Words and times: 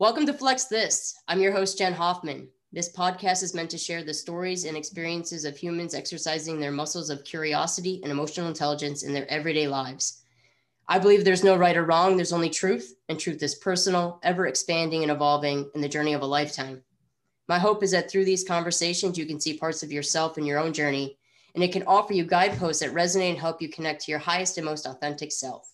Welcome 0.00 0.26
to 0.26 0.32
Flex 0.32 0.66
This. 0.66 1.18
I'm 1.26 1.40
your 1.40 1.50
host, 1.50 1.76
Jen 1.76 1.92
Hoffman. 1.92 2.46
This 2.70 2.94
podcast 2.94 3.42
is 3.42 3.52
meant 3.52 3.68
to 3.70 3.78
share 3.78 4.04
the 4.04 4.14
stories 4.14 4.64
and 4.64 4.76
experiences 4.76 5.44
of 5.44 5.56
humans 5.56 5.92
exercising 5.92 6.60
their 6.60 6.70
muscles 6.70 7.10
of 7.10 7.24
curiosity 7.24 7.98
and 8.04 8.12
emotional 8.12 8.46
intelligence 8.46 9.02
in 9.02 9.12
their 9.12 9.28
everyday 9.28 9.66
lives. 9.66 10.22
I 10.86 11.00
believe 11.00 11.24
there's 11.24 11.42
no 11.42 11.56
right 11.56 11.76
or 11.76 11.84
wrong, 11.84 12.16
there's 12.16 12.32
only 12.32 12.48
truth, 12.48 12.94
and 13.08 13.18
truth 13.18 13.42
is 13.42 13.56
personal, 13.56 14.20
ever 14.22 14.46
expanding 14.46 15.02
and 15.02 15.10
evolving 15.10 15.68
in 15.74 15.80
the 15.80 15.88
journey 15.88 16.12
of 16.12 16.22
a 16.22 16.26
lifetime. 16.26 16.80
My 17.48 17.58
hope 17.58 17.82
is 17.82 17.90
that 17.90 18.08
through 18.08 18.24
these 18.24 18.46
conversations, 18.46 19.18
you 19.18 19.26
can 19.26 19.40
see 19.40 19.58
parts 19.58 19.82
of 19.82 19.90
yourself 19.90 20.38
in 20.38 20.46
your 20.46 20.60
own 20.60 20.72
journey, 20.72 21.18
and 21.56 21.64
it 21.64 21.72
can 21.72 21.82
offer 21.88 22.12
you 22.12 22.24
guideposts 22.24 22.82
that 22.82 22.94
resonate 22.94 23.30
and 23.30 23.38
help 23.38 23.60
you 23.60 23.68
connect 23.68 24.04
to 24.04 24.12
your 24.12 24.20
highest 24.20 24.58
and 24.58 24.64
most 24.64 24.86
authentic 24.86 25.32
self. 25.32 25.68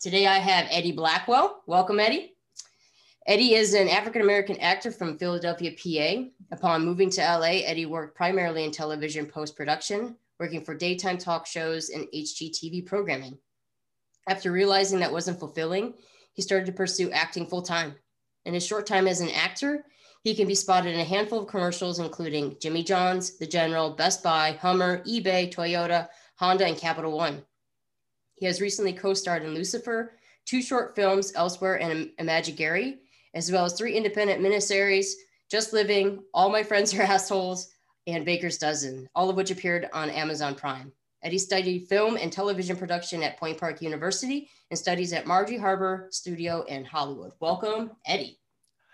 Today, 0.00 0.26
I 0.26 0.38
have 0.38 0.66
Eddie 0.72 0.90
Blackwell. 0.90 1.62
Welcome, 1.68 2.00
Eddie. 2.00 2.34
Eddie 3.30 3.54
is 3.54 3.74
an 3.74 3.88
African 3.88 4.22
American 4.22 4.56
actor 4.58 4.90
from 4.90 5.16
Philadelphia, 5.16 5.70
PA. 5.70 6.24
Upon 6.50 6.84
moving 6.84 7.10
to 7.10 7.20
LA, 7.20 7.62
Eddie 7.64 7.86
worked 7.86 8.16
primarily 8.16 8.64
in 8.64 8.72
television 8.72 9.24
post 9.24 9.54
production, 9.54 10.16
working 10.40 10.64
for 10.64 10.74
daytime 10.74 11.16
talk 11.16 11.46
shows 11.46 11.90
and 11.90 12.08
HGTV 12.12 12.86
programming. 12.86 13.38
After 14.28 14.50
realizing 14.50 14.98
that 14.98 15.12
wasn't 15.12 15.38
fulfilling, 15.38 15.94
he 16.32 16.42
started 16.42 16.66
to 16.66 16.72
pursue 16.72 17.12
acting 17.12 17.46
full 17.46 17.62
time. 17.62 17.94
In 18.46 18.54
his 18.54 18.66
short 18.66 18.84
time 18.84 19.06
as 19.06 19.20
an 19.20 19.30
actor, 19.30 19.84
he 20.24 20.34
can 20.34 20.48
be 20.48 20.56
spotted 20.56 20.92
in 20.92 20.98
a 20.98 21.04
handful 21.04 21.38
of 21.38 21.46
commercials, 21.46 22.00
including 22.00 22.56
Jimmy 22.60 22.82
John's, 22.82 23.38
The 23.38 23.46
General, 23.46 23.90
Best 23.90 24.24
Buy, 24.24 24.58
Hummer, 24.60 25.04
eBay, 25.04 25.54
Toyota, 25.54 26.08
Honda, 26.34 26.66
and 26.66 26.76
Capital 26.76 27.16
One. 27.16 27.44
He 28.34 28.46
has 28.46 28.60
recently 28.60 28.92
co 28.92 29.14
starred 29.14 29.44
in 29.44 29.54
Lucifer, 29.54 30.14
two 30.46 30.60
short 30.60 30.96
films, 30.96 31.32
Elsewhere 31.36 31.80
and 31.80 32.10
Imaginary, 32.18 32.98
as 33.34 33.50
well 33.50 33.64
as 33.64 33.74
three 33.74 33.94
independent 33.94 34.40
miniseries, 34.40 35.12
Just 35.50 35.72
Living, 35.72 36.22
All 36.34 36.50
My 36.50 36.62
Friends 36.62 36.94
Are 36.94 37.02
Assholes, 37.02 37.70
and 38.06 38.24
Baker's 38.24 38.58
Dozen, 38.58 39.08
all 39.14 39.30
of 39.30 39.36
which 39.36 39.50
appeared 39.50 39.88
on 39.92 40.10
Amazon 40.10 40.54
Prime. 40.54 40.92
Eddie 41.22 41.38
studied 41.38 41.86
film 41.86 42.16
and 42.16 42.32
television 42.32 42.76
production 42.76 43.22
at 43.22 43.38
Point 43.38 43.58
Park 43.58 43.82
University 43.82 44.48
and 44.70 44.78
studies 44.78 45.12
at 45.12 45.26
Margie 45.26 45.58
Haber 45.58 46.08
Studio 46.10 46.62
in 46.62 46.84
Hollywood. 46.84 47.32
Welcome, 47.40 47.90
Eddie. 48.06 48.38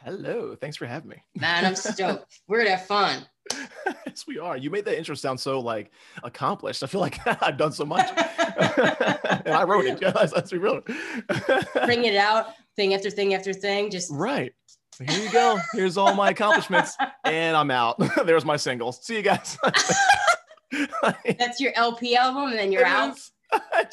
Hello. 0.00 0.56
Thanks 0.61 0.77
for 0.77 0.86
having 0.86 1.11
me. 1.11 1.22
Man, 1.36 1.64
I'm 1.64 1.77
stoked. 1.77 2.41
We're 2.48 2.58
gonna 2.58 2.77
have 2.77 2.86
fun. 2.86 3.27
yes, 4.06 4.24
we 4.27 4.39
are. 4.39 4.56
You 4.56 4.70
made 4.70 4.84
that 4.86 4.98
intro 4.98 5.14
sound 5.14 5.39
so 5.39 5.61
like 5.61 5.92
accomplished. 6.24 6.83
I 6.83 6.86
feel 6.86 7.00
like 7.00 7.18
I've 7.42 7.56
done 7.56 7.72
so 7.72 7.84
much. 7.84 8.06
and 8.16 9.55
I 9.55 9.62
wrote 9.62 9.84
it. 9.86 10.00
Let's 10.02 10.50
be 10.50 10.58
real. 10.58 10.80
Bring 11.84 12.05
it 12.05 12.16
out, 12.16 12.55
thing 12.77 12.94
after 12.94 13.10
thing 13.10 13.34
after 13.34 13.52
thing. 13.52 13.91
Just 13.91 14.10
right. 14.12 14.52
Here 15.05 15.24
you 15.24 15.30
go. 15.30 15.58
Here's 15.72 15.96
all 15.96 16.14
my 16.14 16.30
accomplishments, 16.30 16.96
and 17.24 17.56
I'm 17.56 17.70
out. 17.70 17.96
There's 18.24 18.44
my 18.44 18.56
singles. 18.56 19.05
See 19.05 19.16
you 19.16 19.22
guys. 19.22 19.58
That's 21.38 21.60
your 21.60 21.72
LP 21.74 22.16
album, 22.16 22.50
and 22.50 22.58
then 22.58 22.72
you're 22.72 22.84
out. 22.84 23.16
Is. 23.16 23.30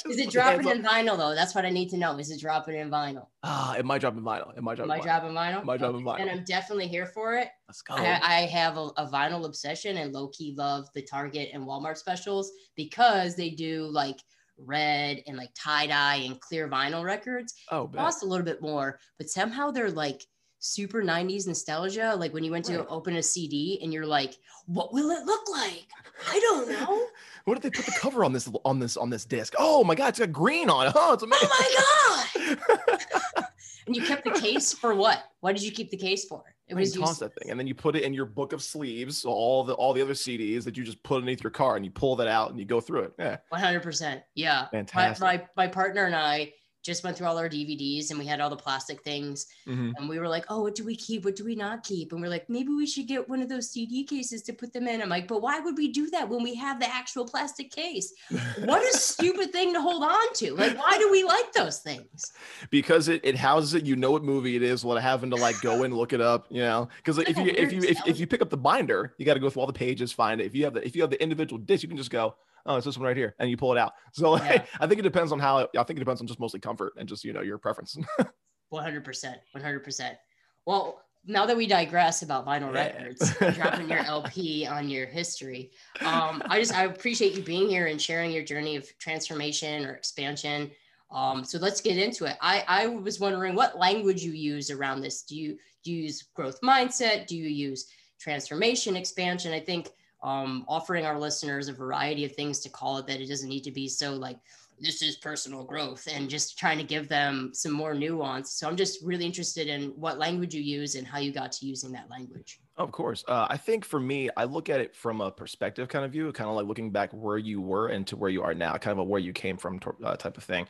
is 0.10 0.18
it 0.18 0.32
dropping 0.32 0.68
in 0.68 0.82
vinyl 0.82 1.18
though? 1.18 1.36
That's 1.36 1.54
what 1.54 1.66
I 1.66 1.70
need 1.70 1.90
to 1.90 1.98
know. 1.98 2.18
Is 2.18 2.32
it 2.32 2.40
dropping 2.40 2.76
in 2.76 2.90
vinyl? 2.90 3.28
Ah, 3.44 3.76
it 3.76 3.86
might 3.86 4.00
drop 4.00 4.16
in 4.16 4.24
vinyl. 4.24 4.58
It 4.58 4.64
might 4.64 4.76
drop. 4.76 4.86
It 4.86 4.90
might 4.90 5.04
drop 5.04 5.24
in 5.26 5.34
vinyl. 5.34 5.60
It 5.60 5.66
might 5.66 5.78
drop 5.78 5.94
in 5.94 6.04
vinyl. 6.04 6.22
And 6.22 6.30
I'm 6.30 6.44
definitely 6.46 6.88
here 6.88 7.06
for 7.06 7.36
it. 7.36 7.50
Let's 7.68 7.82
go. 7.82 7.96
I, 7.96 8.20
I 8.22 8.42
have 8.48 8.78
a, 8.78 8.90
a, 8.98 9.08
vinyl 9.08 9.46
obsession 9.46 9.98
and 9.98 10.14
low 10.14 10.30
key 10.30 10.56
love 10.58 10.88
the 10.96 11.04
Target 11.04 11.50
and 11.54 11.64
Walmart 11.64 11.98
specials 11.98 12.52
because 12.76 13.36
they 13.36 13.52
do 13.52 13.86
like 13.86 14.18
red 14.58 15.24
and 15.28 15.38
like 15.38 15.50
tie 15.56 15.88
dye 15.88 16.16
and 16.26 16.40
clear 16.40 16.68
vinyl 16.68 17.04
records. 17.04 17.54
Oh, 17.72 17.88
cost 17.88 18.24
a 18.24 18.26
little 18.26 18.46
bit 18.46 18.62
more, 18.62 19.00
but 19.18 19.30
somehow 19.30 19.72
they're 19.72 19.92
like 19.92 20.24
super 20.60 21.04
90s 21.04 21.46
nostalgia. 21.46 22.16
Like 22.16 22.34
when 22.34 22.44
you 22.44 22.52
went 22.52 22.66
to 22.66 22.80
right. 22.80 22.88
open 22.90 23.18
a 23.18 23.24
CD 23.24 23.80
and 23.84 23.94
you're 23.94 24.06
like, 24.06 24.36
what 24.66 24.94
will 24.94 25.12
it 25.12 25.26
look 25.26 25.50
like? 25.52 25.88
I 26.30 26.40
don't 26.40 26.70
know. 26.70 27.08
what 27.46 27.62
did 27.62 27.64
they 27.64 27.76
put 27.76 27.86
the 27.86 28.00
cover 28.00 28.24
on 28.24 28.34
this 28.34 28.50
on 28.66 28.80
this 28.80 28.98
on 28.98 29.10
this 29.10 29.26
disc? 29.26 29.54
Oh 29.58 29.84
my 29.84 29.96
god, 29.96 30.10
it's 30.10 30.20
got 30.20 30.32
green 30.32 30.70
on 30.70 30.88
it. 30.88 30.94
Oh, 30.96 31.14
it's 31.14 31.24
amazing. 31.24 31.50
Oh 31.52 32.28
my 32.36 32.56
god. 32.56 33.46
and 33.86 33.96
you 33.96 34.04
kept 34.04 34.24
the 34.24 34.32
case 34.32 34.74
for 34.74 34.94
what? 34.96 35.24
Why 35.42 35.54
did 35.54 35.64
you 35.64 35.72
keep 35.72 35.92
the 35.92 35.98
case 35.98 36.26
for? 36.26 36.44
It 36.68 36.76
was 36.76 36.94
toss 36.94 37.20
that 37.20 37.36
thing, 37.36 37.52
and 37.52 37.60
then 37.60 37.68
you 37.68 37.76
put 37.76 37.96
it 37.96 38.04
in 38.04 38.14
your 38.14 38.26
book 38.26 38.54
of 38.54 38.64
sleeves. 38.64 39.18
So 39.18 39.30
all 39.30 39.64
the 39.64 39.74
all 39.74 39.94
the 39.94 40.02
other 40.02 40.14
CDs 40.14 40.64
that 40.64 40.78
you 40.78 40.84
just 40.84 41.02
put 41.04 41.16
underneath 41.16 41.44
your 41.44 41.52
car, 41.52 41.76
and 41.76 41.84
you 41.84 41.92
pull 41.92 42.16
that 42.16 42.28
out 42.28 42.52
and 42.52 42.60
you 42.60 42.66
go 42.66 42.80
through 42.80 43.02
it. 43.02 43.14
Yeah, 43.20 43.38
one 43.50 43.62
hundred 43.62 43.84
percent. 43.84 44.24
Yeah, 44.34 44.68
fantastic. 44.70 45.22
My, 45.22 45.38
my 45.38 45.44
my 45.58 45.68
partner 45.68 46.06
and 46.06 46.16
I 46.16 46.54
just 46.84 47.04
went 47.04 47.18
through 47.18 47.28
all 47.28 47.38
our 47.38 47.50
DVDs 47.50 48.10
and 48.10 48.20
we 48.20 48.26
had 48.26 48.42
all 48.42 48.50
the 48.50 48.56
plastic 48.56 49.02
things. 49.02 49.48
Mm-hmm. 49.68 49.92
And 49.98 50.10
we 50.10 50.20
were 50.20 50.28
like, 50.28 50.46
oh, 50.50 50.62
what 50.62 50.76
do 50.76 50.84
we 50.84 50.96
keep? 50.96 51.24
What 51.24 51.38
do 51.38 51.46
we 51.46 51.56
not 51.56 51.84
keep? 51.84 52.12
And 52.12 52.22
we're 52.22 52.30
like, 52.30 52.50
maybe 52.50 52.70
we 52.70 52.86
should 52.86 53.08
get 53.08 53.28
one 53.28 53.42
of 53.42 53.48
those 53.48 53.72
CD 53.72 54.04
cases 54.04 54.42
to 54.44 54.54
put 54.54 54.74
them 54.74 54.88
in. 54.88 55.02
I'm 55.02 55.10
like, 55.10 55.28
but 55.28 55.42
why 55.42 55.60
would 55.62 55.78
we 55.78 55.88
do 55.88 56.10
that 56.10 56.28
when 56.28 56.44
we 56.44 56.54
have 56.56 56.82
the 56.82 56.94
actual 56.94 57.26
plastic 57.26 57.72
case? 57.72 58.14
what 58.66 58.84
a 58.84 58.98
stupid 58.98 59.54
thing 59.54 59.74
to 59.74 59.82
hold 59.82 60.04
on 60.04 60.34
to. 60.36 60.54
Like, 60.54 60.78
why 60.78 60.98
do 60.98 61.10
we 61.10 61.24
like 61.24 61.54
those 61.54 61.80
things? 61.80 62.34
Because 62.70 63.08
it, 63.08 63.22
it 63.24 63.38
houses 63.38 63.74
it, 63.76 63.86
you 63.86 63.96
know 63.96 64.12
what 64.12 64.24
movie 64.24 64.58
it 64.58 64.64
is 64.64 64.84
without 64.84 65.02
having 65.02 65.30
to 65.30 65.38
like 65.38 65.62
go 65.62 65.84
and 65.84 65.96
look 65.96 66.12
it 66.12 66.22
up, 66.22 66.48
you 66.50 66.62
know? 66.62 66.90
Because 66.98 67.18
like, 67.18 67.30
if 67.30 67.38
you 67.38 67.46
if 67.46 67.72
you 67.72 67.82
if, 67.84 68.06
if 68.06 68.20
you 68.20 68.28
pick 68.28 68.42
up 68.42 68.50
the 68.50 68.58
binder, 68.58 69.14
you 69.18 69.26
got 69.26 69.36
to 69.36 69.40
go 69.40 69.50
through 69.50 69.62
all 69.62 69.68
the 69.68 69.74
pages, 69.74 70.12
find 70.12 70.42
it. 70.42 70.46
If 70.46 70.54
you 70.56 70.66
have 70.66 70.74
the 70.74 70.86
if 70.86 70.96
you 70.96 71.02
have 71.02 71.12
the 71.12 71.22
individual 71.22 71.60
disc, 71.60 71.82
you 71.82 71.90
can 71.90 71.98
just 71.98 72.12
go, 72.12 72.36
oh, 72.66 72.76
it's 72.78 72.86
this 72.86 72.98
one 72.98 73.08
right 73.08 73.18
here, 73.18 73.36
and 73.40 73.50
you 73.50 73.58
pull 73.58 73.72
it 73.72 73.78
out. 73.78 73.94
So 74.14 74.32
like, 74.32 74.44
yeah. 74.44 74.66
I 74.80 74.86
think 74.86 75.00
it 75.00 75.04
depends 75.04 75.32
on 75.32 75.40
how. 75.40 75.68
I 75.78 75.84
think 75.84 75.98
it 75.98 76.00
depends 76.00 76.22
on 76.22 76.28
just 76.28 76.40
mostly 76.40 76.60
comfort 76.60 76.94
and 76.98 77.10
just 77.10 77.24
you 77.24 77.34
know 77.34 77.42
your 77.42 77.58
preference. 77.58 77.98
One 78.70 78.84
hundred 78.84 79.04
percent, 79.04 79.38
one 79.52 79.64
hundred 79.64 79.84
percent. 79.84 80.18
Well, 80.66 81.02
now 81.26 81.46
that 81.46 81.56
we 81.56 81.68
digress 81.68 82.22
about 82.22 82.46
vinyl 82.46 82.74
yeah. 82.74 82.92
records, 82.94 83.56
dropping 83.56 83.90
your 83.90 84.00
LP 84.06 84.66
on 84.66 84.90
your 84.90 85.06
history, 85.06 85.72
um, 86.02 86.42
I 86.48 86.60
just 86.60 86.74
I 86.74 86.86
appreciate 86.86 87.36
you 87.36 87.44
being 87.44 87.70
here 87.70 87.88
and 87.88 88.02
sharing 88.02 88.32
your 88.32 88.44
journey 88.44 88.76
of 88.76 88.88
transformation 88.98 89.86
or 89.86 89.94
expansion. 89.94 90.72
Um, 91.14 91.44
so 91.44 91.60
let's 91.60 91.80
get 91.80 91.98
into 91.98 92.26
it. 92.26 92.36
I, 92.42 92.64
I 92.68 92.88
was 92.88 93.20
wondering 93.20 93.54
what 93.54 93.78
language 93.78 94.24
you 94.24 94.32
use 94.32 94.72
around 94.72 95.02
this. 95.02 95.22
Do 95.22 95.36
you, 95.36 95.58
do 95.84 95.92
you 95.92 96.04
use 96.04 96.24
growth 96.34 96.60
mindset? 96.62 97.28
Do 97.28 97.38
you 97.38 97.48
use 97.48 97.88
transformation, 98.20 98.96
expansion? 98.96 99.54
I 99.54 99.60
think 99.60 99.90
um, 100.24 100.66
offering 100.68 101.06
our 101.06 101.20
listeners 101.20 101.68
a 101.68 101.74
variety 101.74 102.26
of 102.26 102.34
things 102.34 102.60
to 102.62 102.70
call 102.70 102.98
it 102.98 103.06
that 103.08 103.20
it 103.20 103.28
doesn't 103.28 103.50
need 103.50 103.64
to 103.64 103.72
be 103.72 103.88
so 103.88 104.14
like 104.14 104.40
this 104.80 105.02
is 105.02 105.18
personal 105.18 105.64
growth 105.64 106.08
and 106.12 106.30
just 106.30 106.58
trying 106.58 106.78
to 106.78 106.84
give 106.84 107.08
them 107.08 107.52
some 107.54 107.72
more 107.72 107.94
nuance. 107.94 108.54
So 108.54 108.68
i'm 108.68 108.76
just 108.76 109.04
really 109.04 109.26
interested 109.26 109.68
in 109.68 109.90
what 109.90 110.18
language 110.18 110.56
you 110.56 110.62
use 110.62 110.96
and 110.96 111.06
how 111.06 111.20
you 111.20 111.32
got 111.32 111.52
to 111.54 111.66
using 111.66 111.92
that 111.92 112.10
language. 112.10 112.60
Of 112.78 112.92
course. 112.92 113.24
Uh, 113.28 113.48
i 113.50 113.58
think 113.58 113.86
for 113.86 114.00
me 114.00 114.30
i 114.36 114.46
look 114.46 114.70
at 114.70 114.80
it 114.80 114.96
from 114.96 115.22
a 115.22 115.32
perspective 115.32 115.88
kind 115.88 116.06
of 116.06 116.12
view 116.12 116.32
kind 116.32 116.50
of 116.50 116.56
like 116.56 116.66
looking 116.66 116.92
back 116.92 117.12
where 117.12 117.38
you 117.38 117.62
were 117.62 117.90
and 117.90 118.08
to 118.08 118.16
where 118.16 118.30
you 118.30 118.42
are 118.44 118.54
now 118.54 118.76
kind 118.78 118.94
of 118.94 119.00
a 119.00 119.04
where 119.04 119.22
you 119.22 119.34
came 119.34 119.58
from 119.58 119.80
uh, 120.04 120.16
type 120.16 120.38
of 120.38 120.44
thing. 120.44 120.68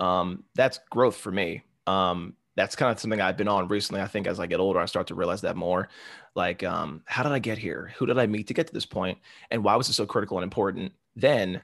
Um, 0.00 0.44
that's 0.54 0.78
growth 0.90 1.16
for 1.16 1.32
me. 1.32 1.62
Um, 1.86 2.34
that's 2.56 2.74
kind 2.74 2.90
of 2.90 2.98
something 2.98 3.20
I've 3.20 3.36
been 3.36 3.48
on 3.48 3.68
recently. 3.68 4.00
I 4.00 4.06
think 4.06 4.26
as 4.26 4.40
I 4.40 4.46
get 4.46 4.60
older, 4.60 4.80
I 4.80 4.86
start 4.86 5.06
to 5.08 5.14
realize 5.14 5.42
that 5.42 5.56
more. 5.56 5.88
Like, 6.34 6.64
um, 6.64 7.02
how 7.04 7.22
did 7.22 7.32
I 7.32 7.38
get 7.38 7.58
here? 7.58 7.92
Who 7.98 8.06
did 8.06 8.18
I 8.18 8.26
meet 8.26 8.46
to 8.48 8.54
get 8.54 8.66
to 8.66 8.72
this 8.72 8.86
point? 8.86 9.18
And 9.50 9.62
why 9.62 9.76
was 9.76 9.88
it 9.88 9.92
so 9.92 10.06
critical 10.06 10.38
and 10.38 10.44
important 10.44 10.92
then, 11.14 11.62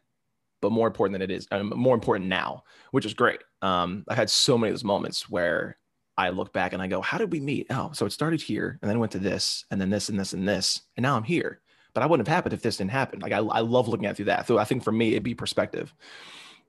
but 0.60 0.70
more 0.70 0.86
important 0.86 1.14
than 1.14 1.22
it 1.22 1.34
is, 1.34 1.48
um, 1.50 1.72
more 1.74 1.94
important 1.94 2.28
now, 2.28 2.64
which 2.90 3.06
is 3.06 3.14
great. 3.14 3.40
Um, 3.62 4.04
I've 4.08 4.16
had 4.16 4.30
so 4.30 4.58
many 4.58 4.70
of 4.70 4.74
those 4.74 4.84
moments 4.84 5.28
where 5.28 5.78
I 6.16 6.28
look 6.28 6.52
back 6.52 6.74
and 6.74 6.82
I 6.82 6.86
go, 6.88 7.00
how 7.00 7.16
did 7.16 7.32
we 7.32 7.40
meet? 7.40 7.66
Oh, 7.70 7.90
so 7.92 8.04
it 8.04 8.12
started 8.12 8.42
here 8.42 8.78
and 8.82 8.90
then 8.90 8.98
went 8.98 9.12
to 9.12 9.18
this 9.18 9.64
and 9.70 9.80
then 9.80 9.88
this 9.88 10.10
and 10.10 10.20
this 10.20 10.34
and 10.34 10.46
this. 10.46 10.82
And 10.96 11.02
now 11.02 11.16
I'm 11.16 11.24
here. 11.24 11.60
But 11.94 12.02
I 12.02 12.06
wouldn't 12.06 12.26
have 12.26 12.34
happened 12.34 12.54
if 12.54 12.62
this 12.62 12.78
didn't 12.78 12.90
happen. 12.90 13.20
Like 13.20 13.32
I, 13.32 13.38
I 13.38 13.60
love 13.60 13.88
looking 13.88 14.06
at 14.06 14.16
through 14.16 14.26
that. 14.26 14.46
So 14.46 14.58
I 14.58 14.64
think 14.64 14.82
for 14.82 14.92
me, 14.92 15.10
it'd 15.10 15.22
be 15.22 15.34
perspective. 15.34 15.92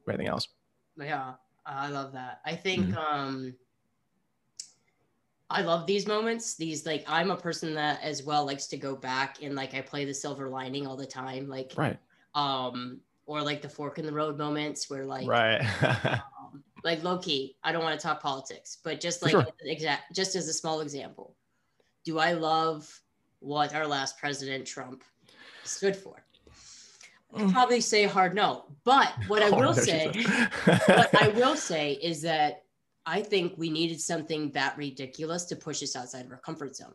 Anything 0.07 0.27
else? 0.27 0.47
Yeah, 0.97 1.33
I 1.65 1.89
love 1.89 2.13
that. 2.13 2.41
I 2.45 2.55
think 2.55 2.87
mm-hmm. 2.87 2.97
um 2.97 3.55
I 5.53 5.61
love 5.61 5.85
these 5.85 6.07
moments. 6.07 6.55
These 6.55 6.85
like 6.85 7.03
I'm 7.07 7.31
a 7.31 7.37
person 7.37 7.73
that 7.75 8.01
as 8.01 8.23
well 8.23 8.45
likes 8.45 8.67
to 8.67 8.77
go 8.77 8.95
back 8.95 9.37
and 9.41 9.55
like 9.55 9.73
I 9.73 9.81
play 9.81 10.03
the 10.03 10.13
silver 10.13 10.49
lining 10.49 10.87
all 10.87 10.97
the 10.97 11.05
time. 11.05 11.47
Like 11.47 11.71
right. 11.77 11.97
Um 12.35 12.99
or 13.25 13.41
like 13.41 13.61
the 13.61 13.69
fork 13.69 13.99
in 13.99 14.05
the 14.05 14.11
road 14.11 14.37
moments 14.37 14.89
where 14.89 15.05
like 15.05 15.27
right 15.27 15.61
um, 16.37 16.63
like 16.83 17.03
low 17.03 17.17
key. 17.19 17.55
I 17.63 17.71
don't 17.71 17.83
want 17.83 17.99
to 17.99 18.03
talk 18.05 18.21
politics, 18.21 18.79
but 18.83 18.99
just 18.99 19.21
like 19.21 19.31
sure. 19.31 19.45
exact 19.61 20.15
just 20.15 20.35
as 20.35 20.47
a 20.47 20.53
small 20.53 20.81
example. 20.81 21.35
Do 22.03 22.19
I 22.19 22.33
love 22.33 22.89
what 23.39 23.73
our 23.73 23.87
last 23.87 24.17
president 24.17 24.65
Trump 24.65 25.03
stood 25.63 25.95
for? 25.95 26.23
I'd 27.35 27.47
mm. 27.47 27.53
probably 27.53 27.81
say 27.81 28.05
hard 28.05 28.35
no. 28.35 28.65
But 28.83 29.13
what 29.27 29.41
I 29.41 29.49
will 29.57 29.73
say, 29.73 30.11
what 30.65 31.21
I 31.21 31.27
will 31.35 31.55
say 31.55 31.93
is 31.93 32.21
that 32.23 32.62
I 33.05 33.21
think 33.21 33.53
we 33.57 33.69
needed 33.69 33.99
something 33.99 34.51
that 34.51 34.77
ridiculous 34.77 35.45
to 35.45 35.55
push 35.55 35.83
us 35.83 35.95
outside 35.95 36.25
of 36.25 36.31
our 36.31 36.37
comfort 36.37 36.75
zone. 36.75 36.93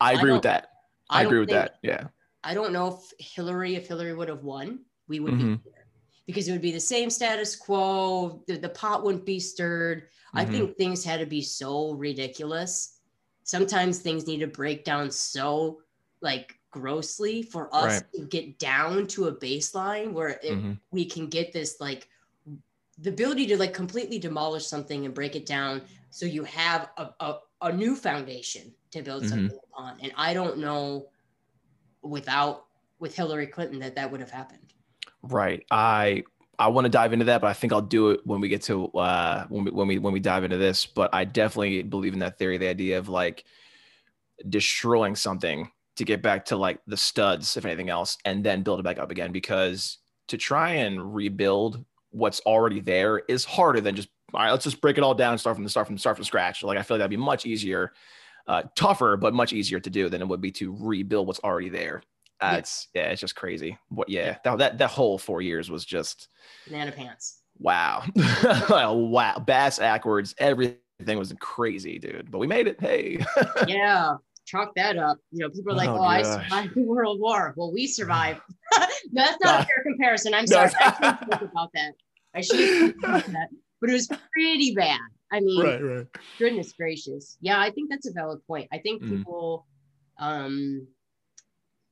I 0.00 0.12
agree 0.12 0.30
I 0.30 0.34
with 0.34 0.42
that. 0.42 0.68
I, 1.10 1.20
I 1.20 1.22
agree 1.24 1.40
with 1.40 1.48
think, 1.48 1.60
that. 1.60 1.78
Yeah. 1.82 2.08
I 2.44 2.54
don't 2.54 2.72
know 2.72 2.98
if 2.98 3.26
Hillary, 3.26 3.74
if 3.74 3.88
Hillary 3.88 4.14
would 4.14 4.28
have 4.28 4.44
won, 4.44 4.80
we 5.08 5.20
would 5.20 5.34
mm-hmm. 5.34 5.54
be 5.54 5.60
here 5.64 5.86
because 6.26 6.46
it 6.46 6.52
would 6.52 6.62
be 6.62 6.72
the 6.72 6.80
same 6.80 7.10
status 7.10 7.56
quo. 7.56 8.44
The, 8.46 8.56
the 8.58 8.68
pot 8.68 9.02
wouldn't 9.02 9.24
be 9.24 9.40
stirred. 9.40 10.02
Mm-hmm. 10.02 10.38
I 10.38 10.44
think 10.44 10.76
things 10.76 11.02
had 11.02 11.20
to 11.20 11.26
be 11.26 11.42
so 11.42 11.92
ridiculous 11.92 12.98
sometimes 13.48 13.98
things 13.98 14.26
need 14.26 14.40
to 14.40 14.46
break 14.46 14.84
down 14.84 15.10
so 15.10 15.78
like 16.20 16.54
grossly 16.70 17.42
for 17.42 17.74
us 17.74 17.94
Right. 17.94 18.12
to 18.16 18.24
get 18.26 18.58
down 18.58 19.06
to 19.08 19.28
a 19.28 19.34
baseline 19.34 20.12
where 20.12 20.38
it, 20.42 20.52
Mhm. 20.52 20.78
we 20.90 21.06
can 21.06 21.28
get 21.28 21.52
this 21.52 21.80
like 21.80 22.08
the 23.00 23.10
ability 23.10 23.46
to 23.46 23.56
like 23.56 23.72
completely 23.74 24.18
demolish 24.18 24.66
something 24.66 25.04
and 25.04 25.14
break 25.14 25.36
it 25.36 25.46
down 25.46 25.82
so 26.10 26.26
you 26.26 26.44
have 26.44 26.90
a, 26.96 27.10
a, 27.20 27.38
a 27.62 27.72
new 27.72 27.94
foundation 27.94 28.72
to 28.90 29.02
build 29.02 29.22
Mhm. 29.22 29.28
something 29.28 29.58
upon 29.72 30.00
and 30.00 30.12
i 30.16 30.34
don't 30.34 30.58
know 30.58 31.08
without 32.02 32.66
with 32.98 33.14
hillary 33.14 33.46
clinton 33.46 33.78
that 33.78 33.94
that 33.94 34.10
would 34.10 34.20
have 34.20 34.30
happened 34.30 34.74
Right. 35.22 35.64
I 35.70 36.24
I 36.58 36.68
want 36.68 36.84
to 36.86 36.88
dive 36.88 37.12
into 37.12 37.26
that, 37.26 37.40
but 37.40 37.48
I 37.48 37.52
think 37.52 37.72
I'll 37.72 37.80
do 37.80 38.10
it 38.10 38.20
when 38.24 38.40
we 38.40 38.48
get 38.48 38.62
to 38.62 38.86
uh 38.88 39.46
when 39.48 39.64
we 39.64 39.70
when 39.70 39.88
we 39.88 39.98
when 39.98 40.12
we 40.12 40.20
dive 40.20 40.44
into 40.44 40.56
this. 40.56 40.86
But 40.86 41.12
I 41.12 41.24
definitely 41.24 41.82
believe 41.82 42.12
in 42.12 42.20
that 42.20 42.38
theory, 42.38 42.58
the 42.58 42.68
idea 42.68 42.98
of 42.98 43.08
like 43.08 43.44
destroying 44.48 45.16
something 45.16 45.70
to 45.96 46.04
get 46.04 46.22
back 46.22 46.44
to 46.46 46.56
like 46.56 46.80
the 46.86 46.96
studs, 46.96 47.56
if 47.56 47.64
anything 47.64 47.90
else, 47.90 48.16
and 48.24 48.44
then 48.44 48.62
build 48.62 48.80
it 48.80 48.84
back 48.84 48.98
up 48.98 49.10
again. 49.10 49.32
Because 49.32 49.98
to 50.28 50.36
try 50.36 50.70
and 50.74 51.14
rebuild 51.14 51.84
what's 52.10 52.40
already 52.40 52.80
there 52.80 53.18
is 53.28 53.44
harder 53.44 53.80
than 53.80 53.94
just 53.94 54.08
all 54.34 54.40
right, 54.40 54.50
let's 54.50 54.64
just 54.64 54.80
break 54.80 54.98
it 54.98 55.04
all 55.04 55.14
down 55.14 55.32
and 55.32 55.40
start 55.40 55.56
from 55.56 55.64
the 55.64 55.70
start 55.70 55.86
from 55.86 55.98
start 55.98 56.16
from 56.16 56.24
scratch. 56.24 56.62
Like 56.62 56.78
I 56.78 56.82
feel 56.82 56.96
like 56.96 57.00
that'd 57.00 57.10
be 57.10 57.16
much 57.16 57.46
easier, 57.46 57.92
uh, 58.46 58.64
tougher, 58.76 59.16
but 59.16 59.32
much 59.32 59.52
easier 59.52 59.80
to 59.80 59.90
do 59.90 60.08
than 60.08 60.20
it 60.20 60.28
would 60.28 60.40
be 60.40 60.52
to 60.52 60.76
rebuild 60.78 61.26
what's 61.26 61.40
already 61.40 61.70
there. 61.70 62.02
Uh, 62.40 62.50
Yeah. 62.52 62.56
It's 62.58 62.88
yeah, 62.94 63.10
it's 63.10 63.20
just 63.20 63.36
crazy. 63.36 63.78
What 63.88 64.08
yeah, 64.08 64.38
that 64.44 64.58
that 64.58 64.78
that 64.78 64.90
whole 64.90 65.18
four 65.18 65.40
years 65.42 65.70
was 65.70 65.84
just 65.84 66.28
banana 66.66 66.92
pants 66.92 67.38
wow, 67.58 68.04
wow. 68.70 69.38
Bass 69.38 69.78
backwards, 69.78 70.34
everything 70.38 71.18
was 71.18 71.32
crazy, 71.40 71.98
dude. 71.98 72.30
But 72.30 72.38
we 72.38 72.46
made 72.46 72.66
it. 72.66 72.80
Hey, 72.80 73.24
yeah 73.66 74.14
chalk 74.48 74.74
that 74.74 74.96
up 74.96 75.18
you 75.30 75.40
know 75.40 75.50
people 75.50 75.72
are 75.72 75.76
like 75.76 75.90
Oh, 75.90 75.98
oh, 75.98 76.04
i 76.04 76.22
survived 76.22 76.74
the 76.74 76.82
world 76.82 77.20
war 77.20 77.52
well 77.56 77.70
we 77.72 77.86
survived 77.86 78.40
that's 79.12 79.36
not 79.44 79.62
a 79.62 79.66
fair 79.66 79.82
comparison 79.84 80.32
i'm 80.32 80.46
sorry 80.46 80.70
i 80.80 80.90
shouldn't 80.92 81.30
talk 81.30 81.42
about 81.42 81.70
that 81.74 81.92
i 82.34 82.40
shouldn't 82.40 82.96
talk 83.02 83.08
about 83.10 83.26
that 83.32 83.48
but 83.80 83.90
it 83.90 83.92
was 83.92 84.08
pretty 84.32 84.74
bad 84.74 84.98
i 85.32 85.40
mean 85.40 85.62
right. 85.62 85.82
right. 85.82 86.06
goodness 86.38 86.72
gracious 86.72 87.36
yeah 87.42 87.60
i 87.60 87.70
think 87.70 87.90
that's 87.90 88.08
a 88.08 88.12
valid 88.12 88.40
point 88.46 88.66
i 88.72 88.78
think 88.78 89.02
Mhm. 89.02 89.08
people 89.18 89.66
um 90.18 90.86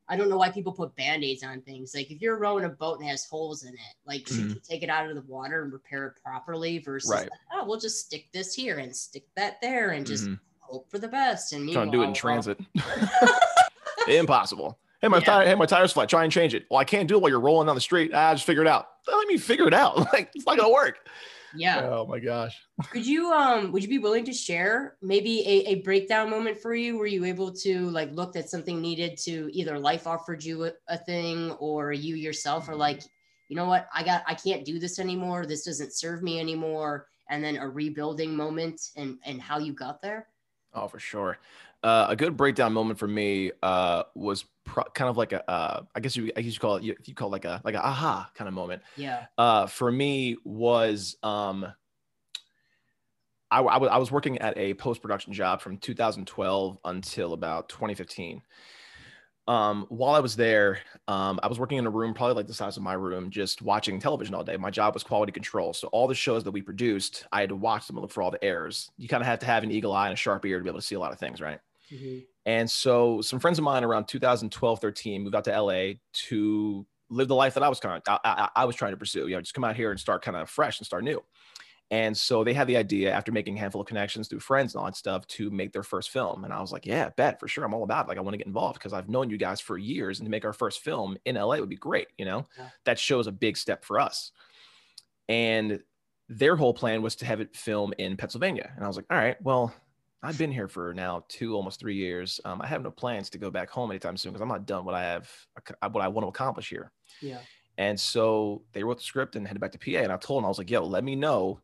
i 0.08 0.16
don't 0.16 0.30
know 0.30 0.38
why 0.38 0.50
people 0.50 0.72
put 0.72 0.96
band-aids 0.96 1.42
on 1.42 1.60
things 1.60 1.92
like 1.94 2.10
if 2.10 2.22
you're 2.22 2.38
rowing 2.38 2.64
a 2.64 2.68
boat 2.70 3.00
and 3.00 3.08
has 3.08 3.26
holes 3.26 3.64
in 3.64 3.74
it 3.74 3.94
like 4.06 4.26
should 4.26 4.46
Mhm. 4.46 4.54
you 4.54 4.60
take 4.66 4.82
it 4.82 4.88
out 4.88 5.08
of 5.10 5.14
the 5.14 5.22
water 5.30 5.62
and 5.62 5.72
repair 5.72 6.06
it 6.06 6.14
properly 6.24 6.78
versus 6.78 7.10
Right. 7.10 7.28
oh 7.52 7.66
we'll 7.66 7.78
just 7.80 8.06
stick 8.06 8.28
this 8.32 8.54
here 8.54 8.78
and 8.78 8.94
stick 8.96 9.24
that 9.36 9.60
there 9.60 9.90
and 9.90 10.06
just 10.06 10.24
Mhm. 10.28 10.38
Hope 10.68 10.90
for 10.90 10.98
the 10.98 11.08
best 11.08 11.52
and 11.52 11.70
Trying 11.70 11.90
to 11.90 11.96
do 11.96 12.02
it 12.02 12.06
in 12.08 12.14
transit. 12.14 12.58
Impossible. 14.08 14.78
Hey, 15.02 15.08
my 15.08 15.18
Yeah. 15.18 15.24
tire, 15.24 15.46
hey, 15.46 15.54
my 15.54 15.66
tire's 15.66 15.92
flat. 15.92 16.08
Try 16.08 16.24
and 16.24 16.32
change 16.32 16.54
it. 16.54 16.64
Well, 16.70 16.78
I 16.80 16.84
can't 16.84 17.08
do 17.08 17.16
it 17.16 17.20
while 17.22 17.30
you're 17.30 17.40
rolling 17.40 17.66
down 17.66 17.74
the 17.74 17.80
street. 17.80 18.12
Ah, 18.14 18.32
just 18.34 18.46
figure 18.46 18.62
it 18.62 18.68
out. 18.68 18.86
Let 19.06 19.26
me 19.28 19.36
figure 19.36 19.66
it 19.66 19.74
out. 19.74 19.96
Like 20.12 20.30
it's 20.34 20.46
not 20.46 20.56
gonna 20.56 20.72
work. 20.72 20.98
yeah 21.54 21.82
Oh 21.90 22.06
my 22.06 22.18
gosh. 22.18 22.56
could 22.90 23.06
you 23.06 23.30
um 23.32 23.72
would 23.72 23.82
you 23.82 23.88
be 23.88 23.98
willing 23.98 24.24
to 24.24 24.32
share 24.32 24.96
maybe 25.02 25.40
a, 25.46 25.68
a 25.72 25.74
breakdown 25.82 26.28
moment 26.30 26.58
for 26.60 26.74
you 26.74 26.98
were 26.98 27.06
you 27.06 27.24
able 27.24 27.52
to 27.52 27.88
like 27.90 28.10
look 28.12 28.36
at 28.36 28.48
something 28.50 28.80
needed 28.80 29.16
to 29.18 29.48
either 29.52 29.78
life 29.78 30.06
offered 30.06 30.42
you 30.44 30.64
a, 30.64 30.72
a 30.88 30.98
thing 30.98 31.52
or 31.52 31.92
you 31.92 32.14
yourself 32.16 32.68
are 32.68 32.74
like 32.76 33.00
you 33.48 33.56
know 33.56 33.64
what 33.66 33.86
i 33.94 34.02
got 34.02 34.22
i 34.26 34.34
can't 34.34 34.64
do 34.64 34.78
this 34.78 34.98
anymore 34.98 35.46
this 35.46 35.64
doesn't 35.64 35.94
serve 35.94 36.22
me 36.22 36.38
anymore 36.40 37.06
and 37.30 37.42
then 37.42 37.56
a 37.56 37.68
rebuilding 37.68 38.34
moment 38.36 38.80
and 38.96 39.16
and 39.24 39.40
how 39.40 39.58
you 39.58 39.72
got 39.72 40.02
there 40.02 40.26
Oh, 40.76 40.88
for 40.88 40.98
sure. 40.98 41.38
Uh, 41.82 42.06
a 42.10 42.16
good 42.16 42.36
breakdown 42.36 42.72
moment 42.72 42.98
for 42.98 43.08
me 43.08 43.50
uh, 43.62 44.02
was 44.14 44.44
pro- 44.64 44.84
kind 44.84 45.08
of 45.08 45.16
like 45.16 45.32
a, 45.32 45.48
uh, 45.50 45.82
I 45.94 46.00
guess 46.00 46.16
you, 46.16 46.30
I 46.36 46.42
guess 46.42 46.52
you 46.52 46.58
call 46.60 46.76
it, 46.76 46.82
you, 46.82 46.94
you 47.04 47.14
call 47.14 47.28
it 47.28 47.32
like 47.32 47.44
a, 47.46 47.62
like 47.64 47.74
a 47.74 47.84
aha 47.84 48.30
kind 48.34 48.46
of 48.46 48.54
moment. 48.54 48.82
yeah 48.96 49.26
uh, 49.38 49.66
for 49.66 49.90
me 49.90 50.36
was 50.44 51.16
um, 51.22 51.66
I, 53.50 53.60
I, 53.60 53.76
I 53.78 53.96
was 53.96 54.10
working 54.10 54.38
at 54.38 54.56
a 54.58 54.74
post 54.74 55.00
production 55.00 55.32
job 55.32 55.60
from 55.60 55.78
2012 55.78 56.78
until 56.84 57.32
about 57.32 57.68
2015. 57.68 58.42
Um, 59.48 59.86
while 59.90 60.14
I 60.14 60.18
was 60.18 60.34
there, 60.34 60.80
um, 61.06 61.38
I 61.40 61.46
was 61.46 61.60
working 61.60 61.78
in 61.78 61.86
a 61.86 61.90
room 61.90 62.14
probably 62.14 62.34
like 62.34 62.48
the 62.48 62.54
size 62.54 62.76
of 62.76 62.82
my 62.82 62.94
room, 62.94 63.30
just 63.30 63.62
watching 63.62 64.00
television 64.00 64.34
all 64.34 64.42
day. 64.42 64.56
My 64.56 64.70
job 64.70 64.94
was 64.94 65.04
quality 65.04 65.30
control, 65.30 65.72
so 65.72 65.86
all 65.88 66.08
the 66.08 66.16
shows 66.16 66.42
that 66.44 66.50
we 66.50 66.62
produced, 66.62 67.26
I 67.30 67.40
had 67.42 67.50
to 67.50 67.56
watch 67.56 67.86
them 67.86 67.96
and 67.96 68.02
look 68.02 68.10
for 68.10 68.22
all 68.24 68.32
the 68.32 68.42
errors. 68.42 68.90
You 68.96 69.06
kind 69.06 69.22
of 69.22 69.26
have 69.28 69.38
to 69.40 69.46
have 69.46 69.62
an 69.62 69.70
eagle 69.70 69.92
eye 69.92 70.06
and 70.08 70.14
a 70.14 70.16
sharp 70.16 70.44
ear 70.44 70.58
to 70.58 70.64
be 70.64 70.68
able 70.70 70.80
to 70.80 70.86
see 70.86 70.96
a 70.96 71.00
lot 71.00 71.12
of 71.12 71.20
things, 71.20 71.40
right? 71.40 71.60
Mhm. 71.90 72.26
And 72.44 72.70
so 72.70 73.20
some 73.22 73.40
friends 73.40 73.58
of 73.58 73.64
mine 73.64 73.84
around 73.84 74.06
2012, 74.08 74.80
13 74.80 75.22
moved 75.22 75.34
out 75.34 75.44
to 75.44 75.54
LA 75.54 76.00
to 76.28 76.86
live 77.10 77.28
the 77.28 77.34
life 77.34 77.54
that 77.54 77.62
I 77.62 77.68
was 77.68 77.80
kind 77.80 78.02
of, 78.06 78.20
I, 78.24 78.50
I, 78.56 78.62
I 78.62 78.64
was 78.64 78.76
trying 78.76 78.92
to 78.92 78.96
pursue, 78.96 79.28
you 79.28 79.34
know, 79.36 79.40
just 79.40 79.54
come 79.54 79.64
out 79.64 79.76
here 79.76 79.90
and 79.90 80.00
start 80.00 80.22
kind 80.22 80.36
of 80.36 80.50
fresh 80.50 80.78
and 80.80 80.86
start 80.86 81.04
new. 81.04 81.24
And 81.92 82.16
so 82.16 82.42
they 82.42 82.52
had 82.52 82.66
the 82.66 82.76
idea 82.76 83.12
after 83.12 83.30
making 83.30 83.56
a 83.56 83.60
handful 83.60 83.80
of 83.80 83.86
connections 83.86 84.26
through 84.26 84.40
friends 84.40 84.74
and 84.74 84.80
all 84.80 84.86
that 84.86 84.96
stuff 84.96 85.24
to 85.28 85.50
make 85.50 85.72
their 85.72 85.84
first 85.84 86.10
film. 86.10 86.42
And 86.42 86.52
I 86.52 86.60
was 86.60 86.72
like, 86.72 86.84
yeah, 86.84 87.10
bet 87.10 87.38
for 87.38 87.46
sure. 87.46 87.64
I'm 87.64 87.74
all 87.74 87.84
about 87.84 88.06
it. 88.06 88.08
Like, 88.08 88.18
I 88.18 88.22
want 88.22 88.34
to 88.34 88.38
get 88.38 88.48
involved 88.48 88.74
because 88.78 88.92
I've 88.92 89.08
known 89.08 89.30
you 89.30 89.36
guys 89.38 89.60
for 89.60 89.78
years 89.78 90.18
and 90.18 90.26
to 90.26 90.30
make 90.30 90.44
our 90.44 90.52
first 90.52 90.80
film 90.80 91.16
in 91.24 91.36
LA 91.36 91.58
would 91.58 91.68
be 91.68 91.76
great. 91.76 92.08
You 92.18 92.24
know, 92.24 92.46
Yeah. 92.58 92.70
that 92.86 92.98
shows 92.98 93.28
a 93.28 93.32
big 93.32 93.56
step 93.56 93.84
for 93.84 94.00
us. 94.00 94.32
And 95.28 95.80
their 96.28 96.56
whole 96.56 96.74
plan 96.74 97.02
was 97.02 97.16
to 97.16 97.26
have 97.26 97.40
it 97.40 97.56
film 97.56 97.94
in 97.98 98.16
Pennsylvania. 98.16 98.72
And 98.74 98.84
I 98.84 98.88
was 98.88 98.96
like, 98.96 99.06
all 99.10 99.16
right, 99.16 99.40
well, 99.42 99.72
I've 100.22 100.38
been 100.38 100.50
here 100.50 100.66
for 100.66 100.92
now 100.92 101.24
two, 101.28 101.54
almost 101.54 101.78
three 101.78 101.94
years. 101.94 102.40
Um, 102.44 102.60
I 102.60 102.66
have 102.66 102.82
no 102.82 102.90
plans 102.90 103.30
to 103.30 103.38
go 103.38 103.50
back 103.50 103.70
home 103.70 103.90
anytime 103.92 104.16
soon 104.16 104.32
because 104.32 104.42
I'm 104.42 104.48
not 104.48 104.66
done 104.66 104.84
what 104.84 104.94
I 104.94 105.02
have, 105.04 105.30
what 105.92 106.02
I 106.02 106.08
want 106.08 106.24
to 106.24 106.28
accomplish 106.28 106.68
here. 106.68 106.90
yeah 107.22 107.38
And 107.78 107.98
so 108.00 108.62
they 108.72 108.82
wrote 108.82 108.96
the 108.98 109.04
script 109.04 109.36
and 109.36 109.46
headed 109.46 109.60
back 109.60 109.72
to 109.72 109.78
PA. 109.78 109.98
And 110.02 110.10
I 110.10 110.16
told 110.16 110.40
them, 110.40 110.46
I 110.46 110.48
was 110.48 110.58
like, 110.58 110.70
yo, 110.70 110.84
let 110.84 111.04
me 111.04 111.14
know 111.14 111.60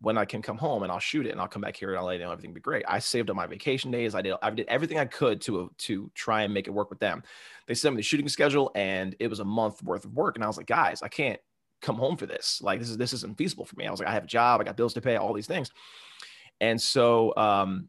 when 0.00 0.16
I 0.16 0.24
can 0.24 0.42
come 0.42 0.58
home 0.58 0.84
and 0.84 0.92
I'll 0.92 1.00
shoot 1.00 1.26
it 1.26 1.30
and 1.30 1.40
I'll 1.40 1.48
come 1.48 1.62
back 1.62 1.76
here 1.76 1.90
and 1.90 1.98
I'll 1.98 2.04
let 2.04 2.18
you 2.18 2.24
know 2.24 2.30
everything 2.30 2.52
be 2.52 2.60
great. 2.60 2.84
I 2.86 3.00
saved 3.00 3.30
up 3.30 3.36
my 3.36 3.46
vacation 3.46 3.90
days. 3.90 4.14
I 4.14 4.22
did 4.22 4.34
I 4.42 4.50
did 4.50 4.68
everything 4.68 4.98
I 4.98 5.06
could 5.06 5.40
to 5.42 5.70
to 5.76 6.10
try 6.14 6.42
and 6.42 6.54
make 6.54 6.68
it 6.68 6.70
work 6.70 6.90
with 6.90 7.00
them. 7.00 7.22
They 7.66 7.74
sent 7.74 7.94
me 7.94 7.98
the 7.98 8.04
shooting 8.04 8.28
schedule 8.28 8.70
and 8.74 9.16
it 9.18 9.28
was 9.28 9.40
a 9.40 9.44
month 9.44 9.82
worth 9.82 10.04
of 10.04 10.14
work. 10.14 10.36
And 10.36 10.44
I 10.44 10.46
was 10.46 10.56
like, 10.56 10.66
guys, 10.66 11.02
I 11.02 11.08
can't 11.08 11.40
come 11.82 11.96
home 11.96 12.16
for 12.16 12.26
this. 12.26 12.60
Like 12.62 12.78
this 12.78 12.90
is 12.90 12.96
this 12.96 13.12
isn't 13.12 13.36
feasible 13.36 13.64
for 13.64 13.76
me. 13.76 13.86
I 13.86 13.90
was 13.90 13.98
like, 13.98 14.08
I 14.08 14.12
have 14.12 14.24
a 14.24 14.28
job, 14.28 14.60
I 14.60 14.64
got 14.64 14.76
bills 14.76 14.94
to 14.94 15.00
pay, 15.00 15.16
all 15.16 15.32
these 15.32 15.46
things. 15.46 15.70
And 16.60 16.80
so 16.80 17.36
um 17.36 17.88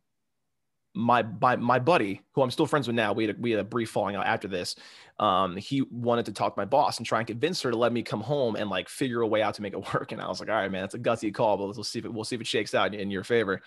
my 0.96 1.24
my 1.41 1.55
my 1.55 1.79
buddy, 1.79 2.22
who 2.34 2.41
I'm 2.41 2.51
still 2.51 2.65
friends 2.65 2.88
with 2.88 2.96
now, 2.96 3.13
we 3.13 3.27
had 3.27 3.36
a, 3.36 3.39
we 3.39 3.51
had 3.51 3.60
a 3.60 3.63
brief 3.63 3.89
falling 3.89 4.15
out 4.15 4.25
after 4.25 4.48
this. 4.48 4.75
Um, 5.19 5.58
he 5.58 5.84
wanted 5.91 6.25
to 6.25 6.34
talk 6.34 6.55
to 6.55 6.60
my 6.60 6.65
boss 6.65 6.98
and 6.98 7.05
try 7.05 7.19
and 7.19 7.27
convince 7.27 7.62
her 7.62 7.72
to 7.72 7.77
let 7.77 7.91
me 7.91 8.03
come 8.03 8.22
home 8.22 8.55
and 8.55 8.69
like 8.69 8.89
figure 8.89 9.22
a 9.22 9.27
way 9.27 9.41
out 9.41 9.55
to 9.55 9.62
make 9.62 9.74
it 9.74 9.93
work. 9.93 10.12
And 10.12 10.22
I 10.22 10.27
was 10.27 10.39
like, 10.39 10.50
all 10.50 10.55
right, 10.55 10.72
man, 10.72 10.81
that's 10.81 10.96
a 10.96 11.00
gutsy 11.00 11.34
call, 11.34 11.58
but 11.58 11.65
let's 11.65 11.89
see 11.89 12.00
if 12.00 12.05
it, 12.05 12.13
we'll 12.13 12.24
see 12.24 12.36
if 12.36 12.41
it 12.41 12.48
shakes 12.48 12.74
out 12.74 12.96
in 12.96 13.12
your 13.12 13.24
favor. 13.24 13.62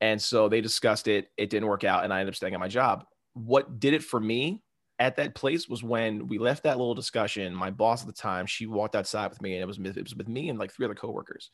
And 0.00 0.20
so 0.20 0.48
they 0.48 0.60
discussed 0.60 1.08
it. 1.08 1.28
It 1.36 1.50
didn't 1.50 1.68
work 1.68 1.84
out, 1.84 2.04
and 2.04 2.12
I 2.12 2.20
ended 2.20 2.32
up 2.32 2.36
staying 2.36 2.54
at 2.54 2.60
my 2.60 2.68
job. 2.68 3.04
What 3.34 3.80
did 3.80 3.94
it 3.94 4.02
for 4.02 4.20
me 4.20 4.62
at 4.98 5.16
that 5.16 5.34
place 5.34 5.68
was 5.68 5.82
when 5.82 6.26
we 6.28 6.38
left 6.38 6.64
that 6.64 6.78
little 6.78 6.94
discussion. 6.94 7.54
My 7.54 7.70
boss 7.70 8.02
at 8.02 8.06
the 8.06 8.12
time, 8.12 8.46
she 8.46 8.66
walked 8.66 8.96
outside 8.96 9.30
with 9.30 9.40
me, 9.42 9.54
and 9.54 9.62
it 9.62 9.66
was 9.66 9.78
it 9.78 10.02
was 10.02 10.14
with 10.14 10.28
me 10.28 10.48
and 10.48 10.58
like 10.58 10.72
three 10.72 10.86
other 10.86 10.94
coworkers. 10.94 11.50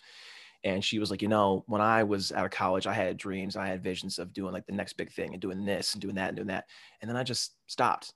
And 0.65 0.85
she 0.85 0.99
was 0.99 1.11
like, 1.11 1.23
you 1.23 1.29
know, 1.29 1.63
when 1.67 1.81
I 1.81 2.05
was 2.05 2.33
out 2.33 2.47
of 2.47 2.51
college, 2.51 2.87
I 2.87 2.95
had 2.95 3.17
dreams, 3.17 3.57
I 3.57 3.67
had 3.67 3.83
visions 3.83 4.19
of 4.19 4.33
doing 4.33 4.53
like 4.53 4.67
the 4.67 4.73
next 4.73 4.95
big 4.95 5.13
thing 5.13 5.33
and 5.33 5.41
doing 5.41 5.65
this 5.65 5.93
and 5.93 6.01
doing 6.01 6.15
that 6.15 6.29
and 6.29 6.37
doing 6.37 6.49
that. 6.49 6.65
And 7.01 7.09
then 7.09 7.17
I 7.17 7.23
just 7.23 7.55
stopped. 7.67 8.15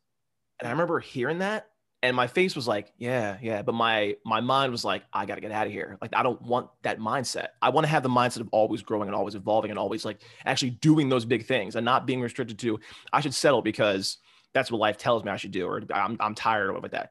And 0.58 0.66
I 0.66 0.70
mm. 0.70 0.74
remember 0.74 0.98
hearing 0.98 1.38
that 1.38 1.66
and 2.02 2.14
my 2.14 2.28
face 2.28 2.54
was 2.54 2.68
like, 2.68 2.92
yeah, 2.96 3.38
yeah. 3.42 3.62
But 3.62 3.74
my 3.74 4.16
my 4.24 4.40
mind 4.40 4.70
was 4.70 4.84
like, 4.84 5.02
I 5.12 5.26
gotta 5.26 5.40
get 5.40 5.50
out 5.50 5.66
of 5.66 5.72
here. 5.72 5.98
Like, 6.00 6.14
I 6.14 6.22
don't 6.22 6.40
want 6.42 6.70
that 6.82 7.00
mindset. 7.00 7.48
I 7.60 7.70
want 7.70 7.86
to 7.86 7.90
have 7.90 8.04
the 8.04 8.08
mindset 8.08 8.40
of 8.40 8.48
always 8.52 8.82
growing 8.82 9.08
and 9.08 9.16
always 9.16 9.34
evolving 9.34 9.70
and 9.70 9.78
always 9.78 10.04
like 10.04 10.20
actually 10.44 10.70
doing 10.70 11.08
those 11.08 11.24
big 11.24 11.46
things 11.46 11.74
and 11.74 11.84
not 11.84 12.06
being 12.06 12.20
restricted 12.20 12.58
to 12.60 12.78
I 13.12 13.20
should 13.20 13.34
settle 13.34 13.62
because 13.62 14.18
that's 14.54 14.70
what 14.70 14.78
life 14.78 14.96
tells 14.96 15.24
me 15.24 15.32
I 15.32 15.36
should 15.36 15.50
do, 15.50 15.66
or 15.66 15.82
I'm 15.92 16.16
I'm 16.20 16.34
tired 16.36 16.70
of 16.70 16.90
that. 16.92 17.10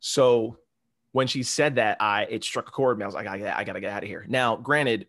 So 0.00 0.58
when 1.12 1.26
she 1.26 1.42
said 1.42 1.76
that, 1.76 1.98
I 2.00 2.24
it 2.24 2.44
struck 2.44 2.68
a 2.68 2.70
chord 2.70 2.98
me. 2.98 3.04
I 3.04 3.06
was 3.06 3.14
like, 3.14 3.26
I, 3.26 3.38
gotta- 3.38 3.58
I 3.58 3.64
gotta 3.64 3.80
get 3.80 3.92
out 3.92 4.02
of 4.02 4.08
here. 4.08 4.24
Now, 4.28 4.56
granted, 4.56 5.06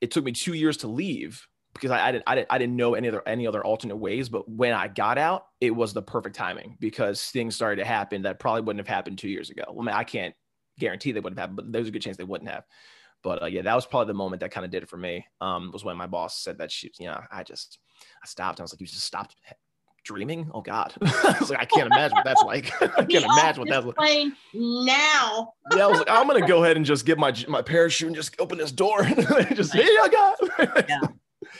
it 0.00 0.10
took 0.10 0.24
me 0.24 0.32
two 0.32 0.54
years 0.54 0.78
to 0.78 0.88
leave 0.88 1.46
because 1.74 1.90
I, 1.90 2.08
I 2.08 2.12
didn't 2.12 2.24
I 2.26 2.34
didn't 2.34 2.48
I 2.50 2.58
didn't 2.58 2.76
know 2.76 2.94
any 2.94 3.08
other 3.08 3.22
any 3.26 3.46
other 3.46 3.64
alternate 3.64 3.96
ways. 3.96 4.28
But 4.28 4.48
when 4.48 4.72
I 4.72 4.88
got 4.88 5.18
out, 5.18 5.46
it 5.60 5.70
was 5.70 5.92
the 5.92 6.02
perfect 6.02 6.36
timing 6.36 6.76
because 6.80 7.22
things 7.30 7.54
started 7.54 7.76
to 7.76 7.86
happen 7.86 8.22
that 8.22 8.40
probably 8.40 8.62
wouldn't 8.62 8.86
have 8.86 8.94
happened 8.94 9.18
two 9.18 9.28
years 9.28 9.50
ago. 9.50 9.64
I, 9.68 9.72
mean, 9.72 9.88
I 9.88 10.04
can't 10.04 10.34
guarantee 10.78 11.12
they 11.12 11.20
wouldn't 11.20 11.38
have 11.38 11.50
happened, 11.50 11.56
but 11.56 11.72
there's 11.72 11.88
a 11.88 11.92
good 11.92 12.02
chance 12.02 12.16
they 12.16 12.24
wouldn't 12.24 12.50
have. 12.50 12.64
But 13.22 13.42
uh, 13.42 13.46
yeah, 13.46 13.62
that 13.62 13.74
was 13.74 13.86
probably 13.86 14.08
the 14.08 14.14
moment 14.18 14.40
that 14.40 14.50
kind 14.50 14.64
of 14.64 14.72
did 14.72 14.82
it 14.82 14.88
for 14.88 14.96
me. 14.96 15.24
Um, 15.40 15.70
was 15.72 15.84
when 15.84 15.96
my 15.96 16.08
boss 16.08 16.42
said 16.42 16.58
that 16.58 16.72
she, 16.72 16.90
you 16.98 17.06
know, 17.06 17.20
I 17.30 17.44
just 17.44 17.78
I 18.22 18.26
stopped. 18.26 18.58
I 18.60 18.64
was 18.64 18.72
like, 18.72 18.80
you 18.80 18.86
just 18.86 19.04
stopped 19.04 19.36
dreaming. 20.04 20.50
Oh 20.52 20.60
God, 20.60 20.94
I 21.02 21.36
was 21.40 21.50
like, 21.50 21.60
I 21.60 21.64
can't 21.64 21.86
imagine 21.86 22.16
what 22.16 22.24
that's 22.24 22.42
like. 22.42 22.72
I 22.82 23.04
can't 23.04 23.24
imagine 23.24 23.60
what 23.60 23.68
that's 23.68 23.86
like. 23.98 24.32
Now. 24.54 25.52
Yeah, 25.74 25.84
I 25.84 25.86
was 25.86 25.98
like, 25.98 26.10
I'm 26.10 26.26
gonna 26.26 26.46
go 26.46 26.64
ahead 26.64 26.76
and 26.76 26.84
just 26.86 27.06
get 27.06 27.18
my 27.18 27.34
my 27.48 27.62
parachute 27.62 28.08
and 28.08 28.16
just 28.16 28.34
open 28.40 28.58
this 28.58 28.72
door. 28.72 29.02
And 29.02 29.16
just 29.56 29.72
here 29.72 29.84
you 29.84 30.10
go. 30.10 30.34
Yeah. 30.88 31.00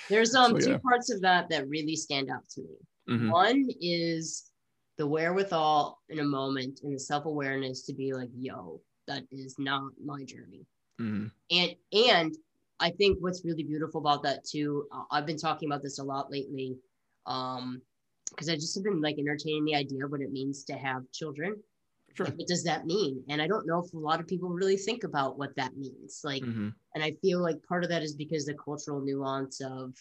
There's 0.08 0.34
um 0.34 0.52
So, 0.52 0.58
two 0.66 0.70
yeah. 0.72 0.78
parts 0.78 1.10
of 1.10 1.20
that 1.22 1.48
that 1.50 1.68
really 1.68 1.96
stand 1.96 2.30
out 2.30 2.48
to 2.50 2.62
me. 2.62 2.76
Mhm. 3.10 3.30
One 3.30 3.68
is 3.80 4.50
the 4.98 5.06
wherewithal 5.06 5.98
in 6.08 6.18
a 6.20 6.24
moment 6.24 6.80
and 6.82 6.94
the 6.94 6.98
self-awareness 7.00 7.82
to 7.82 7.94
be 7.94 8.12
like, 8.12 8.28
yo, 8.36 8.80
that 9.08 9.24
is 9.30 9.56
not 9.58 9.82
my 10.04 10.22
journey. 10.24 10.66
Mhm. 11.00 11.30
And 11.50 11.74
and 11.92 12.36
I 12.80 12.90
think 12.90 13.18
what's 13.20 13.44
really 13.44 13.62
beautiful 13.62 14.00
about 14.00 14.22
that 14.24 14.44
too, 14.44 14.86
uh, 14.92 15.04
I've 15.10 15.26
been 15.26 15.36
talking 15.38 15.68
about 15.68 15.82
this 15.82 15.98
a 15.98 16.04
lot 16.04 16.30
lately. 16.30 16.76
Um, 17.26 17.80
because 18.34 18.48
I 18.48 18.54
just 18.54 18.74
have 18.74 18.84
been 18.84 19.00
like 19.00 19.18
entertaining 19.18 19.64
the 19.64 19.74
idea 19.74 20.04
of 20.04 20.10
what 20.10 20.20
it 20.20 20.32
means 20.32 20.64
to 20.64 20.74
have 20.74 21.10
children. 21.12 21.62
Sure. 22.14 22.26
Like, 22.26 22.36
what 22.38 22.48
does 22.48 22.64
that 22.64 22.84
mean? 22.84 23.24
And 23.28 23.40
I 23.40 23.46
don't 23.46 23.66
know 23.66 23.82
if 23.82 23.92
a 23.94 23.98
lot 23.98 24.20
of 24.20 24.26
people 24.26 24.50
really 24.50 24.76
think 24.76 25.04
about 25.04 25.38
what 25.38 25.56
that 25.56 25.76
means. 25.76 26.20
Like, 26.22 26.42
Mhm. 26.42 26.74
and 26.94 27.02
I 27.04 27.12
feel 27.22 27.40
like 27.40 27.62
part 27.62 27.84
of 27.84 27.90
that 27.90 28.02
is 28.02 28.14
because 28.14 28.44
the 28.44 28.54
cultural 28.54 29.00
nuance 29.00 29.60
of 29.62 29.94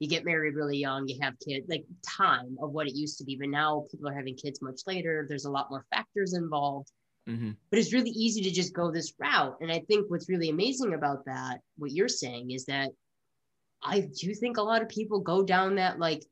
you 0.00 0.08
get 0.08 0.24
married 0.26 0.54
really 0.56 0.76
young, 0.76 1.08
you 1.08 1.18
have 1.22 1.38
kids, 1.38 1.66
like 1.68 1.86
time 2.02 2.58
of 2.60 2.72
what 2.72 2.86
it 2.86 2.94
used 2.94 3.16
to 3.18 3.24
be. 3.24 3.36
But 3.36 3.48
now 3.48 3.86
people 3.90 4.08
are 4.08 4.14
having 4.14 4.36
kids 4.36 4.60
much 4.60 4.82
later. 4.86 5.24
There's 5.26 5.46
a 5.46 5.50
lot 5.50 5.70
more 5.70 5.86
factors 5.90 6.34
involved. 6.34 6.90
Mhm. 7.26 7.56
But 7.70 7.78
it's 7.78 7.94
really 7.94 8.10
easy 8.10 8.42
to 8.42 8.50
just 8.50 8.74
go 8.74 8.90
this 8.90 9.14
route. 9.18 9.56
And 9.62 9.72
I 9.72 9.80
think 9.80 10.10
what's 10.10 10.28
really 10.28 10.50
amazing 10.50 10.92
about 10.92 11.24
that, 11.24 11.62
what 11.76 11.92
you're 11.92 12.08
saying, 12.08 12.50
is 12.50 12.66
that 12.66 12.92
I 13.82 14.00
do 14.00 14.34
think 14.34 14.58
a 14.58 14.62
lot 14.62 14.82
of 14.82 14.88
people 14.88 15.20
go 15.20 15.42
down 15.42 15.76
that 15.76 15.98
like, 15.98 16.26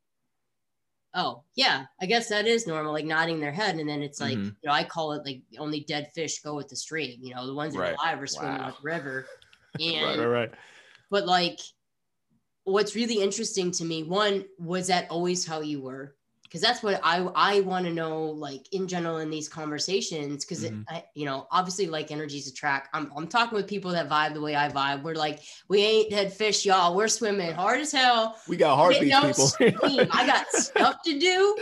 oh 1.15 1.45
yeah, 1.55 1.87
I 2.01 2.07
guess 2.07 2.29
that 2.29 2.47
is 2.47 2.67
normal, 2.67 2.93
like 2.93 3.05
nodding 3.07 3.41
their 3.41 3.53
head, 3.53 3.77
and 3.77 3.89
then 3.89 4.03
it's 4.03 4.21
like, 4.21 4.39
Mhm. 4.39 4.57
you 4.63 4.69
know, 4.69 4.75
I 4.75 4.85
call 4.85 5.13
it 5.13 5.25
like 5.27 5.43
only 5.59 5.81
dead 5.85 6.11
fish 6.15 6.41
go 6.43 6.55
with 6.57 6.69
the 6.69 6.77
stream. 6.77 7.21
You 7.23 7.35
know, 7.35 7.47
the 7.47 7.55
ones 7.55 7.75
that 7.75 7.81
Right. 7.81 7.91
are 8.03 8.09
alive 8.15 8.23
are 8.23 8.27
swimming 8.27 8.65
Wow. 8.65 8.67
with 8.67 8.77
the 8.77 8.83
river. 8.85 9.31
Right, 9.99 10.17
right, 10.19 10.27
right. 10.27 10.55
but 11.11 11.27
like 11.27 11.59
what's 12.65 12.95
really 12.95 13.21
interesting 13.21 13.71
to 13.73 13.85
me 13.85 14.03
one 14.05 14.45
was 14.59 14.87
that 14.87 15.11
always 15.11 15.47
how 15.47 15.61
you 15.61 15.81
were 15.83 16.17
because 16.53 16.61
that's 16.61 16.83
what 16.83 17.01
i 17.03 17.21
i 17.35 17.61
want 17.61 17.87
to 17.87 17.93
know 17.93 18.25
like 18.25 18.67
in 18.75 18.87
general 18.87 19.19
in 19.19 19.31
these 19.31 19.49
conversations 19.49 20.45
because 20.45 20.63
Mhm. 20.65 20.85
You 21.15 21.25
know 21.25 21.47
obviously 21.51 21.87
like 21.87 22.11
energies 22.11 22.47
attract 22.47 22.91
I'm, 22.93 23.11
I'm 23.17 23.27
talking 23.27 23.57
with 23.57 23.67
people 23.67 23.91
that 23.93 24.09
vibe 24.09 24.35
the 24.35 24.41
way 24.43 24.55
i 24.55 24.69
vibe 24.69 25.03
we're 25.03 25.15
like 25.15 25.41
we 25.69 25.81
ain't 25.83 26.11
dead 26.11 26.33
fish 26.33 26.67
y'all 26.67 26.95
we're 26.95 27.09
swimming 27.09 27.53
hard 27.55 27.81
as 27.81 27.91
hell 27.93 28.37
We 28.49 28.57
got 28.59 28.77
heartbeats, 28.77 29.57
people. 29.57 30.01
i 30.13 30.27
got 30.27 30.47
stuff 30.51 30.97
to 31.05 31.19
do 31.19 31.57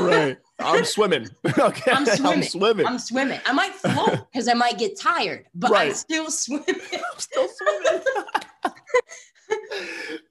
right. 0.00 0.36
I'm 0.60 0.84
swimming. 0.84 1.28
okay. 1.58 1.90
I'm 1.90 2.06
swimming. 2.06 2.36
I'm 2.36 2.42
swimming. 2.42 2.86
i'm 2.86 2.98
swimming 2.98 3.40
i 3.46 3.52
might 3.52 3.74
float 3.74 4.20
because 4.32 4.48
i 4.48 4.54
might 4.54 4.78
get 4.78 4.98
tired 4.98 5.46
but 5.54 5.74
i'm 5.76 5.94
still 5.94 6.30
swimming 6.30 6.64
I'm 6.92 7.18
still 7.18 7.48
swimming. 7.48 8.02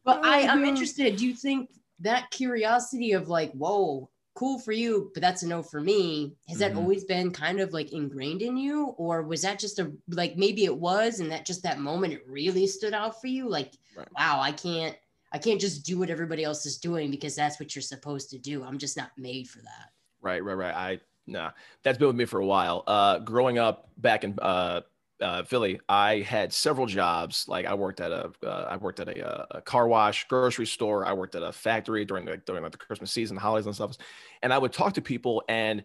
But 0.06 0.26
I, 0.26 0.44
Oh, 0.44 0.48
I'm 0.48 0.66
interested. 0.66 1.16
Do 1.16 1.26
you 1.26 1.36
think 1.36 1.70
that 2.04 2.30
curiosity 2.32 3.14
of 3.14 3.30
like, 3.30 3.52
whoa, 3.54 4.10
cool 4.36 4.60
for 4.60 4.72
you, 4.72 5.12
but 5.14 5.22
that's 5.22 5.44
a 5.44 5.48
no 5.48 5.62
for 5.64 5.80
me, 5.82 6.36
has 6.48 6.60
that 6.60 6.74
Mhm. 6.74 6.78
always 6.78 7.04
been 7.04 7.32
kind 7.32 7.60
of 7.60 7.72
like 7.74 7.92
ingrained 7.94 8.42
in 8.42 8.58
you? 8.58 8.88
Or 8.98 9.24
was 9.24 9.42
that 9.44 9.60
just 9.60 9.80
a 9.80 9.92
like 10.10 10.38
maybe 10.38 10.66
it 10.66 10.76
was 10.78 11.20
and 11.20 11.32
that 11.32 11.46
just 11.46 11.64
that 11.64 11.80
moment 11.80 12.14
it 12.14 12.28
really 12.28 12.68
stood 12.68 12.94
out 12.94 13.20
for 13.22 13.28
you? 13.28 13.48
Like, 13.50 13.74
Right. 13.96 14.08
wow, 14.18 14.40
I 14.42 14.52
can't 14.52 14.98
I 15.32 15.40
can't 15.40 15.62
just 15.62 15.86
do 15.86 15.98
what 16.00 16.10
everybody 16.12 16.44
else 16.44 16.66
is 16.66 16.78
doing 16.78 17.10
because 17.12 17.36
that's 17.36 17.60
what 17.60 17.76
you're 17.76 17.82
supposed 17.82 18.30
to 18.32 18.40
do. 18.40 18.64
I'm 18.64 18.78
just 18.78 18.98
not 18.98 19.12
made 19.18 19.48
for 19.50 19.60
that. 19.62 19.92
Right, 20.22 20.44
right, 20.44 20.54
right. 20.56 20.74
I 20.76 21.00
nah, 21.28 21.52
that's 21.84 21.98
been 21.98 22.08
with 22.08 22.16
me 22.16 22.26
for 22.26 22.40
a 22.40 22.46
while. 22.46 22.84
Uh, 22.88 23.20
growing 23.20 23.58
up 23.58 23.90
back 23.98 24.24
in 24.24 24.38
uh, 24.42 24.82
uh, 25.24 25.44
Philly, 25.44 25.80
I 25.90 26.20
had 26.20 26.54
several 26.54 26.86
jobs. 26.86 27.46
Like 27.48 27.66
I 27.66 27.74
worked 27.74 28.02
at 28.02 28.12
a, 28.12 28.32
uh, 28.46 28.68
I 28.70 28.78
worked 28.78 29.00
at 29.00 29.08
a, 29.08 29.28
uh, 29.28 29.46
a 29.52 29.62
car 29.62 29.88
wash, 29.88 30.28
grocery 30.28 30.68
store. 30.68 31.06
I 31.06 31.14
worked 31.14 31.36
at 31.36 31.44
a 31.44 31.52
factory 31.52 32.06
during 32.06 32.26
the 32.26 32.38
during 32.38 32.62
like 32.62 32.72
the 32.74 32.78
Christmas 32.78 33.12
season, 33.12 33.38
holidays 33.38 33.66
and 33.66 33.74
stuff. 33.76 33.98
And 34.42 34.54
I 34.54 34.58
would 34.58 34.74
talk 34.74 34.94
to 34.94 35.02
people, 35.02 35.44
and 35.48 35.84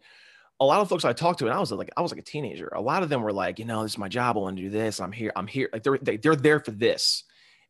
a 0.60 0.64
lot 0.64 0.80
of 0.80 0.88
folks 0.88 1.04
I 1.04 1.12
talked 1.12 1.38
to, 1.38 1.46
and 1.46 1.54
I 1.54 1.60
was 1.60 1.70
like, 1.70 1.90
I 1.96 2.00
was 2.02 2.10
like 2.12 2.20
a 2.20 2.24
teenager. 2.24 2.68
A 2.74 2.80
lot 2.80 3.02
of 3.02 3.08
them 3.08 3.22
were 3.22 3.32
like, 3.32 3.58
you 3.60 3.64
know, 3.64 3.82
this 3.84 3.92
is 3.92 3.98
my 3.98 4.08
job. 4.08 4.36
I 4.36 4.40
want 4.40 4.56
to 4.56 4.62
do 4.62 4.70
this. 4.70 5.00
I'm 5.00 5.12
here. 5.12 5.32
I'm 5.36 5.46
here. 5.46 5.68
Like 5.72 5.84
they're 5.84 5.98
they, 5.98 6.16
they're 6.16 6.36
there 6.36 6.60
for 6.60 6.72
this. 6.72 7.24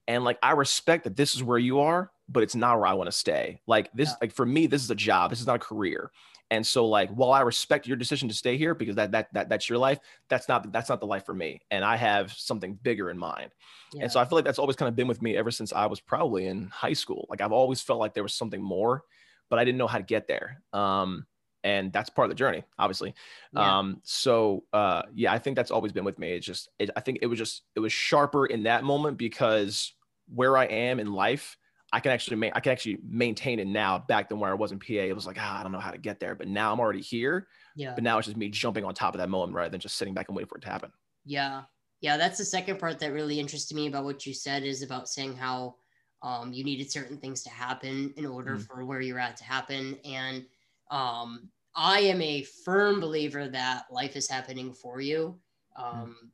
And 0.07 0.25
like 0.25 0.39
I 0.43 0.53
respect 0.53 1.05
that 1.05 1.17
this 1.17 1.35
is 1.35 1.43
where 1.45 1.59
you 1.59 1.81
are, 1.81 2.11
but 2.31 2.43
it's 2.43 2.55
not 2.55 2.79
where 2.79 2.87
I 2.87 2.95
want 2.95 3.09
to 3.09 3.13
stay. 3.13 3.61
Like 3.67 3.93
this, 3.93 4.09
Yeah. 4.09 4.15
like 4.23 4.33
for 4.33 4.47
me, 4.47 4.67
this 4.67 4.83
is 4.83 4.91
a 4.91 4.95
job. 4.95 5.29
This 5.31 5.41
is 5.41 5.47
not 5.47 5.57
a 5.57 5.59
career. 5.59 6.11
And 6.51 6.67
so 6.67 6.87
like 6.87 7.11
while 7.11 7.33
I 7.33 7.43
respect 7.43 7.87
your 7.87 7.97
decision 7.97 8.29
to 8.29 8.35
stay 8.35 8.57
here 8.57 8.75
because 8.75 8.97
that 8.97 9.13
that, 9.13 9.33
that 9.35 9.49
that's 9.49 9.69
your 9.69 9.79
life, 9.79 9.99
that's 10.29 10.49
not 10.49 10.73
that's 10.73 10.89
not 10.89 11.01
the 11.01 11.07
life 11.07 11.27
for 11.27 11.35
me. 11.35 11.61
And 11.71 11.85
I 11.85 11.97
have 11.97 12.33
something 12.33 12.75
bigger 12.83 13.11
in 13.11 13.19
mind. 13.19 13.51
Yeah. 13.93 14.05
And 14.05 14.13
so 14.13 14.19
I 14.19 14.25
feel 14.25 14.37
like 14.37 14.45
that's 14.47 14.59
always 14.59 14.77
kind 14.77 14.89
of 14.89 14.97
been 14.97 15.09
with 15.09 15.21
me 15.21 15.37
ever 15.37 15.51
since 15.51 15.73
I 15.73 15.87
was 15.87 16.01
probably 16.01 16.47
in 16.47 16.69
high 16.69 16.95
school. 16.95 17.27
Like 17.29 17.41
I've 17.43 17.53
always 17.53 17.83
felt 17.83 18.01
like 18.01 18.15
there 18.15 18.23
was 18.23 18.35
something 18.35 18.63
more, 18.63 19.03
but 19.51 19.59
I 19.59 19.65
didn't 19.65 19.79
know 19.79 19.87
how 19.87 19.99
to 19.99 20.05
get 20.05 20.27
there. 20.27 20.63
Um 20.73 21.27
and 21.65 21.93
that's 21.93 22.09
part 22.09 22.27
of 22.27 22.31
the 22.31 22.37
journey, 22.37 22.65
obviously. 22.79 23.15
Yeah. 23.53 23.79
Um, 23.79 24.01
so 24.05 24.65
uh, 24.73 25.03
yeah, 25.13 25.33
I 25.33 25.39
think 25.39 25.57
that's 25.57 25.71
always 25.71 25.93
been 25.93 26.05
with 26.05 26.19
me. 26.19 26.33
It's 26.33 26.47
just, 26.47 26.69
it, 26.79 26.89
I 26.97 27.01
think 27.01 27.19
it 27.21 27.27
was 27.27 27.39
just, 27.39 27.63
it 27.75 27.81
was 27.81 27.93
sharper 27.93 28.47
in 28.47 28.63
that 28.63 28.85
moment 28.85 29.19
because 29.19 29.93
where 30.33 30.57
I 30.57 30.65
am 30.67 31.01
in 31.01 31.13
life, 31.13 31.58
I 31.93 32.01
can 32.01 32.13
actually 32.13 32.37
make, 32.37 32.53
I 32.55 32.61
can 32.61 32.73
actually 32.73 32.99
maintain 33.09 33.59
it 33.61 33.67
now. 33.67 33.99
Back 33.99 34.29
then, 34.29 34.39
where 34.41 34.51
I 34.51 34.55
was 34.55 34.73
in 34.73 34.79
PA, 34.79 34.93
it 34.93 35.15
was 35.15 35.27
like, 35.27 35.37
ah, 35.41 35.61
I 35.61 35.63
don't 35.63 35.73
know 35.73 35.81
how 35.81 35.91
to 35.91 35.99
get 35.99 36.21
there, 36.21 36.35
but 36.35 36.47
now 36.49 36.73
I'm 36.73 36.81
already 36.81 37.01
here. 37.01 37.49
yeah. 37.77 37.95
But 37.95 38.05
now 38.05 38.19
it's 38.19 38.27
just 38.27 38.37
me 38.37 38.49
jumping 38.51 38.85
on 38.85 38.93
top 38.95 39.15
of 39.15 39.19
that 39.21 39.31
moment 39.31 39.55
rather 39.55 39.71
than 39.71 39.81
just 39.81 39.97
sitting 39.97 40.13
back 40.15 40.29
and 40.29 40.37
waiting 40.37 40.49
for 40.49 40.59
it 40.59 40.63
to 40.63 40.69
happen. 40.69 40.93
Yeah. 41.25 41.63
Yeah. 42.01 42.17
That's 42.19 42.37
the 42.39 42.45
second 42.45 42.79
part 42.79 42.99
that 42.99 43.13
really 43.13 43.41
interested 43.41 43.75
me 43.75 43.87
about 43.87 44.05
what 44.05 44.27
you 44.27 44.35
said 44.35 44.65
is 44.65 44.83
about 44.83 45.09
saying 45.09 45.37
how 45.37 45.77
um, 46.23 46.53
you 46.53 46.63
needed 46.65 46.91
certain 46.91 47.17
things 47.19 47.43
to 47.45 47.51
happen 47.51 48.13
in 48.17 48.27
order 48.27 48.57
Mhm. 48.57 48.67
for 48.67 48.85
where 48.85 49.01
you're 49.01 49.19
at 49.21 49.37
to 49.39 49.45
happen. 49.45 49.97
And 50.05 50.45
um, 50.91 51.49
I 51.75 52.01
am 52.01 52.21
a 52.21 52.43
firm 52.43 52.99
believer 53.01 53.49
that 53.49 53.85
life 53.91 54.17
is 54.17 54.29
happening 54.29 54.75
for 54.75 55.01
you. 55.01 55.39
Um, 55.77 56.33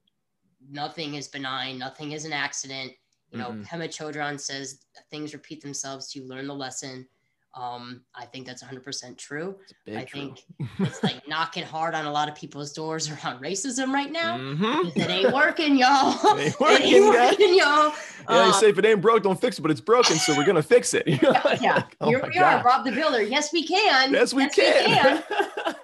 Nothing 0.70 1.14
is 1.16 1.28
benign, 1.28 1.78
nothing 1.78 2.12
is 2.12 2.24
an 2.24 2.32
accident. 2.32 2.92
You 3.34 3.40
know, 3.40 3.50
Mhm. 3.50 3.66
Pema 3.66 3.88
Chodron 3.88 4.38
says 4.38 4.78
things 5.10 5.32
repeat 5.34 5.60
themselves 5.60 6.06
to 6.12 6.22
learn 6.22 6.46
the 6.46 6.54
lesson. 6.54 7.08
Um, 7.56 8.02
I 8.14 8.26
think 8.26 8.46
that's 8.46 8.62
100% 8.62 9.16
true. 9.18 9.56
I 9.88 10.02
true. 10.04 10.20
think 10.20 10.44
it's 10.80 11.02
like 11.02 11.22
knocking 11.28 11.62
hard 11.64 11.94
on 11.94 12.04
a 12.04 12.10
lot 12.12 12.28
of 12.28 12.34
people's 12.36 12.72
doors 12.72 13.08
around 13.10 13.40
racism 13.42 13.92
right 13.92 14.10
now. 14.10 14.38
Mhm. 14.38 14.96
It 14.96 15.08
ain't 15.10 15.32
working, 15.32 15.76
y'all. 15.76 16.14
It 16.38 16.40
ain't 16.40 16.54
It 16.54 16.60
working, 16.60 16.94
ain't 16.94 17.08
working, 17.08 17.54
y'all. 17.56 17.92
Yeah, 17.92 17.94
they 18.28 18.34
Um, 18.34 18.52
say 18.54 18.68
if 18.70 18.78
it 18.78 18.84
ain't 18.84 19.00
broke, 19.00 19.22
don't 19.24 19.40
fix 19.40 19.58
it, 19.58 19.62
but 19.62 19.70
it's 19.72 19.80
broken, 19.80 20.16
so 20.16 20.36
we're 20.36 20.44
gonna 20.46 20.62
fix 20.62 20.94
it. 20.94 21.06
You 21.08 21.18
yeah. 21.60 21.74
Like, 21.74 21.96
oh 22.00 22.08
Here 22.08 22.22
we 22.26 22.38
are, 22.38 22.62
Bob 22.62 22.84
the 22.84 22.92
Builder. 22.92 23.22
Yes, 23.22 23.52
we 23.52 23.66
can. 23.66 24.12
Yes, 24.12 24.32
we 24.32 24.42
Yes, 24.44 24.56
we 24.56 24.62
can. 24.62 25.74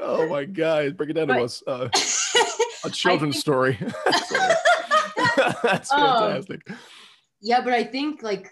oh 0.00 0.28
my 0.28 0.44
God, 0.44 0.96
break 0.96 1.10
it 1.10 1.14
down 1.14 1.28
to 1.28 1.42
us. 1.42 1.62
Uh, 1.66 1.88
a 2.84 2.90
children's 2.90 3.36
think- 3.36 3.40
story. 3.42 3.78
That's 5.62 5.92
Um, 5.92 5.92
fantastic. 5.92 6.62
yeah, 7.40 7.60
but 7.62 7.72
I 7.72 7.84
think 7.84 8.22
like 8.22 8.50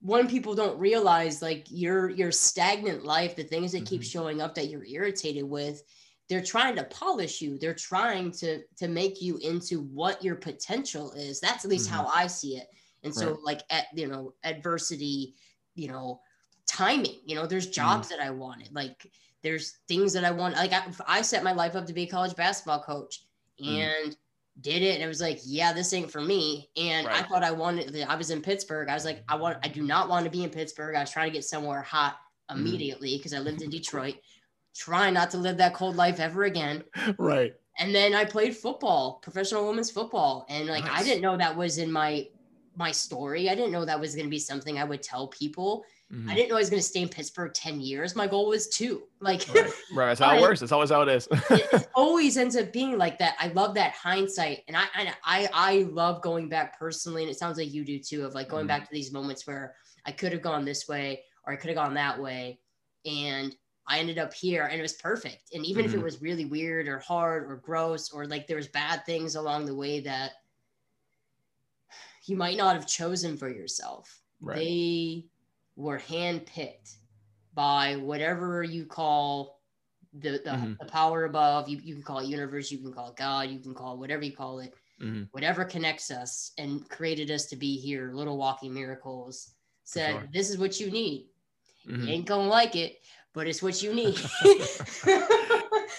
when 0.00 0.28
people 0.28 0.54
don't 0.54 0.78
realize 0.78 1.42
like 1.42 1.66
your 1.70 2.10
your 2.10 2.32
stagnant 2.32 3.04
life, 3.04 3.36
the 3.36 3.44
things 3.44 3.72
that 3.72 3.86
keep 3.86 4.02
Mhm. 4.02 4.04
showing 4.04 4.40
up 4.40 4.54
that 4.54 4.68
you're 4.68 4.84
irritated 4.84 5.44
with, 5.44 5.82
they're 6.28 6.42
trying 6.44 6.76
to 6.76 6.84
polish 6.84 7.40
you. 7.42 7.58
They're 7.58 7.74
trying 7.74 8.30
to 8.32 8.62
to 8.76 8.88
make 8.88 9.20
you 9.22 9.38
into 9.38 9.82
what 9.82 10.22
your 10.24 10.36
potential 10.36 11.12
is. 11.12 11.40
That's 11.40 11.64
at 11.64 11.70
least 11.70 11.90
how 11.90 12.06
I 12.06 12.26
see 12.28 12.56
it. 12.56 12.68
And 13.02 13.14
so 13.14 13.32
Right. 13.32 13.42
like 13.42 13.62
at 13.70 13.86
you 13.94 14.08
know 14.08 14.34
adversity, 14.44 15.36
you 15.74 15.88
know, 15.88 16.20
timing. 16.66 17.20
You 17.26 17.34
know, 17.36 17.46
there's 17.46 17.68
jobs 17.70 18.08
that 18.08 18.20
I 18.20 18.30
wanted. 18.30 18.72
Like 18.74 19.06
there's 19.42 19.78
things 19.88 20.12
that 20.14 20.24
I 20.24 20.30
want. 20.30 20.54
Like 20.56 20.72
I, 20.72 20.84
I 21.06 21.22
set 21.22 21.44
my 21.44 21.52
life 21.52 21.74
up 21.76 21.86
to 21.86 21.92
be 21.92 22.04
a 22.04 22.06
college 22.08 22.36
basketball 22.36 22.82
coach 22.82 23.24
Mm. 23.60 23.92
and 24.04 24.16
did 24.60 24.82
it. 24.82 24.94
And 24.94 25.02
it 25.02 25.06
was 25.06 25.20
like, 25.20 25.40
yeah, 25.44 25.72
this 25.72 25.92
ain't 25.92 26.10
for 26.10 26.20
me. 26.20 26.68
And 26.76 27.06
I 27.06 27.22
thought 27.22 27.42
I 27.44 27.50
wanted. 27.50 27.96
I 28.08 28.14
was 28.16 28.30
in 28.30 28.42
Pittsburgh. 28.42 28.88
I 28.88 28.94
was 28.94 29.04
like, 29.04 29.22
I 29.28 29.36
want. 29.36 29.58
I 29.62 29.68
do 29.68 29.82
not 29.82 30.08
want 30.08 30.24
to 30.24 30.30
be 30.30 30.44
in 30.44 30.50
Pittsburgh. 30.50 30.96
I 30.96 31.00
was 31.00 31.10
trying 31.10 31.30
to 31.30 31.32
get 31.32 31.44
somewhere 31.44 31.82
hot 31.82 32.16
Mhm. 32.50 32.56
immediately 32.56 33.16
because 33.16 33.32
I 33.32 33.38
lived 33.38 33.62
in 33.62 33.70
Detroit. 33.70 34.16
Trying 34.74 35.14
not 35.14 35.30
to 35.30 35.38
live 35.38 35.56
that 35.58 35.74
cold 35.74 35.96
life 35.96 36.20
ever 36.20 36.44
again. 36.44 36.84
Right. 37.18 37.54
And 37.78 37.94
then 37.94 38.14
I 38.14 38.24
played 38.26 38.54
football, 38.56 39.20
professional 39.22 39.66
women's 39.66 39.90
football, 39.90 40.44
and 40.50 40.66
like 40.68 40.84
I 40.84 41.02
didn't 41.02 41.22
know 41.22 41.36
that 41.36 41.56
was 41.56 41.78
in 41.78 41.90
my 41.90 42.28
my 42.76 42.92
story. 42.92 43.48
I 43.50 43.54
didn't 43.54 43.72
know 43.72 43.84
that 43.84 43.98
was 44.00 44.14
going 44.14 44.26
to 44.26 44.30
be 44.30 44.38
something 44.38 44.78
I 44.78 44.84
would 44.84 45.02
tell 45.02 45.28
people. 45.28 45.84
Mhm. 46.12 46.28
I 46.28 46.34
didn't 46.34 46.48
know 46.48 46.56
I 46.56 46.58
was 46.58 46.70
going 46.70 46.82
to 46.82 46.86
stay 46.88 47.02
in 47.02 47.08
Pittsburgh 47.08 47.54
10 47.54 47.80
years. 47.80 48.16
My 48.16 48.26
goal 48.26 48.48
was 48.48 48.68
two. 48.68 49.04
Like 49.20 49.46
Right. 49.54 49.70
right. 49.94 50.06
That's 50.06 50.20
how 50.20 50.36
it 50.36 50.40
works. 50.48 50.58
That's 50.60 50.72
always 50.72 50.90
how 50.90 51.02
it 51.02 51.08
is. 51.08 51.28
it 51.50 51.88
always 51.94 52.36
ends 52.36 52.56
up 52.56 52.72
being 52.72 52.98
like 52.98 53.18
that. 53.18 53.36
I 53.38 53.48
love 53.48 53.74
that 53.76 53.92
hindsight. 53.92 54.64
And 54.66 54.76
I, 54.76 54.84
I 54.94 55.14
I 55.24 55.48
I 55.52 55.82
love 55.84 56.20
going 56.20 56.48
back 56.48 56.76
personally. 56.78 57.22
And 57.22 57.30
it 57.30 57.38
sounds 57.38 57.58
like 57.58 57.72
you 57.72 57.84
do 57.84 57.98
too, 58.00 58.24
of 58.24 58.34
like 58.34 58.48
going 58.48 58.64
Mhm. 58.64 58.68
back 58.68 58.88
to 58.88 58.92
these 58.92 59.12
moments 59.12 59.46
where 59.46 59.76
I 60.04 60.10
could 60.10 60.32
have 60.32 60.42
gone 60.42 60.64
this 60.64 60.88
way 60.88 61.22
or 61.46 61.52
I 61.52 61.56
could 61.56 61.68
have 61.70 61.76
gone 61.76 61.94
that 61.94 62.20
way. 62.20 62.60
And 63.04 63.54
I 63.86 63.98
ended 64.00 64.18
up 64.18 64.34
here 64.34 64.64
and 64.64 64.78
it 64.78 64.82
was 64.82 64.94
perfect. 64.94 65.52
And 65.54 65.64
even 65.64 65.84
if 65.84 65.94
it 65.94 66.00
Mhm. 66.00 66.02
was 66.04 66.20
really 66.20 66.44
weird 66.44 66.88
or 66.88 66.98
hard 66.98 67.44
or 67.50 67.56
gross 67.56 68.10
or 68.10 68.26
like 68.26 68.46
there 68.48 68.56
was 68.56 68.68
bad 68.68 69.06
things 69.06 69.36
along 69.36 69.66
the 69.66 69.74
way 69.76 70.00
that 70.00 70.32
you 72.24 72.36
might 72.36 72.56
not 72.56 72.74
have 72.74 72.86
chosen 72.86 73.36
for 73.36 73.48
yourself. 73.48 74.22
Right. 74.42 74.56
they 74.56 75.26
were 75.76 75.98
handpicked 75.98 76.96
by 77.54 77.96
whatever 77.96 78.62
you 78.62 78.84
call 78.84 79.60
the 80.12 80.32
the, 80.44 80.50
Mhm. 80.50 80.78
the 80.78 80.86
power 80.86 81.24
above. 81.24 81.68
You, 81.68 81.78
you 81.82 81.94
can 81.94 82.02
call 82.02 82.18
it 82.18 82.26
universe, 82.26 82.70
you 82.70 82.78
can 82.78 82.92
call 82.92 83.08
it 83.10 83.16
God, 83.16 83.48
you 83.48 83.60
can 83.60 83.74
call 83.74 83.94
it 83.94 83.98
whatever 83.98 84.24
you 84.24 84.32
call 84.36 84.60
it. 84.60 84.74
Mhm. 85.00 85.28
Whatever 85.32 85.64
connects 85.64 86.10
us 86.10 86.52
and 86.58 86.88
created 86.90 87.30
us 87.30 87.46
to 87.46 87.56
be 87.56 87.76
here, 87.78 88.10
little 88.12 88.36
walking 88.36 88.74
miracles. 88.74 89.52
Said, 89.84 90.12
sure. 90.12 90.28
this 90.32 90.50
is 90.50 90.58
what 90.58 90.78
you 90.80 90.90
need. 90.90 91.28
Mhm. 91.86 92.04
You 92.06 92.12
ain't 92.12 92.26
gonna 92.26 92.48
like 92.48 92.76
it, 92.76 93.00
but 93.32 93.46
it's 93.46 93.62
what 93.62 93.82
you 93.82 93.94
need. 93.94 94.18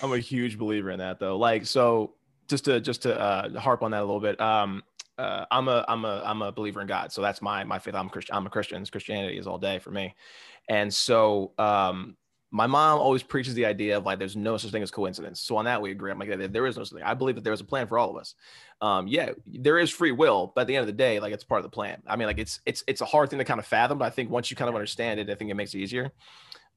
I'm 0.04 0.14
a 0.14 0.20
huge 0.20 0.58
believer 0.58 0.92
in 0.92 1.00
that 1.00 1.20
though. 1.20 1.38
Like 1.38 1.66
so 1.66 2.16
just 2.48 2.66
to 2.66 2.80
just 2.82 3.02
to 3.04 3.20
uh, 3.20 3.60
harp 3.60 3.82
on 3.84 3.92
that 3.92 4.02
a 4.02 4.06
little 4.06 4.20
bit. 4.20 4.40
Um 4.42 4.84
uh, 5.22 5.46
I'm 5.52 5.68
a 5.68 5.86
I'm 5.88 6.06
a 6.06 6.24
I'm 6.26 6.42
a 6.42 6.52
believer 6.52 6.82
in 6.82 6.88
God. 6.88 7.12
So 7.12 7.22
that's 7.22 7.42
my 7.42 7.64
my 7.64 7.80
faith. 7.80 7.96
I'm 7.96 8.10
Christian. 8.10 8.36
I'm 8.36 8.48
a 8.48 8.50
Christian. 8.50 8.86
Christianity 8.86 9.38
is 9.38 9.48
all 9.48 9.58
day 9.58 9.80
for 9.80 9.92
me. 9.92 10.16
And 10.68 10.94
so 10.94 11.54
um 11.58 12.18
my 12.54 12.68
mom 12.68 13.00
always 13.00 13.24
preaches 13.24 13.54
the 13.54 13.66
idea 13.66 13.98
of 13.98 14.06
like 14.06 14.20
there's 14.20 14.36
no 14.36 14.58
such 14.58 14.72
thing 14.72 14.84
as 14.84 14.92
coincidence. 14.92 15.40
So 15.40 15.56
on 15.56 15.66
that 15.66 15.82
we 15.82 15.92
agree. 15.92 16.12
I'm 16.12 16.20
like 16.20 16.30
there- 16.52 16.66
is 16.66 16.78
no 16.78 16.84
such 16.84 16.94
thing. 16.94 17.04
I 17.04 17.14
believe 17.14 17.36
that 17.36 17.44
there 17.46 17.54
is 17.54 17.62
a 17.62 17.66
plan 17.66 17.88
for 17.88 17.98
all 17.98 18.10
of 18.10 18.18
us. 18.18 18.36
Um, 18.82 19.08
yeah, 19.08 19.32
there 19.46 19.78
is 19.78 19.90
free 19.90 20.12
will, 20.12 20.52
but 20.54 20.62
at 20.62 20.68
the 20.68 20.76
end 20.76 20.82
of 20.82 20.88
the 20.88 20.94
day, 20.94 21.20
like 21.20 21.34
it's 21.34 21.46
part 21.46 21.60
of 21.60 21.64
the 21.64 21.70
plan. 21.70 22.02
I 22.08 22.16
mean, 22.18 22.28
like 22.28 22.40
it's 22.40 22.60
it's 22.66 22.84
it's 22.88 23.02
a 23.02 23.06
hard 23.06 23.30
thing 23.30 23.40
to 23.40 23.46
kind 23.46 23.60
of 23.60 23.66
fathom, 23.66 24.00
but 24.00 24.06
I 24.06 24.10
think 24.10 24.30
once 24.30 24.52
you 24.52 24.58
kind 24.58 24.70
of 24.70 24.76
understand 24.76 25.20
it, 25.20 25.30
I 25.30 25.36
think 25.36 25.50
it 25.50 25.54
makes 25.54 25.74
it 25.74 25.80
easier. 25.80 26.12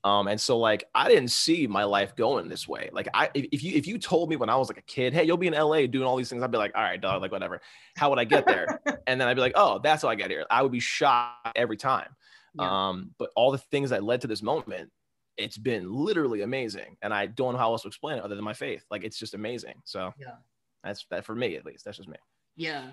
Um, 0.05 0.29
and 0.29 0.39
so 0.39 0.59
like 0.59 0.85
I 0.95 1.09
didn't 1.09 1.31
see 1.31 1.67
my 1.67 1.85
life 1.85 2.15
going 2.15 2.49
this 2.49 2.69
way. 2.69 2.91
Like 2.93 3.09
I 3.15 3.31
if 3.35 3.63
you 3.63 3.75
if 3.75 3.87
you 3.87 3.99
told 3.99 4.29
me 4.29 4.37
when 4.37 4.51
I 4.51 4.57
was 4.57 4.69
like 4.69 4.77
a 4.77 4.83
kid, 4.83 5.15
hey, 5.15 5.25
you'll 5.25 5.39
be 5.39 5.47
in 5.47 5.55
LA 5.55 5.87
doing 5.87 6.05
all 6.05 6.17
these 6.17 6.29
things, 6.29 6.43
I'd 6.43 6.51
be 6.51 6.59
like, 6.59 6.73
all 6.75 6.83
right, 6.83 7.01
dog, 7.01 7.23
like 7.23 7.33
whatever. 7.33 7.61
How 7.97 8.11
would 8.11 8.19
I 8.19 8.25
get 8.25 8.47
there? 8.47 8.81
and 9.07 9.19
then 9.19 9.27
I'd 9.27 9.35
be 9.35 9.41
like, 9.41 9.55
oh, 9.55 9.81
that's 9.83 10.03
how 10.03 10.09
I 10.09 10.15
get 10.15 10.31
here. 10.31 10.45
I 10.51 10.63
would 10.63 10.73
be 10.73 10.81
shocked 10.81 11.57
every 11.57 11.79
time. 11.79 12.15
Yeah. 12.55 12.89
Um, 12.89 13.13
but 13.19 13.31
all 13.35 13.51
the 13.51 13.59
things 13.59 13.91
that 13.91 14.05
led 14.05 14.21
to 14.21 14.27
this 14.27 14.43
moment, 14.43 14.91
it's 15.39 15.57
been 15.59 15.91
literally 15.91 16.43
amazing. 16.43 16.97
And 17.01 17.13
I 17.15 17.27
don't 17.27 17.55
know 17.55 17.59
how 17.59 17.73
else 17.73 17.83
to 17.83 17.89
explain 17.89 18.19
it 18.19 18.25
other 18.25 18.35
than 18.35 18.45
my 18.45 18.53
faith. 18.53 18.85
Like 18.91 19.05
it's 19.05 19.19
just 19.19 19.33
amazing. 19.35 19.75
So 19.85 20.13
Yeah. 20.19 20.37
that's 20.85 21.07
that 21.11 21.25
for 21.25 21.35
me 21.35 21.57
at 21.57 21.65
least. 21.65 21.87
That's 21.87 21.97
just 21.97 22.11
me. 22.11 22.19
Yeah. 22.57 22.91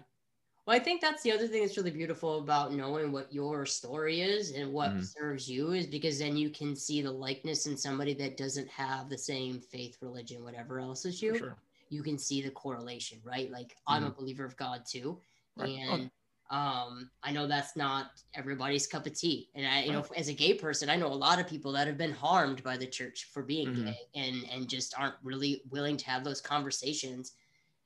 Well, 0.68 0.76
I 0.80 0.80
think 0.84 1.02
that's 1.02 1.24
the 1.24 1.32
other 1.32 1.48
thing 1.48 1.62
that's 1.62 1.76
really 1.78 1.92
beautiful 1.92 2.38
about 2.40 2.74
knowing 2.74 3.12
what 3.12 3.34
your 3.34 3.66
story 3.66 4.22
is 4.22 4.52
and 4.52 4.72
what 4.72 5.02
Mhm. 5.02 5.12
serves 5.18 5.50
you 5.50 5.72
is 5.72 5.88
because 5.88 6.20
then 6.20 6.38
you 6.38 6.52
can 6.52 6.76
see 6.76 7.02
the 7.02 7.12
likeness 7.12 7.66
in 7.66 7.76
somebody 7.78 8.14
that 8.16 8.38
doesn't 8.38 8.68
have 8.70 9.10
the 9.10 9.18
same 9.18 9.60
faith, 9.60 9.98
religion, 10.02 10.44
whatever 10.44 10.80
else 10.80 11.06
as 11.06 11.22
you. 11.22 11.44
Sure. 11.44 11.58
You 11.90 12.04
can 12.04 12.18
see 12.18 12.42
the 12.42 12.52
correlation, 12.52 13.22
right? 13.24 13.50
Like 13.50 13.76
I'm 13.88 14.04
a 14.04 14.12
believer 14.14 14.46
of 14.46 14.56
God 14.56 14.86
too. 14.86 15.20
Right. 15.56 15.72
And 15.80 16.12
um, 16.52 17.12
I 17.24 17.32
know 17.32 17.48
that's 17.48 17.76
not 17.76 18.22
everybody's 18.36 18.86
cup 18.86 19.08
of 19.08 19.14
tea. 19.18 19.50
And 19.56 19.66
I, 19.66 19.84
you 19.84 19.92
know, 19.94 20.06
as 20.16 20.28
a 20.28 20.34
gay 20.34 20.54
person, 20.54 20.90
I 20.90 20.96
know 20.96 21.08
a 21.08 21.14
lot 21.16 21.40
of 21.40 21.48
people 21.48 21.72
that 21.74 21.88
have 21.88 21.98
been 21.98 22.12
harmed 22.12 22.62
by 22.64 22.78
the 22.78 22.88
church 22.88 23.26
for 23.26 23.42
being 23.42 23.72
Mhm. 23.72 23.96
gay 23.96 23.98
and 24.14 24.44
and 24.50 24.70
just 24.70 24.94
aren't 24.98 25.16
really 25.24 25.64
willing 25.70 25.98
to 25.98 26.06
have 26.06 26.24
those 26.24 26.42
conversations. 26.42 27.34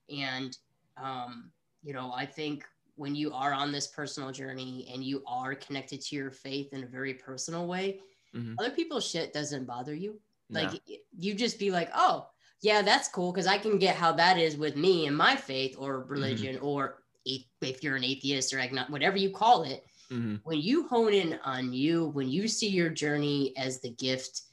And 0.10 0.58
um, 0.98 1.52
you 1.86 1.94
know, 1.94 2.12
I 2.12 2.26
think 2.26 2.66
when 2.96 3.14
you 3.14 3.32
are 3.32 3.54
on 3.54 3.72
this 3.72 3.88
personal 3.88 4.32
journey 4.32 4.90
and 4.92 5.04
you 5.04 5.24
are 5.28 5.54
connected 5.54 6.02
to 6.02 6.16
your 6.16 6.32
faith 6.32 6.74
in 6.74 6.84
a 6.84 6.88
very 6.88 7.14
personal 7.14 7.68
way, 7.68 8.00
Mhm. 8.34 8.56
other 8.58 8.72
people's 8.72 9.06
shit 9.08 9.34
doesn't 9.34 9.66
bother 9.66 9.94
you. 9.94 10.20
Like 10.50 10.72
No. 10.72 10.96
you 11.18 11.36
just 11.36 11.60
be 11.60 11.72
like, 11.72 11.90
oh, 11.94 12.28
yeah, 12.62 12.82
that's 12.82 13.10
cool 13.10 13.32
because 13.32 13.48
I 13.48 13.58
can 13.58 13.78
get 13.78 13.96
how 13.96 14.12
that 14.14 14.38
is 14.40 14.58
with 14.58 14.76
me 14.76 15.06
and 15.06 15.16
my 15.16 15.36
faith 15.36 15.76
or 15.78 16.04
religion 16.06 16.58
or 16.60 17.04
if 17.26 17.84
you're 17.84 17.96
an 17.96 18.04
atheist 18.04 18.54
or 18.54 18.60
agnostic, 18.60 18.92
whatever 18.92 19.18
you 19.18 19.32
call 19.32 19.64
it. 19.64 19.86
Mhm. 20.12 20.42
When 20.44 20.60
you 20.60 20.88
hone 20.88 21.14
in 21.14 21.34
on 21.44 21.74
you, 21.74 22.08
when 22.10 22.30
you 22.30 22.48
see 22.48 22.70
your 22.70 22.90
journey 22.90 23.56
as 23.58 23.80
the 23.80 23.90
gift, 23.90 24.44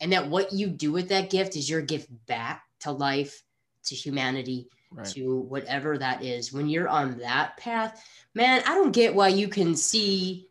and 0.00 0.12
that 0.12 0.28
what 0.28 0.52
you 0.52 0.68
do 0.68 0.92
with 0.92 1.08
that 1.08 1.28
gift 1.30 1.56
is 1.56 1.68
your 1.68 1.82
gift 1.82 2.08
back 2.26 2.64
to 2.80 2.92
life, 2.92 3.44
to 3.84 3.94
humanity, 3.94 4.68
Right. 4.92 5.06
to 5.14 5.36
whatever 5.42 5.96
that 5.98 6.24
is. 6.24 6.52
When 6.52 6.68
you're 6.68 6.88
on 6.88 7.16
that 7.18 7.56
path, 7.56 8.04
man, 8.34 8.62
I 8.66 8.74
don't 8.74 8.90
get 8.92 9.14
why 9.14 9.28
you 9.28 9.46
can 9.48 9.76
see 9.76 10.48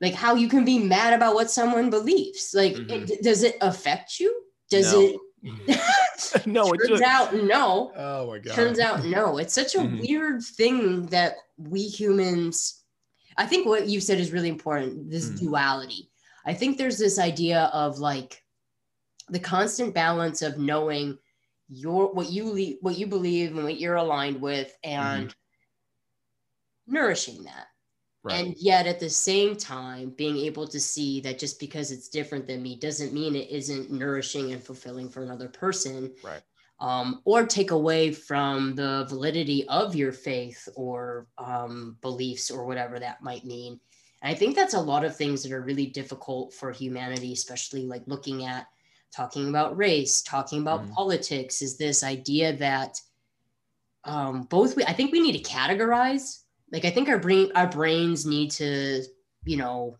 like 0.00 0.14
how 0.14 0.34
you 0.34 0.48
can 0.48 0.64
be 0.64 0.78
mad 0.78 1.12
about 1.14 1.34
what 1.34 1.50
someone 1.50 1.88
believes. 1.90 2.52
Like, 2.54 2.74
Mhm. 2.74 3.10
it, 3.10 3.22
does 3.22 3.42
it 3.42 3.56
affect 3.60 4.18
you? 4.20 4.42
Does 4.70 4.92
No. 4.92 5.00
it? 5.00 5.20
no, 6.46 6.72
it 6.72 6.78
turns 6.78 6.88
just 6.88 7.02
out 7.02 7.34
no. 7.34 7.92
Oh 7.96 8.26
my 8.28 8.38
god. 8.38 8.54
Turns 8.54 8.78
out 8.78 9.04
no. 9.04 9.38
It's 9.38 9.54
such 9.54 9.74
a 9.74 9.78
Mhm. 9.78 10.00
weird 10.00 10.42
thing 10.42 11.06
that 11.06 11.36
we 11.58 11.82
humans. 11.82 12.82
I 13.36 13.46
think 13.46 13.66
what 13.66 13.86
you 13.88 14.00
said 14.00 14.18
is 14.18 14.32
really 14.32 14.48
important. 14.48 15.10
This 15.10 15.26
Mhm. 15.30 15.38
duality. 15.40 16.10
I 16.44 16.54
think 16.54 16.78
there's 16.78 16.98
this 16.98 17.18
idea 17.18 17.64
of 17.74 17.98
like 17.98 18.42
the 19.28 19.38
constant 19.40 19.92
balance 19.94 20.40
of 20.42 20.58
knowing 20.58 21.18
your 21.68 22.12
what 22.12 22.30
you 22.30 22.44
le- 22.52 22.76
what 22.80 22.98
you 22.98 23.06
believe 23.06 23.54
and 23.54 23.64
what 23.64 23.80
you're 23.80 23.96
aligned 23.96 24.40
with 24.40 24.76
and 24.84 25.34
nourishing 26.86 27.42
that 27.44 27.66
right. 28.22 28.44
and 28.44 28.54
yet 28.58 28.86
at 28.86 29.00
the 29.00 29.10
same 29.10 29.56
time 29.56 30.10
being 30.10 30.36
able 30.36 30.66
to 30.68 30.78
see 30.78 31.20
that 31.20 31.38
just 31.38 31.58
because 31.58 31.90
it's 31.90 32.08
different 32.08 32.46
than 32.46 32.62
me 32.62 32.76
doesn't 32.76 33.12
mean 33.12 33.34
it 33.34 33.50
isn't 33.50 33.90
nourishing 33.90 34.52
and 34.52 34.62
fulfilling 34.62 35.08
for 35.08 35.22
another 35.22 35.48
person 35.48 36.12
Right. 36.22 36.42
um, 36.78 37.22
or 37.24 37.44
take 37.44 37.72
away 37.72 38.12
from 38.12 38.76
the 38.76 39.06
validity 39.08 39.66
of 39.68 39.96
your 39.96 40.12
faith 40.12 40.68
or 40.76 41.26
um, 41.38 41.96
beliefs 42.00 42.50
or 42.50 42.64
whatever 42.64 43.00
that 43.00 43.22
might 43.22 43.44
mean 43.44 43.80
and 44.22 44.30
i 44.30 44.34
think 44.34 44.54
that's 44.54 44.74
a 44.74 44.80
lot 44.80 45.04
of 45.04 45.16
things 45.16 45.42
that 45.42 45.50
are 45.50 45.62
really 45.62 45.86
difficult 45.86 46.54
for 46.54 46.70
humanity 46.70 47.32
especially 47.32 47.84
like 47.86 48.02
looking 48.06 48.44
at 48.44 48.68
talking 49.16 49.48
about 49.48 49.76
race 49.76 50.20
talking 50.22 50.60
about 50.60 50.82
Mhm. 50.84 50.92
politics 50.92 51.62
is 51.62 51.76
this 51.78 52.04
idea 52.04 52.54
that 52.56 53.00
um, 54.04 54.42
both 54.44 54.76
we, 54.76 54.84
i 54.84 54.92
think 54.92 55.10
we 55.12 55.20
need 55.20 55.36
to 55.42 55.50
categorize 55.50 56.42
like 56.72 56.84
i 56.84 56.90
think 56.90 57.08
our 57.08 57.18
brain 57.18 57.50
our 57.54 57.66
brains 57.66 58.26
need 58.26 58.50
to 58.52 59.02
you 59.44 59.56
know 59.56 59.96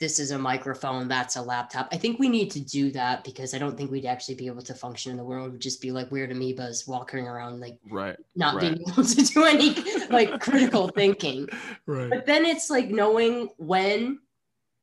this 0.00 0.18
is 0.20 0.30
a 0.30 0.38
microphone 0.38 1.06
that's 1.08 1.36
a 1.36 1.42
laptop 1.42 1.88
i 1.92 1.96
think 1.96 2.18
we 2.18 2.28
need 2.28 2.50
to 2.50 2.60
do 2.60 2.90
that 2.90 3.22
because 3.24 3.52
i 3.54 3.58
don't 3.58 3.76
think 3.76 3.90
we'd 3.90 4.06
actually 4.06 4.34
be 4.34 4.46
able 4.46 4.62
to 4.62 4.74
function 4.74 5.10
in 5.12 5.16
the 5.18 5.24
world 5.24 5.52
we'd 5.52 5.60
just 5.60 5.80
be 5.82 5.90
like 5.92 6.10
weird 6.10 6.30
amoebas 6.30 6.88
walking 6.88 7.26
around 7.26 7.60
like 7.60 7.76
right. 7.90 8.16
not 8.34 8.54
Right. 8.54 8.62
being 8.74 8.80
able 8.88 9.04
to 9.04 9.22
do 9.22 9.44
any 9.44 9.74
like 10.08 10.40
critical 10.40 10.88
thinking 10.88 11.46
Right. 11.86 12.08
but 12.10 12.26
then 12.26 12.44
it's 12.46 12.70
like 12.70 12.88
knowing 12.88 13.48
when 13.58 14.18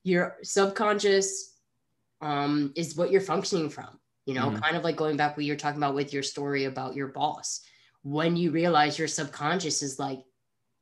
your 0.03 0.37
subconscious 0.43 1.54
um, 2.21 2.71
is 2.75 2.95
what 2.95 3.11
you're 3.11 3.21
functioning 3.21 3.69
from 3.69 3.99
you 4.25 4.33
know 4.33 4.49
Mhm. 4.49 4.61
kind 4.61 4.75
of 4.77 4.83
like 4.83 4.95
going 4.95 5.17
back 5.17 5.35
what 5.37 5.45
you're 5.45 5.55
talking 5.55 5.77
about 5.81 5.95
with 5.95 6.13
your 6.13 6.23
story 6.23 6.65
about 6.65 6.95
your 6.95 7.07
boss 7.09 7.61
when 8.03 8.35
you 8.35 8.51
realize 8.51 8.97
your 8.97 9.07
subconscious 9.07 9.81
is 9.83 9.99
like 9.99 10.19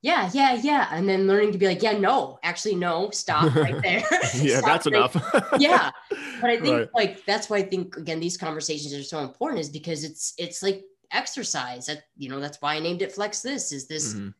yeah 0.02 0.30
yeah 0.34 0.54
yeah 0.62 0.88
and 0.92 1.08
then 1.10 1.28
learning 1.28 1.52
to 1.52 1.58
be 1.58 1.68
like 1.68 1.82
yeah 1.82 1.98
no 1.98 2.38
actually 2.44 2.76
no 2.76 3.10
stop 3.12 3.54
right 3.56 3.82
there 3.84 4.04
yeah, 4.36 4.60
Stop 4.60 4.66
that's 4.66 4.86
right 4.86 4.96
enough. 4.96 5.16
yeah 5.60 5.90
but 6.42 6.50
i 6.50 6.58
think 6.62 6.78
Right. 6.80 6.90
like 6.94 7.26
that's 7.26 7.50
why 7.50 7.58
i 7.58 7.64
think 7.64 7.96
again 7.98 8.20
these 8.20 8.38
conversations 8.38 8.94
are 8.94 9.04
so 9.04 9.20
important 9.20 9.60
is 9.62 9.70
because 9.70 10.04
it's 10.04 10.34
it's 10.38 10.62
like 10.62 10.84
exercise 11.12 11.86
that 11.88 12.04
you 12.18 12.30
know 12.30 12.40
that's 12.40 12.62
why 12.62 12.76
i 12.76 12.80
named 12.80 13.02
it 13.02 13.12
flex 13.12 13.42
this 13.42 13.72
is 13.72 13.88
this 13.88 14.14
Mhm. 14.14 14.34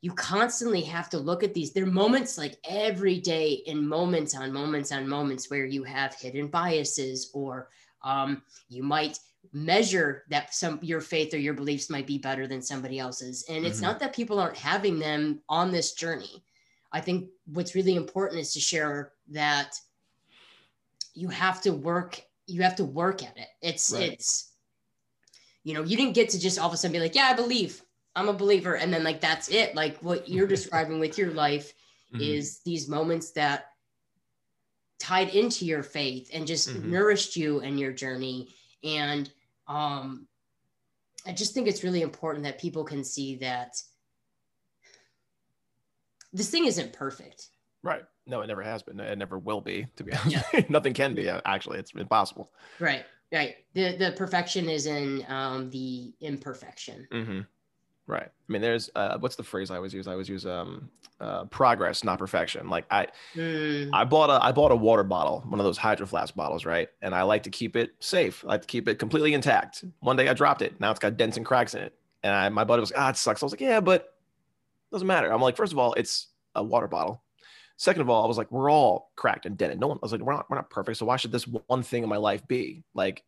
You 0.00 0.12
constantly 0.12 0.82
have 0.82 1.10
to 1.10 1.18
look 1.18 1.42
at 1.42 1.54
these. 1.54 1.72
There 1.72 1.84
are 1.84 1.86
moments 1.86 2.38
like 2.38 2.56
every 2.68 3.18
day 3.18 3.52
in 3.66 3.86
moments 3.86 4.34
on 4.36 4.52
moments 4.52 4.92
on 4.92 5.08
moments 5.08 5.50
where 5.50 5.64
you 5.64 5.82
have 5.84 6.14
hidden 6.14 6.48
biases 6.48 7.30
or 7.34 7.68
um, 8.02 8.42
you 8.68 8.82
might 8.82 9.18
measure 9.52 10.24
that 10.30 10.54
some 10.54 10.78
your 10.82 11.00
faith 11.00 11.34
or 11.34 11.38
your 11.38 11.54
beliefs 11.54 11.90
might 11.90 12.06
be 12.06 12.18
better 12.18 12.46
than 12.46 12.62
somebody 12.62 12.98
else's. 12.98 13.44
And 13.48 13.64
it's 13.64 13.78
Mhm. 13.78 13.82
not 13.82 13.98
that 14.00 14.14
people 14.14 14.38
aren't 14.38 14.56
having 14.56 14.98
them 14.98 15.42
on 15.48 15.72
this 15.72 15.92
journey. 15.94 16.44
I 16.92 17.00
think 17.00 17.30
what's 17.46 17.74
really 17.74 17.96
important 17.96 18.40
is 18.40 18.52
to 18.52 18.60
share 18.60 19.12
that 19.28 19.80
you 21.14 21.28
have 21.28 21.60
to 21.62 21.72
work 21.72 22.22
you 22.46 22.62
have 22.62 22.76
to 22.76 22.84
work 22.84 23.22
at 23.22 23.36
it. 23.36 23.48
It's 23.60 23.92
Right. 23.92 24.12
it's 24.12 24.52
you 25.64 25.74
know 25.74 25.82
you 25.82 25.96
didn't 25.96 26.14
get 26.14 26.30
to 26.30 26.38
just 26.38 26.58
all 26.58 26.68
of 26.68 26.72
a 26.72 26.76
sudden 26.76 26.92
be 26.92 27.00
like 27.00 27.14
yeah 27.14 27.28
i 27.30 27.34
believe 27.34 27.82
i'm 28.18 28.28
a 28.28 28.32
believer 28.32 28.74
and 28.76 28.92
then 28.92 29.04
like 29.04 29.20
that's 29.20 29.48
it 29.48 29.74
like 29.74 29.96
what 30.02 30.28
you're 30.28 30.46
describing 30.56 30.98
with 31.00 31.16
your 31.16 31.30
life 31.30 31.72
Mhm. 32.12 32.20
is 32.20 32.60
these 32.64 32.88
moments 32.88 33.32
that 33.32 33.66
tied 34.98 35.28
into 35.28 35.64
your 35.64 35.82
faith 35.82 36.30
and 36.32 36.46
just 36.46 36.74
Mhm. 36.74 36.84
nourished 36.84 37.36
you 37.36 37.60
and 37.60 37.78
your 37.78 37.92
journey 37.92 38.48
and 38.82 39.30
um 39.68 40.26
i 41.26 41.32
just 41.32 41.54
think 41.54 41.68
it's 41.68 41.84
really 41.84 42.02
important 42.02 42.44
that 42.44 42.58
people 42.60 42.82
can 42.84 43.04
see 43.04 43.36
that 43.36 43.76
this 46.32 46.50
thing 46.50 46.66
isn't 46.66 46.92
perfect 46.92 47.48
Right. 47.84 48.02
No, 48.26 48.40
it 48.42 48.48
never 48.48 48.62
has 48.62 48.82
been. 48.82 48.98
It 48.98 49.16
never 49.18 49.38
will 49.38 49.60
be, 49.60 49.86
to 49.96 50.02
be 50.02 50.12
honest. 50.12 50.44
Nothing 50.68 50.94
can 50.94 51.14
be, 51.14 51.30
uh, 51.30 51.40
actually. 51.44 51.78
It's 51.78 51.92
impossible. 51.94 52.50
right 52.80 53.04
right 53.32 53.54
the 53.74 53.96
the 53.96 54.12
perfection 54.16 54.68
is 54.68 54.86
in 54.86 55.24
um 55.28 55.70
the 55.70 56.12
imperfection 56.20 57.06
hmm 57.12 57.40
Right. 58.08 58.24
I 58.24 58.52
mean, 58.52 58.62
there's 58.62 58.88
uh, 58.96 59.18
what's 59.18 59.36
the 59.36 59.42
phrase 59.42 59.70
I 59.70 59.76
always 59.76 59.92
use? 59.92 60.08
I 60.08 60.12
always 60.12 60.30
use 60.30 60.46
um, 60.46 60.88
uh, 61.20 61.44
progress, 61.44 62.02
not 62.02 62.18
perfection. 62.18 62.70
Like 62.70 62.86
I, 62.90 63.08
mm. 63.36 63.90
I 63.92 64.04
bought 64.04 64.30
a 64.30 64.42
I 64.42 64.50
bought 64.50 64.72
a 64.72 64.76
water 64.76 65.04
bottle, 65.04 65.44
one 65.46 65.60
of 65.60 65.64
those 65.64 65.76
hydro 65.76 66.06
flask 66.06 66.34
bottles, 66.34 66.64
right? 66.64 66.88
And 67.02 67.14
I 67.14 67.20
like 67.22 67.42
to 67.42 67.50
keep 67.50 67.76
it 67.76 67.90
safe. 68.00 68.42
I 68.46 68.48
like 68.48 68.62
to 68.62 68.66
keep 68.66 68.88
it 68.88 68.98
completely 68.98 69.34
intact. 69.34 69.84
One 70.00 70.16
day 70.16 70.26
I 70.26 70.32
dropped 70.32 70.62
it. 70.62 70.80
Now 70.80 70.90
it's 70.90 70.98
got 70.98 71.18
dents 71.18 71.36
and 71.36 71.44
cracks 71.44 71.74
in 71.74 71.82
it. 71.82 71.94
And 72.22 72.34
I, 72.34 72.48
my 72.48 72.64
buddy 72.64 72.80
was 72.80 72.90
like, 72.92 73.00
ah, 73.00 73.10
it 73.10 73.18
sucks. 73.18 73.42
I 73.42 73.46
was 73.46 73.52
like, 73.52 73.60
yeah, 73.60 73.80
but 73.80 74.00
it 74.00 74.90
doesn't 74.90 75.06
matter. 75.06 75.30
I'm 75.30 75.42
like, 75.42 75.56
first 75.56 75.74
of 75.74 75.78
all, 75.78 75.92
it's 75.92 76.28
a 76.54 76.62
water 76.62 76.88
bottle. 76.88 77.22
Second 77.76 78.00
of 78.00 78.08
all, 78.08 78.24
I 78.24 78.26
was 78.26 78.38
like, 78.38 78.50
we're 78.50 78.70
all 78.70 79.12
cracked 79.16 79.44
and 79.44 79.58
dented. 79.58 79.78
No 79.78 79.86
one. 79.88 79.98
I 79.98 80.00
was 80.02 80.12
like, 80.12 80.22
we're 80.22 80.32
not 80.32 80.48
we're 80.48 80.56
not 80.56 80.70
perfect. 80.70 80.96
So 80.96 81.04
why 81.04 81.16
should 81.16 81.30
this 81.30 81.46
one 81.46 81.82
thing 81.82 82.04
in 82.04 82.08
my 82.08 82.16
life 82.16 82.48
be 82.48 82.84
like? 82.94 83.22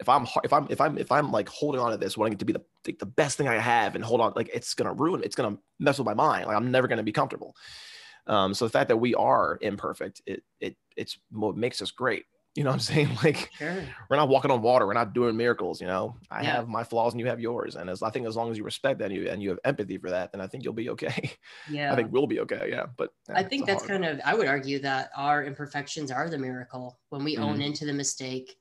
If 0.00 0.08
I'm 0.08 0.26
if 0.44 0.52
I'm 0.52 0.66
if 0.70 0.80
I'm 0.80 0.98
if 0.98 1.10
I'm 1.10 1.32
like 1.32 1.48
holding 1.48 1.80
on 1.80 1.90
to 1.90 1.96
this, 1.96 2.16
wanting 2.16 2.34
it 2.34 2.38
to 2.40 2.44
be 2.44 2.52
the 2.52 2.62
the 2.98 3.06
best 3.06 3.38
thing 3.38 3.48
I 3.48 3.58
have, 3.58 3.94
and 3.94 4.04
hold 4.04 4.20
on, 4.20 4.32
like 4.36 4.50
it's 4.52 4.74
gonna 4.74 4.92
ruin, 4.92 5.22
it's 5.24 5.34
gonna 5.34 5.56
mess 5.78 5.98
with 5.98 6.06
my 6.06 6.14
mind. 6.14 6.46
Like 6.46 6.56
I'm 6.56 6.70
never 6.70 6.86
gonna 6.86 7.02
be 7.02 7.12
comfortable. 7.12 7.54
Um, 8.26 8.54
so 8.54 8.64
the 8.64 8.70
fact 8.70 8.88
that 8.88 8.96
we 8.96 9.14
are 9.14 9.58
imperfect, 9.62 10.20
it 10.26 10.42
it 10.60 10.76
it's 10.96 11.18
what 11.30 11.56
makes 11.56 11.80
us 11.80 11.90
great. 11.90 12.24
You 12.54 12.64
know 12.64 12.70
what 12.70 12.74
I'm 12.74 12.80
saying? 12.80 13.10
Like 13.24 13.50
sure. 13.58 13.84
we're 14.08 14.16
not 14.16 14.28
walking 14.28 14.50
on 14.50 14.62
water, 14.62 14.86
we're 14.86 14.94
not 14.94 15.14
doing 15.14 15.36
miracles. 15.36 15.80
You 15.80 15.86
know, 15.86 16.16
I 16.30 16.42
yeah. 16.42 16.56
have 16.56 16.68
my 16.68 16.84
flaws 16.84 17.12
and 17.12 17.20
you 17.20 17.26
have 17.26 17.40
yours, 17.40 17.76
and 17.76 17.88
as 17.88 18.02
I 18.02 18.10
think 18.10 18.26
as 18.26 18.36
long 18.36 18.50
as 18.50 18.58
you 18.58 18.64
respect 18.64 18.98
that 18.98 19.06
and 19.10 19.14
you 19.14 19.30
and 19.30 19.42
you 19.42 19.48
have 19.50 19.58
empathy 19.64 19.96
for 19.96 20.10
that, 20.10 20.32
then 20.32 20.42
I 20.42 20.46
think 20.46 20.64
you'll 20.64 20.72
be 20.74 20.90
okay. 20.90 21.32
Yeah, 21.70 21.92
I 21.92 21.96
think 21.96 22.12
we'll 22.12 22.26
be 22.26 22.40
okay. 22.40 22.68
Yeah, 22.70 22.86
but 22.96 23.10
yeah, 23.28 23.38
I 23.38 23.42
think 23.42 23.66
that's 23.66 23.84
kind 23.84 24.04
of 24.04 24.20
I 24.24 24.34
would 24.34 24.46
argue 24.46 24.78
that 24.80 25.10
our 25.16 25.44
imperfections 25.44 26.10
are 26.10 26.28
the 26.28 26.38
miracle 26.38 26.98
when 27.08 27.24
we 27.24 27.34
mm-hmm. 27.34 27.44
own 27.44 27.62
into 27.62 27.86
the 27.86 27.92
mistake 27.92 28.56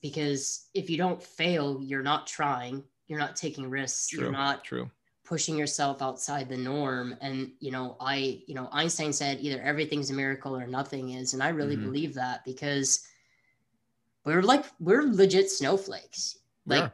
because 0.00 0.66
if 0.74 0.88
you 0.90 0.96
don't 0.96 1.22
fail, 1.22 1.80
you're 1.82 2.02
not 2.02 2.26
trying, 2.26 2.82
you're 3.06 3.18
not 3.18 3.36
taking 3.36 3.68
risks, 3.68 4.08
true, 4.08 4.22
you're 4.22 4.32
not 4.32 4.64
true 4.64 4.90
pushing 5.28 5.58
yourself 5.58 6.00
outside 6.00 6.48
the 6.48 6.56
norm. 6.56 7.14
And 7.20 7.52
you 7.60 7.70
know, 7.70 7.96
I, 8.00 8.40
you 8.46 8.54
know, 8.54 8.70
Einstein 8.72 9.12
said 9.12 9.38
either 9.40 9.60
everything's 9.60 10.10
a 10.10 10.14
miracle 10.14 10.56
or 10.56 10.66
nothing 10.66 11.10
is, 11.10 11.34
and 11.34 11.42
I 11.42 11.50
really 11.50 11.76
mm-hmm. 11.76 11.84
believe 11.84 12.14
that 12.14 12.44
because 12.46 13.06
we're 14.24 14.42
like 14.42 14.64
we're 14.80 15.02
legit 15.02 15.50
snowflakes. 15.50 16.38
Like 16.64 16.84
yeah. 16.84 16.90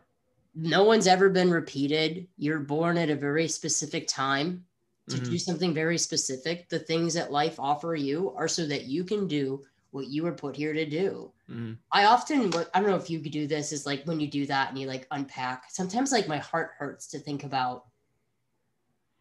no 0.55 0.83
one's 0.83 1.07
ever 1.07 1.31
been 1.31 1.51
repeated. 1.51 2.27
You're 2.37 2.59
born 2.59 2.99
at 2.99 3.09
a 3.09 3.15
very 3.15 3.47
specific 3.47 4.09
time 4.09 4.65
to 5.11 5.17
mm-hmm. 5.17 5.31
do 5.31 5.39
something 5.39 5.73
very 5.73 5.99
specific. 5.99 6.69
The 6.69 6.81
things 6.81 7.15
that 7.15 7.31
life 7.31 7.61
offer 7.61 7.95
you 7.95 8.35
are 8.37 8.49
so 8.49 8.67
that 8.67 8.87
you 8.87 9.05
can 9.05 9.29
do 9.29 9.63
what 9.93 10.09
you 10.09 10.25
were 10.25 10.33
put 10.33 10.57
here 10.57 10.73
to 10.73 10.85
do. 10.85 11.31
Mm-hmm. 11.51 11.75
I 11.93 12.07
often, 12.07 12.53
I 12.73 12.81
don't 12.81 12.89
know 12.91 12.97
if 12.97 13.11
you 13.11 13.21
could 13.21 13.33
do 13.33 13.47
this, 13.47 13.73
is 13.73 13.87
like 13.87 14.05
when 14.05 14.21
you 14.21 14.29
do 14.29 14.47
that 14.47 14.71
and 14.71 14.79
you 14.79 14.87
like 14.87 15.07
unpack, 15.11 15.65
sometimes 15.71 16.11
like 16.11 16.27
my 16.29 16.39
heart 16.39 16.73
hurts 16.79 17.07
to 17.09 17.19
think 17.19 17.45
about 17.45 17.85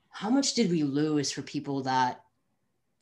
how 0.09 0.29
much 0.29 0.53
did 0.53 0.71
we 0.71 0.83
lose 0.83 1.31
for 1.31 1.41
people 1.41 1.83
that 1.83 2.21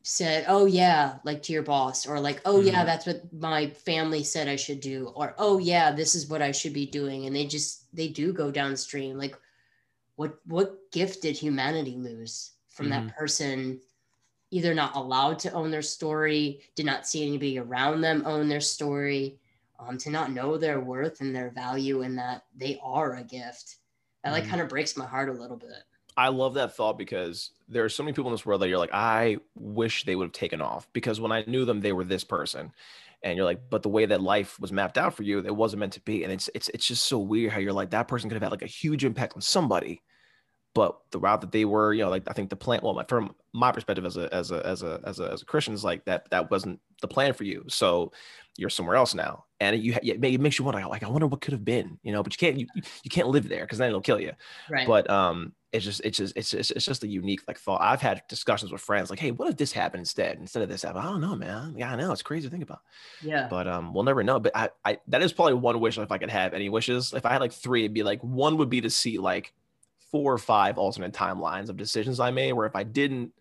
said, 0.03 0.45
oh, 0.47 0.65
yeah, 0.65 1.17
like 1.23 1.43
to 1.43 1.53
your 1.53 1.61
boss, 1.61 2.07
or 2.07 2.19
like, 2.19 2.41
oh, 2.45 2.55
mm-hmm. 2.55 2.69
yeah, 2.69 2.83
that's 2.83 3.05
what 3.05 3.21
my 3.31 3.67
family 3.67 4.23
said 4.23 4.47
I 4.47 4.55
should 4.55 4.79
do, 4.79 5.11
or 5.15 5.35
oh, 5.37 5.59
yeah, 5.59 5.91
this 5.91 6.15
is 6.15 6.27
what 6.27 6.41
I 6.41 6.51
should 6.51 6.73
be 6.73 6.87
doing. 6.87 7.27
And 7.27 7.35
they 7.35 7.45
just, 7.45 7.95
they 7.95 8.07
do 8.07 8.33
go 8.33 8.49
downstream. 8.49 9.17
Like, 9.17 9.37
what, 10.15 10.39
what 10.45 10.91
gift 10.91 11.21
did 11.21 11.37
humanity 11.37 11.97
lose 11.97 12.51
from 12.69 12.89
mm-hmm. 12.89 13.07
that 13.07 13.15
person 13.15 13.79
either 14.51 14.73
not 14.73 14.95
allowed 14.95 15.39
to 15.39 15.51
own 15.53 15.71
their 15.71 15.81
story, 15.81 16.59
did 16.75 16.85
not 16.85 17.07
see 17.07 17.25
anybody 17.25 17.57
around 17.57 18.01
them 18.01 18.23
own 18.25 18.49
their 18.49 18.61
story, 18.61 19.39
um, 19.79 19.97
to 19.97 20.11
not 20.11 20.31
know 20.31 20.57
their 20.57 20.79
worth 20.79 21.21
and 21.21 21.35
their 21.35 21.49
value 21.49 22.01
and 22.03 22.17
that 22.17 22.43
they 22.55 22.79
are 22.83 23.15
a 23.15 23.23
gift. 23.23 23.77
That 24.23 24.33
like 24.33 24.43
mm. 24.43 24.49
kind 24.49 24.61
of 24.61 24.69
breaks 24.69 24.95
my 24.95 25.05
heart 25.05 25.29
a 25.29 25.33
little 25.33 25.57
bit. 25.57 25.83
I 26.17 26.27
love 26.27 26.53
that 26.55 26.75
thought 26.75 26.97
because 26.97 27.51
there 27.69 27.85
are 27.85 27.89
so 27.89 28.03
many 28.03 28.13
people 28.13 28.29
in 28.29 28.33
this 28.33 28.45
world 28.45 28.61
that 28.61 28.67
you're 28.67 28.77
like, 28.77 28.93
I 28.93 29.37
wish 29.55 30.03
they 30.03 30.15
would 30.15 30.25
have 30.25 30.33
taken 30.33 30.61
off 30.61 30.87
because 30.93 31.21
when 31.21 31.31
I 31.31 31.43
knew 31.47 31.65
them, 31.65 31.79
they 31.79 31.93
were 31.93 32.03
this 32.03 32.25
person. 32.25 32.73
And 33.23 33.37
you're 33.37 33.45
like, 33.45 33.61
but 33.69 33.83
the 33.83 33.89
way 33.89 34.05
that 34.05 34.21
life 34.21 34.59
was 34.59 34.71
mapped 34.71 34.97
out 34.97 35.13
for 35.13 35.23
you, 35.23 35.39
it 35.39 35.55
wasn't 35.55 35.79
meant 35.79 35.93
to 35.93 36.01
be. 36.01 36.23
And 36.23 36.33
it's 36.33 36.49
it's 36.53 36.69
it's 36.69 36.85
just 36.85 37.05
so 37.05 37.19
weird 37.19 37.53
how 37.53 37.59
you're 37.59 37.71
like, 37.71 37.91
that 37.91 38.07
person 38.07 38.29
could 38.29 38.35
have 38.35 38.43
had 38.43 38.51
like 38.51 38.63
a 38.63 38.67
huge 38.67 39.05
impact 39.05 39.35
on 39.35 39.41
somebody 39.41 40.01
but 40.73 40.97
the 41.11 41.19
route 41.19 41.41
that 41.41 41.51
they 41.51 41.65
were, 41.65 41.93
you 41.93 42.03
know, 42.03 42.09
like 42.09 42.23
I 42.27 42.33
think 42.33 42.49
the 42.49 42.55
plan. 42.55 42.79
Well, 42.83 43.03
from 43.07 43.35
my 43.53 43.71
perspective 43.71 44.05
as 44.05 44.17
a 44.17 44.33
as 44.33 44.51
a 44.51 44.65
as 44.65 44.83
a 44.83 45.01
as 45.05 45.19
a 45.19 45.31
as 45.31 45.41
a 45.41 45.45
Christian 45.45 45.73
is 45.73 45.83
like 45.83 46.05
that 46.05 46.29
that 46.31 46.49
wasn't 46.49 46.79
the 47.01 47.07
plan 47.07 47.33
for 47.33 47.43
you. 47.43 47.65
So 47.67 48.11
you're 48.57 48.69
somewhere 48.69 48.95
else 48.95 49.13
now, 49.13 49.45
and 49.59 49.81
you 49.81 49.95
it 50.01 50.19
makes 50.39 50.59
you 50.59 50.65
wonder 50.65 50.85
like 50.87 51.03
I 51.03 51.09
wonder 51.09 51.27
what 51.27 51.41
could 51.41 51.53
have 51.53 51.65
been, 51.65 51.99
you 52.03 52.11
know. 52.11 52.23
But 52.23 52.33
you 52.33 52.37
can't 52.37 52.59
you, 52.59 52.67
you 53.03 53.09
can't 53.09 53.27
live 53.27 53.49
there 53.49 53.61
because 53.61 53.79
then 53.79 53.89
it'll 53.89 54.01
kill 54.01 54.19
you. 54.19 54.31
Right. 54.69 54.87
But 54.87 55.09
um, 55.09 55.53
it's 55.73 55.83
just 55.83 56.01
it's 56.05 56.17
just 56.17 56.37
it's 56.37 56.51
just 56.51 56.71
it's 56.71 56.85
just 56.85 57.03
a 57.03 57.07
unique 57.07 57.41
like 57.47 57.57
thought. 57.57 57.81
I've 57.81 58.01
had 58.01 58.23
discussions 58.29 58.71
with 58.71 58.81
friends 58.81 59.09
like, 59.09 59.19
hey, 59.19 59.31
what 59.31 59.49
if 59.49 59.57
this 59.57 59.73
happened 59.73 60.01
instead 60.01 60.37
instead 60.37 60.63
of 60.63 60.69
this 60.69 60.83
happened? 60.83 61.05
I 61.05 61.09
don't 61.11 61.21
know, 61.21 61.35
man. 61.35 61.75
Yeah, 61.77 61.91
I 61.91 61.97
know 61.97 62.13
it's 62.13 62.21
crazy 62.21 62.47
to 62.47 62.51
think 62.51 62.63
about. 62.63 62.79
Yeah. 63.21 63.47
But 63.49 63.67
um, 63.67 63.93
we'll 63.93 64.03
never 64.03 64.23
know. 64.23 64.39
But 64.39 64.55
I 64.55 64.69
I 64.85 64.99
that 65.07 65.21
is 65.21 65.33
probably 65.33 65.55
one 65.55 65.79
wish 65.81 65.97
if 65.97 66.11
I 66.11 66.17
could 66.17 66.29
have 66.29 66.53
any 66.53 66.69
wishes. 66.69 67.13
If 67.13 67.25
I 67.25 67.33
had 67.33 67.41
like 67.41 67.51
three, 67.51 67.81
it'd 67.81 67.93
be 67.93 68.03
like 68.03 68.21
one 68.21 68.57
would 68.57 68.69
be 68.69 68.81
to 68.81 68.89
see 68.89 69.17
like 69.17 69.53
four 70.11 70.33
or 70.33 70.37
five 70.37 70.77
alternate 70.77 71.13
timelines 71.13 71.69
of 71.69 71.77
decisions 71.77 72.19
I 72.19 72.31
made 72.31 72.53
where 72.53 72.67
if 72.67 72.75
I 72.75 72.83
didn't 72.83 73.31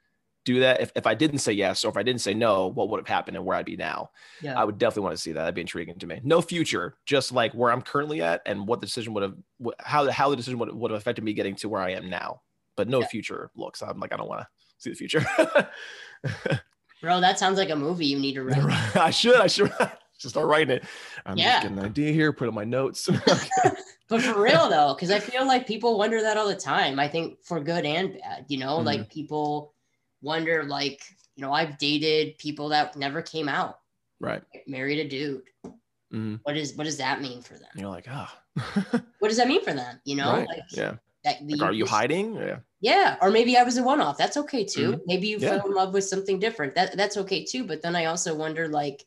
do 0.45 0.61
that, 0.61 0.81
if, 0.81 0.93
if 0.95 1.07
I 1.07 1.15
didn't 1.15 1.39
say 1.39 1.53
yes 1.53 1.85
or 1.85 1.89
if 1.89 1.97
I 1.97 2.03
didn't 2.03 2.23
say 2.23 2.33
no, 2.33 2.69
what 2.69 2.89
would 2.89 2.99
have 2.99 3.09
happened 3.09 3.37
and 3.37 3.45
where 3.45 3.57
I'd 3.57 3.67
be 3.67 3.77
now? 3.77 4.11
Yeah. 4.41 4.59
I 4.59 4.65
would 4.65 4.79
definitely 4.79 5.03
want 5.03 5.17
to 5.17 5.23
see 5.23 5.33
that. 5.33 5.41
That'd 5.41 5.55
be 5.55 5.61
intriguing 5.61 5.99
to 5.99 6.07
me. 6.07 6.21
No 6.25 6.41
future, 6.41 6.97
just 7.05 7.33
like 7.33 7.53
where 7.53 7.71
I'm 7.71 7.83
currently 7.83 8.23
at 8.23 8.41
and 8.47 8.67
what 8.67 8.81
the 8.81 8.87
decision 8.87 9.13
would 9.15 9.23
have, 9.23 9.35
how, 9.81 10.05
the, 10.05 10.13
how 10.13 10.31
the 10.31 10.37
decision 10.37 10.59
would, 10.59 10.73
would 10.75 10.91
have 10.91 11.01
affected 11.01 11.25
me 11.25 11.35
getting 11.35 11.57
to 11.57 11.69
where 11.69 11.83
I 11.83 11.91
am 11.91 12.09
now, 12.09 12.41
but 12.77 12.89
no 12.89 13.01
yeah. 13.01 13.07
future 13.07 13.51
looks. 13.55 13.83
I'm 13.83 14.01
like, 14.01 14.13
I 14.13 14.17
don't 14.17 14.29
want 14.29 14.43
to 14.43 14.49
see 14.79 14.91
the 14.91 14.97
future. 14.97 15.25
Bro, 17.03 17.21
that 17.23 17.39
sounds 17.39 17.57
like 17.57 17.71
a 17.71 17.77
movie 17.77 18.07
you 18.07 18.19
need 18.19 18.35
to 18.35 18.45
write. 18.45 18.97
I 18.97 19.11
should, 19.11 19.37
I 19.37 19.47
should 19.47 19.73
just 20.21 20.35
start 20.35 20.47
writing 20.47 20.77
it. 20.77 20.85
I'm 21.25 21.37
yeah. 21.37 21.55
just 21.55 21.63
getting 21.63 21.79
an 21.79 21.85
idea 21.85 22.13
here, 22.13 22.33
put 22.33 22.49
on 22.49 22.55
my 22.55 22.65
notes. 22.65 23.09
but 24.09 24.23
for 24.23 24.41
real 24.41 24.69
though, 24.69 24.95
because 24.95 25.11
I 25.11 25.19
feel 25.19 25.47
like 25.47 25.67
people 25.67 25.99
wonder 25.99 26.21
that 26.21 26.37
all 26.37 26.49
the 26.49 26.55
time. 26.55 27.01
I 27.01 27.09
think 27.09 27.43
for 27.43 27.61
good 27.61 27.85
and 27.85 28.15
bad, 28.15 28.45
you 28.49 28.59
know, 28.59 28.77
mm-hmm. 28.77 28.87
like 28.87 29.11
people 29.11 29.75
wonder, 30.23 30.65
like, 30.65 31.01
you 31.37 31.43
know, 31.43 31.53
I've 31.53 31.79
dated 31.79 32.39
people 32.39 32.69
that 32.69 32.97
never 32.97 33.23
came 33.23 33.49
out. 33.49 33.79
Right. 34.21 34.43
Married 34.67 34.99
a 34.99 35.09
dude. 35.09 35.43
Mm-hmm. 35.65 36.37
What 36.43 36.57
is 36.57 36.75
what 36.75 36.85
does 36.85 36.99
that 36.99 37.23
mean 37.23 37.41
for 37.41 37.55
them? 37.55 37.71
You're 37.75 37.89
like, 37.89 38.07
ah. 38.11 38.37
what 39.21 39.29
does 39.29 39.37
that 39.37 39.49
mean 39.49 39.63
for 39.65 39.73
them? 39.73 40.01
You 40.05 40.17
know, 40.17 40.33
right. 40.33 40.49
like 40.49 40.65
yeah. 40.73 40.97
That 41.25 41.37
like, 41.47 41.61
are 41.63 41.73
you 41.73 41.87
hiding? 41.87 42.35
Yeah. 42.35 42.59
Yeah. 42.81 43.17
Or 43.21 43.31
maybe 43.31 43.57
I 43.57 43.63
was 43.63 43.77
a 43.77 43.83
one-off. 43.83 44.17
That's 44.17 44.39
okay 44.39 44.65
too. 44.65 44.93
Mm-hmm. 44.93 45.01
Maybe 45.07 45.29
you 45.29 45.39
yeah. 45.39 45.59
fell 45.59 45.67
in 45.67 45.75
love 45.75 45.93
with 45.93 46.05
something 46.05 46.39
different. 46.39 46.75
That 46.75 46.97
that's 46.97 47.17
okay 47.19 47.45
too. 47.45 47.65
But 47.65 47.83
then 47.83 47.95
I 47.95 48.07
also 48.07 48.35
wonder, 48.35 48.69
like, 48.69 49.05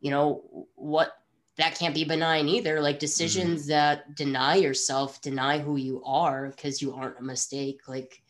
you 0.00 0.10
know, 0.10 0.66
what 0.74 1.12
that 1.56 1.78
can't 1.78 1.94
be 1.94 2.04
benign 2.04 2.48
either. 2.48 2.80
Like 2.80 2.98
decisions 2.98 3.62
mm-hmm. 3.62 3.70
that 3.70 4.14
deny 4.16 4.56
yourself, 4.56 5.20
deny 5.20 5.58
who 5.58 5.76
you 5.76 6.02
are 6.04 6.48
because 6.48 6.80
you 6.80 6.94
aren't 6.94 7.18
a 7.18 7.22
mistake. 7.22 7.82
Like, 7.86 8.22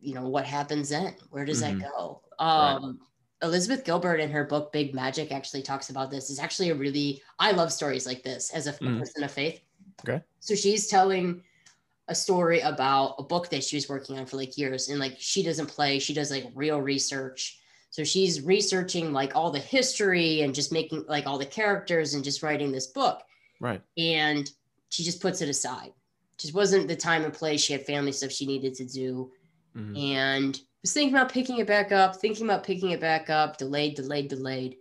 you 0.00 0.14
know, 0.14 0.28
what 0.28 0.46
happens 0.46 0.88
then? 0.88 1.14
Where 1.30 1.44
does 1.44 1.62
mm-hmm. 1.62 1.80
that 1.80 1.90
go? 1.90 2.22
Um, 2.38 2.84
right. 2.84 2.94
Elizabeth 3.42 3.84
Gilbert 3.84 4.16
in 4.16 4.30
her 4.30 4.44
book 4.44 4.72
Big 4.72 4.94
Magic 4.94 5.30
actually 5.30 5.62
talks 5.62 5.90
about 5.90 6.10
this. 6.10 6.30
It's 6.30 6.40
actually 6.40 6.70
a 6.70 6.74
really 6.74 7.22
I 7.38 7.52
love 7.52 7.72
stories 7.72 8.06
like 8.06 8.22
this 8.22 8.50
as 8.52 8.66
a, 8.66 8.72
mm. 8.72 8.98
person 8.98 9.24
of 9.24 9.30
faith. 9.30 9.60
Okay. 10.06 10.22
So 10.40 10.54
she's 10.54 10.86
telling 10.88 11.42
a 12.08 12.14
story 12.14 12.60
about 12.60 13.16
a 13.18 13.22
book 13.22 13.50
that 13.50 13.64
she 13.64 13.76
was 13.76 13.88
working 13.88 14.18
on 14.18 14.26
for 14.26 14.36
like 14.36 14.56
years 14.56 14.88
and 14.88 14.98
like 14.98 15.16
she 15.18 15.42
doesn't 15.42 15.66
play, 15.66 15.98
she 15.98 16.14
does 16.14 16.30
like 16.30 16.46
real 16.54 16.80
research 16.80 17.58
so 17.90 18.04
she's 18.04 18.42
researching 18.42 19.12
like 19.12 19.34
all 19.34 19.50
the 19.50 19.58
history 19.58 20.42
and 20.42 20.54
just 20.54 20.72
making 20.72 21.04
like 21.08 21.26
all 21.26 21.38
the 21.38 21.46
characters 21.46 22.14
and 22.14 22.24
just 22.24 22.42
writing 22.42 22.70
this 22.70 22.88
book. 22.88 23.22
Right. 23.60 23.80
And 23.96 24.50
she 24.90 25.02
just 25.02 25.22
puts 25.22 25.40
it 25.40 25.48
aside. 25.48 25.92
Just 26.38 26.54
wasn't 26.54 26.88
the 26.88 26.96
time 26.96 27.24
and 27.24 27.32
place. 27.32 27.62
She 27.62 27.72
had 27.72 27.86
family 27.86 28.12
stuff 28.12 28.30
she 28.32 28.46
needed 28.46 28.74
to 28.74 28.84
do. 28.84 29.32
Mm-hmm. 29.74 29.96
And 29.96 30.60
was 30.82 30.92
thinking 30.92 31.14
about 31.14 31.32
picking 31.32 31.58
it 31.58 31.66
back 31.66 31.90
up, 31.90 32.16
thinking 32.16 32.46
about 32.46 32.64
picking 32.64 32.90
it 32.90 33.00
back 33.00 33.30
up, 33.30 33.56
delayed, 33.56 33.94
delayed, 33.96 34.28
delayed. 34.28 34.76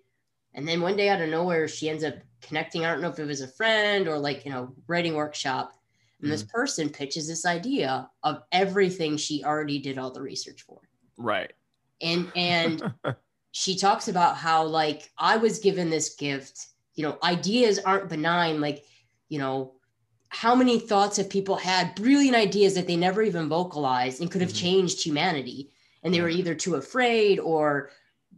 And 0.53 0.67
then 0.67 0.81
one 0.81 0.97
day 0.97 1.09
out 1.09 1.21
of 1.21 1.29
nowhere, 1.29 1.67
she 1.67 1.89
ends 1.89 2.03
up 2.03 2.15
connecting. 2.41 2.85
I 2.85 2.91
don't 2.91 3.01
know 3.01 3.09
if 3.09 3.19
it 3.19 3.25
was 3.25 3.41
a 3.41 3.47
friend 3.47 4.07
or 4.07 4.17
like, 4.17 4.45
you 4.45 4.51
know, 4.51 4.73
writing 4.87 5.15
workshop. 5.15 5.71
And 6.19 6.25
mm-hmm. 6.25 6.31
this 6.31 6.43
person 6.43 6.89
pitches 6.89 7.27
this 7.27 7.45
idea 7.45 8.09
of 8.23 8.43
everything 8.51 9.15
she 9.15 9.43
already 9.43 9.79
did 9.79 9.97
all 9.97 10.11
the 10.11 10.21
research 10.21 10.63
for. 10.63 10.81
Right 11.17 11.53
and 12.01 12.31
and 12.35 12.93
she 13.51 13.75
talks 13.75 14.07
about 14.07 14.35
how 14.35 14.63
like 14.63 15.11
i 15.17 15.37
was 15.37 15.59
given 15.59 15.89
this 15.89 16.15
gift 16.15 16.67
you 16.93 17.03
know 17.03 17.17
ideas 17.23 17.79
aren't 17.79 18.09
benign 18.09 18.61
like 18.61 18.83
you 19.29 19.39
know 19.39 19.73
how 20.29 20.53
many 20.53 20.79
thoughts 20.79 21.17
have 21.17 21.29
people 21.29 21.55
had 21.55 21.95
brilliant 21.95 22.35
ideas 22.35 22.73
that 22.75 22.87
they 22.87 22.97
never 22.97 23.21
even 23.21 23.47
vocalized 23.47 24.21
and 24.21 24.29
could 24.29 24.41
have 24.41 24.49
mm-hmm. 24.49 24.65
changed 24.65 25.03
humanity 25.03 25.71
and 26.03 26.13
they 26.13 26.21
were 26.21 26.29
either 26.29 26.53
too 26.53 26.75
afraid 26.75 27.39
or 27.39 27.89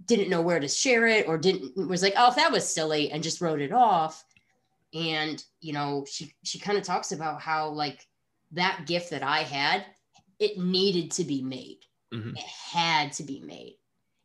didn't 0.05 0.29
know 0.29 0.41
where 0.41 0.59
to 0.59 0.67
share 0.67 1.07
it 1.07 1.27
or 1.27 1.37
didn't 1.37 1.75
was 1.87 2.03
like 2.03 2.13
oh 2.17 2.31
that 2.35 2.51
was 2.51 2.67
silly 2.67 3.11
and 3.11 3.23
just 3.23 3.41
wrote 3.41 3.61
it 3.61 3.71
off 3.71 4.23
and 4.93 5.43
you 5.59 5.73
know 5.73 6.05
she 6.09 6.31
she 6.43 6.59
kind 6.59 6.77
of 6.77 6.83
talks 6.83 7.11
about 7.11 7.41
how 7.41 7.69
like 7.69 8.05
that 8.51 8.85
gift 8.85 9.09
that 9.11 9.23
I 9.23 9.39
had, 9.39 9.85
it 10.39 10.57
needed 10.57 11.11
to 11.11 11.23
be 11.23 11.41
made. 11.41 11.79
Mhm. 12.13 12.37
It 12.37 12.43
had 12.45 13.11
to 13.13 13.23
be 13.23 13.39
made. 13.41 13.77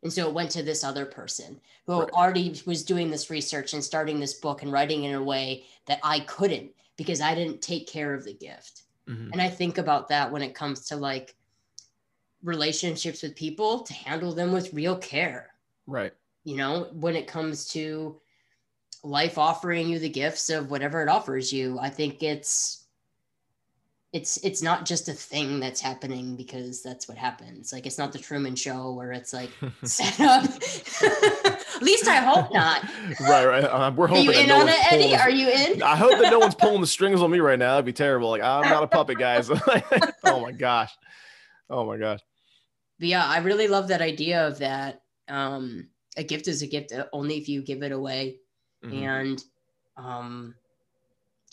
And 0.03 0.11
so 0.11 0.27
it 0.27 0.33
went 0.33 0.51
to 0.51 0.63
this 0.63 0.83
other 0.83 1.05
person 1.05 1.61
who 1.85 2.01
Right. 2.01 2.09
already 2.11 2.61
was 2.65 2.83
doing 2.83 3.09
this 3.09 3.29
research 3.29 3.73
and 3.73 3.83
starting 3.83 4.19
this 4.19 4.33
book 4.35 4.61
and 4.61 4.71
writing 4.71 5.03
in 5.05 5.15
a 5.15 5.23
way 5.23 5.65
that 5.85 5.99
I 6.03 6.21
couldn't 6.21 6.75
because 6.97 7.21
I 7.21 7.35
didn't 7.35 7.61
take 7.61 7.87
care 7.87 8.13
of 8.13 8.23
the 8.25 8.33
gift. 8.33 8.83
Mhm. 9.07 9.31
And 9.31 9.41
I 9.41 9.49
think 9.49 9.77
about 9.77 10.09
that 10.09 10.31
when 10.31 10.41
it 10.41 10.55
comes 10.55 10.85
to 10.87 10.95
like 10.97 11.35
relationships 12.43 13.23
with 13.23 13.35
people 13.35 13.81
to 13.83 13.93
handle 13.93 14.33
them 14.33 14.51
with 14.51 14.73
real 14.73 14.97
care. 14.97 15.53
Right. 15.87 16.13
You 16.43 16.57
know, 16.57 16.89
when 16.93 17.15
it 17.15 17.27
comes 17.27 17.67
to 17.69 18.21
life 19.03 19.37
offering 19.37 19.89
you 19.89 19.99
the 19.99 20.09
gifts 20.09 20.49
of 20.49 20.71
whatever 20.71 21.01
it 21.01 21.09
offers 21.09 21.53
you, 21.53 21.79
I 21.79 21.89
think 21.89 22.23
it's 22.23 22.82
it's 24.13 24.37
it's 24.43 24.61
not 24.61 24.85
just 24.85 25.09
a 25.09 25.13
thing 25.13 25.59
that's 25.59 25.81
happening 25.81 26.35
because 26.35 26.81
that's 26.83 27.07
what 27.07 27.17
happens. 27.17 27.73
Like 27.73 27.85
it's 27.87 27.97
not 27.97 28.13
the 28.13 28.19
Truman 28.19 28.55
show 28.55 28.93
where 28.93 29.11
it's 29.11 29.33
like 29.33 29.49
set 29.83 30.19
up. 30.19 30.43
At 31.75 31.81
least 31.81 32.07
I 32.07 32.17
hope 32.17 32.53
not. 32.53 32.83
right, 33.19 33.45
right. 33.45 33.63
Uh, 33.63 33.91
we're 33.95 34.07
hoping. 34.07 34.29
Are 34.29 34.33
you 34.33 34.39
in 34.41 34.47
no 34.47 34.61
on 34.61 34.69
it, 34.69 34.93
Eddie? 34.93 35.03
pulling- 35.05 35.19
Are 35.19 35.29
you 35.29 35.49
in? 35.49 35.81
I 35.81 35.95
hope 35.95 36.19
that 36.21 36.31
no 36.31 36.39
one's 36.39 36.55
pulling 36.55 36.79
the 36.81 36.87
strings 36.87 37.21
on 37.21 37.31
me 37.31 37.39
right 37.39 37.57
now. 37.59 37.71
That'd 37.71 37.85
be 37.85 37.93
terrible. 37.93 38.29
Like 38.29 38.43
I'm 38.43 38.69
not 38.69 38.83
a 38.83 38.87
puppet, 38.87 39.17
guys. 39.17 39.49
oh 40.23 40.39
my 40.41 40.51
gosh. 40.51 40.91
Oh 41.69 41.85
my 41.85 41.97
gosh. 41.97 42.19
But 42.99 43.07
yeah, 43.07 43.25
I 43.25 43.39
really 43.39 43.67
love 43.67 43.87
that 43.87 44.01
idea 44.01 44.47
of 44.47 44.59
that. 44.59 45.01
Um, 45.27 45.89
a 46.15 46.23
gift 46.23 46.47
is 46.47 46.61
a 46.61 46.67
gift 46.67 46.93
only 47.11 47.37
if 47.37 47.49
you 47.49 47.63
give 47.63 47.81
it 47.81 47.91
away, 47.91 48.37
Mhm. 48.85 49.01
and 49.01 49.43
um, 49.97 50.53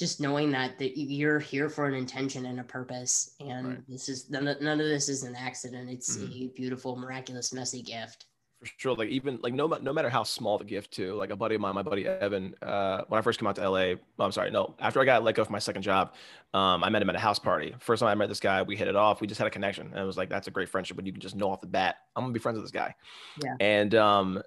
just 0.01 0.21
knowing 0.21 0.51
that 0.51 0.79
that 0.81 0.99
you- 0.99 1.07
you're 1.07 1.39
here 1.39 1.69
for 1.69 1.87
an 1.87 1.95
intention 1.95 2.47
and 2.47 2.59
a 2.59 2.65
purpose, 2.65 3.37
and 3.39 3.69
Right. 3.69 3.89
this 3.89 4.09
is 4.09 4.29
none 4.31 4.49
of, 4.49 4.61
none 4.61 4.81
of 4.81 4.87
this 4.87 5.09
is 5.09 5.23
an 5.23 5.37
accident. 5.37 5.89
It's 5.91 6.17
Mhm. 6.17 6.47
a 6.47 6.49
beautiful, 6.49 6.97
miraculous, 6.97 7.53
messy 7.53 7.83
gift. 7.83 8.27
for 8.63 8.67
sure 8.77 8.95
like 8.95 9.09
even 9.09 9.39
like 9.43 9.55
no 9.55 9.67
no 9.67 9.91
matter 9.91 10.11
how 10.11 10.23
small 10.23 10.59
the 10.59 10.65
gift 10.65 10.91
too 10.93 11.15
like 11.15 11.31
a 11.31 11.37
buddy 11.37 11.55
of 11.55 11.63
mine 11.63 11.75
my 11.75 11.81
buddy 11.83 12.07
evan 12.07 12.55
uh 12.61 13.03
when 13.09 13.19
i 13.19 13.23
first 13.23 13.39
came 13.39 13.47
out 13.47 13.57
to 13.57 13.63
la 13.67 13.71
well, 13.81 13.97
i'm 14.19 14.33
sorry 14.33 14.51
no 14.51 14.75
after 14.79 15.01
i 15.01 15.05
got 15.07 15.25
let 15.25 15.35
go 15.35 15.43
from 15.43 15.53
my 15.55 15.59
second 15.59 15.81
job 15.81 16.13
um 16.53 16.85
i 16.85 16.91
met 16.91 17.01
him 17.01 17.09
at 17.09 17.17
a 17.17 17.19
house 17.19 17.39
party 17.39 17.75
first 17.79 18.01
time 18.01 18.11
i 18.11 18.15
met 18.15 18.29
this 18.29 18.39
guy 18.39 18.61
we 18.61 18.77
hit 18.77 18.87
it 18.87 18.95
off 18.97 19.23
we 19.23 19.27
just 19.27 19.39
had 19.39 19.47
a 19.47 19.51
connection 19.51 19.87
and 19.87 19.97
it 19.99 20.05
was 20.05 20.19
like 20.19 20.29
that's 20.29 20.47
a 20.47 20.51
great 20.51 20.69
friendship 20.69 20.95
when 20.99 21.07
you 21.07 21.13
can 21.13 21.23
just 21.23 21.37
know 21.37 21.51
off 21.51 21.63
the 21.63 21.67
bat 21.67 21.97
i'm 22.15 22.23
gonna 22.23 22.35
be 22.35 22.39
friends 22.39 22.57
with 22.59 22.65
this 22.67 22.71
guy 22.71 22.95
Yeah. 23.43 23.55
and 23.61 23.95
um 23.95 24.43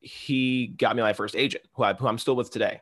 he 0.00 0.68
got 0.68 0.96
me 0.96 1.02
my 1.02 1.12
first 1.12 1.36
agent 1.36 1.62
who, 1.74 1.82
I, 1.82 1.92
who 1.92 2.06
i'm 2.06 2.16
still 2.16 2.36
with 2.36 2.50
today 2.50 2.80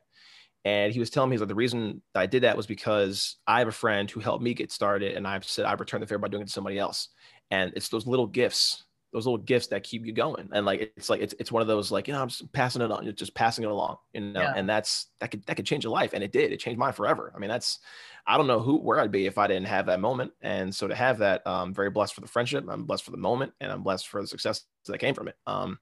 and 0.66 0.92
he 0.92 0.98
was 0.98 1.11
telling 1.11 1.31
me 1.31 1.35
he's 1.35 1.40
like 1.40 1.48
the 1.48 1.55
reason 1.55 2.02
that 2.12 2.20
i 2.20 2.26
did 2.26 2.42
that 2.42 2.57
was 2.57 2.66
because 2.66 3.37
i 3.46 3.61
have 3.61 3.68
a 3.68 3.72
friend 3.72 4.11
who 4.11 4.20
helped 4.20 4.42
me 4.42 4.52
get 4.52 4.72
started 4.72 5.16
and 5.16 5.26
i've 5.26 5.44
said 5.44 5.64
I've 5.64 5.81
returned 5.81 6.02
the 6.02 6.07
favor 6.07 6.18
by 6.18 6.29
doing 6.29 6.42
it 6.42 6.46
to 6.46 6.52
somebody 6.52 6.79
else. 6.79 7.09
And 7.50 7.72
it's 7.76 7.88
those 7.88 8.07
little 8.07 8.26
gifts 8.26 8.83
those 9.12 9.24
little 9.24 9.38
gifts 9.38 9.68
that 9.68 9.83
keep 9.83 10.05
you 10.05 10.12
going. 10.12 10.48
And 10.52 10.66
like 10.66 10.92
it's 10.94 11.09
like 11.09 11.22
it's, 11.22 11.35
it's 11.38 11.50
one 11.50 11.62
of 11.62 11.68
those 11.68 11.90
like 11.90 12.07
you 12.07 12.12
know 12.12 12.20
i'm 12.20 12.29
just 12.29 12.52
passing 12.52 12.83
it 12.83 12.90
on 12.90 13.02
you're 13.05 13.14
just 13.14 13.35
passing 13.35 13.64
it 13.64 13.70
along 13.70 13.96
you 14.12 14.20
know? 14.20 14.42
Yeah. 14.42 14.52
and 14.55 14.68
that's 14.68 15.07
that 15.20 15.31
could 15.31 15.46
that 15.46 15.57
could 15.57 15.64
change 15.64 15.85
your 15.85 15.92
life 15.92 16.12
and 16.12 16.22
it 16.22 16.33
did. 16.33 16.52
It 16.52 16.61
changed 16.61 16.79
mine 16.79 16.92
forever. 16.92 17.33
I 17.35 17.38
mean 17.38 17.48
that's 17.48 17.79
i 18.26 18.37
don't 18.37 18.46
know 18.46 18.61
who 18.61 18.76
where 18.76 19.00
i'd 19.00 19.12
be 19.12 19.26
if 19.26 19.38
i 19.38 19.46
didn't 19.46 19.68
have 19.68 19.87
that 19.87 20.00
moment. 20.00 20.33
And 20.42 20.74
so 20.74 20.87
to 20.88 20.94
have 20.94 21.18
that 21.18 21.42
I'm 21.46 21.72
very 21.72 21.88
blessed 21.88 22.14
for 22.14 22.20
the 22.20 22.29
friendship 22.29 22.66
i'm 22.68 22.85
blessed 22.85 23.05
for 23.05 23.12
the 23.12 23.16
moment 23.16 23.52
and 23.61 23.72
i'm 23.72 23.83
blessed 23.83 24.09
for 24.09 24.20
the 24.20 24.26
success 24.26 24.64
that 24.87 24.98
came 24.98 25.14
from 25.14 25.29
it. 25.29 25.37
Um 25.46 25.79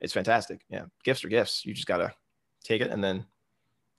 it's 0.00 0.12
fantastic. 0.12 0.60
Yeah 0.68 0.84
gifts 1.02 1.24
are 1.24 1.28
gifts. 1.28 1.64
You 1.64 1.74
just 1.74 1.88
gotta 1.88 2.14
take 2.62 2.82
it 2.82 2.90
and 2.90 3.02
then 3.02 3.24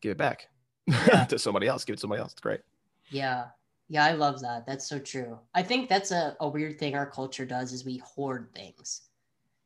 give 0.02 0.12
it 0.12 0.18
back 0.18 0.48
Yeah. 0.88 1.26
to 1.30 1.40
somebody 1.40 1.68
else 1.68 1.86
give 1.86 1.94
it 1.94 1.98
to 1.98 2.02
somebody 2.02 2.22
else 2.22 2.32
it's 2.34 2.42
great 2.42 2.62
Yeah. 3.10 3.46
Yeah, 3.90 4.06
I 4.06 4.14
love 4.14 4.40
that. 4.40 4.66
That's 4.66 4.88
so 4.88 5.00
true. 5.00 5.38
I 5.54 5.62
think 5.64 5.90
that's 5.90 6.12
a, 6.12 6.38
a 6.40 6.48
weird 6.48 6.80
thing 6.80 6.96
our 6.96 7.06
culture 7.06 7.46
does 7.46 7.74
is 7.74 7.84
we 7.84 7.98
hoard 7.98 8.48
things. 8.56 9.02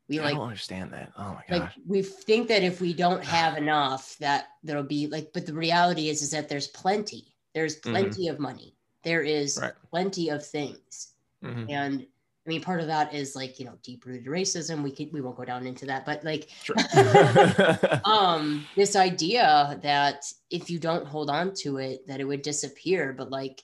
We 0.09 0.19
i 0.19 0.23
like 0.23 0.33
don't 0.33 0.43
understand 0.43 0.91
that 0.93 1.11
oh 1.17 1.33
my 1.35 1.43
god. 1.47 1.59
like 1.61 1.69
we 1.87 2.01
think 2.01 2.47
that 2.47 2.63
if 2.63 2.81
we 2.81 2.91
don't 2.93 3.23
have 3.23 3.55
enough 3.57 4.15
that 4.19 4.45
there'll 4.63 4.83
be 4.83 5.05
like 5.07 5.31
but 5.33 5.45
the 5.45 5.53
reality 5.53 6.09
is 6.09 6.21
is 6.23 6.31
that 6.31 6.47
there's 6.49 6.67
plenty 6.69 7.35
there's 7.53 7.79
Mhm. 7.81 7.91
plenty 7.91 8.27
of 8.27 8.39
money 8.39 8.75
there 9.03 9.21
is 9.21 9.59
Right. 9.61 9.73
plenty 9.91 10.29
of 10.29 10.45
things 10.45 11.13
Mhm. 11.43 11.69
and 11.69 12.07
i 12.45 12.49
mean 12.49 12.61
part 12.61 12.79
of 12.79 12.87
that 12.87 13.13
is 13.13 13.35
like 13.35 13.59
you 13.59 13.65
know 13.65 13.77
deep 13.83 14.05
rooted 14.05 14.25
racism 14.25 14.83
we 14.83 14.91
could 14.91 15.11
we 15.11 15.21
won't 15.21 15.37
go 15.37 15.45
down 15.45 15.65
into 15.65 15.85
that 15.85 16.05
but 16.05 16.23
like 16.23 16.49
sure. 16.63 16.75
um 18.05 18.65
this 18.75 18.95
idea 18.95 19.79
that 19.81 20.25
if 20.49 20.69
you 20.69 20.79
don't 20.79 21.07
hold 21.07 21.29
on 21.29 21.53
to 21.53 21.77
it 21.77 22.05
that 22.07 22.19
it 22.19 22.25
would 22.25 22.41
disappear 22.41 23.13
but 23.13 23.29
like 23.29 23.63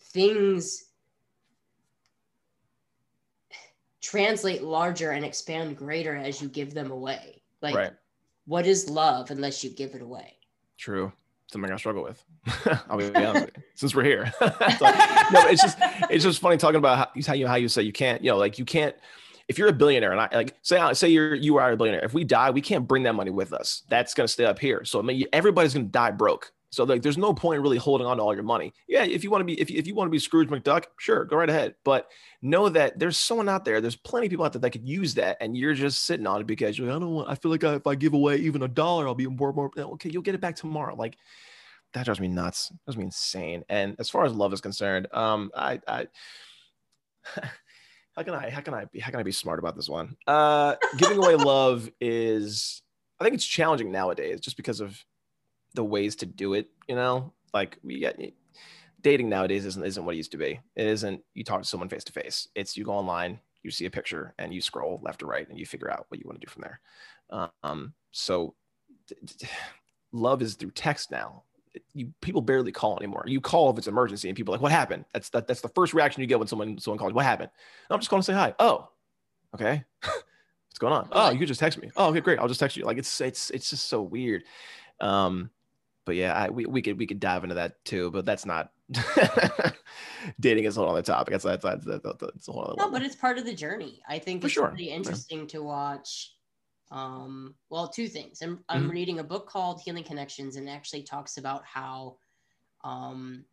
things 0.00 0.84
translate 4.04 4.62
larger 4.62 5.12
and 5.12 5.24
expand 5.24 5.76
greater 5.76 6.14
as 6.14 6.40
you 6.40 6.48
give 6.48 6.74
them 6.74 6.90
away. 6.90 7.42
Like 7.62 7.74
right. 7.74 7.92
what 8.46 8.66
is 8.66 8.90
love 8.90 9.30
unless 9.30 9.64
you 9.64 9.70
give 9.70 9.94
it 9.94 10.02
away? 10.02 10.36
True. 10.76 11.12
Something 11.54 11.70
I 11.70 11.76
struggle 11.76 12.02
with. 12.02 12.20
I'll 12.90 12.98
be 12.98 13.14
honest 13.14 13.50
since 13.76 13.94
we're 13.94 14.02
here. 14.02 14.32
It's 14.40 14.80
like- 14.80 15.32
no, 15.32 15.40
it's 15.46 15.62
just 15.62 15.78
it's 16.10 16.24
just 16.24 16.40
funny 16.40 16.56
talking 16.56 16.78
about 16.78 16.98
how, 16.98 17.22
how 17.28 17.32
you 17.34 17.46
how 17.46 17.54
you 17.54 17.68
say 17.68 17.82
you 17.82 17.92
can't, 17.92 18.24
you 18.24 18.32
know, 18.32 18.36
like 18.38 18.58
you 18.58 18.64
can't 18.64 18.96
if 19.46 19.56
you're 19.56 19.68
a 19.68 19.72
billionaire 19.72 20.10
and 20.10 20.20
I 20.20 20.28
like 20.32 20.56
say 20.62 20.80
say 20.94 21.10
you're 21.10 21.36
you 21.36 21.58
are 21.58 21.70
a 21.70 21.76
billionaire. 21.76 22.04
If 22.04 22.12
we 22.12 22.24
die, 22.24 22.50
we 22.50 22.60
can't 22.60 22.88
bring 22.88 23.04
that 23.04 23.14
money 23.14 23.30
with 23.30 23.52
us. 23.52 23.84
That's 23.88 24.14
gonna 24.14 24.26
stay 24.26 24.46
up 24.46 24.58
here. 24.58 24.84
So 24.84 24.98
I 24.98 25.02
mean 25.02 25.26
everybody's 25.32 25.74
gonna 25.74 25.86
die 25.86 26.10
broke. 26.10 26.50
So 26.74 26.84
like 26.84 27.02
there's 27.02 27.18
no 27.18 27.32
point 27.32 27.62
really 27.62 27.76
holding 27.76 28.06
on 28.06 28.16
to 28.16 28.22
all 28.22 28.34
your 28.34 28.42
money. 28.42 28.72
Yeah, 28.88 29.04
if 29.04 29.24
you 29.24 29.30
want 29.30 29.40
to 29.40 29.44
be 29.44 29.60
if 29.60 29.70
you, 29.70 29.78
if 29.78 29.86
you 29.86 29.94
want 29.94 30.08
to 30.08 30.12
be 30.12 30.18
Scrooge 30.18 30.48
McDuck, 30.48 30.84
sure, 30.98 31.24
go 31.24 31.36
right 31.36 31.48
ahead. 31.48 31.74
But 31.84 32.10
know 32.42 32.68
that 32.68 32.98
there's 32.98 33.16
someone 33.16 33.48
out 33.48 33.64
there, 33.64 33.80
there's 33.80 33.96
plenty 33.96 34.26
of 34.26 34.30
people 34.30 34.44
out 34.44 34.52
there 34.52 34.60
that 34.60 34.70
could 34.70 34.88
use 34.88 35.14
that, 35.14 35.36
and 35.40 35.56
you're 35.56 35.74
just 35.74 36.04
sitting 36.04 36.26
on 36.26 36.40
it 36.40 36.46
because 36.46 36.78
you're 36.78 36.88
like, 36.88 36.96
I 36.96 37.00
don't 37.00 37.10
want. 37.10 37.30
I 37.30 37.34
feel 37.34 37.50
like 37.50 37.64
I, 37.64 37.74
if 37.74 37.86
I 37.86 37.94
give 37.94 38.14
away 38.14 38.36
even 38.36 38.62
a 38.62 38.68
dollar, 38.68 39.06
I'll 39.06 39.14
be 39.14 39.26
more 39.26 39.52
more. 39.52 39.70
Okay, 39.76 40.10
you'll 40.10 40.22
get 40.22 40.34
it 40.34 40.40
back 40.40 40.56
tomorrow. 40.56 40.94
Like 40.94 41.16
that 41.94 42.04
drives 42.04 42.20
me 42.20 42.28
nuts. 42.28 42.68
That 42.68 42.78
drives 42.86 42.98
me 42.98 43.04
insane. 43.04 43.64
And 43.68 43.96
as 43.98 44.10
far 44.10 44.24
as 44.24 44.32
love 44.32 44.52
is 44.52 44.60
concerned, 44.60 45.06
um, 45.12 45.50
I, 45.56 45.80
I 45.86 46.06
how 48.16 48.22
can 48.22 48.34
I 48.34 48.50
how 48.50 48.60
can 48.60 48.74
I 48.74 48.84
be 48.86 49.00
how 49.00 49.10
can 49.10 49.20
I 49.20 49.24
be 49.24 49.32
smart 49.32 49.58
about 49.58 49.76
this 49.76 49.88
one? 49.88 50.16
Uh, 50.26 50.74
giving 50.96 51.18
away 51.18 51.36
love 51.36 51.88
is 52.00 52.82
I 53.18 53.24
think 53.24 53.34
it's 53.34 53.46
challenging 53.46 53.92
nowadays 53.92 54.40
just 54.40 54.56
because 54.56 54.80
of 54.80 55.02
the 55.74 55.84
ways 55.84 56.16
to 56.16 56.26
do 56.26 56.54
it. 56.54 56.68
You 56.88 56.96
know, 56.96 57.32
like 57.52 57.78
we 57.82 58.00
get 58.00 58.18
dating 59.00 59.28
nowadays 59.28 59.66
isn't 59.66 59.84
isn't 59.84 60.04
what 60.04 60.14
it 60.14 60.18
used 60.18 60.32
to 60.32 60.38
be. 60.38 60.60
It 60.74 60.86
isn't 60.86 61.22
you 61.34 61.44
talk 61.44 61.62
to 61.62 61.68
someone 61.68 61.88
face 61.88 62.04
to 62.04 62.12
face. 62.12 62.48
It's 62.54 62.76
you 62.76 62.84
go 62.84 62.92
online, 62.92 63.38
you 63.62 63.70
see 63.70 63.86
a 63.86 63.90
picture, 63.90 64.34
and 64.38 64.52
you 64.52 64.60
scroll 64.60 65.00
left 65.02 65.22
or 65.22 65.26
right, 65.26 65.48
and 65.48 65.58
you 65.58 65.66
figure 65.66 65.90
out 65.90 66.06
what 66.08 66.18
you 66.18 66.26
want 66.26 66.40
to 66.40 66.46
do 66.46 66.50
from 66.50 66.62
there. 66.62 67.50
Um, 67.62 67.94
so 68.10 68.54
d- 69.06 69.16
d- 69.24 69.46
love 70.12 70.42
is 70.42 70.54
through 70.54 70.72
text 70.72 71.10
now. 71.10 71.42
You 71.92 72.12
people 72.20 72.40
barely 72.40 72.70
call 72.72 72.96
anymore. 72.98 73.24
You 73.26 73.40
call 73.40 73.70
if 73.70 73.78
it's 73.78 73.88
emergency, 73.88 74.28
and 74.28 74.36
people 74.36 74.52
like, 74.52 74.60
"What 74.60 74.72
happened?" 74.72 75.04
That's 75.12 75.28
that, 75.30 75.46
that's 75.46 75.60
the 75.60 75.68
first 75.68 75.92
reaction 75.92 76.20
you 76.20 76.26
get 76.26 76.38
when 76.38 76.48
someone 76.48 76.78
someone 76.78 76.98
calls. 76.98 77.12
What 77.12 77.24
happened? 77.24 77.50
I'm 77.90 77.98
just 77.98 78.10
calling 78.10 78.22
to 78.22 78.26
say 78.26 78.32
hi. 78.32 78.54
Oh, 78.58 78.88
okay. 79.54 79.84
What's 80.02 80.78
going 80.78 80.92
on? 80.92 81.08
Oh, 81.12 81.30
you 81.30 81.46
just 81.46 81.60
text 81.60 81.80
me. 81.80 81.90
Oh, 81.96 82.10
okay, 82.10 82.20
great. 82.20 82.38
I'll 82.38 82.48
just 82.48 82.60
text 82.60 82.76
you. 82.76 82.84
Like 82.84 82.98
it's 82.98 83.20
it's 83.20 83.50
it's 83.50 83.70
just 83.70 83.88
so 83.88 84.02
weird. 84.02 84.44
Um, 85.00 85.50
but 86.04 86.16
yeah, 86.16 86.32
I, 86.34 86.50
we 86.50 86.66
we 86.66 86.82
could 86.82 86.98
we 86.98 87.06
could 87.06 87.20
dive 87.20 87.42
into 87.44 87.54
that 87.56 87.84
too, 87.84 88.10
but 88.10 88.24
that's 88.24 88.46
not 88.46 88.72
dating 90.40 90.64
is 90.64 90.76
a 90.76 90.80
whole 90.80 90.90
other 90.90 91.02
topic. 91.02 91.32
That's 91.32 91.44
that's 91.44 91.62
that's, 91.64 91.84
that's, 91.84 92.20
that's 92.20 92.48
a 92.48 92.52
whole 92.52 92.64
other 92.64 92.74
no 92.76 92.84
one. 92.84 92.92
but 92.92 93.02
it's 93.02 93.16
part 93.16 93.38
of 93.38 93.44
the 93.44 93.54
journey 93.54 94.02
i 94.08 94.18
think 94.18 94.42
For 94.42 94.46
it's 94.48 94.54
sure. 94.54 94.70
really 94.72 94.88
Yeah. 94.88 94.96
interesting 94.96 95.46
to 95.48 95.62
watch 95.62 96.34
um 96.90 97.54
well 97.70 97.88
two 97.88 98.08
things 98.08 98.42
i'm, 98.42 98.64
I'm 98.68 98.88
Mhm. 98.88 98.90
reading 98.90 99.18
a 99.20 99.24
book 99.24 99.48
called 99.48 99.80
healing 99.80 100.04
connections 100.04 100.56
and 100.56 100.68
it 100.68 100.72
actually 100.72 101.02
talks 101.02 101.36
about 101.38 101.64
how 101.64 102.18
um 102.84 103.44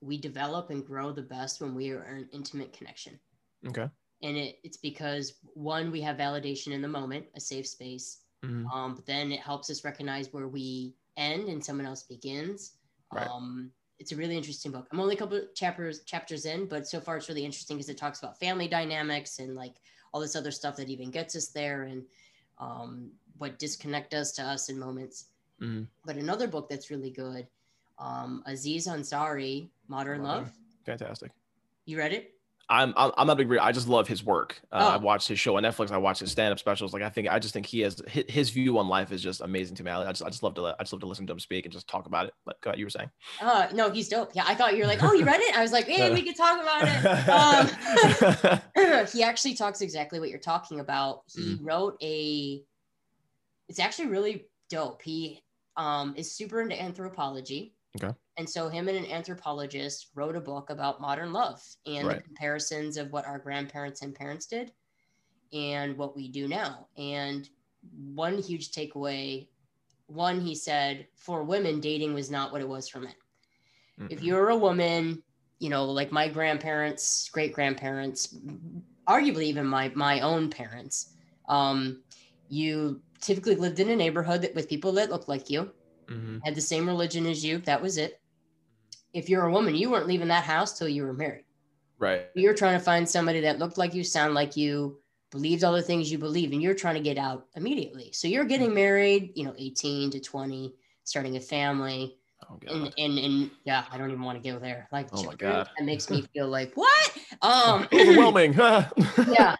we 0.00 0.18
develop 0.18 0.70
and 0.70 0.84
grow 0.86 1.12
the 1.12 1.22
best 1.22 1.60
when 1.60 1.74
we 1.74 1.90
are 1.90 2.04
in 2.16 2.28
intimate 2.32 2.72
connection 2.72 3.18
okay. 3.66 3.88
and 4.22 4.36
it, 4.36 4.56
it's 4.62 4.76
because 4.76 5.34
one 5.54 5.90
we 5.90 6.00
have 6.00 6.16
validation 6.16 6.72
in 6.72 6.82
the 6.82 6.88
moment 6.88 7.26
a 7.34 7.40
safe 7.40 7.66
space 7.66 8.20
Mhm. 8.44 8.70
um, 8.72 8.94
but 8.94 9.06
then 9.06 9.32
it 9.32 9.40
helps 9.40 9.70
us 9.70 9.84
recognize 9.84 10.32
where 10.32 10.48
we 10.48 10.94
end 11.16 11.48
and 11.48 11.64
someone 11.64 11.86
else 11.86 12.02
begins 12.02 12.72
Right. 13.12 13.28
um, 13.28 13.70
it's 14.00 14.10
a 14.12 14.16
really 14.16 14.36
interesting 14.36 14.72
book 14.72 14.86
i'm 14.90 14.98
only 15.00 15.14
a 15.14 15.18
couple 15.18 15.40
chapters 15.54 16.02
chapters 16.04 16.46
in 16.46 16.66
but 16.66 16.86
so 16.88 17.00
far 17.00 17.16
it's 17.16 17.28
really 17.28 17.44
interesting 17.44 17.76
because 17.76 17.88
it 17.88 17.96
talks 17.98 18.18
about 18.18 18.38
family 18.40 18.66
dynamics 18.66 19.38
and 19.38 19.54
like 19.54 19.76
all 20.12 20.20
this 20.20 20.34
other 20.36 20.50
stuff 20.50 20.76
that 20.76 20.88
even 20.88 21.10
gets 21.10 21.36
us 21.36 21.48
there 21.48 21.84
and 21.84 22.02
um, 22.58 23.10
what 23.38 23.58
disconnect 23.58 24.10
does 24.10 24.32
to 24.32 24.42
us 24.42 24.68
in 24.68 24.78
moments 24.78 25.26
Mhm. 25.60 25.86
but 26.04 26.16
another 26.16 26.48
book 26.48 26.68
that's 26.68 26.90
really 26.90 27.10
good 27.10 27.46
um, 27.98 28.42
aziz 28.46 28.86
ansari 28.88 29.70
modern 29.88 30.22
love 30.22 30.50
Fantastic. 30.84 31.30
you 31.86 31.96
read 31.96 32.12
it 32.12 32.33
I'm 32.68 32.94
I'm 32.96 33.26
not 33.26 33.40
a 33.40 33.44
big. 33.44 33.58
I 33.58 33.72
just 33.72 33.88
love 33.88 34.08
his 34.08 34.24
work. 34.24 34.60
Uh, 34.72 34.80
Oh. 34.84 34.88
I 34.94 34.96
watched 34.96 35.28
his 35.28 35.38
show 35.40 35.56
on 35.56 35.62
Netflix. 35.62 35.90
I 35.90 35.98
watched 35.98 36.20
his 36.20 36.30
stand 36.32 36.52
up 36.52 36.58
specials. 36.58 36.92
Like 36.92 37.02
I 37.02 37.08
think 37.08 37.28
I 37.28 37.38
just 37.38 37.52
think 37.54 37.66
he 37.66 37.80
has 37.80 38.00
his, 38.06 38.24
his 38.28 38.50
view 38.50 38.78
on 38.78 38.88
life 38.88 39.12
is 39.12 39.22
just 39.22 39.40
amazing 39.40 39.76
to 39.76 39.84
me. 39.84 39.90
I 39.90 40.10
just 40.10 40.22
I 40.22 40.28
just 40.28 40.42
love 40.42 40.54
to 40.54 40.74
I 40.78 40.82
just 40.82 40.92
love 40.92 41.00
to 41.00 41.06
listen 41.06 41.26
to 41.26 41.32
him 41.32 41.40
speak 41.40 41.66
and 41.66 41.72
just 41.72 41.88
talk 41.88 42.06
about 42.06 42.26
it. 42.26 42.34
But 42.44 42.60
go 42.60 42.70
ahead, 42.70 42.78
you 42.78 42.86
were 42.86 42.90
saying. 42.90 43.10
Uh, 43.40 43.68
no, 43.72 43.90
he's 43.90 44.08
dope. 44.08 44.30
Yeah, 44.34 44.44
I 44.46 44.54
thought 44.54 44.74
you 44.74 44.80
were 44.80 44.86
like, 44.86 45.02
oh, 45.02 45.12
you 45.12 45.24
read 45.24 45.40
it? 45.40 45.56
I 45.56 45.62
was 45.62 45.72
like, 45.72 45.86
hey, 45.86 46.12
we 46.12 46.22
could 46.22 46.36
talk 46.36 46.60
about 46.60 46.82
it. 46.86 47.04
Um, 48.76 49.06
he 49.12 49.22
actually 49.22 49.54
talks 49.54 49.80
exactly 49.80 50.20
what 50.20 50.30
you're 50.30 50.38
talking 50.38 50.80
about. 50.80 51.22
He 51.26 51.58
wrote 51.60 51.96
a. 52.02 52.62
It's 53.68 53.80
actually 53.80 54.08
really 54.08 54.46
dope. 54.70 55.02
He 55.02 55.42
um, 55.76 56.14
is 56.16 56.32
super 56.32 56.60
into 56.60 56.80
anthropology. 56.80 57.74
Okay. 57.96 58.14
And 58.36 58.48
so 58.50 58.68
him 58.68 58.88
and 58.88 58.96
an 58.98 59.06
anthropologist 59.06 60.10
wrote 60.14 60.36
a 60.36 60.40
book 60.40 60.70
about 60.70 61.00
modern 61.00 61.32
love 61.32 61.62
and 61.86 62.10
the 62.10 62.18
comparisons 62.18 62.96
of 62.96 63.12
what 63.12 63.26
our 63.26 63.38
grandparents 63.38 64.02
and 64.02 64.14
parents 64.14 64.46
did 64.46 64.72
and 65.52 65.98
what 65.98 66.16
we 66.16 66.28
do 66.28 66.48
now. 66.48 66.90
And 66.96 67.48
one 67.92 68.38
huge 68.42 68.72
takeaway, 68.72 69.50
one 70.06 70.40
he 70.40 70.54
said, 70.56 71.08
for 71.16 71.44
women, 71.44 71.80
dating 71.80 72.14
was 72.14 72.30
not 72.30 72.52
what 72.52 72.62
it 72.62 72.68
was 72.68 72.88
for 72.88 73.00
men 73.00 73.16
if 74.08 74.22
Mhm. 74.22 74.22
you're 74.22 74.48
a 74.50 74.56
woman, 74.56 75.22
you 75.58 75.70
know, 75.70 75.84
like 75.86 76.12
my 76.12 76.28
grandparents, 76.28 77.28
great 77.30 77.52
grandparents, 77.52 78.34
arguably 79.08 79.44
even 79.44 79.66
my 79.66 79.88
my 79.90 80.20
own 80.20 80.50
parents, 80.50 81.14
um, 81.48 82.04
you 82.48 83.02
typically 83.20 83.56
lived 83.56 83.80
in 83.80 83.88
a 83.90 83.96
neighborhood 83.96 84.42
that, 84.42 84.54
with 84.54 84.68
people 84.68 84.92
that 84.92 85.10
looked 85.10 85.28
like 85.28 85.48
you, 85.50 85.72
Mhm. 86.08 86.44
had 86.44 86.54
the 86.54 86.60
same 86.60 86.86
religion 86.86 87.26
as 87.26 87.44
you. 87.44 87.58
That 87.58 87.82
was 87.82 87.98
it. 87.98 88.22
If 89.12 89.28
you're 89.30 89.46
a 89.46 89.52
woman, 89.52 89.74
you 89.76 89.90
weren't 89.90 90.06
leaving 90.08 90.28
that 90.28 90.44
house 90.44 90.78
till 90.78 90.88
you 90.88 91.04
were 91.04 91.14
married. 91.14 91.46
right. 91.98 92.28
You're 92.34 92.54
trying 92.54 92.78
to 92.78 92.84
find 92.84 93.08
somebody 93.08 93.40
that 93.40 93.58
looked 93.58 93.78
like 93.78 93.94
you, 93.94 94.04
sound 94.04 94.34
like 94.34 94.56
you, 94.56 95.02
believed 95.30 95.64
all 95.64 95.72
the 95.72 95.82
things 95.82 96.10
you 96.10 96.18
believe, 96.18 96.52
and 96.52 96.62
you're 96.62 96.74
trying 96.74 96.96
to 96.96 97.00
get 97.00 97.18
out 97.18 97.48
immediately. 97.56 98.12
So 98.12 98.28
you're 98.28 98.44
getting 98.44 98.74
married, 98.74 99.32
you 99.36 99.44
know, 99.44 99.54
18 99.58 100.10
to 100.12 100.20
20, 100.20 100.74
starting 101.04 101.36
a 101.36 101.40
family 101.40 102.18
Oh 102.50 102.58
and, 102.66 102.84
god. 102.84 102.94
and 102.98 103.18
and 103.18 103.50
yeah, 103.64 103.84
I 103.90 103.98
don't 103.98 104.10
even 104.10 104.22
want 104.22 104.42
to 104.42 104.50
go 104.50 104.58
there. 104.58 104.88
Like, 104.92 105.08
Oh 105.12 105.24
my 105.24 105.34
God. 105.34 105.68
that 105.78 105.84
makes 105.84 106.10
me 106.10 106.22
feel 106.34 106.48
like 106.48 106.72
what? 106.74 107.18
Um, 107.42 107.88
Overwhelming. 107.92 108.52
yeah, 109.28 109.56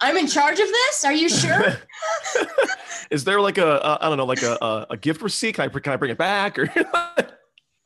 I'm 0.00 0.16
in 0.16 0.26
charge 0.26 0.58
of 0.58 0.68
this. 0.68 1.04
Are 1.04 1.12
you 1.12 1.28
sure? 1.28 1.76
Is 3.10 3.24
there 3.24 3.40
like 3.40 3.58
a 3.58 3.76
a 3.76 3.98
I 4.00 4.08
don't 4.08 4.18
know 4.18 4.26
like 4.26 4.42
a 4.42 4.58
a, 4.60 4.86
a 4.90 4.96
gift 4.96 5.22
receipt? 5.22 5.54
Can 5.54 5.64
I 5.64 5.68
can 5.68 5.92
I 5.92 5.96
bring 5.96 6.10
it 6.10 6.18
back 6.18 6.58
or? 6.58 6.70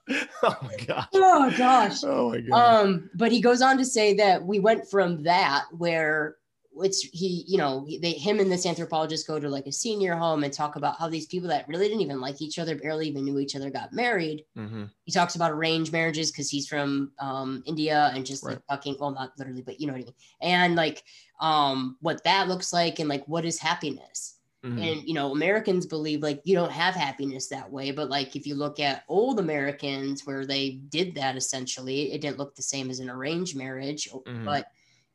oh 0.09 0.57
my 0.63 0.77
god. 0.87 1.07
oh 1.15 1.55
gosh. 1.57 2.05
Oh 2.05 2.31
my 2.31 2.41
god. 2.41 2.85
Um, 2.85 3.11
but 3.15 3.33
he 3.33 3.41
goes 3.41 3.63
on 3.63 3.77
to 3.79 3.85
say 3.85 4.15
that 4.15 4.45
we 4.45 4.61
went 4.61 4.89
from 4.89 5.23
that 5.25 5.65
where 5.73 6.37
it's 6.83 7.01
he, 7.03 7.45
you 7.49 7.59
know, 7.59 7.87
they 8.01 8.13
him 8.13 8.39
and 8.41 8.51
this 8.51 8.67
anthropologist 8.67 9.27
go 9.27 9.39
to 9.41 9.49
like 9.49 9.67
a 9.67 9.73
senior 9.73 10.17
home 10.17 10.45
and 10.45 10.53
talk 10.53 10.77
about 10.77 10.99
how 10.99 11.09
these 11.09 11.27
people 11.27 11.49
that 11.49 11.67
really 11.69 11.89
didn't 11.89 12.03
even 12.03 12.21
like 12.21 12.41
each 12.43 12.59
other, 12.59 12.77
barely 12.77 13.09
even 13.09 13.25
knew 13.25 13.39
each 13.39 13.57
other, 13.57 13.71
got 13.71 13.93
married. 13.93 14.45
hmm 14.55 14.85
he 15.05 15.13
talks 15.13 15.37
about 15.37 15.53
arranged 15.53 15.93
marriages 15.93 16.33
because 16.33 16.51
he's 16.51 16.67
from 16.67 17.13
um, 17.21 17.63
India 17.65 18.11
and 18.15 18.27
just 18.27 18.43
like 18.43 18.59
fucking 18.69 18.97
well 18.99 19.13
not 19.13 19.33
literally 19.39 19.63
but 19.63 19.81
you 19.81 19.87
know 19.87 19.93
what 19.93 20.03
I 20.03 20.05
mean 20.05 20.15
and 20.41 20.75
like 20.75 21.05
um 21.41 21.97
what 22.01 22.25
that 22.25 22.49
looks 22.49 22.73
like 22.73 22.99
and 22.99 23.09
like 23.09 23.25
what 23.29 23.45
is 23.45 23.59
happiness 23.59 24.33
Mhm. 24.65 24.81
and 24.83 25.07
you 25.07 25.15
know 25.15 25.31
Americans 25.33 25.87
believe 25.87 26.23
like 26.23 26.41
you 26.45 26.57
don't 26.57 26.73
have 26.73 26.95
happiness 26.95 27.47
that 27.49 27.71
way 27.71 27.91
but 27.93 28.09
like 28.11 28.35
if 28.35 28.47
you 28.47 28.55
look 28.57 28.81
at 28.81 29.05
old 29.07 29.39
Americans 29.39 30.27
where 30.27 30.45
they 30.47 30.71
did 30.89 31.15
that 31.15 31.37
essentially 31.37 32.11
it 32.13 32.21
didn't 32.23 32.39
look 32.39 32.55
the 32.57 32.63
same 32.63 32.91
as 32.91 32.99
an 32.99 33.11
arranged 33.11 33.55
marriage 33.55 34.09
Mhm. 34.27 34.45
but 34.45 34.67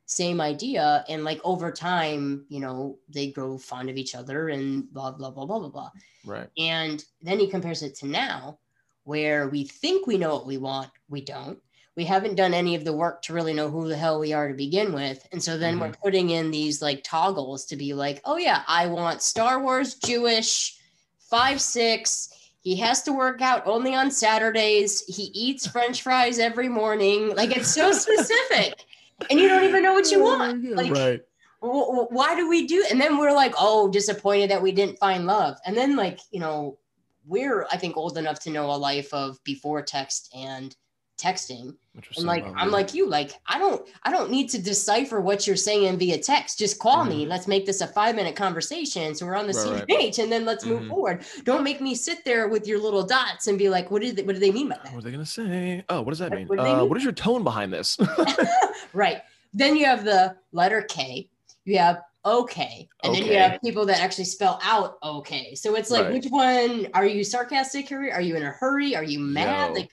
same 0.06 0.40
idea 0.40 1.04
and 1.08 1.24
like 1.24 1.40
over 1.44 1.72
time 1.72 2.44
you 2.48 2.60
know 2.60 2.98
they 3.08 3.30
grow 3.30 3.56
fond 3.56 3.88
of 3.88 3.96
each 3.96 4.14
other 4.14 4.48
and 4.48 4.92
blah 4.92 5.10
blah 5.10 5.30
blah 5.30 5.46
blah 5.46 5.58
blah 5.58 5.68
blah 5.68 5.90
Right. 6.24 6.48
and 6.56 7.04
then 7.20 7.38
he 7.38 7.48
compares 7.48 7.82
it 7.82 7.96
to 7.96 8.06
now, 8.06 8.58
where 9.04 9.48
we 9.48 9.64
think 9.64 10.06
we 10.06 10.18
know 10.18 10.34
what 10.34 10.46
we 10.46 10.58
want, 10.58 10.90
we 11.08 11.20
don't. 11.20 11.58
We 11.96 12.04
haven't 12.04 12.36
done 12.36 12.54
any 12.54 12.74
of 12.74 12.84
the 12.84 12.92
work 12.92 13.22
to 13.22 13.34
really 13.34 13.52
know 13.52 13.68
who 13.68 13.88
the 13.88 13.96
hell 13.96 14.18
we 14.18 14.32
are 14.32 14.48
to 14.48 14.54
begin 14.54 14.94
with. 14.94 15.26
And 15.30 15.42
so 15.42 15.58
then 15.58 15.78
we're 15.78 15.88
mm-hmm. 15.88 16.02
putting 16.02 16.30
in 16.30 16.50
these 16.50 16.80
like 16.80 17.04
toggles 17.04 17.66
to 17.66 17.76
be 17.76 17.92
like, 17.92 18.22
oh, 18.24 18.38
yeah, 18.38 18.62
I 18.66 18.86
want 18.86 19.20
Star 19.20 19.62
Wars 19.62 19.96
Jewish, 19.96 20.78
five, 21.18 21.60
six. 21.60 22.30
He 22.62 22.76
has 22.76 23.02
to 23.02 23.12
work 23.12 23.42
out 23.42 23.66
only 23.66 23.94
on 23.94 24.10
Saturdays. 24.10 25.04
He 25.04 25.24
eats 25.34 25.66
French 25.66 26.00
fries 26.00 26.38
every 26.38 26.68
morning. 26.68 27.34
Like 27.34 27.54
it's 27.54 27.74
so 27.74 27.92
specific. 27.92 28.86
And 29.30 29.40
you 29.40 29.48
don't 29.48 29.64
even 29.64 29.82
know 29.82 29.92
what 29.92 30.10
you 30.10 30.22
want. 30.22 30.64
Like, 30.64 30.92
right. 30.92 31.20
w- 31.60 31.86
w- 31.86 32.08
why 32.10 32.34
do 32.34 32.48
we 32.48 32.66
do 32.66 32.84
and 32.90 33.00
then 33.00 33.18
we're 33.18 33.32
like 33.32 33.54
oh 33.58 33.88
disappointed 33.90 34.50
that 34.50 34.62
we 34.62 34.72
didn't 34.72 34.98
find 34.98 35.26
love 35.26 35.58
and 35.64 35.76
then 35.76 35.96
like 35.96 36.18
you 36.30 36.40
know 36.40 36.78
we're 37.26 37.66
i 37.70 37.76
think 37.76 37.96
old 37.96 38.18
enough 38.18 38.40
to 38.40 38.50
know 38.50 38.66
a 38.70 38.76
life 38.76 39.12
of 39.14 39.42
before 39.44 39.80
text 39.82 40.28
and 40.34 40.76
texting 41.16 41.74
And 42.16 42.24
like 42.26 42.44
i'm 42.56 42.70
like 42.70 42.94
you 42.94 43.06
like 43.06 43.32
i 43.46 43.58
don't 43.58 43.86
i 44.04 44.10
don't 44.10 44.30
need 44.30 44.48
to 44.50 44.58
decipher 44.62 45.20
what 45.20 45.46
you're 45.46 45.56
saying 45.56 45.98
via 45.98 46.16
text 46.16 46.58
just 46.58 46.78
call 46.78 47.04
me 47.04 47.26
let's 47.26 47.46
make 47.46 47.66
this 47.66 47.82
a 47.82 47.86
five 47.86 48.16
minute 48.16 48.34
conversation 48.34 49.14
so 49.14 49.26
we're 49.26 49.34
on 49.36 49.46
the 49.46 49.52
Mm-hmm. 49.52 49.58
Right, 49.72 49.78
same 49.80 49.86
right. 49.98 50.00
page 50.00 50.18
and 50.18 50.32
then 50.32 50.46
let's 50.46 50.64
move 50.64 50.82
Mhm. 50.82 50.88
forward 50.88 51.24
don't 51.44 51.62
make 51.62 51.82
me 51.82 51.94
sit 51.94 52.24
there 52.24 52.48
with 52.48 52.66
your 52.66 52.78
little 52.80 53.02
dots 53.02 53.46
and 53.46 53.58
be 53.58 53.68
like 53.68 53.90
what 53.90 54.00
did 54.00 54.16
they, 54.16 54.22
what 54.22 54.32
do 54.34 54.40
they 54.40 54.50
mean 54.50 54.70
by 54.70 54.76
that 54.82 54.92
What 54.94 55.00
are 55.00 55.02
they 55.02 55.10
gonna 55.10 55.26
say? 55.26 55.84
Oh, 55.90 56.00
what 56.00 56.10
does 56.12 56.18
that 56.20 56.30
What- 56.30 56.38
mean? 56.38 56.48
what 56.48 56.58
do 56.58 56.64
Uh, 56.64 56.76
mean? 56.78 56.88
what 56.88 56.96
is 56.96 57.04
your 57.04 57.12
tone 57.12 57.44
behind 57.44 57.72
this? 57.72 57.98
Right. 58.94 59.18
Then 59.54 59.76
you 59.76 59.84
have 59.86 60.04
the 60.04 60.36
letter 60.52 60.82
K. 60.82 61.28
You 61.64 61.78
have 61.78 62.00
okay. 62.24 62.88
And 63.02 63.14
then 63.14 63.24
you 63.24 63.36
have 63.36 63.60
people 63.62 63.84
that 63.86 64.00
actually 64.00 64.24
spell 64.24 64.58
out 64.62 64.96
okay. 65.02 65.54
So 65.54 65.74
it's 65.76 65.90
like, 65.90 66.04
Right. 66.04 66.12
which 66.14 66.26
one 66.28 66.88
are 66.94 67.06
you 67.06 67.24
sarcastic 67.24 67.88
here? 67.88 68.10
Are 68.12 68.20
you 68.20 68.36
in 68.36 68.42
a 68.42 68.50
hurry? 68.50 68.94
Are 68.96 69.02
you 69.04 69.18
mad? 69.18 69.68
Yo. 69.70 69.74
Like, 69.74 69.90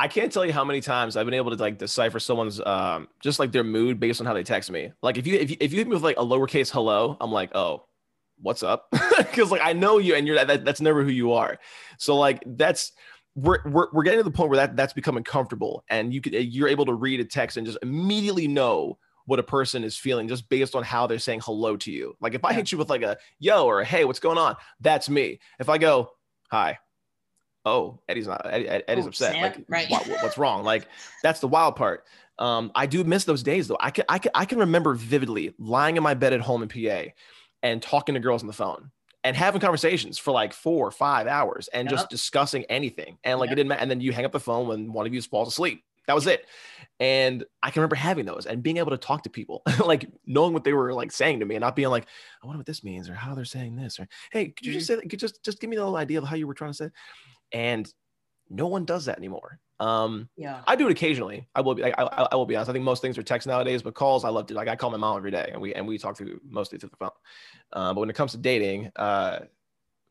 I 0.00 0.08
can't 0.08 0.32
tell 0.32 0.46
you 0.46 0.52
how 0.54 0.64
many 0.64 0.80
times 0.80 1.14
I've 1.14 1.26
been 1.26 1.34
able 1.34 1.54
to 1.54 1.62
like 1.62 1.76
decipher 1.76 2.18
someone's 2.18 2.58
um 2.60 3.06
just 3.20 3.38
like 3.38 3.52
their 3.52 3.62
mood 3.64 4.00
based 4.00 4.18
on 4.18 4.26
how 4.26 4.32
they 4.32 4.42
text 4.42 4.70
me. 4.70 4.92
Like 5.02 5.18
if 5.18 5.26
you 5.26 5.34
if 5.34 5.50
you, 5.50 5.56
if 5.60 5.72
you 5.72 5.78
hit 5.78 5.88
me 5.88 5.92
with 5.92 6.02
like 6.02 6.16
a 6.16 6.24
lowercase 6.24 6.70
hello, 6.70 7.18
I'm 7.20 7.30
like, 7.30 7.54
oh, 7.54 7.84
what's 8.40 8.62
up? 8.62 8.86
Because 9.18 9.50
like 9.50 9.60
I 9.62 9.74
know 9.74 9.98
you 9.98 10.14
and 10.14 10.26
you're 10.26 10.42
that, 10.42 10.64
that's 10.64 10.80
never 10.80 11.04
who 11.04 11.10
you 11.10 11.32
are. 11.34 11.58
So 11.98 12.16
like 12.16 12.42
that's 12.46 12.92
we're, 13.34 13.58
we're 13.66 13.88
we're 13.92 14.02
getting 14.02 14.20
to 14.20 14.24
the 14.24 14.30
point 14.30 14.48
where 14.48 14.56
that 14.56 14.74
that's 14.74 14.94
becoming 14.94 15.22
comfortable 15.22 15.84
and 15.90 16.14
you 16.14 16.22
could 16.22 16.32
you're 16.32 16.68
able 16.68 16.86
to 16.86 16.94
read 16.94 17.20
a 17.20 17.24
text 17.24 17.58
and 17.58 17.66
just 17.66 17.78
immediately 17.82 18.48
know 18.48 18.96
what 19.26 19.38
a 19.38 19.42
person 19.42 19.84
is 19.84 19.98
feeling 19.98 20.26
just 20.28 20.48
based 20.48 20.74
on 20.74 20.82
how 20.82 21.06
they're 21.06 21.18
saying 21.18 21.40
hello 21.44 21.76
to 21.76 21.92
you. 21.92 22.16
Like 22.22 22.32
if 22.32 22.42
I 22.42 22.50
Yeah. 22.50 22.56
hit 22.56 22.72
you 22.72 22.78
with 22.78 22.88
like 22.88 23.02
a 23.02 23.18
yo 23.38 23.66
or 23.66 23.82
a 23.82 23.84
hey, 23.84 24.06
what's 24.06 24.18
going 24.18 24.38
on? 24.38 24.56
That's 24.80 25.10
me. 25.10 25.40
If 25.58 25.68
I 25.68 25.76
go 25.76 26.10
hi, 26.50 26.78
oh 27.64 28.00
Eddie's 28.08 28.26
not 28.26 28.42
Eddie, 28.44 28.68
Eddie's 28.68 29.04
Oh, 29.04 29.08
upset. 29.08 29.32
snap. 29.32 29.42
Like 29.56 29.64
Right. 29.68 29.90
what- 29.90 30.06
what's 30.22 30.38
wrong? 30.38 30.64
Like 30.64 30.88
that's 31.22 31.40
the 31.40 31.48
wild 31.48 31.76
part. 31.76 32.04
Um, 32.38 32.72
I 32.74 32.86
do 32.86 33.04
miss 33.04 33.24
those 33.24 33.42
days 33.42 33.68
though. 33.68 33.76
I 33.80 33.90
can 33.90 34.04
I 34.08 34.18
can 34.18 34.30
I 34.34 34.44
can 34.46 34.58
remember 34.58 34.94
vividly 34.94 35.54
lying 35.58 35.96
in 35.96 36.02
my 36.02 36.14
bed 36.14 36.32
at 36.32 36.40
home 36.40 36.62
in 36.62 36.68
PA 36.68 37.12
and 37.62 37.82
talking 37.82 38.14
to 38.14 38.20
girls 38.20 38.42
on 38.42 38.46
the 38.46 38.52
phone 38.54 38.90
and 39.24 39.36
having 39.36 39.60
conversations 39.60 40.18
for 40.18 40.30
like 40.30 40.54
four 40.54 40.86
or 40.86 40.90
five 40.90 41.26
hours 41.26 41.68
and 41.68 41.86
Yep. 41.90 41.98
just 41.98 42.08
discussing 42.08 42.64
anything. 42.70 43.18
And 43.24 43.38
like 43.38 43.48
Yep. 43.48 43.52
it 43.52 43.56
didn't 43.56 43.68
matter. 43.68 43.82
And 43.82 43.90
then 43.90 44.00
you 44.00 44.12
hang 44.12 44.24
up 44.24 44.32
the 44.32 44.40
phone 44.40 44.66
when 44.68 44.92
one 44.94 45.06
of 45.06 45.12
you 45.12 45.20
falls 45.20 45.48
asleep. 45.48 45.84
That 46.06 46.14
was 46.14 46.26
it. 46.26 46.46
And 46.98 47.44
I 47.62 47.70
can 47.70 47.80
remember 47.80 47.94
having 47.96 48.24
those 48.24 48.46
and 48.46 48.62
being 48.62 48.78
able 48.78 48.90
to 48.90 48.96
talk 48.98 49.22
to 49.24 49.30
people, 49.30 49.62
like 49.84 50.06
knowing 50.26 50.54
what 50.54 50.64
they 50.64 50.72
were 50.72 50.94
like 50.94 51.12
saying 51.12 51.40
to 51.40 51.46
me 51.46 51.54
and 51.56 51.60
not 51.62 51.76
being 51.76 51.90
like, 51.90 52.06
I 52.42 52.46
wonder 52.46 52.58
what 52.58 52.66
this 52.66 52.82
means 52.82 53.10
or 53.10 53.14
how 53.14 53.34
they're 53.34 53.44
saying 53.44 53.76
this 53.76 54.00
or 54.00 54.08
hey, 54.32 54.46
could 54.48 54.64
you 54.66 54.72
just 54.72 54.86
say 54.86 54.94
that? 54.94 55.02
Could 55.02 55.12
you 55.12 55.18
just 55.18 55.44
just 55.44 55.60
give 55.60 55.68
me 55.68 55.76
a 55.76 55.80
little 55.80 55.96
idea 55.96 56.18
of 56.18 56.24
how 56.24 56.36
you 56.36 56.46
were 56.46 56.54
trying 56.54 56.70
to 56.70 56.76
say? 56.76 56.84
it?" 56.86 56.92
And 57.52 57.92
no 58.48 58.66
one 58.66 58.84
does 58.84 59.04
that 59.06 59.18
anymore. 59.18 59.60
Um, 59.78 60.28
yeah. 60.36 60.60
I 60.66 60.76
do 60.76 60.88
it 60.88 60.92
occasionally. 60.92 61.48
I 61.54 61.62
will 61.62 61.74
be. 61.74 61.84
I, 61.84 61.90
I, 61.90 62.28
I 62.32 62.36
will 62.36 62.46
be 62.46 62.54
honest. 62.54 62.68
I 62.68 62.72
think 62.74 62.84
most 62.84 63.00
things 63.00 63.16
are 63.16 63.22
text 63.22 63.46
nowadays, 63.46 63.82
but 63.82 63.94
calls 63.94 64.24
I 64.24 64.28
love 64.28 64.46
to. 64.48 64.54
Like 64.54 64.68
I 64.68 64.76
call 64.76 64.90
my 64.90 64.98
mom 64.98 65.16
every 65.16 65.30
day, 65.30 65.50
and 65.52 65.60
we 65.60 65.72
and 65.72 65.88
we 65.88 65.96
talk 65.96 66.16
through 66.18 66.40
mostly 66.46 66.78
through 66.78 66.90
the 66.90 66.96
phone. 66.96 67.10
Uh, 67.72 67.94
but 67.94 68.00
when 68.00 68.10
it 68.10 68.16
comes 68.16 68.32
to 68.32 68.38
dating, 68.38 68.90
uh, 68.96 69.40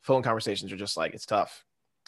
phone 0.01 0.23
conversations 0.23 0.71
are 0.71 0.77
just 0.77 0.97
like 0.97 1.13
it's 1.13 1.25
tough. 1.25 1.63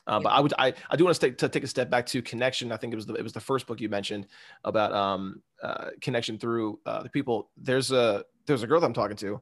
Uh, 0.07 0.19
But 0.19 0.29
I 0.29 0.39
would. 0.39 0.53
I, 0.57 0.73
I 0.89 0.95
do 0.95 1.03
want 1.05 1.15
to 1.15 1.21
take 1.21 1.37
to 1.37 1.49
take 1.49 1.63
a 1.63 1.67
step 1.67 1.91
back 1.91 2.07
to 2.07 2.21
connection. 2.23 2.71
I 2.71 2.77
think 2.77 2.93
it 2.93 2.95
was 2.95 3.05
the 3.05 3.13
it 3.13 3.23
was 3.23 3.33
the 3.33 3.39
first 3.39 3.67
book 3.67 3.79
you 3.79 3.89
mentioned 3.89 4.25
about 4.63 4.91
um 4.93 5.43
uh, 5.61 5.91
connection 6.01 6.39
through 6.39 6.79
uh, 6.87 7.03
the 7.03 7.09
people. 7.09 7.51
There's 7.57 7.91
a 7.91 8.25
there's 8.47 8.63
a 8.63 8.67
girl 8.67 8.79
that 8.79 8.87
I'm 8.87 8.93
talking 8.93 9.17
to, 9.17 9.41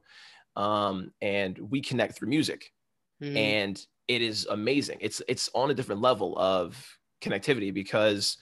um, 0.60 1.12
and 1.22 1.58
we 1.58 1.80
connect 1.80 2.16
through 2.16 2.28
music 2.28 2.72
Mhm. 3.20 3.54
and 3.54 3.86
it 4.08 4.22
is 4.22 4.46
amazing 4.46 4.98
it's 5.00 5.22
it's 5.28 5.50
on 5.54 5.70
a 5.70 5.74
different 5.74 6.00
level 6.00 6.36
of 6.38 6.98
connectivity 7.20 7.72
because 7.72 8.38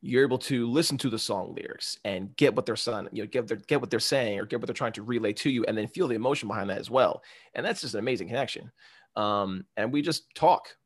you're 0.00 0.24
able 0.24 0.38
to 0.38 0.68
listen 0.70 0.98
to 0.98 1.08
the 1.08 1.18
song 1.18 1.54
lyrics 1.54 1.98
and 2.04 2.36
get 2.36 2.54
what 2.54 2.66
they're 2.66 2.76
saying 2.76 3.08
you 3.12 3.22
know 3.22 3.26
get 3.28 3.48
their, 3.48 3.56
get 3.56 3.80
what 3.80 3.90
they're 3.90 4.00
saying 4.00 4.38
or 4.38 4.46
get 4.46 4.60
what 4.60 4.66
they're 4.66 4.74
trying 4.74 4.92
to 4.92 5.02
relay 5.02 5.32
to 5.32 5.50
you 5.50 5.64
and 5.64 5.76
then 5.78 5.88
feel 5.88 6.08
the 6.08 6.14
emotion 6.14 6.48
behind 6.48 6.70
that 6.70 6.78
as 6.78 6.90
well 6.90 7.22
and 7.54 7.64
that's 7.64 7.80
just 7.80 7.94
an 7.94 8.00
amazing 8.00 8.28
connection 8.28 8.70
um, 9.16 9.66
and 9.76 9.92
we 9.92 10.02
just 10.02 10.34
talk 10.34 10.76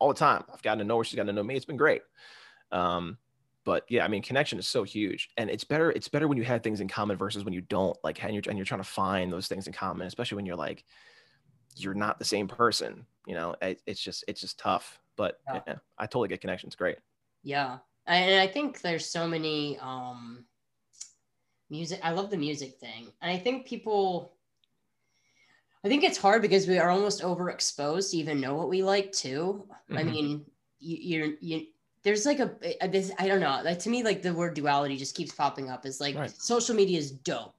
all 0.00 0.08
the 0.08 0.14
time 0.14 0.44
i've 0.52 0.62
gotten 0.62 0.78
to 0.80 0.84
know 0.84 0.98
her 0.98 1.04
she's 1.04 1.16
gotten 1.16 1.28
to 1.28 1.32
know 1.32 1.42
me 1.42 1.56
it's 1.56 1.64
been 1.64 1.76
great 1.76 2.02
um, 2.72 3.18
but 3.64 3.84
yeah, 3.88 4.04
I 4.04 4.08
mean, 4.08 4.22
connection 4.22 4.58
is 4.58 4.68
so 4.68 4.84
huge, 4.84 5.30
and 5.36 5.50
it's 5.50 5.64
better. 5.64 5.90
It's 5.90 6.08
better 6.08 6.28
when 6.28 6.38
you 6.38 6.44
have 6.44 6.62
things 6.62 6.80
in 6.80 6.88
common 6.88 7.16
versus 7.16 7.44
when 7.44 7.52
you 7.54 7.60
don't. 7.60 7.96
Like, 8.04 8.22
and 8.22 8.32
you're 8.34 8.42
and 8.48 8.56
you're 8.56 8.64
trying 8.64 8.80
to 8.80 8.88
find 8.88 9.32
those 9.32 9.48
things 9.48 9.66
in 9.66 9.72
common, 9.72 10.06
especially 10.06 10.36
when 10.36 10.46
you're 10.46 10.56
like, 10.56 10.84
you're 11.76 11.94
not 11.94 12.18
the 12.18 12.24
same 12.24 12.48
person. 12.48 13.06
You 13.26 13.34
know, 13.34 13.54
it, 13.62 13.82
it's 13.86 14.00
just 14.00 14.24
it's 14.28 14.40
just 14.40 14.58
tough. 14.58 15.00
But 15.16 15.40
yeah. 15.46 15.60
yeah, 15.66 15.74
I 15.98 16.06
totally 16.06 16.28
get 16.28 16.40
connections. 16.40 16.74
Great. 16.74 16.98
Yeah, 17.42 17.78
and 18.06 18.40
I 18.40 18.46
think 18.46 18.80
there's 18.80 19.06
so 19.06 19.26
many 19.26 19.78
um 19.78 20.44
music. 21.70 22.00
I 22.02 22.12
love 22.12 22.30
the 22.30 22.36
music 22.36 22.78
thing, 22.78 23.12
and 23.20 23.30
I 23.30 23.38
think 23.38 23.66
people. 23.66 24.32
I 25.84 25.88
think 25.88 26.02
it's 26.02 26.18
hard 26.18 26.42
because 26.42 26.66
we 26.66 26.78
are 26.78 26.90
almost 26.90 27.22
overexposed 27.22 28.10
to 28.10 28.16
even 28.16 28.40
know 28.40 28.56
what 28.56 28.68
we 28.68 28.82
like 28.82 29.12
too. 29.12 29.68
Mm-hmm. 29.88 29.98
I 29.98 30.02
mean, 30.02 30.44
you, 30.80 30.96
you're 31.00 31.34
you 31.40 31.66
there's 32.02 32.24
like 32.24 32.38
a, 32.38 32.50
a 32.80 32.88
this 32.88 33.10
I 33.18 33.26
don't 33.26 33.40
know 33.40 33.60
like 33.64 33.80
to 33.80 33.90
me 33.90 34.04
like 34.04 34.22
the 34.22 34.32
word 34.32 34.54
duality 34.54 34.96
just 34.96 35.16
keeps 35.16 35.34
popping 35.34 35.70
up 35.70 35.84
is 35.84 36.00
like 36.00 36.14
right. 36.14 36.30
social 36.30 36.74
media 36.74 36.98
is 36.98 37.10
dope 37.10 37.54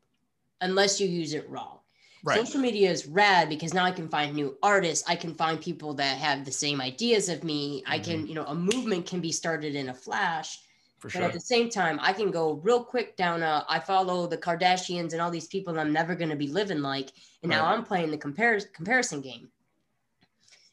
unless 0.61 1.01
you 1.01 1.07
use 1.07 1.33
it 1.33 1.49
wrong. 1.49 1.76
Right. 2.23 2.45
Social 2.45 2.59
media 2.59 2.89
is 2.89 3.07
rad 3.07 3.49
because 3.49 3.73
now 3.73 3.85
I 3.85 3.91
can 3.91 4.09
find 4.09 4.35
new 4.35 4.57
artists. 4.63 5.07
I 5.07 5.15
can 5.15 5.33
find 5.35 5.61
people 5.61 5.93
that 5.95 6.17
have 6.17 6.45
the 6.45 6.51
same 6.51 6.81
ideas 6.81 7.29
of 7.29 7.43
me. 7.43 7.81
Mm-hmm. 7.81 7.91
I 7.91 7.99
can, 7.99 8.27
you 8.27 8.33
know, 8.33 8.45
a 8.45 8.55
movement 8.55 9.05
can 9.05 9.19
be 9.19 9.31
started 9.31 9.75
in 9.75 9.89
a 9.89 9.93
flash. 9.93 10.59
For 10.99 11.11
sure. 11.11 11.21
But 11.21 11.27
at 11.27 11.33
the 11.33 11.39
same 11.39 11.69
time, 11.69 11.99
I 12.01 12.11
can 12.11 12.31
go 12.31 12.53
real 12.63 12.83
quick 12.83 13.15
down 13.17 13.43
a 13.43 13.63
I 13.69 13.79
follow 13.79 14.25
the 14.25 14.37
Kardashians 14.37 15.13
and 15.13 15.21
all 15.21 15.29
these 15.29 15.47
people 15.47 15.73
that 15.73 15.79
I'm 15.79 15.93
never 15.93 16.15
going 16.15 16.31
to 16.31 16.35
be 16.35 16.47
living 16.47 16.81
like. 16.81 17.11
And 17.43 17.51
right. 17.51 17.57
now 17.57 17.67
I'm 17.67 17.83
playing 17.83 18.09
the 18.09 18.17
compar- 18.17 18.73
comparison 18.73 19.21
game 19.21 19.49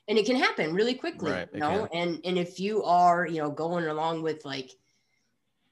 and 0.09 0.19
it 0.19 0.27
can 0.27 0.37
happen 0.37 0.75
really 0.75 0.95
quickly 0.95 1.33
right, 1.33 1.49
you 1.53 1.61
know 1.61 1.89
and 1.93 2.21
and 2.25 2.39
if 2.39 2.61
you 2.61 2.83
are 2.85 3.27
you 3.27 3.41
know 3.41 3.51
going 3.51 3.87
along 3.87 4.23
with 4.23 4.45
like 4.45 4.73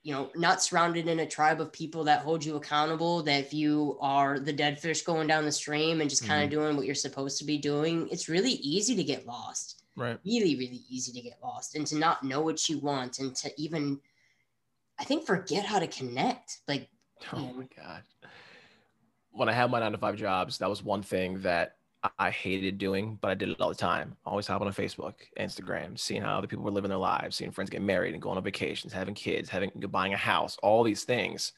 you 0.02 0.12
know 0.12 0.30
not 0.34 0.62
surrounded 0.62 1.06
in 1.06 1.20
a 1.20 1.26
tribe 1.26 1.60
of 1.60 1.72
people 1.72 2.04
that 2.04 2.22
hold 2.22 2.44
you 2.44 2.56
accountable 2.56 3.22
that 3.22 3.40
if 3.40 3.54
you 3.54 3.96
are 4.00 4.38
the 4.38 4.52
dead 4.52 4.78
fish 4.78 5.02
going 5.02 5.28
down 5.28 5.44
the 5.44 5.52
stream 5.52 6.00
and 6.00 6.10
just 6.10 6.26
kind 6.26 6.42
of 6.42 6.50
mm-hmm. 6.50 6.60
doing 6.60 6.76
what 6.76 6.86
you're 6.86 6.94
supposed 6.94 7.38
to 7.38 7.44
be 7.44 7.58
doing 7.58 8.08
it's 8.10 8.28
really 8.28 8.52
easy 8.52 8.94
to 8.96 9.04
get 9.04 9.26
lost. 9.26 9.84
Right. 9.94 10.18
Really 10.24 10.56
really 10.56 10.82
easy 10.88 11.12
to 11.12 11.20
get 11.20 11.38
lost 11.42 11.76
and 11.76 11.86
to 11.88 11.98
not 11.98 12.24
know 12.24 12.40
what 12.40 12.68
you 12.68 12.78
want 12.78 13.18
and 13.18 13.34
to 13.36 13.50
even 13.60 14.00
i 14.98 15.04
think 15.04 15.26
forget 15.26 15.64
how 15.64 15.78
to 15.78 15.86
connect 15.86 16.60
like 16.66 16.88
oh 17.32 17.38
you 17.38 17.46
know, 17.46 17.52
my 17.54 17.68
god. 17.76 18.02
When 19.30 19.48
i 19.48 19.52
had 19.52 19.70
my 19.70 19.80
nine 19.80 19.92
to 19.92 19.98
five 19.98 20.16
jobs 20.16 20.58
that 20.58 20.70
was 20.70 20.82
one 20.82 21.02
thing 21.02 21.42
that 21.42 21.76
I 22.18 22.30
hated 22.30 22.78
doing, 22.78 23.16
but 23.20 23.30
I 23.30 23.34
did 23.34 23.48
it 23.48 23.60
all 23.60 23.68
the 23.68 23.74
time. 23.74 24.16
Always 24.26 24.46
hopping 24.46 24.66
on 24.66 24.72
Facebook, 24.72 25.14
Instagram, 25.38 25.96
seeing 25.98 26.22
how 26.22 26.38
other 26.38 26.48
people 26.48 26.64
were 26.64 26.72
living 26.72 26.88
their 26.88 26.98
lives, 26.98 27.36
seeing 27.36 27.52
friends 27.52 27.70
get 27.70 27.82
married 27.82 28.12
and 28.12 28.22
going 28.22 28.36
on 28.36 28.42
vacations, 28.42 28.92
having 28.92 29.14
kids, 29.14 29.48
having 29.48 29.70
buying 29.88 30.12
a 30.12 30.16
house, 30.16 30.58
all 30.62 30.82
these 30.82 31.04
things. 31.04 31.52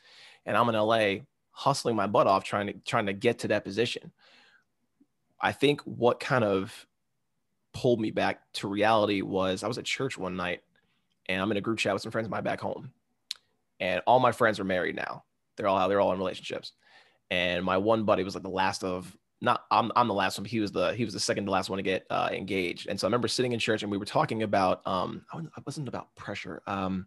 And 0.45 0.57
I'm 0.57 0.69
in 0.69 0.75
LA 0.75 1.25
hustling 1.51 1.97
my 1.97 2.07
butt 2.07 2.27
off 2.27 2.45
trying 2.45 2.67
to 2.67 2.73
trying 2.85 3.07
to 3.07 3.13
get 3.15 3.39
to 3.41 3.49
that 3.49 3.65
position. 3.65 4.13
I 5.41 5.53
think 5.53 5.81
what 5.83 6.21
kind 6.21 6.45
of 6.45 6.87
pulled 7.73 8.01
me 8.01 8.11
back 8.11 8.41
to 8.55 8.69
reality 8.69 9.23
was 9.23 9.63
I 9.63 9.69
was 9.69 9.79
at 9.79 9.85
church 9.85 10.19
one 10.19 10.37
night 10.37 10.63
and 11.27 11.41
I'm 11.41 11.51
in 11.51 11.57
a 11.57 11.63
group 11.63 11.79
chat 11.79 11.95
with 11.95 12.03
some 12.03 12.13
friends 12.13 12.27
of 12.27 12.31
mine 12.31 12.45
back 12.45 12.61
home. 12.61 12.93
And 13.81 14.03
all 14.07 14.21
my 14.21 14.33
friends 14.33 14.61
are 14.61 14.65
married 14.65 14.95
now. 14.95 15.25
They're 15.57 15.69
all 15.69 15.89
they're 15.89 16.01
all 16.01 16.13
in 16.13 16.19
relationships. 16.19 16.73
And 17.31 17.65
my 17.65 17.79
one 17.79 18.05
buddy 18.05 18.25
was 18.25 18.35
like 18.35 18.43
the 18.43 18.51
last 18.51 18.85
of 18.85 19.17
not 19.45 19.65
I'm, 19.71 19.93
I'm 19.95 20.09
the 20.09 20.15
last 20.15 20.39
one. 20.39 20.45
He 20.45 20.61
was 20.61 20.73
the 20.73 20.95
he 20.95 21.05
was 21.05 21.15
the 21.15 21.21
second 21.21 21.45
to 21.47 21.51
last 21.51 21.71
one 21.71 21.77
to 21.77 21.83
get 21.83 22.07
uh, 22.11 22.31
engaged. 22.33 22.89
And 22.89 22.99
so 22.99 23.07
I 23.07 23.09
remember 23.09 23.29
sitting 23.29 23.53
in 23.53 23.59
church 23.59 23.83
and 23.83 23.93
we 23.93 23.99
were 23.99 24.05
talking 24.05 24.43
about 24.43 24.85
um 24.87 25.25
I 25.33 25.61
wasn't 25.65 25.89
about 25.89 26.15
pressure. 26.17 26.63
Um, 26.67 27.07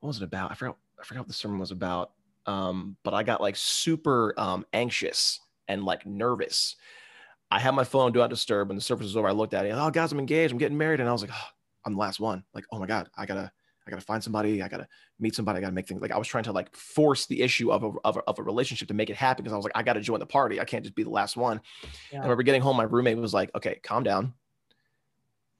what 0.00 0.08
was 0.08 0.18
it 0.18 0.24
about? 0.24 0.52
I 0.52 0.54
forgot 0.54 0.76
I 1.00 1.04
forgot 1.04 1.20
what 1.20 1.28
the 1.28 1.34
sermon 1.34 1.58
was 1.58 1.70
about. 1.70 2.12
Um, 2.46 2.96
but 3.02 3.14
I 3.14 3.22
got 3.22 3.40
like 3.40 3.56
super 3.56 4.34
um 4.36 4.64
anxious 4.72 5.40
and 5.66 5.84
like 5.84 6.06
nervous. 6.06 6.76
I 7.50 7.58
had 7.58 7.74
my 7.74 7.84
phone 7.84 8.12
do 8.12 8.18
not 8.18 8.30
disturb. 8.30 8.68
When 8.68 8.76
the 8.76 8.82
service 8.82 9.04
was 9.04 9.16
over, 9.16 9.28
I 9.28 9.32
looked 9.32 9.54
at 9.54 9.64
it. 9.64 9.70
Oh, 9.70 9.90
guys, 9.90 10.12
I'm 10.12 10.18
engaged. 10.18 10.52
I'm 10.52 10.58
getting 10.58 10.76
married, 10.76 11.00
and 11.00 11.08
I 11.08 11.12
was 11.12 11.22
like, 11.22 11.30
oh, 11.32 11.48
I'm 11.86 11.94
the 11.94 12.00
last 12.00 12.20
one. 12.20 12.44
Like, 12.52 12.64
oh 12.70 12.78
my 12.78 12.86
god, 12.86 13.08
I 13.16 13.24
gotta 13.24 13.50
I 13.88 13.90
gotta 13.90 14.04
find 14.04 14.22
somebody. 14.22 14.62
I 14.62 14.68
gotta 14.68 14.86
meet 15.18 15.34
somebody. 15.34 15.58
I 15.58 15.60
gotta 15.60 15.72
make 15.72 15.88
things 15.88 16.00
like 16.00 16.12
I 16.12 16.18
was 16.18 16.28
trying 16.28 16.44
to 16.44 16.52
like 16.52 16.74
force 16.76 17.26
the 17.26 17.42
issue 17.42 17.72
of 17.72 17.82
a, 17.82 17.90
of 18.04 18.16
a, 18.16 18.20
of 18.20 18.38
a 18.38 18.42
relationship 18.42 18.88
to 18.88 18.94
make 18.94 19.10
it 19.10 19.16
happen 19.16 19.42
because 19.42 19.52
I 19.52 19.56
was 19.56 19.64
like, 19.64 19.76
I 19.76 19.82
gotta 19.82 20.00
join 20.00 20.20
the 20.20 20.26
party. 20.26 20.60
I 20.60 20.64
can't 20.64 20.84
just 20.84 20.94
be 20.94 21.02
the 21.02 21.10
last 21.10 21.36
one. 21.36 21.60
Yeah. 22.12 22.18
I 22.18 22.22
remember 22.22 22.42
getting 22.42 22.60
home. 22.60 22.76
My 22.76 22.84
roommate 22.84 23.16
was 23.18 23.34
like, 23.34 23.50
okay, 23.54 23.80
calm 23.82 24.02
down. 24.02 24.34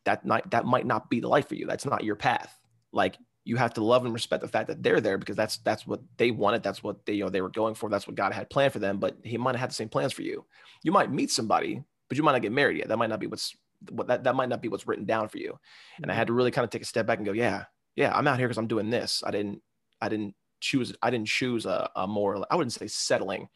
That 0.05 0.24
might 0.24 0.51
that 0.51 0.64
might 0.64 0.87
not 0.87 1.11
be 1.11 1.20
the 1.20 1.29
life 1.29 1.49
for 1.49 1.55
you. 1.55 1.66
That's 1.66 1.87
not 1.87 2.05
your 2.05 2.16
path. 2.16 2.59
Like 2.93 3.16
you 3.45 3.57
have 3.57 3.74
to 3.74 3.85
love 3.85 4.05
and 4.05 4.12
respect 4.12 4.43
the 4.43 4.49
fact 4.49 4.68
that 4.68 4.83
they're 4.83 5.01
there 5.01 5.16
because 5.16 5.37
that's 5.37 5.57
that's 5.59 5.87
what 5.87 6.01
they 6.18 6.31
wanted. 6.31 6.62
That's 6.62 6.83
what 6.83 7.07
they 7.07 7.14
you 7.14 7.24
know 7.24 7.31
they 7.31 7.41
were 7.41 7.49
going 7.49 7.74
for. 7.74 7.89
That's 7.89 8.07
what 8.07 8.16
God 8.16 8.33
had 8.33 8.51
planned 8.51 8.74
for 8.74 8.79
them. 8.79 8.99
But 8.99 9.16
He 9.22 9.39
might 9.39 9.55
have 9.55 9.61
had 9.61 9.70
the 9.70 9.74
same 9.74 9.89
plans 9.89 10.12
for 10.12 10.22
you. 10.22 10.45
You 10.83 10.93
might 10.93 11.11
meet 11.11 11.31
somebody, 11.31 11.83
but 12.09 12.18
you 12.18 12.22
might 12.22 12.33
not 12.33 12.43
get 12.43 12.53
married 12.53 12.79
yet. 12.79 12.89
That 12.89 12.99
might 12.99 13.11
not 13.11 13.20
be 13.20 13.26
what's 13.26 13.57
what 13.91 14.09
that, 14.09 14.24
that 14.24 14.35
might 14.35 14.49
not 14.49 14.62
be 14.62 14.68
what's 14.68 14.87
written 14.87 15.05
down 15.05 15.29
for 15.29 15.39
you. 15.39 15.59
And 15.97 16.07
I 16.07 16.12
mm-hmm. 16.12 16.18
had 16.18 16.26
to 16.29 16.33
really 16.33 16.51
kind 16.51 16.64
of 16.64 16.70
take 16.70 16.83
a 16.83 16.87
step 16.87 17.07
back 17.07 17.18
and 17.18 17.26
go, 17.26 17.33
yeah, 17.33 17.64
yeah, 17.99 18.12
I'm 18.14 18.28
out 18.28 18.38
here 18.38 18.46
because 18.46 18.59
I'm 18.59 18.68
doing 18.68 18.90
this. 18.90 19.24
I 19.26 19.32
didn't, 19.32 19.61
I 20.01 20.09
didn't 20.09 20.36
choose, 20.61 20.94
I 21.03 21.11
didn't 21.11 21.26
choose 21.26 21.66
a, 21.66 21.90
a 21.96 22.07
more, 22.07 22.46
I 22.49 22.55
wouldn't 22.55 22.72
say 22.72 22.86
settling, 22.86 23.49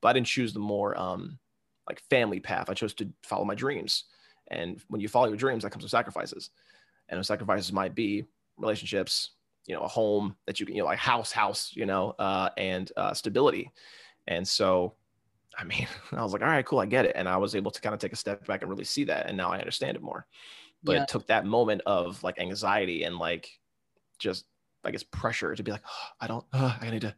but 0.00 0.08
I 0.08 0.12
didn't 0.12 0.28
choose 0.28 0.52
the 0.52 0.60
more 0.60 0.96
um, 0.96 1.40
like 1.88 2.00
family 2.08 2.38
path. 2.38 2.70
I 2.70 2.74
chose 2.74 2.94
to 2.94 3.08
follow 3.24 3.44
my 3.44 3.56
dreams. 3.56 4.04
And 4.48 4.80
when 4.86 5.00
you 5.00 5.08
follow 5.08 5.26
your 5.26 5.36
dreams, 5.36 5.64
that 5.64 5.70
comes 5.70 5.82
with 5.82 5.90
sacrifices. 5.90 6.50
And 7.08 7.18
those 7.18 7.26
sacrifices 7.26 7.72
might 7.72 7.96
be 7.96 8.26
relationships, 8.58 9.30
you 9.66 9.74
know, 9.74 9.80
a 9.80 9.88
home 9.88 10.36
that 10.46 10.60
you 10.60 10.66
can, 10.66 10.76
you 10.76 10.82
know, 10.82 10.86
like 10.86 11.00
house, 11.00 11.32
house, 11.32 11.72
you 11.74 11.84
know, 11.84 12.14
uh, 12.20 12.50
and 12.56 12.92
uh, 12.96 13.12
stability. 13.12 13.72
And 14.28 14.46
so, 14.46 14.94
I 15.58 15.64
mean, 15.64 15.88
I 16.12 16.22
was 16.22 16.32
like, 16.32 16.42
all 16.42 16.48
right, 16.48 16.64
cool, 16.64 16.78
I 16.78 16.86
get 16.86 17.06
it. 17.06 17.16
And 17.16 17.28
I 17.28 17.38
was 17.38 17.56
able 17.56 17.72
to 17.72 17.80
kind 17.80 17.92
of 17.92 17.98
take 17.98 18.12
a 18.12 18.16
step 18.16 18.46
back 18.46 18.62
and 18.62 18.70
really 18.70 18.84
see 18.84 19.02
that. 19.04 19.26
And 19.26 19.36
now 19.36 19.50
I 19.50 19.58
understand 19.58 19.96
it 19.96 20.02
more. 20.02 20.28
But 20.84 20.92
yeah. 20.92 21.02
it 21.02 21.08
took 21.08 21.26
that 21.26 21.44
moment 21.44 21.82
of 21.86 22.22
like 22.22 22.38
anxiety 22.38 23.02
and 23.02 23.18
like 23.18 23.59
just 24.20 24.44
I 24.84 24.90
guess 24.90 25.02
pressure 25.02 25.54
to 25.54 25.62
be 25.62 25.72
like, 25.72 25.82
oh, 25.86 26.08
I 26.20 26.26
don't, 26.26 26.44
uh, 26.52 26.76
I 26.80 26.90
need 26.90 27.02
to, 27.02 27.14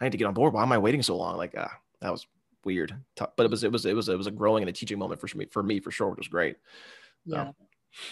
I 0.00 0.04
need 0.04 0.12
to 0.12 0.18
get 0.18 0.26
on 0.26 0.34
board. 0.34 0.52
Why 0.52 0.62
am 0.62 0.72
I 0.72 0.78
waiting 0.78 1.02
so 1.02 1.16
long? 1.16 1.36
Like, 1.36 1.56
uh, 1.56 1.68
that 2.00 2.12
was 2.12 2.26
weird, 2.64 2.94
but 3.16 3.32
it 3.38 3.50
was, 3.50 3.64
it 3.64 3.72
was, 3.72 3.86
it 3.86 3.94
was, 3.94 4.08
it 4.08 4.18
was 4.18 4.26
a 4.26 4.30
growing 4.30 4.62
and 4.62 4.68
a 4.68 4.72
teaching 4.72 4.98
moment 4.98 5.20
for 5.20 5.36
me, 5.36 5.46
for 5.46 5.62
me, 5.62 5.80
for 5.80 5.90
sure. 5.90 6.10
which 6.10 6.18
was 6.18 6.28
great. 6.28 6.56
Yeah. 7.24 7.52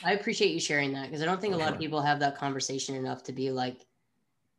I 0.02 0.12
appreciate 0.12 0.52
you 0.52 0.60
sharing 0.60 0.92
that 0.94 1.06
because 1.06 1.22
I 1.22 1.26
don't 1.26 1.40
think 1.40 1.54
a 1.54 1.58
lot 1.58 1.72
of 1.72 1.78
people 1.78 2.00
have 2.00 2.20
that 2.20 2.38
conversation 2.38 2.94
enough 2.94 3.22
to 3.24 3.32
be 3.32 3.50
like 3.50 3.86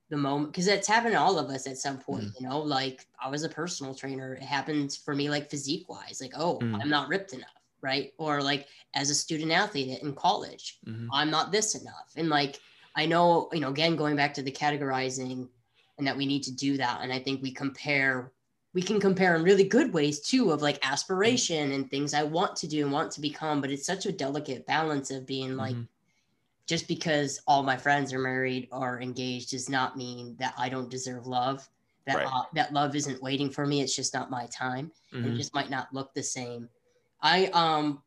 the 0.09 0.17
moment 0.17 0.51
because 0.51 0.67
it's 0.67 0.88
happened 0.88 1.13
to 1.13 1.19
all 1.19 1.39
of 1.39 1.49
us 1.49 1.67
at 1.67 1.78
some 1.78 1.97
point, 1.97 2.25
mm. 2.25 2.39
you 2.39 2.47
know, 2.47 2.59
like 2.59 3.07
I 3.21 3.30
was 3.30 3.43
a 3.43 3.49
personal 3.49 3.95
trainer. 3.95 4.36
It 4.36 4.43
happened 4.43 4.97
for 5.03 5.15
me 5.15 5.30
like 5.30 5.49
physique 5.49 5.89
wise, 5.89 6.19
like, 6.21 6.34
oh, 6.38 6.59
mm. 6.59 6.80
I'm 6.80 6.89
not 6.89 7.09
ripped 7.09 7.34
enough, 7.34 7.49
right? 7.82 8.13
Or 8.19 8.41
like 8.41 8.67
as 8.93 9.09
a 9.09 9.15
student 9.15 9.51
athlete 9.51 9.99
in 10.01 10.13
college, 10.13 10.78
mm-hmm. 10.88 11.07
I'm 11.11 11.32
not 11.32 11.51
this 11.51 11.73
enough. 11.73 12.13
And 12.15 12.30
like 12.30 12.59
I 12.97 13.05
know, 13.05 13.47
you 13.53 13.59
know, 13.59 13.69
again, 13.69 13.95
going 13.95 14.15
back 14.15 14.33
to 14.33 14.41
the 14.41 14.51
categorizing 14.51 15.47
and 15.97 16.07
that 16.07 16.17
we 16.17 16.25
need 16.25 16.43
to 16.43 16.51
do 16.51 16.77
that. 16.77 17.01
And 17.03 17.13
I 17.13 17.19
think 17.19 17.41
we 17.41 17.51
compare, 17.51 18.33
we 18.73 18.81
can 18.81 18.99
compare 18.99 19.35
in 19.35 19.43
really 19.43 19.63
good 19.63 19.93
ways 19.93 20.19
too, 20.19 20.51
of 20.51 20.63
like 20.63 20.79
aspiration 20.81 21.71
and 21.73 21.89
things 21.89 22.15
I 22.15 22.23
want 22.23 22.55
to 22.57 22.67
do 22.67 22.83
and 22.83 22.91
want 22.91 23.11
to 23.11 23.21
become. 23.21 23.61
But 23.61 23.69
it's 23.69 23.85
such 23.85 24.07
a 24.07 24.11
delicate 24.11 24.65
balance 24.65 25.11
of 25.11 25.27
being 25.27 25.55
like, 25.55 25.75
mm-hmm. 25.75 25.83
just 26.65 26.87
because 26.87 27.39
all 27.47 27.61
my 27.61 27.77
friends 27.77 28.11
are 28.13 28.19
married 28.19 28.67
or 28.71 28.99
engaged 28.99 29.51
does 29.51 29.69
not 29.69 29.95
mean 29.95 30.35
that 30.39 30.55
I 30.57 30.67
don't 30.67 30.89
deserve 30.89 31.27
love. 31.27 31.69
That, 32.07 32.15
right. 32.15 32.27
uh, 32.27 32.43
that 32.53 32.73
love 32.73 32.95
isn't 32.95 33.21
waiting 33.21 33.51
for 33.51 33.67
me. 33.67 33.81
It's 33.81 33.95
just 33.95 34.13
not 34.13 34.31
my 34.31 34.47
time. 34.47 34.91
Mm-hmm. 35.13 35.33
It 35.33 35.35
just 35.37 35.53
might 35.53 35.69
not 35.69 35.93
look 35.93 36.13
the 36.13 36.23
same. 36.23 36.67
I 37.21 37.47
um 37.47 38.01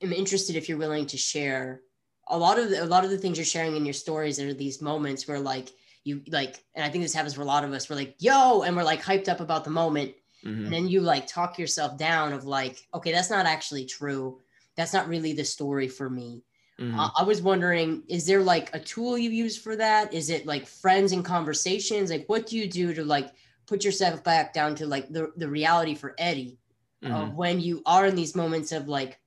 am 0.00 0.12
interested 0.12 0.56
if 0.56 0.68
you're 0.68 0.78
willing 0.78 1.06
to 1.06 1.16
share 1.16 1.82
a 2.28 2.38
lot 2.38 2.58
of 2.58 2.70
the, 2.70 2.82
a 2.82 2.86
lot 2.86 3.04
of 3.04 3.10
the 3.10 3.18
things 3.18 3.36
you're 3.36 3.44
sharing 3.44 3.76
in 3.76 3.84
your 3.84 3.92
stories 3.92 4.40
are 4.40 4.54
these 4.54 4.80
moments 4.80 5.26
where 5.26 5.40
like 5.40 5.70
you 6.04 6.22
like 6.28 6.64
and 6.74 6.84
i 6.84 6.88
think 6.88 7.02
this 7.02 7.14
happens 7.14 7.34
for 7.34 7.42
a 7.42 7.46
lot 7.46 7.64
of 7.64 7.72
us 7.72 7.88
we're 7.88 7.96
like 7.96 8.14
yo 8.18 8.62
and 8.62 8.76
we're 8.76 8.82
like 8.82 9.02
hyped 9.02 9.28
up 9.28 9.40
about 9.40 9.64
the 9.64 9.70
moment 9.70 10.12
mm-hmm. 10.44 10.64
and 10.64 10.72
then 10.72 10.88
you 10.88 11.00
like 11.00 11.26
talk 11.26 11.58
yourself 11.58 11.96
down 11.98 12.32
of 12.32 12.44
like 12.44 12.86
okay 12.94 13.12
that's 13.12 13.30
not 13.30 13.46
actually 13.46 13.84
true 13.84 14.40
that's 14.76 14.92
not 14.92 15.08
really 15.08 15.32
the 15.32 15.44
story 15.44 15.88
for 15.88 16.08
me 16.08 16.42
mm-hmm. 16.80 16.98
uh, 16.98 17.10
i 17.18 17.22
was 17.22 17.42
wondering 17.42 18.02
is 18.08 18.26
there 18.26 18.42
like 18.42 18.74
a 18.74 18.80
tool 18.80 19.18
you 19.18 19.30
use 19.30 19.56
for 19.56 19.76
that 19.76 20.12
is 20.12 20.30
it 20.30 20.46
like 20.46 20.66
friends 20.66 21.12
and 21.12 21.24
conversations 21.24 22.10
like 22.10 22.24
what 22.28 22.46
do 22.46 22.56
you 22.56 22.68
do 22.68 22.94
to 22.94 23.04
like 23.04 23.30
put 23.66 23.84
yourself 23.84 24.22
back 24.24 24.52
down 24.52 24.74
to 24.74 24.86
like 24.86 25.08
the, 25.08 25.32
the 25.36 25.48
reality 25.48 25.94
for 25.94 26.14
eddie 26.18 26.58
mm-hmm. 27.02 27.14
of 27.14 27.34
when 27.34 27.60
you 27.60 27.82
are 27.86 28.06
in 28.06 28.16
these 28.16 28.34
moments 28.34 28.72
of 28.72 28.88
like 28.88 29.18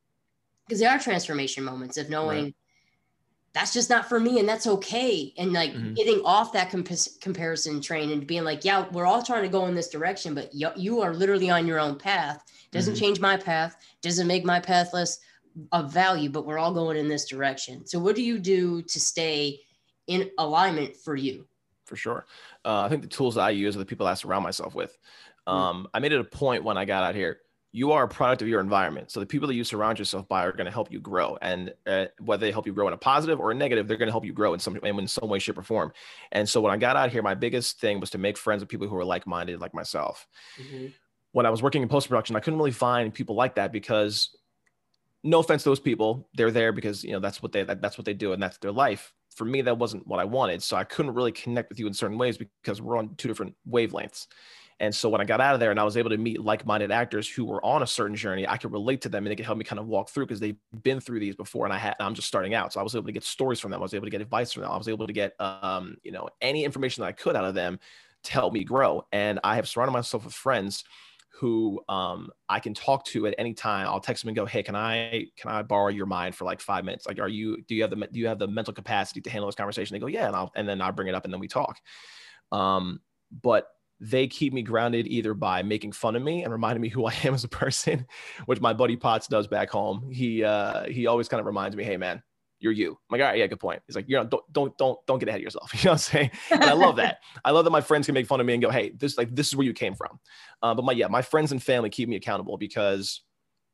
because 0.68 0.80
there 0.80 0.90
are 0.90 1.00
transformation 1.00 1.64
moments 1.64 1.98
of 1.98 2.10
knowing 2.10 2.46
right 2.46 2.56
that's 3.56 3.74
just 3.74 3.90
not 3.90 4.08
for 4.08 4.20
me 4.20 4.38
and 4.40 4.48
that's 4.48 4.68
okay 4.68 5.34
and 5.38 5.54
like 5.54 5.72
mm-hmm. 5.72 5.94
getting 5.94 6.22
off 6.24 6.54
that 6.54 6.70
comp- 6.70 7.20
comparison 7.22 7.82
train 7.82 8.12
and 8.12 8.28
being 8.28 8.44
like 8.44 8.64
yeah 8.64 8.86
we're 8.92 9.08
all 9.08 9.24
trying 9.24 9.42
to 9.42 9.50
go 9.50 9.66
in 9.66 9.74
this 9.74 9.90
direction 9.90 10.36
but 10.36 10.52
y- 10.54 10.72
you 10.76 11.02
are 11.02 11.16
literally 11.16 11.50
on 11.50 11.66
your 11.66 11.80
own 11.80 11.98
path 11.98 12.44
doesn't 12.72 12.94
mm-hmm. 12.94 13.04
change 13.04 13.20
my 13.20 13.36
path 13.36 13.78
doesn't 14.04 14.28
make 14.28 14.46
my 14.46 14.60
path 14.60 14.94
less 14.94 15.18
of 15.72 15.92
value 15.92 16.30
but 16.30 16.46
we're 16.46 16.60
all 16.60 16.74
going 16.74 16.98
in 16.98 17.08
this 17.08 17.26
direction 17.26 17.86
so 17.88 17.98
what 17.98 18.16
do 18.16 18.22
you 18.22 18.38
do 18.38 18.82
to 18.84 19.00
stay 19.00 19.60
in 20.08 20.30
alignment 20.38 20.96
for 20.96 21.16
you 21.16 21.48
for 21.86 21.96
sure. 21.96 22.26
Uh, 22.64 22.82
I 22.82 22.90
think 22.90 23.04
the 23.04 23.08
tools 23.08 23.36
that 23.36 23.42
I 23.42 23.52
use 23.52 23.76
are 23.76 23.80
the 23.80 23.86
people 23.86 24.08
I 24.08 24.16
surround 24.16 24.44
myself 24.44 24.76
with. 24.76 24.98
Mm. 25.48 25.54
Um, 25.54 25.84
mm. 25.84 25.90
I 25.94 26.00
made 26.00 26.12
it 26.12 26.20
a 26.20 26.24
point 26.24 26.64
when 26.64 26.78
I 26.78 26.86
got 26.86 27.04
out 27.04 27.16
here. 27.16 27.40
You 27.76 27.92
are 27.92 28.04
a 28.04 28.08
product 28.08 28.42
of 28.42 28.48
your 28.48 28.62
environment. 28.62 29.12
So 29.12 29.20
the 29.20 29.26
people 29.26 29.50
that 29.50 29.56
you 29.56 29.66
surround 29.66 30.00
yourself 30.00 30.30
by 30.30 30.46
are 30.46 30.54
going 30.54 30.66
to 30.66 30.72
help 30.72 30.90
you 30.94 31.02
grow, 31.02 31.38
and 31.42 31.74
uh, 31.86 32.06
whether 32.20 32.40
they 32.40 32.52
help 32.52 32.66
you 32.66 32.72
grow 32.72 32.88
in 32.88 32.94
a 32.94 32.98
positive 32.98 33.42
or 33.42 33.52
a 33.52 33.54
negative, 33.54 33.86
they're 33.86 33.98
going 33.98 34.08
to 34.08 34.14
help 34.14 34.24
you 34.24 34.32
grow 34.32 34.54
in 34.54 34.62
some 34.62 34.78
in 34.78 35.08
some 35.08 35.28
way, 35.28 35.40
shape, 35.40 35.58
or 35.58 35.64
form. 35.64 35.92
And 36.32 36.48
so 36.48 36.62
when 36.62 36.72
I 36.72 36.78
got 36.78 36.96
out 36.96 37.12
here, 37.12 37.22
my 37.22 37.36
biggest 37.36 37.82
thing 37.82 38.00
was 38.00 38.10
to 38.12 38.18
make 38.18 38.38
friends 38.38 38.62
with 38.62 38.70
people 38.70 38.88
who 38.88 38.96
are 38.96 39.04
like-minded, 39.04 39.60
like 39.60 39.74
myself. 39.74 40.26
Mm-hmm. 40.58 40.88
When 41.34 41.46
I 41.46 41.50
was 41.50 41.62
working 41.62 41.82
in 41.82 41.90
post 41.90 42.08
production, 42.08 42.38
I 42.38 42.40
couldn't 42.40 42.60
really 42.60 42.72
find 42.72 43.14
people 43.14 43.36
like 43.36 43.56
that 43.56 43.74
because 43.74 44.30
no 45.26 45.40
offense 45.40 45.64
to 45.64 45.70
those 45.70 45.80
people 45.80 46.30
they're 46.36 46.52
there 46.52 46.72
because 46.72 47.04
you 47.04 47.12
know 47.12 47.20
that's 47.20 47.42
what 47.42 47.52
they 47.52 47.64
that, 47.64 47.82
that's 47.82 47.98
what 47.98 48.06
they 48.06 48.14
do 48.14 48.32
and 48.34 48.42
that's 48.42 48.58
their 48.60 48.72
life 48.72 49.12
for 49.32 49.44
me 49.44 49.60
that 49.60 49.76
wasn't 49.78 50.06
what 50.06 50.20
i 50.20 50.24
wanted 50.24 50.62
so 50.62 50.78
i 50.78 50.84
couldn't 50.84 51.16
really 51.16 51.32
connect 51.32 51.68
with 51.68 51.80
you 51.80 51.88
in 51.88 51.94
certain 51.94 52.18
ways 52.18 52.38
because 52.38 52.80
we're 52.80 52.96
on 52.96 53.14
two 53.16 53.28
different 53.28 53.54
wavelengths 53.68 54.28
and 54.80 54.94
so 54.94 55.10
when 55.10 55.22
i 55.22 55.24
got 55.24 55.42
out 55.42 55.54
of 55.54 55.60
there 55.60 55.72
and 55.72 55.80
i 55.80 55.84
was 55.84 55.98
able 55.98 56.10
to 56.10 56.18
meet 56.18 56.42
like-minded 56.42 56.92
actors 56.92 57.28
who 57.30 57.46
were 57.46 57.64
on 57.66 57.84
a 57.84 57.88
certain 57.88 58.16
journey 58.16 58.48
i 58.48 58.58
could 58.58 58.72
relate 58.72 59.02
to 59.02 59.10
them 59.10 59.26
and 59.26 59.32
they 59.32 59.36
could 59.36 59.46
help 59.46 59.58
me 59.58 59.64
kind 59.64 59.80
of 59.80 59.88
walk 59.88 60.10
through 60.10 60.26
because 60.26 60.40
they've 60.40 60.58
been 60.84 61.00
through 61.00 61.20
these 61.20 61.36
before 61.36 61.66
and 61.66 61.74
i 61.74 61.78
had 61.78 61.96
i'm 62.00 62.14
just 62.14 62.28
starting 62.28 62.54
out 62.54 62.74
so 62.74 62.80
i 62.80 62.84
was 62.84 62.96
able 62.96 63.06
to 63.06 63.12
get 63.12 63.24
stories 63.24 63.60
from 63.60 63.72
them 63.72 63.80
i 63.80 63.84
was 63.84 63.94
able 63.94 64.06
to 64.06 64.12
get 64.12 64.22
advice 64.22 64.52
from 64.52 64.64
them 64.64 64.72
i 64.72 64.78
was 64.78 64.88
able 64.88 65.08
to 65.08 65.14
get 65.14 65.40
um, 65.40 65.96
you 66.04 66.12
know 66.12 66.28
any 66.42 66.64
information 66.64 67.02
that 67.02 67.08
i 67.08 67.12
could 67.12 67.36
out 67.36 67.46
of 67.46 67.56
them 67.56 67.80
to 68.24 68.32
help 68.32 68.54
me 68.54 68.64
grow 68.64 69.06
and 69.12 69.40
i 69.44 69.56
have 69.56 69.68
surrounded 69.68 69.92
myself 69.94 70.26
with 70.26 70.34
friends 70.34 70.84
who 71.40 71.84
um, 71.90 72.30
I 72.48 72.60
can 72.62 72.74
talk 72.74 73.04
to 73.08 73.28
at 73.28 73.36
any 73.38 73.54
time. 73.54 73.88
I'll 73.88 74.00
text 74.00 74.24
them 74.24 74.30
and 74.30 74.36
go, 74.36 74.46
"Hey, 74.46 74.64
can 74.64 74.76
I 74.76 75.28
can 75.38 75.52
I 75.52 75.62
borrow 75.64 75.90
your 75.90 76.06
mind 76.06 76.34
for 76.36 76.46
like 76.46 76.62
five 76.62 76.86
minutes? 76.86 77.06
Like, 77.06 77.20
are 77.20 77.28
you 77.28 77.62
do 77.68 77.76
you 77.76 77.82
have 77.82 77.92
the 77.92 78.08
do 78.12 78.20
you 78.20 78.28
have 78.28 78.40
the 78.40 78.48
mental 78.48 78.74
capacity 78.74 79.22
to 79.22 79.30
handle 79.30 79.48
this 79.48 79.56
conversation?" 79.56 79.94
They 79.94 80.00
go, 80.00 80.08
"Yeah," 80.08 80.28
and 80.28 80.36
I'll 80.36 80.52
and 80.56 80.68
then 80.68 80.82
I'll 80.82 80.94
bring 80.94 81.10
it 81.10 81.16
up 81.16 81.26
and 81.26 81.34
then 81.34 81.42
we 81.42 81.48
talk. 81.50 81.80
Um, 82.52 83.02
but 83.44 83.68
they 84.00 84.28
keep 84.28 84.54
me 84.54 84.62
grounded 84.62 85.08
either 85.08 85.34
by 85.34 85.64
making 85.64 85.92
fun 85.92 86.16
of 86.16 86.22
me 86.22 86.44
and 86.44 86.52
reminding 86.52 86.82
me 86.82 86.90
who 86.90 87.06
I 87.06 87.14
am 87.24 87.34
as 87.34 87.44
a 87.44 87.50
person, 87.50 88.06
which 88.46 88.62
my 88.62 88.74
buddy 88.74 88.96
Potts 88.96 89.28
does 89.28 89.48
back 89.48 89.70
home. 89.70 90.10
He 90.12 90.44
uh, 90.44 90.86
he 90.86 91.08
always 91.08 91.28
kind 91.28 91.40
of 91.40 91.46
reminds 91.46 91.76
me, 91.76 91.84
"Hey, 91.84 91.98
man." 91.98 92.22
you're 92.60 92.74
you. 92.74 92.92
I'm 92.92 92.98
like, 93.12 93.22
all 93.22 93.28
right, 93.28 93.38
yeah, 93.38 93.48
good 93.48 93.60
point. 93.60 93.82
He's 93.86 93.96
like, 93.96 94.06
you 94.08 94.16
know, 94.16 94.26
don't 94.26 94.44
don't 94.52 94.78
don't 94.78 94.98
don't 95.06 95.20
get 95.20 95.30
ahead 95.30 95.40
of 95.40 95.44
yourself. 95.44 95.72
You 95.76 95.86
know 95.86 95.92
what 95.92 95.94
I'm 95.94 95.98
saying? 96.00 96.32
And 96.52 96.64
I 96.64 96.74
love 96.74 96.96
that. 96.98 97.20
I 97.44 97.52
love 97.52 97.66
that 97.66 97.72
my 97.72 97.82
friends 97.82 98.08
can 98.08 98.14
make 98.14 98.28
fun 98.28 98.40
of 98.40 98.46
me 98.46 98.54
and 98.54 98.62
go, 98.62 98.70
hey, 98.70 98.92
this 98.98 99.18
like 99.18 99.34
this 99.34 99.48
is 99.48 99.56
where 99.56 99.66
you 99.66 99.74
came 99.74 99.94
from. 99.94 100.20
Uh, 100.62 100.74
but 100.74 100.84
my 100.84 100.94
yeah, 100.94 101.08
my 101.08 101.22
friends 101.22 101.52
and 101.52 101.62
family 101.62 101.90
keep 101.90 102.10
me 102.10 102.16
accountable 102.16 102.58
because 102.58 103.22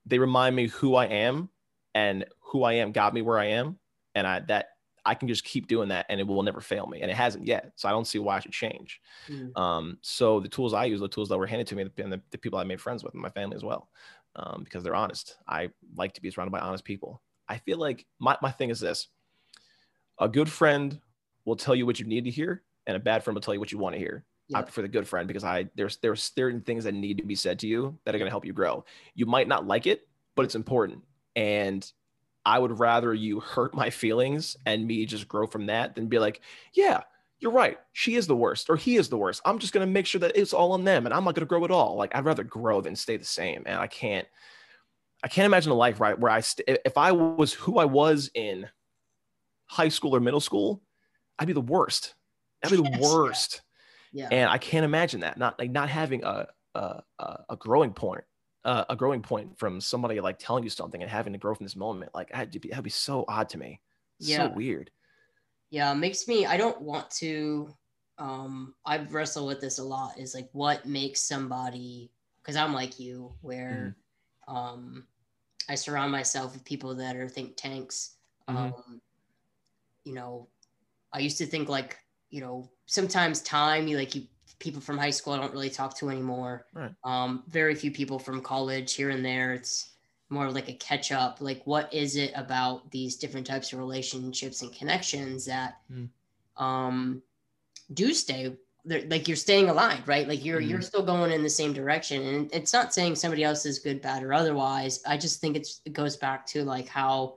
they 0.05 0.19
remind 0.19 0.55
me 0.55 0.67
who 0.67 0.95
I 0.95 1.05
am 1.05 1.49
and 1.93 2.25
who 2.51 2.63
I 2.63 2.73
am 2.73 2.91
got 2.91 3.13
me 3.13 3.21
where 3.21 3.39
I 3.39 3.45
am, 3.45 3.79
and 4.15 4.27
I 4.27 4.41
that 4.41 4.67
I 5.05 5.15
can 5.15 5.27
just 5.27 5.43
keep 5.43 5.67
doing 5.67 5.89
that 5.89 6.05
and 6.09 6.19
it 6.19 6.27
will 6.27 6.43
never 6.43 6.61
fail 6.61 6.85
me. 6.87 7.01
And 7.01 7.09
it 7.09 7.17
hasn't 7.17 7.47
yet. 7.47 7.71
So 7.75 7.89
I 7.89 7.91
don't 7.91 8.05
see 8.05 8.19
why 8.19 8.37
I 8.37 8.39
should 8.39 8.51
change. 8.51 9.01
Mm. 9.29 9.57
Um, 9.57 9.97
so 10.01 10.39
the 10.39 10.47
tools 10.47 10.73
I 10.73 10.85
use, 10.85 10.99
the 10.99 11.07
tools 11.07 11.29
that 11.29 11.37
were 11.37 11.47
handed 11.47 11.67
to 11.67 11.75
me 11.75 11.89
and 11.97 12.11
the, 12.11 12.21
the 12.29 12.37
people 12.37 12.59
I 12.59 12.63
made 12.63 12.81
friends 12.81 13.03
with 13.03 13.13
and 13.13 13.21
my 13.21 13.29
family 13.29 13.55
as 13.55 13.63
well, 13.63 13.89
um, 14.35 14.63
because 14.63 14.83
they're 14.83 14.95
honest. 14.95 15.37
I 15.47 15.69
like 15.95 16.13
to 16.13 16.21
be 16.21 16.29
surrounded 16.29 16.51
by 16.51 16.59
honest 16.59 16.85
people. 16.85 17.21
I 17.47 17.57
feel 17.57 17.77
like 17.77 18.05
my, 18.19 18.37
my 18.41 18.51
thing 18.51 18.69
is 18.69 18.79
this 18.79 19.07
a 20.19 20.29
good 20.29 20.49
friend 20.49 20.99
will 21.45 21.55
tell 21.55 21.75
you 21.75 21.85
what 21.85 21.99
you 21.99 22.05
need 22.05 22.25
to 22.25 22.31
hear, 22.31 22.63
and 22.85 22.95
a 22.95 22.99
bad 22.99 23.23
friend 23.23 23.35
will 23.35 23.41
tell 23.41 23.53
you 23.53 23.59
what 23.59 23.71
you 23.71 23.79
want 23.79 23.95
to 23.95 23.99
hear. 23.99 24.23
Yep. 24.49 24.59
I 24.59 24.61
prefer 24.63 24.81
the 24.83 24.87
good 24.87 25.07
friend 25.07 25.27
because 25.27 25.43
I 25.43 25.69
there's 25.75 25.97
there's 25.97 26.31
certain 26.35 26.61
things 26.61 26.83
that 26.83 26.93
need 26.93 27.17
to 27.17 27.25
be 27.25 27.35
said 27.35 27.59
to 27.59 27.67
you 27.67 27.97
that 28.05 28.13
are 28.13 28.17
going 28.17 28.27
to 28.27 28.31
help 28.31 28.45
you 28.45 28.53
grow. 28.53 28.85
You 29.15 29.25
might 29.25 29.47
not 29.47 29.65
like 29.65 29.87
it, 29.87 30.07
but 30.35 30.45
it's 30.45 30.55
important. 30.55 31.03
And 31.35 31.89
I 32.45 32.59
would 32.59 32.79
rather 32.79 33.13
you 33.13 33.39
hurt 33.39 33.75
my 33.75 33.89
feelings 33.89 34.57
and 34.65 34.87
me 34.87 35.05
just 35.05 35.27
grow 35.27 35.47
from 35.47 35.67
that 35.67 35.95
than 35.95 36.07
be 36.07 36.19
like, 36.19 36.41
yeah, 36.73 37.01
you're 37.39 37.51
right. 37.51 37.77
She 37.93 38.15
is 38.15 38.27
the 38.27 38.35
worst 38.35 38.69
or 38.69 38.75
he 38.75 38.95
is 38.95 39.09
the 39.09 39.17
worst. 39.17 39.41
I'm 39.45 39.59
just 39.59 39.73
going 39.73 39.85
to 39.85 39.91
make 39.91 40.05
sure 40.05 40.19
that 40.19 40.35
it's 40.35 40.53
all 40.53 40.71
on 40.71 40.83
them 40.83 41.05
and 41.05 41.13
I'm 41.13 41.23
not 41.23 41.35
going 41.35 41.45
to 41.45 41.49
grow 41.49 41.63
at 41.65 41.71
all. 41.71 41.95
Like 41.95 42.15
I'd 42.15 42.25
rather 42.25 42.43
grow 42.43 42.81
than 42.81 42.95
stay 42.95 43.17
the 43.17 43.25
same. 43.25 43.63
And 43.65 43.79
I 43.79 43.87
can't, 43.87 44.27
I 45.23 45.27
can't 45.27 45.45
imagine 45.45 45.71
a 45.71 45.75
life 45.75 45.99
right 45.99 46.17
where 46.17 46.31
I 46.31 46.39
st- 46.39 46.79
if 46.85 46.97
I 46.97 47.11
was 47.11 47.53
who 47.53 47.77
I 47.77 47.85
was 47.85 48.31
in 48.33 48.67
high 49.67 49.89
school 49.89 50.15
or 50.15 50.19
middle 50.19 50.39
school, 50.39 50.81
I'd 51.37 51.47
be 51.47 51.53
the 51.53 51.61
worst. 51.61 52.15
I'd 52.63 52.71
be 52.71 52.77
the 52.77 52.83
yes, 52.91 53.01
worst. 53.01 53.61
Yeah. 54.11 54.27
yeah. 54.31 54.37
And 54.37 54.49
I 54.49 54.57
can't 54.57 54.85
imagine 54.85 55.21
that 55.21 55.37
not 55.37 55.59
like 55.59 55.71
not 55.71 55.89
having 55.89 56.23
a 56.23 56.47
a, 56.75 57.03
a 57.49 57.55
growing 57.57 57.93
point, 57.93 58.23
uh, 58.63 58.85
a 58.89 58.95
growing 58.95 59.21
point 59.21 59.57
from 59.57 59.81
somebody 59.81 60.19
like 60.19 60.37
telling 60.39 60.63
you 60.63 60.69
something 60.69 61.01
and 61.01 61.09
having 61.09 61.33
to 61.33 61.39
grow 61.39 61.55
from 61.55 61.65
this 61.65 61.75
moment. 61.75 62.11
Like 62.13 62.29
I'd 62.33 62.51
be, 62.59 62.69
that'd 62.69 62.83
be 62.83 62.89
so 62.89 63.25
odd 63.27 63.49
to 63.49 63.57
me. 63.57 63.79
Yeah. 64.19 64.49
So 64.49 64.53
weird. 64.55 64.91
Yeah, 65.69 65.93
makes 65.93 66.27
me. 66.27 66.45
I 66.45 66.57
don't 66.57 66.81
want 66.81 67.09
to. 67.11 67.73
Um, 68.17 68.75
I've 68.85 69.13
wrestled 69.13 69.47
with 69.47 69.61
this 69.61 69.79
a 69.79 69.83
lot. 69.83 70.19
Is 70.19 70.35
like 70.35 70.49
what 70.51 70.85
makes 70.85 71.21
somebody 71.21 72.11
because 72.41 72.55
I'm 72.55 72.73
like 72.73 72.99
you, 72.99 73.33
where 73.41 73.95
mm. 74.49 74.53
um, 74.53 75.05
I 75.69 75.75
surround 75.75 76.11
myself 76.11 76.53
with 76.53 76.65
people 76.65 76.95
that 76.95 77.15
are 77.15 77.29
think 77.29 77.55
tanks. 77.55 78.15
Mm-hmm. 78.49 78.57
Um, 78.57 79.01
you 80.03 80.13
know, 80.13 80.47
I 81.13 81.19
used 81.19 81.37
to 81.37 81.45
think 81.45 81.69
like, 81.69 81.97
you 82.29 82.41
know, 82.41 82.69
sometimes 82.87 83.41
time, 83.41 83.87
you 83.87 83.97
like 83.97 84.15
you 84.15 84.23
people 84.61 84.79
from 84.79 84.97
high 84.97 85.09
school 85.09 85.33
I 85.33 85.37
don't 85.37 85.51
really 85.51 85.69
talk 85.69 85.97
to 85.97 86.09
anymore. 86.09 86.65
Right. 86.73 86.93
Um, 87.03 87.43
very 87.47 87.75
few 87.75 87.91
people 87.91 88.19
from 88.19 88.41
college 88.41 88.93
here 88.93 89.09
and 89.09 89.25
there. 89.25 89.53
It's 89.53 89.91
more 90.29 90.49
like 90.49 90.69
a 90.69 90.73
catch 90.73 91.11
up. 91.11 91.41
Like, 91.41 91.61
what 91.65 91.93
is 91.93 92.15
it 92.15 92.31
about 92.35 92.89
these 92.91 93.17
different 93.17 93.45
types 93.45 93.73
of 93.73 93.79
relationships 93.79 94.61
and 94.61 94.73
connections 94.73 95.45
that 95.45 95.79
mm. 95.91 96.07
um, 96.55 97.21
do 97.93 98.13
stay 98.13 98.55
like 98.85 99.27
you're 99.27 99.37
staying 99.37 99.69
aligned, 99.69 100.07
right? 100.07 100.27
Like 100.27 100.43
you're 100.43 100.59
mm-hmm. 100.59 100.69
you're 100.69 100.81
still 100.81 101.03
going 101.03 101.31
in 101.31 101.43
the 101.43 101.49
same 101.49 101.73
direction, 101.73 102.23
and 102.23 102.53
it's 102.53 102.73
not 102.73 102.93
saying 102.93 103.15
somebody 103.15 103.43
else 103.43 103.65
is 103.65 103.79
good, 103.79 104.01
bad, 104.01 104.23
or 104.23 104.33
otherwise. 104.33 105.03
I 105.05 105.17
just 105.17 105.39
think 105.39 105.55
it's 105.55 105.81
it 105.85 105.93
goes 105.93 106.17
back 106.17 106.45
to 106.47 106.63
like 106.63 106.87
how 106.87 107.35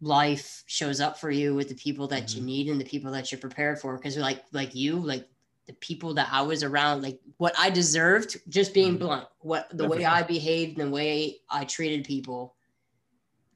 life 0.00 0.64
shows 0.66 1.00
up 1.00 1.20
for 1.20 1.30
you 1.30 1.54
with 1.54 1.68
the 1.68 1.74
people 1.76 2.08
that 2.08 2.24
mm-hmm. 2.24 2.40
you 2.40 2.44
need 2.44 2.68
and 2.68 2.80
the 2.80 2.84
people 2.84 3.12
that 3.12 3.30
you're 3.30 3.40
prepared 3.40 3.78
for. 3.78 3.96
Because 3.96 4.16
like 4.16 4.42
like 4.52 4.74
you, 4.74 4.96
like 4.96 5.28
the 5.66 5.72
people 5.74 6.14
that 6.14 6.28
I 6.32 6.42
was 6.42 6.62
around, 6.62 7.02
like 7.02 7.20
what 7.36 7.54
I 7.58 7.70
deserved, 7.70 8.36
just 8.48 8.74
being 8.74 8.94
mm-hmm. 8.96 9.04
blunt, 9.04 9.26
what 9.40 9.68
the 9.72 9.88
way 9.88 10.04
I 10.04 10.22
behaved 10.22 10.78
and 10.78 10.88
the 10.88 10.94
way 10.94 11.40
I 11.48 11.64
treated 11.64 12.04
people, 12.04 12.56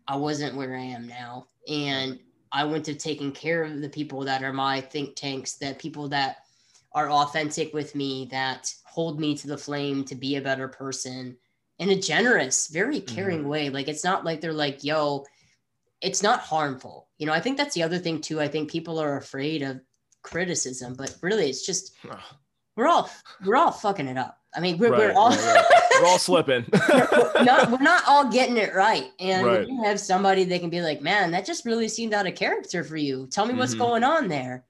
I 0.06 0.16
wasn't 0.16 0.56
where 0.56 0.76
I 0.76 0.82
am 0.82 1.08
now, 1.08 1.48
and 1.68 2.18
I 2.52 2.64
went 2.64 2.84
to 2.86 2.94
taking 2.94 3.32
care 3.32 3.64
of 3.64 3.80
the 3.80 3.88
people 3.88 4.20
that 4.24 4.44
are 4.44 4.52
my 4.52 4.80
think 4.80 5.16
tanks, 5.16 5.54
that 5.54 5.78
people 5.78 6.08
that 6.10 6.38
are 6.92 7.10
authentic 7.10 7.74
with 7.74 7.94
me, 7.94 8.28
that 8.30 8.72
hold 8.84 9.18
me 9.20 9.36
to 9.36 9.48
the 9.48 9.58
flame 9.58 10.04
to 10.04 10.14
be 10.14 10.36
a 10.36 10.40
better 10.40 10.68
person 10.68 11.36
in 11.78 11.90
a 11.90 12.00
generous, 12.00 12.68
very 12.68 13.00
caring 13.00 13.40
mm-hmm. 13.40 13.48
way. 13.48 13.68
Like 13.68 13.88
it's 13.88 14.04
not 14.04 14.24
like 14.24 14.40
they're 14.40 14.52
like, 14.52 14.84
yo, 14.84 15.24
it's 16.00 16.22
not 16.22 16.40
harmful. 16.40 17.08
You 17.18 17.26
know, 17.26 17.32
I 17.32 17.40
think 17.40 17.56
that's 17.56 17.74
the 17.74 17.82
other 17.82 17.98
thing 17.98 18.20
too. 18.20 18.40
I 18.40 18.48
think 18.48 18.70
people 18.70 18.98
are 18.98 19.16
afraid 19.16 19.62
of 19.62 19.80
criticism, 20.26 20.94
but 20.94 21.16
really 21.22 21.48
it's 21.48 21.64
just 21.64 21.94
we're 22.76 22.86
all 22.86 23.08
we're 23.44 23.56
all 23.56 23.72
fucking 23.72 24.08
it 24.08 24.18
up. 24.18 24.38
I 24.54 24.60
mean, 24.60 24.78
we're, 24.78 24.90
right, 24.90 24.98
we're 24.98 25.12
all 25.12 25.30
right, 25.30 25.54
right. 25.54 25.82
we're 26.00 26.06
all 26.08 26.18
slipping. 26.18 26.64
we're, 26.88 27.44
not, 27.44 27.70
we're 27.70 27.82
not 27.82 28.02
all 28.06 28.30
getting 28.30 28.56
it 28.56 28.74
right. 28.74 29.10
And 29.20 29.68
you 29.68 29.82
have 29.84 30.00
somebody 30.00 30.44
that 30.44 30.60
can 30.60 30.70
be 30.70 30.80
like, 30.80 31.02
man, 31.02 31.30
that 31.32 31.44
just 31.44 31.66
really 31.66 31.88
seemed 31.88 32.14
out 32.14 32.26
of 32.26 32.34
character 32.36 32.82
for 32.82 32.96
you. 32.96 33.26
Tell 33.30 33.44
me 33.44 33.52
what's 33.52 33.72
mm-hmm. 33.72 33.82
going 33.82 34.04
on 34.04 34.28
there. 34.28 34.64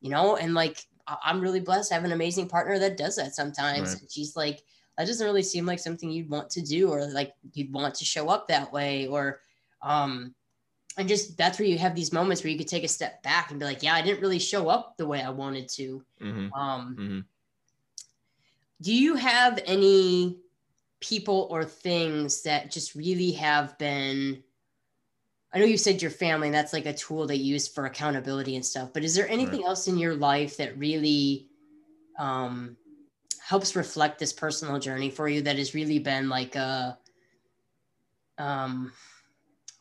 You 0.00 0.10
know, 0.10 0.36
and 0.36 0.54
like 0.54 0.84
I'm 1.24 1.40
really 1.40 1.60
blessed. 1.60 1.92
I 1.92 1.96
have 1.96 2.04
an 2.04 2.12
amazing 2.12 2.48
partner 2.48 2.78
that 2.80 2.96
does 2.96 3.16
that 3.16 3.34
sometimes. 3.34 4.04
She's 4.10 4.36
like, 4.36 4.62
that 4.96 5.06
doesn't 5.06 5.26
really 5.26 5.42
seem 5.42 5.64
like 5.64 5.78
something 5.78 6.10
you'd 6.10 6.30
want 6.30 6.50
to 6.50 6.60
do 6.60 6.90
or 6.90 7.06
like 7.06 7.32
you'd 7.54 7.72
want 7.72 7.94
to 7.94 8.04
show 8.04 8.28
up 8.28 8.48
that 8.48 8.72
way 8.72 9.06
or 9.06 9.40
um 9.82 10.34
and 10.98 11.08
just 11.08 11.36
that's 11.36 11.60
where 11.60 11.68
you 11.68 11.78
have 11.78 11.94
these 11.94 12.12
moments 12.12 12.42
where 12.42 12.50
you 12.50 12.58
could 12.58 12.68
take 12.68 12.82
a 12.82 12.88
step 12.88 13.22
back 13.22 13.50
and 13.50 13.60
be 13.60 13.64
like, 13.64 13.84
yeah, 13.84 13.94
I 13.94 14.02
didn't 14.02 14.20
really 14.20 14.40
show 14.40 14.68
up 14.68 14.96
the 14.96 15.06
way 15.06 15.22
I 15.22 15.30
wanted 15.30 15.68
to. 15.70 16.04
Mm-hmm. 16.20 16.52
Um, 16.52 16.96
mm-hmm. 16.98 17.20
Do 18.82 18.92
you 18.92 19.14
have 19.14 19.60
any 19.64 20.38
people 21.00 21.46
or 21.50 21.64
things 21.64 22.42
that 22.42 22.72
just 22.72 22.96
really 22.96 23.30
have 23.32 23.78
been? 23.78 24.42
I 25.52 25.60
know 25.60 25.64
you 25.64 25.78
said 25.78 26.02
your 26.02 26.10
family, 26.10 26.50
that's 26.50 26.72
like 26.72 26.86
a 26.86 26.92
tool 26.92 27.26
they 27.26 27.36
use 27.36 27.68
for 27.68 27.86
accountability 27.86 28.56
and 28.56 28.66
stuff, 28.66 28.90
but 28.92 29.04
is 29.04 29.14
there 29.14 29.28
anything 29.28 29.60
right. 29.60 29.68
else 29.68 29.86
in 29.86 29.96
your 29.96 30.14
life 30.14 30.56
that 30.58 30.76
really 30.76 31.48
um, 32.18 32.76
helps 33.40 33.74
reflect 33.74 34.18
this 34.18 34.32
personal 34.32 34.78
journey 34.78 35.10
for 35.10 35.28
you 35.28 35.40
that 35.42 35.56
has 35.56 35.74
really 35.74 36.00
been 36.00 36.28
like 36.28 36.54
a, 36.54 36.98
um, 38.36 38.92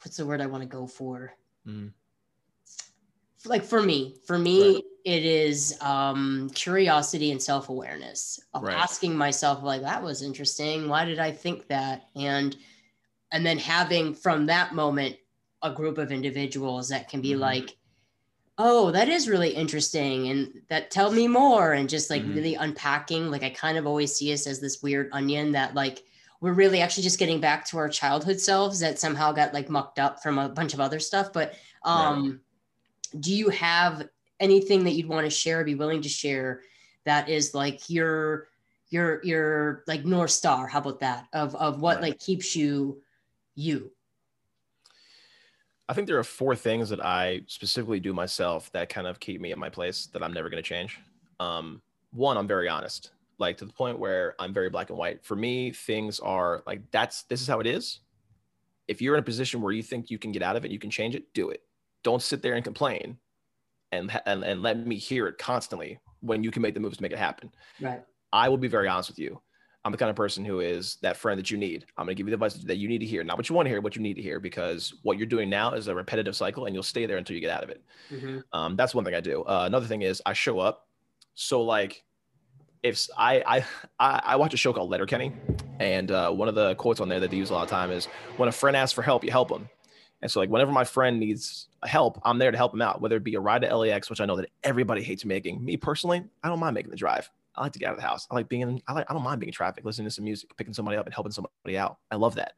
what's 0.08 0.16
the 0.16 0.26
word 0.26 0.40
I 0.40 0.46
want 0.46 0.64
to 0.64 0.70
go 0.70 0.88
for? 0.88 1.34
Mm. 1.68 1.92
Like 3.44 3.66
for 3.66 3.82
me, 3.82 4.16
for 4.26 4.40
me, 4.40 4.76
right. 4.76 4.84
it 5.04 5.26
is 5.26 5.78
um, 5.82 6.50
curiosity 6.56 7.32
and 7.32 7.42
self 7.42 7.68
awareness 7.68 8.40
of 8.54 8.64
right. 8.64 8.74
asking 8.74 9.18
myself, 9.18 9.64
like, 9.64 9.82
that 9.82 10.02
was 10.02 10.24
interesting. 10.24 10.88
Why 10.88 11.04
did 11.04 11.20
I 11.20 11.32
think 11.32 11.68
that? 11.68 12.08
And 12.16 12.56
and 13.34 13.46
then 13.46 13.58
having 13.58 14.14
from 14.14 14.46
that 14.46 14.74
moment 14.74 15.18
a 15.62 15.74
group 15.74 15.98
of 15.98 16.14
individuals 16.14 16.88
that 16.88 17.10
can 17.10 17.20
be 17.20 17.32
mm-hmm. 17.32 17.42
like, 17.42 17.76
oh 18.58 18.90
that 18.92 19.10
is 19.10 19.30
really 19.30 19.50
interesting 19.50 20.30
and 20.30 20.62
that 20.68 20.90
tell 20.90 21.12
me 21.12 21.28
more 21.28 21.74
and 21.74 21.88
just 21.90 22.10
like 22.10 22.24
Mhm. 22.24 22.34
really 22.34 22.56
unpacking 22.56 23.30
like 23.30 23.44
i 23.44 23.52
kind 23.52 23.78
of 23.78 23.86
always 23.86 24.16
see 24.16 24.34
us 24.34 24.48
as 24.48 24.60
this 24.60 24.82
weird 24.82 25.10
onion 25.12 25.52
that 25.52 25.76
like 25.76 26.02
we're 26.40 26.54
really 26.54 26.82
actually 26.82 27.04
just 27.04 27.20
getting 27.20 27.40
back 27.40 27.66
to 27.66 27.78
our 27.78 27.90
childhood 27.90 28.40
selves 28.40 28.80
that 28.80 29.00
somehow 29.00 29.32
got 29.32 29.54
like 29.54 29.70
mucked 29.70 30.00
up 30.00 30.22
from 30.22 30.38
a 30.38 30.50
bunch 30.50 30.74
of 30.74 30.80
other 30.80 31.00
stuff 31.00 31.32
but 31.34 31.56
um 31.84 32.40
do 33.20 33.34
you 33.34 33.50
have 33.50 34.08
anything 34.40 34.84
that 34.84 34.92
you'd 34.92 35.08
want 35.08 35.26
to 35.26 35.30
share 35.30 35.64
be 35.64 35.76
willing 35.76 36.02
to 36.02 36.10
share 36.10 36.62
that 37.06 37.30
is 37.30 37.54
like 37.54 37.90
your 37.90 38.48
your 38.90 39.24
your 39.24 39.84
like 39.88 40.06
north 40.06 40.32
star 40.32 40.68
how 40.68 40.80
about 40.80 41.00
that 41.00 41.26
of 41.34 41.56
of 41.56 41.82
what 41.82 41.98
Right. 41.98 42.12
like 42.12 42.20
keeps 42.20 42.56
you 42.56 43.02
you 43.56 43.92
I 45.90 45.94
think 45.94 46.08
there 46.08 46.20
are 46.20 46.24
four 46.24 46.54
things 46.54 46.90
that 46.90 47.04
I 47.04 47.44
specifically 47.48 48.02
do 48.02 48.14
myself 48.14 48.70
that 48.74 48.90
kind 48.90 49.08
of 49.08 49.20
keep 49.22 49.40
me 49.40 49.54
in 49.54 49.60
my 49.60 49.70
place 49.70 50.08
that 50.08 50.22
I'm 50.22 50.34
never 50.34 50.50
going 50.50 50.62
to 50.62 50.68
change. 50.68 51.00
Um, 51.40 51.82
one, 52.12 52.38
I'm 52.38 52.48
very 52.48 52.68
honest, 52.68 53.12
like 53.40 53.58
to 53.58 53.66
the 53.66 53.74
point 53.74 54.00
where 54.00 54.36
I'm 54.40 54.54
very 54.54 54.70
black 54.70 54.90
and 54.90 54.98
white. 54.98 55.24
For 55.24 55.36
me, 55.36 55.72
things 55.72 56.20
are 56.20 56.64
like 56.66 56.82
that's 56.92 57.24
this 57.24 57.42
is 57.42 57.48
how 57.48 57.60
it 57.60 57.68
is. 57.68 58.00
If 58.88 59.02
you're 59.02 59.16
in 59.16 59.20
a 59.20 59.24
position 59.24 59.62
where 59.62 59.74
you 59.74 59.84
think 59.84 60.10
you 60.10 60.18
can 60.18 60.32
get 60.32 60.42
out 60.42 60.56
of 60.56 60.66
it, 60.66 60.72
you 60.72 60.80
can 60.80 60.90
change 60.90 61.16
it, 61.16 61.34
do 61.34 61.50
it. 61.50 61.62
Don't 62.04 62.22
sit 62.22 62.42
there 62.42 62.54
and 62.54 62.64
complain 62.64 63.18
and 63.92 64.12
and, 64.26 64.44
and 64.44 64.62
let 64.62 64.86
me 64.86 64.96
hear 64.98 65.28
it 65.28 65.38
constantly 65.38 66.00
when 66.22 66.44
you 66.44 66.52
can 66.52 66.62
make 66.62 66.74
the 66.74 66.80
moves 66.80 66.98
to 66.98 67.04
make 67.04 67.12
it 67.12 67.18
happen. 67.20 67.52
right 67.82 68.04
I 68.34 68.50
will 68.50 68.58
be 68.58 68.68
very 68.68 68.88
honest 68.88 69.10
with 69.10 69.20
you. 69.20 69.42
I'm 69.86 69.92
the 69.94 69.98
kind 69.98 70.10
of 70.10 70.18
person 70.18 70.44
who 70.44 70.60
is 70.60 70.98
that 71.02 71.16
friend 71.16 71.40
that 71.40 71.50
you 71.50 71.58
need. 71.58 71.86
I'm 71.98 72.06
going 72.06 72.14
to 72.14 72.18
give 72.18 72.28
you 72.28 72.32
the 72.32 72.36
advice 72.36 72.56
that 72.56 72.76
you 72.76 72.90
need 72.90 72.98
to 72.98 73.06
hear, 73.06 73.24
not 73.24 73.38
what 73.38 73.48
you 73.48 73.56
want 73.56 73.68
to 73.68 73.70
hear, 73.70 73.80
what 73.80 73.96
you 73.96 74.02
need 74.02 74.16
to 74.16 74.22
hear, 74.22 74.38
because 74.38 74.94
what 75.04 75.18
you're 75.18 75.26
doing 75.28 75.50
now 75.50 75.72
is 75.72 75.88
a 75.88 75.96
repetitive 75.96 76.36
cycle, 76.36 76.66
and 76.66 76.76
you'll 76.76 76.84
stay 76.84 77.06
there 77.06 77.16
until 77.16 77.36
you 77.36 77.42
get 77.42 77.52
out 77.52 77.64
of 77.64 77.70
it. 77.70 77.82
Mhm. 78.12 78.44
Um, 78.52 78.76
that's 78.76 78.94
one 78.94 79.06
thing 79.06 79.16
I 79.16 79.22
do. 79.22 79.44
Uh, 79.44 79.64
another 79.66 79.86
thing 79.86 80.02
is 80.02 80.22
I 80.26 80.34
show 80.34 80.60
up. 80.60 80.90
So 81.36 81.62
like, 81.62 82.04
if 82.84 83.08
I 83.18 83.64
I 84.00 84.22
I 84.34 84.36
watch 84.36 84.54
a 84.54 84.58
show 84.58 84.74
called 84.74 84.90
Letterkenny, 84.90 85.34
and 85.80 86.12
uh, 86.12 86.32
one 86.32 86.48
of 86.48 86.56
the 86.56 86.76
quotes 86.76 87.00
on 87.00 87.10
there 87.10 87.20
that 87.20 87.32
they 87.32 87.38
use 87.38 87.50
a 87.50 87.54
lot 87.54 87.64
of 87.64 87.70
time 87.70 87.92
is 87.92 88.06
when 88.38 88.50
a 88.50 88.52
friend 88.52 88.76
asks 88.76 88.94
for 88.94 89.02
help, 89.02 89.24
you 89.24 89.32
help 89.32 89.50
them. 89.50 89.70
And 90.22 90.32
so 90.32 90.40
like 90.40 90.50
whenever 90.50 90.72
my 90.72 90.84
friend 90.84 91.20
needs 91.20 91.68
help, 91.84 92.20
I'm 92.24 92.40
there 92.40 92.52
to 92.52 92.58
help 92.58 92.74
him 92.74 92.82
out, 92.82 93.02
whether 93.02 93.18
it 93.18 93.24
be 93.24 93.36
a 93.36 93.40
ride 93.40 93.62
to 93.62 93.76
LAX, 93.76 94.10
which 94.10 94.20
I 94.20 94.26
know 94.26 94.36
that 94.38 94.50
everybody 94.64 95.04
hates 95.04 95.26
making. 95.26 95.64
Me 95.64 95.78
personally, 95.78 96.24
I 96.44 96.50
don't 96.50 96.60
mind 96.60 96.74
making 96.74 96.90
the 96.92 96.98
drive. 96.98 97.30
I 97.56 97.62
like 97.62 97.74
to 97.74 97.80
get 97.80 97.90
out 97.90 97.96
of 97.96 98.02
the 98.02 98.08
house. 98.08 98.28
I 98.30 98.36
like 98.36 98.50
being 98.50 98.62
in, 98.62 98.82
I 98.88 98.94
like 98.94 99.06
I 99.10 99.14
don't 99.14 99.24
mind 99.24 99.40
being 99.40 99.50
in 99.50 99.54
traffic, 99.54 99.86
listening 99.86 100.08
to 100.08 100.12
some 100.12 100.26
music, 100.26 100.56
picking 100.58 100.74
somebody 100.74 100.98
up 100.98 101.06
and 101.06 101.14
helping 101.14 101.32
somebody 101.32 101.78
out. 101.78 101.98
I 102.12 102.16
love 102.16 102.36
that. 102.36 102.54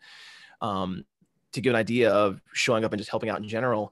Um, 0.62 1.06
to 1.54 1.62
give 1.62 1.72
an 1.72 1.80
idea 1.80 2.12
of 2.12 2.42
showing 2.54 2.86
up 2.86 2.94
and 2.94 3.00
just 3.00 3.10
helping 3.10 3.30
out 3.30 3.40
in 3.40 3.48
general, 3.48 3.92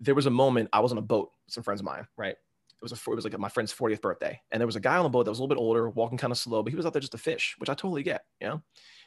there 0.00 0.14
was 0.14 0.26
a 0.26 0.30
moment 0.30 0.68
I 0.72 0.80
was 0.80 0.92
on 0.92 0.98
a 0.98 1.02
boat 1.02 1.32
with 1.44 1.54
some 1.54 1.62
friends 1.62 1.80
of 1.80 1.84
mine, 1.84 2.06
right? 2.16 2.36
It 2.80 2.82
was 2.82 2.92
a 2.92 3.10
it 3.10 3.14
was 3.14 3.24
like 3.24 3.38
my 3.38 3.48
friend's 3.48 3.74
40th 3.74 4.00
birthday, 4.00 4.40
and 4.50 4.60
there 4.60 4.66
was 4.66 4.76
a 4.76 4.80
guy 4.80 4.96
on 4.96 5.02
the 5.02 5.08
boat 5.08 5.24
that 5.24 5.30
was 5.30 5.38
a 5.38 5.42
little 5.42 5.54
bit 5.54 5.60
older, 5.60 5.90
walking 5.90 6.18
kind 6.18 6.30
of 6.30 6.38
slow, 6.38 6.62
but 6.62 6.70
he 6.70 6.76
was 6.76 6.86
out 6.86 6.92
there 6.92 7.00
just 7.00 7.12
to 7.12 7.18
fish, 7.18 7.56
which 7.58 7.68
I 7.68 7.74
totally 7.74 8.02
get. 8.02 8.24
You 8.40 8.48
know, 8.48 8.62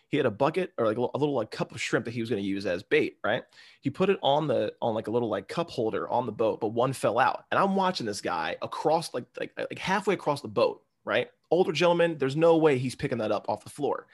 he 0.10 0.18
had 0.18 0.26
a 0.26 0.32
bucket 0.32 0.74
or 0.78 0.86
like 0.86 0.98
a 0.98 1.02
little, 1.02 1.34
like 1.34 1.52
cup 1.52 1.72
of 1.72 1.82
shrimp 1.82 2.04
that 2.06 2.14
he 2.14 2.20
was 2.20 2.30
going 2.30 2.42
to 2.42 2.48
use 2.48 2.66
as 2.66 2.84
bait, 2.84 3.18
right? 3.24 3.44
He 3.80 3.90
put 3.90 4.10
it 4.10 4.20
on 4.22 4.48
the 4.48 4.74
on 4.82 4.94
like 4.94 5.08
a 5.08 5.12
little 5.12 5.30
like 5.30 5.48
cup 5.48 5.70
holder 5.70 6.10
on 6.10 6.26
the 6.26 6.34
boat, 6.34 6.60
but 6.60 6.70
one 6.70 6.92
fell 6.92 7.18
out, 7.18 7.46
and 7.50 7.60
I'm 7.60 7.76
watching 7.76 8.06
this 8.06 8.20
guy 8.20 8.58
across 8.62 9.14
like 9.14 9.26
like 9.40 9.54
like 9.58 9.80
halfway 9.80 10.14
across 10.14 10.42
the 10.42 10.50
boat, 10.50 10.84
right? 11.06 11.30
Older 11.50 11.72
gentleman, 11.72 12.18
there's 12.18 12.36
no 12.36 12.58
way 12.58 12.78
he's 12.78 12.96
picking 12.96 13.20
that 13.20 13.32
up 13.32 13.48
off 13.48 13.64
the 13.64 13.70
floor. 13.70 14.08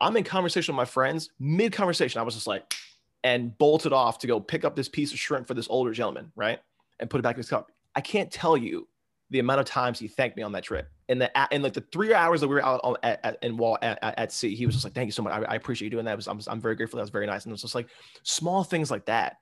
I'm 0.00 0.16
in 0.16 0.24
conversation 0.24 0.74
with 0.74 0.76
my 0.76 0.84
friends. 0.84 1.30
Mid 1.38 1.72
conversation, 1.72 2.20
I 2.20 2.24
was 2.24 2.34
just 2.34 2.46
like, 2.46 2.74
and 3.22 3.56
bolted 3.56 3.92
off 3.92 4.18
to 4.18 4.26
go 4.26 4.40
pick 4.40 4.64
up 4.64 4.76
this 4.76 4.88
piece 4.88 5.12
of 5.12 5.18
shrimp 5.18 5.48
for 5.48 5.54
this 5.54 5.66
older 5.70 5.92
gentleman, 5.92 6.32
right? 6.36 6.60
And 7.00 7.08
put 7.08 7.18
it 7.18 7.22
back 7.22 7.36
in 7.36 7.38
his 7.38 7.48
cup. 7.48 7.70
I 7.94 8.00
can't 8.00 8.30
tell 8.30 8.56
you 8.56 8.88
the 9.30 9.38
amount 9.38 9.60
of 9.60 9.66
times 9.66 9.98
he 9.98 10.08
thanked 10.08 10.36
me 10.36 10.42
on 10.42 10.52
that 10.52 10.64
trip. 10.64 10.88
In 11.08 11.18
the 11.18 11.30
in 11.50 11.62
like 11.62 11.74
the 11.74 11.84
three 11.92 12.14
hours 12.14 12.40
that 12.40 12.48
we 12.48 12.54
were 12.54 12.64
out 12.64 12.80
on, 12.82 12.96
at, 13.02 13.20
at, 13.24 13.38
in 13.42 13.56
wall 13.56 13.76
at, 13.82 13.98
at, 14.02 14.32
sea, 14.32 14.54
he 14.54 14.64
was 14.64 14.74
just 14.74 14.84
like, 14.84 14.94
"Thank 14.94 15.06
you 15.06 15.12
so 15.12 15.22
much. 15.22 15.32
I, 15.32 15.42
I 15.42 15.54
appreciate 15.54 15.86
you 15.86 15.90
doing 15.90 16.06
that. 16.06 16.16
Was, 16.16 16.28
I'm, 16.28 16.40
I'm 16.46 16.60
very 16.60 16.76
grateful. 16.76 16.96
That 16.96 17.02
was 17.02 17.10
very 17.10 17.26
nice." 17.26 17.44
And 17.44 17.50
it 17.50 17.54
was 17.54 17.62
just 17.62 17.74
like 17.74 17.88
small 18.22 18.64
things 18.64 18.90
like 18.90 19.06
that 19.06 19.36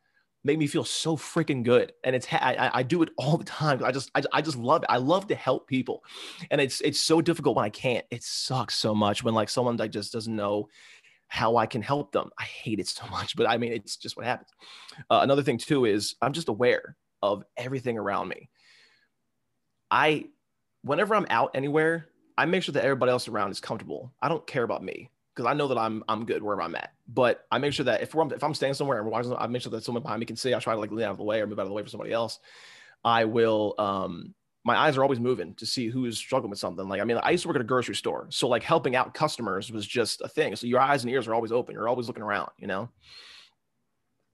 make 0.45 0.59
me 0.59 0.67
feel 0.67 0.85
so 0.85 1.17
freaking 1.17 1.63
good. 1.63 1.93
And 2.03 2.17
it's 2.17 2.27
I, 2.33 2.55
I- 2.59 2.79
I 2.79 2.83
do 2.83 3.03
it 3.03 3.11
all 3.17 3.37
the 3.37 3.45
time. 3.45 3.85
I 3.85 3.93
just 3.93 4.11
I, 4.15 4.23
I 4.33 4.43
just 4.43 4.57
love 4.57 4.83
it. 4.83 4.89
I 4.91 4.97
love 4.97 5.29
to 5.29 5.35
help 5.35 5.69
people, 5.69 6.03
and 6.51 6.61
it's 6.61 6.81
it's 6.81 7.01
so 7.01 7.21
difficult 7.21 7.57
when 7.57 7.65
I 7.65 7.71
can't. 7.71 8.05
It 8.11 8.23
sucks 8.23 8.75
so 8.75 8.95
much 8.95 9.23
when 9.23 9.35
like 9.35 9.49
someone 9.49 9.77
like 9.77 9.93
just 9.93 10.13
doesn't 10.13 10.35
know 10.35 10.69
how 11.29 11.57
I 11.57 11.67
can 11.67 11.81
help 11.81 12.13
them. 12.13 12.31
I 12.39 12.45
hate 12.45 12.79
it 12.81 12.89
so 12.89 13.07
much, 13.11 13.37
but 13.37 13.49
I 13.49 13.57
mean, 13.57 13.73
it's 13.73 13.97
just 13.97 14.17
what 14.17 14.27
happens. 14.27 14.49
Uh, 15.09 15.21
another 15.23 15.43
thing 15.43 15.59
too 15.59 15.85
is 15.85 16.17
I'm 16.21 16.33
just 16.33 16.49
aware 16.49 16.97
of 17.23 17.45
everything 17.57 17.99
around 17.99 18.29
me. 18.29 18.49
I, 19.91 20.27
whenever 20.83 21.15
I'm 21.15 21.27
out 21.31 21.53
anywhere, 21.55 22.09
I 22.37 22.47
make 22.47 22.63
sure 22.63 22.73
that 22.73 22.85
everybody 22.85 23.11
else 23.11 23.29
around 23.29 23.51
is 23.51 23.61
comfortable. 23.61 24.13
I 24.21 24.29
don't 24.29 24.47
care 24.47 24.63
about 24.63 24.83
me 24.83 25.11
because 25.35 25.49
I 25.49 25.55
know 25.55 25.69
that 25.69 25.79
I'm 25.79 26.03
I'm 26.09 26.25
good 26.25 26.43
wherever 26.43 26.63
I'm 26.63 26.75
at. 26.75 26.93
But 27.07 27.47
I 27.51 27.59
make 27.59 27.73
sure 27.73 27.85
that 27.85 28.03
if 28.03 28.15
we're 28.15 28.33
if 28.35 28.43
I'm 28.43 28.55
staying 28.55 28.75
somewhere 28.75 28.99
and 29.01 29.11
watching, 29.11 29.35
I 29.37 29.47
make 29.47 29.63
sure 29.63 29.71
that 29.73 29.85
someone 29.85 30.03
behind 30.03 30.21
me 30.21 30.27
can 30.27 30.37
see. 30.37 30.55
I 30.55 30.59
try 30.59 30.75
to 30.75 30.81
like 30.81 30.91
lean 30.91 31.05
out 31.05 31.13
of 31.13 31.19
the 31.19 31.25
way 31.25 31.41
or 31.41 31.47
move 31.47 31.59
out 31.59 31.63
of 31.63 31.69
the 31.69 31.75
way 31.75 31.83
for 31.83 31.89
somebody 31.89 32.13
else. 32.13 32.39
I 33.05 33.25
will. 33.25 33.75
um 33.79 34.35
my 34.65 34.77
eyes 34.77 34.97
are 34.97 35.03
always 35.03 35.19
moving 35.19 35.55
to 35.55 35.67
see 35.67 35.89
who 35.89 36.05
is 36.05 36.17
struggling 36.17 36.51
with 36.51 36.59
something. 36.59 36.89
Like, 36.89 37.01
I 37.01 37.05
mean, 37.05 37.19
I 37.23 37.31
used 37.31 37.43
to 37.43 37.49
work 37.49 37.57
at 37.57 37.63
a 37.63 37.65
grocery 37.65 37.97
store. 37.97 38.29
So 38.31 38.47
like 38.49 38.63
helping 38.63 38.95
out 38.95 39.13
customers 39.13 39.73
was 39.73 39.87
just 39.87 40.21
a 40.21 40.29
thing. 40.29 40.55
So 40.55 40.69
your 40.69 40.79
eyes 40.81 41.03
and 41.03 41.13
ears 41.13 41.27
are 41.27 41.35
always 41.35 41.51
open. 41.51 41.75
You're 41.75 41.89
always 41.89 42.07
looking 42.07 42.23
around, 42.23 42.51
you 42.59 42.69
know? 42.69 42.89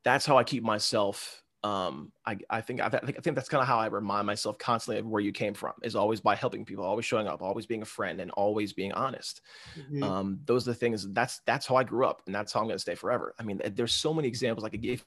That's 0.04 0.26
how 0.26 0.36
I 0.36 0.44
keep 0.44 0.62
myself. 0.62 1.42
Um, 1.64 2.12
I, 2.24 2.38
I 2.48 2.60
think, 2.60 2.80
I 2.80 2.88
think, 2.88 3.18
I 3.18 3.20
think 3.20 3.34
that's 3.34 3.48
kind 3.48 3.60
of 3.60 3.66
how 3.66 3.78
I 3.78 3.86
remind 3.86 4.26
myself 4.26 4.58
constantly 4.58 5.00
of 5.00 5.06
where 5.06 5.20
you 5.20 5.32
came 5.32 5.54
from 5.54 5.72
is 5.82 5.96
always 5.96 6.20
by 6.20 6.36
helping 6.36 6.64
people, 6.64 6.84
always 6.84 7.04
showing 7.04 7.26
up, 7.26 7.42
always 7.42 7.66
being 7.66 7.82
a 7.82 7.86
friend 7.86 8.20
and 8.20 8.30
always 8.32 8.72
being 8.72 8.92
honest. 8.92 9.40
Mhm. 9.76 10.02
Um, 10.04 10.40
those 10.44 10.68
are 10.68 10.70
the 10.70 10.76
things 10.78 11.12
that's, 11.12 11.40
that's 11.46 11.66
how 11.66 11.74
I 11.74 11.82
grew 11.82 12.06
up 12.06 12.22
and 12.26 12.34
that's 12.34 12.52
how 12.52 12.60
I'm 12.60 12.66
going 12.66 12.76
to 12.76 12.80
stay 12.80 12.94
forever. 12.94 13.34
I 13.40 13.42
mean, 13.42 13.60
there's 13.74 13.92
so 13.92 14.14
many 14.14 14.28
examples 14.28 14.64
I 14.64 14.68
could 14.68 14.82
give 14.82 15.04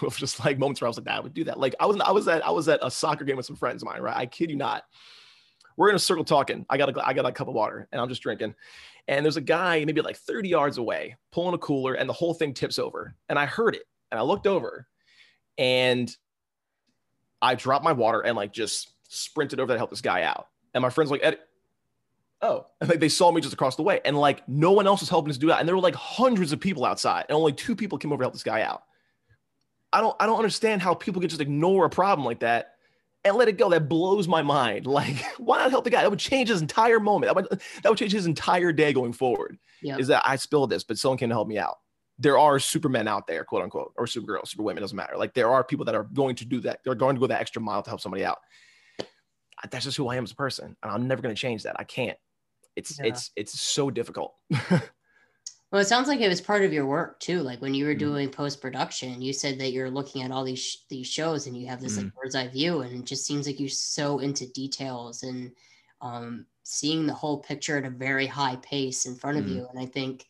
you 0.00 0.06
of 0.06 0.16
just 0.16 0.44
like 0.44 0.58
moments 0.58 0.80
where 0.80 0.86
I 0.86 0.90
was 0.90 0.98
like, 0.98 1.06
"Nah, 1.06 1.16
I 1.16 1.20
would 1.20 1.34
do 1.34 1.44
that. 1.44 1.58
Like 1.58 1.74
I 1.80 1.86
was, 1.86 1.98
I 2.00 2.10
was 2.10 2.28
at, 2.28 2.46
I 2.46 2.50
was 2.50 2.68
at 2.68 2.80
a 2.82 2.90
soccer 2.90 3.24
game 3.24 3.36
with 3.36 3.46
some 3.46 3.56
friends 3.56 3.82
of 3.82 3.86
mine, 3.86 4.02
right? 4.02 4.16
I 4.16 4.26
kid 4.26 4.50
you 4.50 4.56
not. 4.56 4.82
We're 5.78 5.88
in 5.88 5.94
a 5.94 6.00
circle 6.00 6.24
talking. 6.24 6.66
I 6.68 6.76
got 6.76 6.94
a, 6.94 7.06
I 7.06 7.14
got 7.14 7.24
a 7.24 7.32
cup 7.32 7.48
of 7.48 7.54
water 7.54 7.88
and 7.92 8.00
I'm 8.00 8.08
just 8.08 8.20
drinking. 8.22 8.54
And 9.06 9.24
there's 9.24 9.36
a 9.38 9.40
guy 9.40 9.84
maybe 9.84 10.02
like 10.02 10.16
30 10.16 10.48
yards 10.48 10.76
away 10.76 11.16
pulling 11.32 11.54
a 11.54 11.58
cooler 11.58 11.94
and 11.94 12.08
the 12.08 12.12
whole 12.12 12.34
thing 12.34 12.52
tips 12.52 12.78
over. 12.78 13.14
And 13.30 13.38
I 13.38 13.46
heard 13.46 13.76
it 13.76 13.84
and 14.10 14.18
I 14.18 14.22
looked 14.22 14.46
over 14.46 14.88
and 15.58 16.14
I 17.42 17.54
dropped 17.54 17.84
my 17.84 17.92
water 17.92 18.20
and 18.20 18.36
like 18.36 18.52
just 18.52 18.92
sprinted 19.08 19.60
over 19.60 19.72
to 19.72 19.78
help 19.78 19.90
this 19.90 20.00
guy 20.00 20.22
out. 20.22 20.48
And 20.74 20.82
my 20.82 20.90
friends 20.90 21.10
like, 21.10 21.22
Ed, 21.22 21.38
oh, 22.42 22.66
and 22.80 22.88
like 22.88 23.00
they 23.00 23.08
saw 23.08 23.30
me 23.30 23.40
just 23.40 23.54
across 23.54 23.76
the 23.76 23.82
way. 23.82 24.00
And 24.04 24.16
like 24.16 24.48
no 24.48 24.72
one 24.72 24.86
else 24.86 25.00
was 25.00 25.08
helping 25.08 25.30
us 25.30 25.38
do 25.38 25.48
that. 25.48 25.60
And 25.60 25.68
there 25.68 25.74
were 25.74 25.82
like 25.82 25.94
hundreds 25.94 26.52
of 26.52 26.60
people 26.60 26.84
outside 26.84 27.26
and 27.28 27.36
only 27.36 27.52
two 27.52 27.74
people 27.74 27.98
came 27.98 28.12
over 28.12 28.22
to 28.22 28.24
help 28.24 28.34
this 28.34 28.42
guy 28.42 28.62
out. 28.62 28.82
I 29.92 30.00
don't 30.00 30.16
I 30.20 30.26
don't 30.26 30.36
understand 30.36 30.82
how 30.82 30.94
people 30.94 31.20
can 31.20 31.30
just 31.30 31.40
ignore 31.40 31.86
a 31.86 31.90
problem 31.90 32.24
like 32.24 32.40
that 32.40 32.74
and 33.24 33.36
let 33.36 33.48
it 33.48 33.56
go. 33.56 33.70
That 33.70 33.88
blows 33.88 34.28
my 34.28 34.42
mind. 34.42 34.86
Like, 34.98 35.22
why 35.38 35.58
not 35.58 35.70
help 35.70 35.84
the 35.84 35.90
guy? 35.90 36.02
That 36.02 36.10
would 36.10 36.18
change 36.18 36.48
his 36.48 36.60
entire 36.60 37.00
moment. 37.00 37.32
That 37.32 37.36
would, 37.36 37.60
that 37.82 37.88
would 37.88 37.98
change 37.98 38.12
his 38.12 38.26
entire 38.26 38.72
day 38.72 38.92
going 38.92 39.12
forward. 39.12 39.58
Yep. 39.82 40.00
Is 40.00 40.08
that 40.08 40.22
I 40.24 40.36
spilled 40.36 40.70
this, 40.70 40.82
but 40.82 40.98
someone 40.98 41.18
came 41.18 41.28
to 41.28 41.34
help 41.34 41.46
me 41.46 41.56
out. 41.56 41.78
There 42.18 42.38
are 42.38 42.58
supermen 42.58 43.06
out 43.06 43.26
there, 43.26 43.44
quote 43.44 43.62
unquote, 43.62 43.92
or 43.96 44.06
supergirls, 44.06 44.48
superwomen, 44.48 44.80
doesn't 44.82 44.96
matter. 44.96 45.16
Like 45.16 45.34
there 45.34 45.50
are 45.50 45.62
people 45.62 45.84
that 45.84 45.94
are 45.94 46.04
going 46.04 46.34
to 46.36 46.44
do 46.44 46.60
that. 46.60 46.80
They're 46.84 46.94
going 46.94 47.14
to 47.16 47.20
go 47.20 47.26
that 47.28 47.40
extra 47.40 47.62
mile 47.62 47.82
to 47.82 47.90
help 47.90 48.00
somebody 48.00 48.24
out. 48.24 48.38
That's 49.70 49.84
just 49.84 49.96
who 49.96 50.08
I 50.08 50.16
am 50.16 50.24
as 50.24 50.32
a 50.32 50.36
person. 50.36 50.76
And 50.82 50.92
I'm 50.92 51.06
never 51.08 51.22
going 51.22 51.34
to 51.34 51.40
change 51.40 51.62
that. 51.64 51.76
I 51.78 51.84
can't. 51.84 52.18
It's 52.76 52.98
Yeah. 52.98 53.06
it's 53.06 53.30
it's 53.36 53.60
so 53.60 53.90
difficult. 53.90 54.34
Well, 55.70 55.82
it 55.82 55.86
sounds 55.86 56.08
like 56.08 56.20
it 56.20 56.30
was 56.30 56.40
part 56.40 56.64
of 56.64 56.72
your 56.72 56.86
work 56.86 57.20
too. 57.20 57.40
Like 57.42 57.60
when 57.60 57.74
you 57.74 57.84
were 57.84 57.94
Mhm. 57.94 57.98
doing 57.98 58.30
post 58.30 58.62
production, 58.62 59.20
you 59.20 59.34
said 59.34 59.58
that 59.58 59.70
you're 59.72 59.90
looking 59.90 60.22
at 60.22 60.30
all 60.30 60.42
these 60.42 60.58
sh- 60.64 60.76
these 60.88 61.06
shows 61.06 61.46
and 61.46 61.54
you 61.54 61.66
have 61.66 61.78
this 61.82 61.96
Mm-hmm. 61.98 62.04
like 62.04 62.14
bird's 62.14 62.34
eye 62.34 62.48
view, 62.48 62.80
and 62.80 62.98
it 63.00 63.04
just 63.04 63.26
seems 63.26 63.46
like 63.46 63.60
you're 63.60 63.68
so 63.68 64.18
into 64.20 64.50
details 64.52 65.24
and 65.24 65.52
um, 66.00 66.46
seeing 66.62 67.06
the 67.06 67.12
whole 67.12 67.40
picture 67.40 67.76
at 67.76 67.84
a 67.84 67.90
very 67.90 68.24
high 68.26 68.56
pace 68.56 69.04
in 69.04 69.14
front 69.14 69.36
of 69.36 69.44
Mhm. 69.44 69.56
you. 69.56 69.68
And 69.68 69.78
I 69.78 69.84
think 69.84 70.26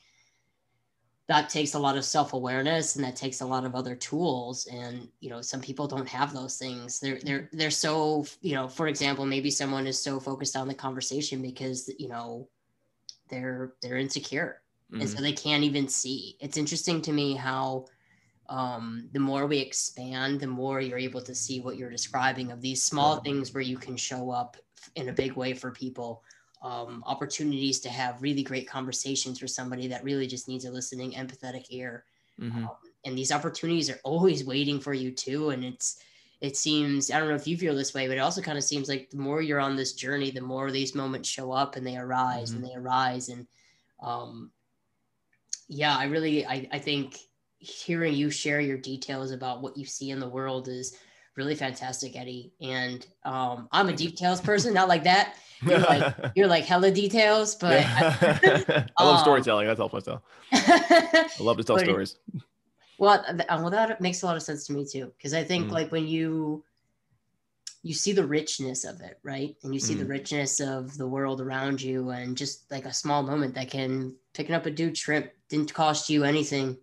that 1.29 1.51
takes 1.51 1.75
a 1.75 1.79
lot 1.79 1.97
of 1.97 2.05
self 2.05 2.33
awareness 2.33 2.97
and 2.97 3.05
that 3.05 3.17
takes 3.17 3.41
a 3.43 3.47
lot 3.47 3.65
of 3.65 3.75
other 3.75 3.95
tools. 3.95 4.67
And 4.67 5.11
you 5.21 5.31
know, 5.31 5.43
some 5.43 5.61
people 5.61 5.87
don't 5.87 6.09
have 6.09 6.33
those 6.33 6.59
things. 6.59 7.01
They're 7.01 7.21
they're 7.23 7.51
they're 7.53 7.71
so 7.71 8.25
you 8.41 8.55
know, 8.55 8.69
for 8.69 8.89
example, 8.89 9.27
maybe 9.27 9.51
someone 9.51 9.87
is 9.87 10.03
so 10.03 10.21
focused 10.21 10.57
on 10.57 10.69
the 10.69 10.75
conversation 10.75 11.43
because 11.43 11.91
you 11.99 12.09
know 12.09 12.49
they're 13.29 13.75
they're 13.83 13.99
insecure 13.99 14.63
and 15.01 15.09
Mhm. 15.09 15.17
so 15.17 15.23
they 15.23 15.33
can't 15.33 15.65
even 15.65 15.89
see. 15.89 16.37
It's 16.41 16.57
interesting 16.57 17.01
to 17.03 17.13
me 17.13 17.35
how 17.35 17.87
um, 18.49 19.09
the 19.13 19.21
more 19.21 19.47
we 19.47 19.59
expand, 19.59 20.41
the 20.41 20.47
more 20.47 20.81
you're 20.81 20.99
able 20.99 21.23
to 21.23 21.35
see 21.35 21.61
what 21.61 21.77
you're 21.77 21.91
describing 21.91 22.51
of 22.53 22.61
these 22.63 22.83
small 22.85 23.21
things 23.23 23.53
where 23.55 23.63
you 23.63 23.79
can 23.79 23.97
show 23.97 24.31
up 24.31 24.57
in 24.97 25.09
a 25.09 25.13
big 25.13 25.35
way 25.35 25.55
for 25.55 25.71
people. 25.73 26.25
Um, 26.61 27.05
opportunities 27.07 27.79
to 27.81 27.89
have 27.89 28.21
really 28.21 28.43
great 28.43 28.69
conversations 28.69 29.39
for 29.39 29.47
somebody 29.47 29.87
that 29.89 30.03
really 30.03 30.27
just 30.27 30.49
needs 30.49 30.65
a 30.65 30.71
listening, 30.73 31.13
empathetic 31.13 31.67
ear. 31.71 32.05
Mhm. 32.41 32.65
Um, 32.65 32.71
and 33.05 33.17
these 33.17 33.31
opportunities 33.31 33.89
are 33.89 34.01
always 34.03 34.45
waiting 34.45 34.81
for 34.81 34.93
you 34.93 35.13
too. 35.13 35.51
And 35.51 35.65
it's 35.65 36.01
it 36.41 36.57
seems 36.57 37.11
i 37.11 37.19
don't 37.19 37.29
know 37.29 37.35
if 37.35 37.47
you 37.47 37.57
feel 37.57 37.75
this 37.75 37.95
way 37.95 38.07
but 38.07 38.17
it 38.17 38.21
also 38.21 38.41
kind 38.41 38.59
of 38.59 38.65
seems 38.65 38.89
like 38.89 39.11
the 39.11 39.17
more 39.17 39.43
you're 39.43 39.61
on 39.61 39.77
this 39.77 39.93
journey 39.93 40.31
the 40.31 40.41
more 40.41 40.71
these 40.71 40.95
moments 40.95 41.29
show 41.29 41.53
up 41.53 41.77
and 41.77 41.87
they 41.87 41.97
arise 41.97 42.51
mm-hmm. 42.51 42.63
and 42.63 42.71
they 42.71 42.77
arise 42.77 43.29
and 43.29 43.47
um 44.03 44.51
yeah 45.69 45.97
i 45.97 46.05
really 46.05 46.47
I, 46.47 46.69
I 46.71 46.79
think 46.79 47.19
hearing 47.59 48.15
you 48.15 48.31
share 48.31 48.61
your 48.61 48.79
details 48.79 49.33
about 49.33 49.63
what 49.63 49.77
you 49.77 49.85
see 49.85 50.11
in 50.11 50.21
the 50.21 50.29
world 50.29 50.69
is 50.69 50.97
really 51.39 51.55
fantastic 51.55 52.17
eddie. 52.17 52.53
And 52.61 53.07
um 53.25 53.69
i'm 53.73 53.89
a 53.89 53.95
details 53.95 54.41
person 54.41 54.75
not 54.75 54.89
like 54.89 55.05
that. 55.05 55.37
You're 55.63 55.79
like 55.79 56.15
you're 56.37 56.49
like 56.49 56.65
hella 56.65 56.91
details 56.91 57.55
but 57.55 57.85
I, 57.87 58.87
I 58.99 59.05
love 59.05 59.17
um, 59.17 59.23
storytelling. 59.23 59.67
That's 59.67 59.81
all 59.81 59.91
i 59.95 60.01
tell 60.01 60.23
i 60.53 61.31
love 61.41 61.57
to 61.57 61.65
tell 61.65 61.79
stories. 61.89 62.17
Well, 62.99 63.25
well, 63.49 63.71
that 63.71 64.01
makes 64.01 64.23
a 64.23 64.27
lot 64.27 64.37
of 64.37 64.43
sense 64.43 64.67
to 64.67 64.73
me 64.73 64.85
too, 64.85 65.13
because 65.17 65.33
I 65.33 65.45
think 65.45 65.69
mm. 65.69 65.73
like 65.73 65.93
when 65.93 66.07
you 66.07 66.65
you 67.85 67.95
see 67.95 68.13
the 68.13 68.27
richness 68.27 68.85
of 68.85 69.01
it, 69.01 69.19
right, 69.23 69.55
and 69.63 69.73
you 69.73 69.79
see 69.79 69.95
mm. 69.95 70.01
the 70.01 70.05
richness 70.05 70.59
of 70.59 70.99
the 70.99 71.07
world 71.07 71.41
around 71.41 71.81
you, 71.81 72.11
and 72.11 72.37
just 72.37 72.71
like 72.71 72.87
a 72.87 72.93
small 72.93 73.23
moment 73.23 73.55
that 73.55 73.71
can 73.71 74.15
picking 74.35 74.55
up 74.55 74.67
a 74.67 74.71
dude 74.71 74.99
shrimp 74.99 75.31
didn't 75.49 75.73
cost 75.73 76.11
you 76.11 76.25
anything, 76.25 76.77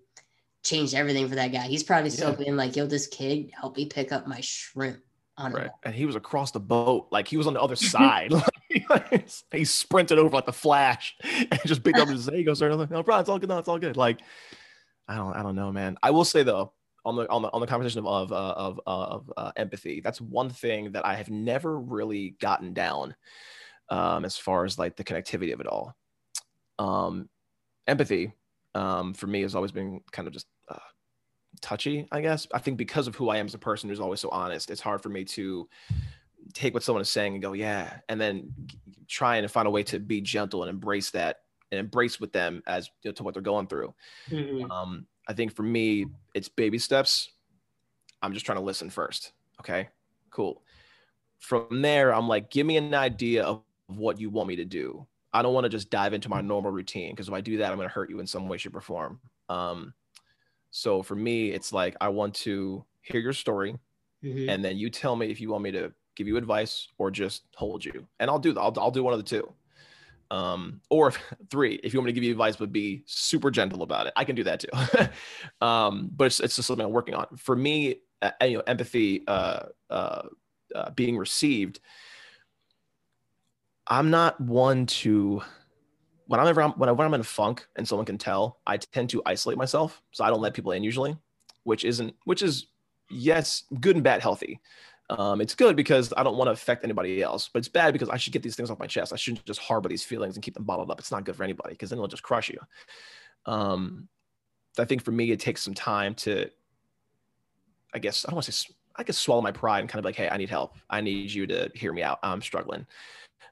changed 0.66 0.96
everything 0.96 1.30
for 1.30 1.36
that 1.36 1.52
guy. 1.52 1.68
He's 1.68 1.84
probably 1.84 2.10
still 2.10 2.32
yeah. 2.32 2.36
being 2.36 2.58
like, 2.58 2.76
"Yo, 2.76 2.86
this 2.86 3.08
kid 3.08 3.52
helped 3.54 3.78
me 3.78 3.86
pick 3.86 4.12
up 4.12 4.28
my 4.28 4.42
shrimp." 4.42 5.02
On 5.38 5.52
right, 5.52 5.70
and 5.84 5.94
he 5.94 6.06
was 6.06 6.16
across 6.16 6.52
the 6.52 6.62
boat, 6.62 7.08
like 7.12 7.28
he 7.28 7.36
was 7.36 7.46
on 7.46 7.54
the 7.54 7.62
other 7.62 7.76
side. 7.76 8.32
he 9.52 9.66
sprinted 9.66 10.18
over 10.18 10.36
like 10.36 10.46
the 10.46 10.54
flash 10.54 11.16
and 11.24 11.60
just 11.66 11.84
picked 11.84 11.98
up 11.98 12.08
his. 12.08 12.28
You 12.28 12.46
go, 12.46 12.54
sir. 12.54 12.70
No 12.70 13.04
problem. 13.04 13.20
It's 13.20 13.30
all 13.30 13.40
good. 13.40 13.50
No, 13.50 13.58
it's 13.58 13.68
all 13.68 13.80
good. 13.80 13.98
Like 13.98 14.22
I 15.08 15.16
don't 15.16 15.36
I 15.36 15.44
don't 15.44 15.56
know, 15.56 15.72
man. 15.72 15.98
I 16.02 16.12
will 16.12 16.26
say 16.26 16.44
though, 16.44 16.74
on 17.04 17.16
the 17.16 17.30
on 17.30 17.42
the 17.42 17.50
on 17.52 17.62
the 17.62 17.68
conversation 17.68 18.00
of 18.00 18.08
of 18.08 18.32
uh, 18.32 18.54
of, 18.56 18.80
uh, 18.88 18.90
of 18.90 19.34
uh, 19.38 19.52
empathy, 19.56 20.02
that's 20.02 20.20
one 20.20 20.50
thing 20.50 20.94
that 20.94 21.06
I 21.06 21.16
have 21.16 21.30
never 21.30 21.80
really 21.80 22.36
gotten 22.40 22.74
down 22.74 23.16
um, 23.90 24.26
as 24.26 24.38
far 24.38 24.66
as 24.66 24.80
like 24.80 24.96
the 24.96 25.04
connectivity 25.04 25.54
of 25.54 25.60
it 25.60 25.68
all. 25.68 25.96
Um, 26.80 27.30
empathy 27.88 28.34
um, 28.74 29.14
for 29.14 29.28
me 29.28 29.42
has 29.42 29.56
always 29.56 29.72
been 29.72 30.02
kind 30.12 30.28
of 30.28 30.34
just 30.34 30.48
touchy, 31.62 32.08
I 32.12 32.22
guess. 32.22 32.48
I 32.54 32.60
think 32.60 32.78
because 32.78 33.08
of 33.08 33.16
who 33.16 33.30
I 33.30 33.38
am 33.38 33.46
as 33.46 33.54
a 33.54 33.60
person 33.60 33.90
who's 33.90 34.00
always 34.00 34.20
so 34.20 34.30
honest, 34.30 34.70
it's 34.70 34.82
hard 34.82 35.02
for 35.02 35.10
me 35.10 35.24
to 35.26 35.68
take 36.54 36.74
what 36.74 36.84
someone 36.84 37.02
is 37.02 37.10
saying 37.10 37.34
and 37.34 37.42
go, 37.42 37.54
yeah, 37.54 38.00
and 38.10 38.20
then 38.20 38.54
try 39.08 39.38
and 39.38 39.50
find 39.50 39.68
a 39.68 39.72
way 39.72 39.84
to 39.84 40.00
be 40.00 40.22
gentle 40.22 40.64
and 40.64 40.70
embrace 40.70 41.12
that 41.12 41.42
and 41.72 41.80
embrace 41.80 42.20
with 42.20 42.32
them 42.32 42.62
as 42.68 42.90
you 43.04 43.10
know, 43.10 43.14
to 43.14 43.24
what 43.24 43.34
they're 43.34 43.44
going 43.44 43.68
through. 43.68 43.94
Mm-hmm. 44.30 44.72
Um, 44.72 45.06
I 45.28 45.34
think 45.34 45.56
for 45.56 45.64
me, 45.64 46.06
it's 46.34 46.50
baby 46.50 46.78
steps. 46.78 47.32
I'm 48.22 48.34
just 48.34 48.46
trying 48.46 48.58
to 48.58 48.64
listen 48.64 48.90
first. 48.90 49.34
Okay, 49.60 49.90
cool. 50.32 50.64
From 51.40 51.82
there, 51.82 52.14
I'm 52.14 52.28
like, 52.28 52.50
give 52.50 52.66
me 52.66 52.78
an 52.78 52.94
idea 52.94 53.44
of 53.44 53.62
what 53.88 54.20
you 54.20 54.30
want 54.30 54.48
me 54.48 54.56
to 54.58 54.66
do. 54.66 55.06
I 55.34 55.42
don't 55.42 55.54
want 55.54 55.66
to 55.66 55.70
just 55.70 55.90
dive 55.90 56.14
into 56.14 56.30
my 56.30 56.42
normal 56.42 56.72
routine 56.72 57.12
because 57.12 57.28
if 57.28 57.34
I 57.34 57.42
do 57.42 57.58
that, 57.58 57.72
I'm 57.72 57.78
going 57.78 57.90
to 57.90 57.94
hurt 57.94 58.10
you 58.10 58.20
in 58.20 58.28
some 58.28 58.48
way, 58.48 58.58
shape, 58.58 58.76
or 58.76 58.82
form. 58.82 59.20
Um, 59.50 59.94
so 60.76 61.02
for 61.02 61.16
me, 61.16 61.52
it's 61.52 61.72
like 61.72 61.96
I 62.02 62.10
want 62.10 62.34
to 62.36 62.84
hear 63.02 63.22
your 63.22 63.34
story, 63.34 63.78
mm-hmm. 64.24 64.50
and 64.50 64.64
then 64.64 64.78
you 64.78 64.90
tell 64.90 65.16
me 65.16 65.28
if 65.28 65.40
you 65.40 65.50
want 65.50 65.64
me 65.64 65.72
to 65.72 65.94
give 66.16 66.28
you 66.28 66.38
advice 66.38 66.90
or 66.98 67.12
just 67.12 67.44
hold 67.56 67.84
you, 67.86 68.06
and 68.20 68.30
I'll 68.30 68.40
do 68.40 68.52
that. 68.54 68.60
I'll, 68.60 68.74
I'll 68.78 68.92
do 68.92 69.04
one 69.04 69.14
of 69.14 69.20
the 69.20 69.24
two 69.24 69.54
um, 70.32 70.82
or 70.90 71.14
three, 71.50 71.80
if 71.84 71.94
you 71.94 72.00
want 72.00 72.08
me 72.08 72.12
to 72.12 72.16
give 72.16 72.24
you 72.24 72.32
advice, 72.32 72.56
but 72.56 72.72
be 72.72 73.04
super 73.06 73.52
gentle 73.52 73.84
about 73.84 74.08
it, 74.08 74.14
I 74.16 74.24
can 74.24 74.36
do 74.36 74.44
that 74.44 74.60
too. 74.60 75.08
um, 75.66 76.10
but 76.16 76.26
it's, 76.26 76.40
it's 76.40 76.56
just 76.56 76.68
something 76.68 76.86
I'm 76.86 76.92
working 76.92 77.16
on. 77.16 77.28
For 77.38 77.56
me, 77.56 78.02
uh, 78.22 78.32
you 78.42 78.58
know, 78.58 78.64
empathy, 78.68 79.24
uh, 79.28 79.64
uh, 79.90 80.24
uh, 80.74 80.90
being 80.92 81.18
received. 81.18 81.80
I'm 83.88 84.10
not 84.10 84.42
one 84.42 84.88
to 84.88 85.44
when 86.28 86.40
I'm 86.40 86.48
ever 86.48 86.68
when, 86.70 86.90
I, 86.90 86.92
when 86.92 87.08
I'm 87.08 87.14
in 87.14 87.22
a 87.22 87.26
funk 87.26 87.68
and 87.76 87.88
someone 87.88 88.06
can 88.06 88.18
tell, 88.18 88.60
I 88.66 88.78
tend 88.78 89.10
to 89.12 89.22
isolate 89.26 89.58
myself, 89.58 90.02
so 90.12 90.24
I 90.24 90.30
don't 90.30 90.42
let 90.42 90.54
people 90.54 90.72
in 90.72 90.84
usually, 90.84 91.18
which 91.64 91.86
isn't 91.86 92.16
which 92.26 92.42
is 92.42 92.68
yes 93.10 93.64
good 93.80 93.96
and 93.96 94.04
bad 94.04 94.22
healthy. 94.22 94.60
Um, 95.10 95.40
it's 95.40 95.54
good 95.54 95.76
because 95.76 96.12
I 96.18 96.24
don't 96.24 96.38
want 96.38 96.48
to 96.48 96.54
affect 96.54 96.84
anybody 96.84 97.22
else, 97.22 97.48
but 97.52 97.60
it's 97.60 97.68
bad 97.68 97.94
because 97.94 98.10
I 98.10 98.18
should 98.18 98.34
get 98.34 98.42
these 98.42 98.56
things 98.56 98.72
off 98.72 98.80
my 98.80 98.88
chest. 98.88 99.14
I 99.14 99.18
shouldn't 99.18 99.46
just 99.46 99.60
harbor 99.60 99.88
these 99.88 100.04
feelings 100.04 100.36
and 100.36 100.44
keep 100.44 100.56
them 100.56 100.64
bottled 100.64 100.90
up. 100.90 101.00
It's 101.00 101.12
not 101.12 101.26
good 101.26 101.36
for 101.36 101.44
anybody 101.44 101.74
because 101.74 101.92
then 101.92 102.00
it'll 102.00 102.08
just 102.08 102.24
crush 102.24 102.50
you. 102.50 102.60
Um, 103.46 104.08
I 104.80 104.86
think 104.86 105.04
for 105.04 105.12
me, 105.12 105.32
it 105.32 105.40
takes 105.40 105.62
some 105.62 105.76
time 105.76 106.16
to, 106.16 106.50
I 107.94 108.00
guess, 108.00 108.26
I 108.26 108.30
don't 108.30 108.38
want 108.38 108.46
to 108.48 108.52
say, 108.52 108.74
I 108.96 109.04
guess, 109.04 109.18
swallow 109.18 109.42
my 109.42 109.52
pride 109.52 109.82
and 109.82 109.90
kind 109.90 110.00
of 110.00 110.06
like, 110.06 110.16
hey, 110.16 110.28
I 110.28 110.38
need 110.38 110.50
help. 110.50 110.76
I 110.90 111.02
need 111.02 111.32
you 111.32 111.46
to 111.48 111.70
hear 111.76 111.94
me 111.94 112.02
out. 112.02 112.18
I'm 112.24 112.42
struggling. 112.42 112.88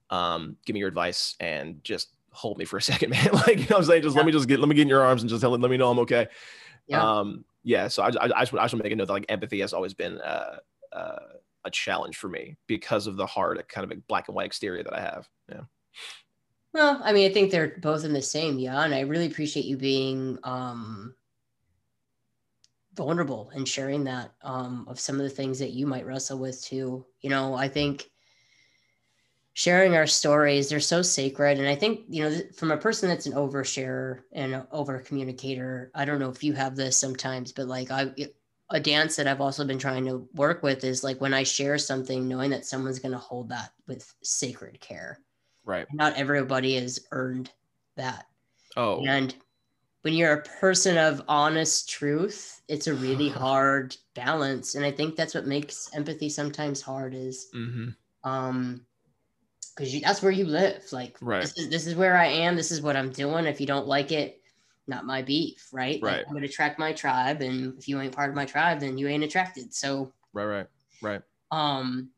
Um, 0.10 0.58
give 0.66 0.74
me 0.74 0.80
your 0.80 0.90
advice 0.90 1.36
and 1.40 1.84
just 1.84 2.13
hold 2.34 2.58
me 2.58 2.66
for 2.66 2.78
a 2.78 2.82
second, 2.82 3.10
man. 3.12 3.30
like, 3.32 3.60
you 3.60 3.68
know 3.70 3.78
I'm 3.78 3.84
saying? 3.84 4.04
Just 4.04 4.16
yeah. 4.16 4.20
let 4.20 4.26
me 4.26 4.32
just 4.32 4.48
get, 4.48 4.60
let 4.60 4.68
me 4.68 4.76
get 4.76 4.84
in 4.84 4.90
your 4.90 5.04
arms 5.04 5.22
and 5.22 5.30
just 5.30 5.42
tell, 5.42 5.52
let 5.52 5.72
me 5.72 5.78
know 5.78 5.90
I'm 5.90 6.00
okay. 6.00 6.28
Yeah. 6.88 7.02
Um, 7.02 7.46
yeah. 7.64 7.88
So 7.88 8.04
I, 8.04 8.08
I, 8.08 8.10
I 8.10 8.28
just, 8.28 8.32
I 8.34 8.44
just 8.44 8.56
want 8.56 8.70
to 8.72 8.78
make 8.84 8.92
a 8.92 8.96
note 8.96 9.08
that 9.08 9.14
like 9.14 9.26
empathy 9.30 9.62
has 9.62 9.74
always 9.74 9.94
been, 9.94 10.20
uh, 10.20 10.58
uh, 10.92 11.20
a 11.66 11.72
challenge 11.72 12.18
for 12.18 12.28
me 12.28 12.58
because 12.68 13.08
of 13.08 13.16
the 13.16 13.26
hard 13.26 13.64
kind 13.70 13.90
of 13.90 14.08
black 14.08 14.28
and 14.28 14.36
white 14.36 14.48
exterior 14.48 14.84
that 14.84 14.94
I 14.94 15.00
have. 15.00 15.30
Yeah. 15.50 15.62
Well, 16.74 17.02
I 17.04 17.14
mean, 17.14 17.30
I 17.30 17.34
think 17.34 17.52
they're 17.52 17.78
both 17.82 18.04
in 18.04 18.14
the 18.14 18.22
same, 18.22 18.58
yeah. 18.58 18.84
And 18.84 18.94
I 18.94 19.02
really 19.02 19.28
appreciate 19.28 19.66
you 19.66 19.78
being 19.78 20.40
um, 20.44 21.14
vulnerable 22.96 23.52
and 23.54 23.68
sharing 23.68 24.04
that 24.06 24.34
um, 24.42 24.86
of 24.88 25.00
some 25.00 25.18
of 25.18 25.24
the 25.24 25.30
things 25.30 25.60
that 25.60 25.72
you 25.72 25.86
might 25.86 26.06
wrestle 26.06 26.40
with 26.40 26.62
too. 26.64 27.06
You 27.22 27.30
know, 27.30 27.54
I 27.54 27.68
think 27.68 28.10
sharing 29.54 29.96
our 29.96 30.08
stories, 30.08 30.70
they're 30.70 30.80
so 30.80 31.02
sacred. 31.02 31.60
And 31.60 31.68
I 31.68 31.76
think, 31.76 32.02
you 32.10 32.24
know, 32.24 32.40
from 32.56 32.72
a 32.72 32.78
person 32.78 33.10
that's 33.10 33.28
an 33.28 33.34
oversharer 33.34 34.22
and 34.32 34.66
over 34.72 35.00
communicator, 35.00 35.92
I 35.94 36.06
don't 36.06 36.20
know 36.20 36.30
if 36.30 36.44
you 36.44 36.54
have 36.54 36.76
this 36.76 36.98
sometimes, 36.98 37.52
but 37.52 37.68
like 37.68 37.92
I, 37.92 38.12
a 38.72 38.80
dance 38.80 39.16
that 39.16 39.28
I've 39.28 39.42
also 39.42 39.64
been 39.66 39.78
trying 39.78 40.06
to 40.06 40.28
work 40.34 40.64
with 40.64 40.84
is 40.84 41.04
like 41.04 41.22
when 41.22 41.34
I 41.34 41.44
share 41.44 41.78
something, 41.78 42.28
knowing 42.28 42.50
that 42.50 42.66
someone's 42.66 43.00
going 43.00 43.12
to 43.12 43.20
hold 43.20 43.50
that 43.50 43.72
with 43.88 44.12
sacred 44.24 44.80
care. 44.80 45.20
Right. 45.64 45.86
Not 45.94 46.16
everybody 46.16 46.76
has 46.76 47.00
earned 47.12 47.52
that. 47.96 48.26
Oh. 48.76 49.06
And 49.06 49.36
when 50.02 50.16
you're 50.16 50.34
a 50.34 50.42
person 50.44 50.98
of 50.98 51.22
honest 51.28 51.88
truth, 51.88 52.62
it's 52.68 52.88
a 52.88 52.94
really 52.96 53.30
hard 53.30 53.96
balance. 54.16 54.74
And 54.74 54.84
I 54.84 54.92
think 54.92 55.16
that's 55.16 55.36
what 55.36 55.46
makes 55.46 55.92
empathy 55.94 56.30
sometimes 56.30 56.82
hard 56.82 57.14
is, 57.14 57.50
mm-hmm. 57.56 57.90
um, 58.28 58.84
because 59.76 60.02
that's 60.02 60.22
where 60.22 60.32
you 60.32 60.46
live. 60.46 60.84
Like, 60.92 61.18
right. 61.22 61.42
This 61.42 61.58
is, 61.58 61.70
this 61.70 61.88
is 61.88 61.96
where 61.96 62.18
I 62.18 62.28
am. 62.28 62.56
This 62.56 62.72
is 62.72 62.82
what 62.82 62.96
I'm 62.96 63.12
doing. 63.12 63.46
If 63.46 63.60
you 63.60 63.68
don't 63.68 63.88
like 63.88 64.12
it, 64.12 64.42
not 64.88 65.06
my 65.06 65.22
beef, 65.22 65.70
right? 65.72 66.00
Right. 66.02 66.18
Like, 66.18 66.26
I'm 66.28 66.34
gonna 66.34 66.48
track 66.48 66.78
my 66.78 66.94
tribe, 66.94 67.42
and 67.42 67.78
if 67.78 67.88
you 67.88 68.00
ain't 68.02 68.16
part 68.16 68.30
of 68.30 68.36
my 68.36 68.46
tribe, 68.46 68.80
then 68.80 68.98
you 68.98 69.08
ain't 69.08 69.24
attracted. 69.24 69.74
So 69.74 70.12
right, 70.34 70.46
right, 70.46 70.68
right. 71.02 71.22
Um, 71.52 72.10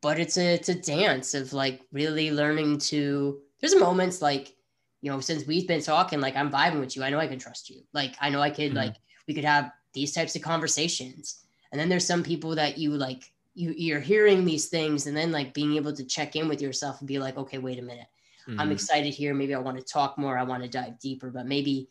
but 0.00 0.18
it's 0.18 0.38
a 0.38 0.54
it's 0.54 0.68
a 0.68 0.74
dance 0.74 1.34
of 1.34 1.52
like 1.52 1.82
really 1.92 2.30
learning 2.30 2.78
to. 2.78 3.40
There's 3.60 3.76
moments 3.76 4.22
like, 4.22 4.54
you 5.02 5.10
know, 5.10 5.20
since 5.20 5.46
we've 5.46 5.66
been 5.66 5.82
talking, 5.82 6.20
like 6.20 6.36
I'm 6.36 6.50
vibing 6.50 6.80
with 6.80 6.96
you. 6.96 7.02
I 7.02 7.10
know 7.10 7.18
I 7.18 7.26
can 7.26 7.38
trust 7.38 7.68
you. 7.68 7.82
Like 7.92 8.14
I 8.20 8.30
know 8.30 8.40
I 8.40 8.50
could 8.50 8.68
mm-hmm. 8.68 8.76
like 8.76 8.94
we 9.26 9.34
could 9.34 9.44
have 9.44 9.72
these 9.92 10.12
types 10.12 10.36
of 10.36 10.42
conversations. 10.42 11.44
And 11.70 11.80
then 11.80 11.88
there's 11.88 12.06
some 12.06 12.22
people 12.22 12.54
that 12.54 12.78
you 12.78 12.92
like 12.92 13.30
you 13.58 13.74
you're 13.76 14.00
hearing 14.00 14.44
these 14.44 14.66
things, 14.66 15.06
and 15.06 15.16
then 15.16 15.32
like 15.32 15.52
being 15.52 15.74
able 15.74 15.92
to 15.92 16.04
check 16.04 16.36
in 16.36 16.48
with 16.48 16.62
yourself 16.62 17.00
and 17.00 17.08
be 17.08 17.18
like, 17.18 17.36
okay, 17.36 17.58
wait 17.58 17.78
a 17.78 17.82
minute. 17.82 18.06
Mm-hmm. 18.46 18.60
I'm 18.60 18.70
excited 18.70 19.12
here. 19.12 19.34
Maybe 19.34 19.54
I 19.54 19.58
want 19.58 19.78
to 19.78 19.84
talk 19.84 20.16
more. 20.16 20.38
I 20.38 20.44
want 20.44 20.62
to 20.62 20.68
dive 20.68 20.98
deeper, 21.00 21.30
but 21.30 21.46
maybe 21.46 21.88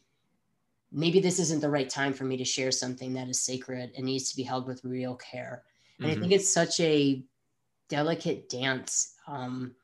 maybe 0.91 1.19
this 1.19 1.39
isn't 1.39 1.61
the 1.61 1.69
right 1.69 1.89
time 1.89 2.13
for 2.13 2.23
me 2.23 2.37
to 2.37 2.45
share 2.45 2.71
something 2.71 3.13
that 3.13 3.27
is 3.27 3.41
sacred 3.41 3.91
and 3.95 4.05
needs 4.05 4.29
to 4.29 4.37
be 4.37 4.43
held 4.43 4.65
with 4.65 4.83
real 4.85 5.15
care. 5.15 5.63
And 5.99 6.07
mm-hmm. 6.07 6.17
I 6.17 6.21
think 6.21 6.31
it's 6.31 6.49
such 6.49 6.79
a 6.79 7.21
delicate 7.89 8.49
dance. 8.49 9.15
Um, 9.27 9.75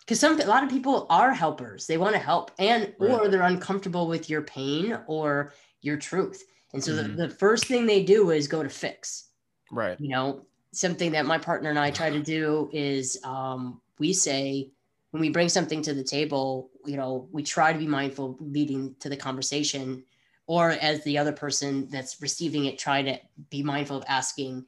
because 0.00 0.18
some 0.18 0.40
a 0.40 0.44
lot 0.44 0.64
of 0.64 0.70
people 0.70 1.06
are 1.08 1.32
helpers 1.32 1.86
they 1.86 1.96
want 1.96 2.14
to 2.14 2.18
help 2.18 2.50
and 2.58 2.92
right. 2.98 3.10
or 3.12 3.28
they're 3.28 3.42
uncomfortable 3.42 4.08
with 4.08 4.28
your 4.28 4.42
pain 4.42 4.98
or 5.06 5.52
your 5.82 5.96
truth 5.96 6.42
and 6.72 6.82
so 6.82 6.90
mm-hmm. 6.90 7.14
the, 7.16 7.28
the 7.28 7.34
first 7.36 7.66
thing 7.66 7.86
they 7.86 8.02
do 8.02 8.30
is 8.30 8.48
go 8.48 8.60
to 8.60 8.68
fix 8.68 9.28
right 9.70 10.00
you 10.00 10.08
know 10.08 10.44
something 10.72 11.12
that 11.12 11.26
my 11.26 11.38
partner 11.38 11.70
and 11.70 11.78
i 11.78 11.90
try 11.90 12.10
to 12.10 12.22
do 12.22 12.70
is 12.72 13.18
um, 13.24 13.80
we 13.98 14.12
say 14.12 14.70
when 15.10 15.20
we 15.20 15.28
bring 15.28 15.48
something 15.48 15.82
to 15.82 15.94
the 15.94 16.04
table 16.04 16.70
you 16.86 16.96
know 16.96 17.28
we 17.32 17.42
try 17.42 17.72
to 17.72 17.78
be 17.78 17.86
mindful 17.86 18.36
leading 18.40 18.94
to 19.00 19.08
the 19.08 19.16
conversation 19.16 20.02
or 20.46 20.70
as 20.70 21.04
the 21.04 21.16
other 21.16 21.32
person 21.32 21.88
that's 21.90 22.20
receiving 22.20 22.64
it 22.64 22.78
try 22.78 23.02
to 23.02 23.18
be 23.50 23.62
mindful 23.62 23.96
of 23.96 24.04
asking 24.08 24.64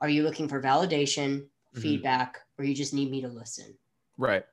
are 0.00 0.08
you 0.08 0.22
looking 0.22 0.48
for 0.48 0.60
validation 0.62 1.40
mm-hmm. 1.40 1.80
feedback 1.80 2.38
or 2.58 2.64
you 2.64 2.74
just 2.74 2.94
need 2.94 3.10
me 3.10 3.20
to 3.20 3.28
listen? 3.28 3.74
Right. 4.18 4.44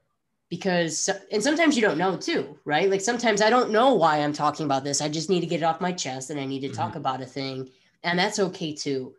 Because 0.50 1.10
and 1.32 1.42
sometimes 1.42 1.76
you 1.76 1.82
don't 1.82 1.98
know 1.98 2.18
too 2.18 2.58
right? 2.66 2.90
Like 2.90 3.02
sometimes 3.02 3.42
i 3.42 3.50
don't 3.50 3.72
know 3.72 3.94
why 3.94 4.18
i'm 4.18 4.34
talking 4.34 4.66
about 4.66 4.84
this. 4.84 5.02
I 5.02 5.10
just 5.10 5.30
need 5.30 5.42
to 5.42 5.48
get 5.48 5.62
it 5.62 5.66
off 5.66 5.82
my 5.82 5.92
chest 5.92 6.30
and 6.30 6.40
i 6.40 6.46
need 6.46 6.62
to 6.62 6.68
mm-hmm. 6.68 6.78
talk 6.78 6.96
about 6.96 7.22
a 7.22 7.26
thing. 7.26 7.70
And 8.04 8.20
that's 8.20 8.40
okay 8.40 8.74
too 8.74 9.14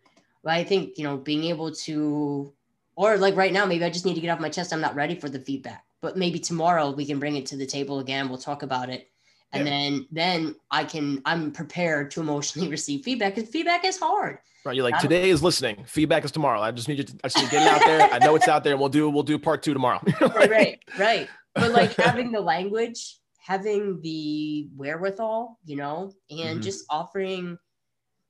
but 0.45 0.53
I 0.53 0.63
think, 0.63 0.99
you 0.99 1.05
know, 1.05 1.17
being 1.17 1.45
able 1.45 1.73
to, 1.73 2.53
or 2.97 3.17
like 3.17 3.35
right 3.35 3.53
now, 3.53 3.65
maybe 3.65 3.85
I 3.85 3.91
just 3.91 4.05
need 4.05 4.15
to 4.15 4.21
get 4.21 4.29
off 4.29 4.41
my 4.41 4.51
chest. 4.51 4.73
I'm 4.73 4.81
not 4.81 4.95
ready 4.95 5.15
for 5.15 5.31
the 5.31 5.41
feedback, 5.41 5.85
but 6.03 6.19
maybe 6.19 6.39
tomorrow 6.39 6.91
we 6.91 7.07
can 7.07 7.19
bring 7.19 7.37
it 7.37 7.47
to 7.47 7.57
the 7.57 7.67
table 7.67 7.99
again. 7.99 8.29
We'll 8.29 8.39
talk 8.39 8.63
about 8.63 8.91
it. 8.91 9.11
And 9.53 9.67
yeah. 9.67 9.73
then, 9.73 10.07
then 10.13 10.55
I 10.71 10.85
can, 10.85 11.23
I'm 11.25 11.51
prepared 11.51 12.11
to 12.13 12.21
emotionally 12.21 12.69
receive 12.71 13.03
feedback 13.03 13.35
because 13.35 13.51
feedback 13.51 13.85
is 13.85 13.99
hard. 13.99 14.39
Right. 14.67 14.77
You're 14.77 14.85
like, 14.85 15.01
today 15.01 15.31
is 15.31 15.43
listening. 15.43 15.85
Feedback 15.87 16.25
is 16.25 16.31
tomorrow. 16.31 16.61
I 16.61 16.71
just 16.71 16.89
need 16.89 16.99
you 16.99 17.05
to, 17.05 17.15
I 17.25 17.29
just 17.29 17.39
need 17.39 17.45
to 17.47 17.51
get 17.51 17.63
it 17.63 17.69
out 17.69 17.87
there. 17.87 18.09
I 18.13 18.19
know 18.19 18.35
it's 18.35 18.49
out 18.49 18.65
there 18.65 18.75
and 18.75 18.81
we'll 18.81 18.91
do, 18.91 19.09
we'll 19.09 19.23
do 19.23 19.39
part 19.39 19.63
two 19.63 19.73
tomorrow. 19.73 20.01
right, 20.21 20.51
right. 20.51 20.79
Right. 20.99 21.29
But 21.55 21.73
like 21.73 21.95
having 21.97 22.33
the 22.33 22.41
language, 22.41 23.19
having 23.39 24.01
the 24.01 24.69
wherewithal, 24.77 25.59
you 25.65 25.77
know, 25.77 26.13
and 26.31 26.39
mm-hmm. 26.39 26.61
just 26.61 26.85
offering 26.91 27.59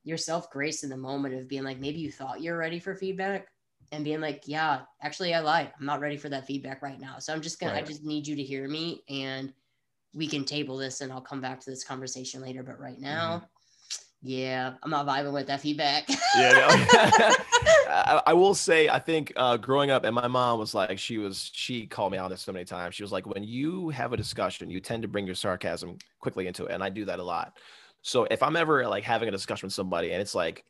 yourself 0.04 0.50
grace 0.50 0.84
in 0.84 0.90
the 0.90 0.96
moment 0.96 1.34
of 1.34 1.48
being 1.48 1.64
like, 1.64 1.80
maybe 1.80 1.98
you 1.98 2.12
thought 2.12 2.42
you're 2.42 2.58
ready 2.58 2.78
for 2.78 2.94
feedback 2.94 3.48
and 3.90 4.04
being 4.04 4.20
like, 4.20 4.42
yeah, 4.46 4.80
actually 5.02 5.34
I 5.34 5.40
lied. 5.40 5.72
I'm 5.78 5.86
not 5.86 6.00
ready 6.00 6.16
for 6.16 6.28
that 6.28 6.46
feedback 6.46 6.82
right 6.82 7.00
now. 7.00 7.18
So 7.18 7.32
I'm 7.32 7.40
just 7.40 7.58
gonna. 7.58 7.74
I 7.74 7.82
just 7.82 8.04
need 8.04 8.26
you 8.26 8.36
to 8.36 8.42
hear 8.42 8.68
me 8.68 9.02
and 9.08 9.52
we 10.14 10.26
can 10.26 10.44
table 10.44 10.76
this 10.76 11.00
and 11.00 11.12
I'll 11.12 11.20
come 11.20 11.40
back 11.40 11.60
to 11.60 11.70
this 11.70 11.84
conversation 11.84 12.40
later. 12.40 12.62
But 12.62 12.78
right 12.78 13.00
now, 13.00 13.36
mm-hmm. 13.36 13.44
yeah, 14.22 14.74
I'm 14.82 14.90
not 14.90 15.06
vibing 15.06 15.32
with 15.32 15.46
that 15.48 15.60
feedback. 15.60 16.08
yeah, 16.36 16.52
no. 16.52 16.68
I, 17.88 18.22
I, 18.26 18.32
will 18.32 18.54
say, 18.54 18.88
I 18.88 18.98
think 18.98 19.32
uh, 19.36 19.56
growing 19.56 19.90
up, 19.90 20.04
and 20.04 20.14
my 20.14 20.28
mom 20.28 20.58
was 20.58 20.74
like, 20.74 20.98
she 20.98 21.18
was, 21.18 21.50
she 21.52 21.86
called 21.86 22.12
me 22.12 22.18
on 22.18 22.30
this 22.30 22.42
so 22.42 22.52
many 22.52 22.64
times. 22.64 22.94
She 22.94 23.02
was 23.02 23.12
like, 23.12 23.26
when 23.26 23.44
you 23.44 23.90
have 23.90 24.12
a 24.12 24.16
discussion, 24.16 24.70
you 24.70 24.80
tend 24.80 25.02
to 25.02 25.08
bring 25.08 25.26
your 25.26 25.34
sarcasm 25.34 25.98
quickly 26.20 26.46
into 26.46 26.66
it, 26.66 26.72
and 26.72 26.82
I 26.82 26.88
do 26.88 27.04
that 27.04 27.18
a 27.18 27.22
lot. 27.22 27.56
So 28.04 28.24
if 28.30 28.42
I'm 28.42 28.54
ever 28.54 28.86
like 28.86 29.02
having 29.02 29.28
a 29.28 29.32
discussion 29.32 29.66
with 29.66 29.72
somebody 29.72 30.12
and 30.12 30.20
it's 30.20 30.34
like, 30.34 30.62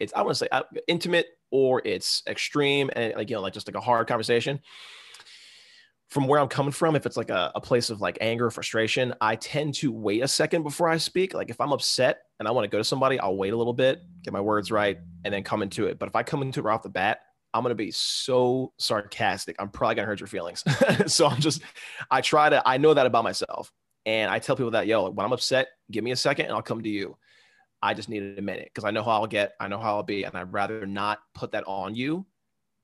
it's 0.00 0.12
I 0.14 0.22
want 0.22 0.30
to 0.30 0.34
say 0.36 0.48
uh, 0.50 0.62
intimate 0.86 1.26
or 1.50 1.82
it's 1.84 2.22
extreme 2.26 2.90
and 2.96 3.14
like 3.14 3.28
you 3.30 3.36
know 3.36 3.42
like 3.42 3.52
just 3.52 3.68
like 3.68 3.76
a 3.76 3.80
hard 3.80 4.08
conversation. 4.08 4.60
From 6.08 6.26
where 6.26 6.40
I'm 6.40 6.48
coming 6.48 6.72
from, 6.72 6.96
if 6.96 7.04
it's 7.04 7.18
like 7.18 7.28
a, 7.28 7.52
a 7.54 7.60
place 7.60 7.90
of 7.90 8.00
like 8.00 8.16
anger, 8.22 8.46
or 8.46 8.50
frustration, 8.50 9.12
I 9.20 9.36
tend 9.36 9.74
to 9.74 9.92
wait 9.92 10.22
a 10.22 10.28
second 10.28 10.62
before 10.62 10.88
I 10.88 10.96
speak. 10.96 11.34
Like 11.34 11.50
if 11.50 11.60
I'm 11.60 11.70
upset 11.70 12.20
and 12.38 12.48
I 12.48 12.50
want 12.50 12.64
to 12.64 12.68
go 12.68 12.78
to 12.78 12.84
somebody, 12.84 13.20
I'll 13.20 13.36
wait 13.36 13.52
a 13.52 13.56
little 13.56 13.74
bit, 13.74 14.00
get 14.22 14.32
my 14.32 14.40
words 14.40 14.70
right, 14.70 14.98
and 15.26 15.34
then 15.34 15.42
come 15.42 15.60
into 15.60 15.86
it. 15.86 15.98
But 15.98 16.08
if 16.08 16.16
I 16.16 16.22
come 16.22 16.40
into 16.40 16.60
it 16.60 16.62
right 16.62 16.72
off 16.72 16.82
the 16.82 16.88
bat, 16.88 17.20
I'm 17.52 17.62
gonna 17.62 17.74
be 17.74 17.90
so 17.90 18.72
sarcastic. 18.78 19.56
I'm 19.58 19.68
probably 19.68 19.96
gonna 19.96 20.06
hurt 20.06 20.20
your 20.20 20.28
feelings. 20.28 20.64
so 21.06 21.26
I'm 21.26 21.40
just, 21.40 21.60
I 22.10 22.22
try 22.22 22.48
to, 22.48 22.66
I 22.66 22.78
know 22.78 22.94
that 22.94 23.04
about 23.04 23.24
myself. 23.24 23.70
And 24.08 24.30
I 24.30 24.38
tell 24.38 24.56
people 24.56 24.70
that, 24.70 24.86
yo, 24.86 25.10
when 25.10 25.26
I'm 25.26 25.34
upset, 25.34 25.68
give 25.90 26.02
me 26.02 26.12
a 26.12 26.16
second 26.16 26.46
and 26.46 26.54
I'll 26.54 26.62
come 26.62 26.80
to 26.80 26.88
you. 26.88 27.18
I 27.82 27.92
just 27.92 28.08
needed 28.08 28.38
a 28.38 28.42
minute 28.42 28.70
because 28.72 28.84
I 28.84 28.90
know 28.90 29.02
how 29.02 29.10
I'll 29.10 29.26
get, 29.26 29.52
I 29.60 29.68
know 29.68 29.78
how 29.78 29.96
I'll 29.96 30.02
be, 30.02 30.24
and 30.24 30.34
I'd 30.34 30.50
rather 30.50 30.86
not 30.86 31.18
put 31.34 31.52
that 31.52 31.64
on 31.66 31.94
you 31.94 32.24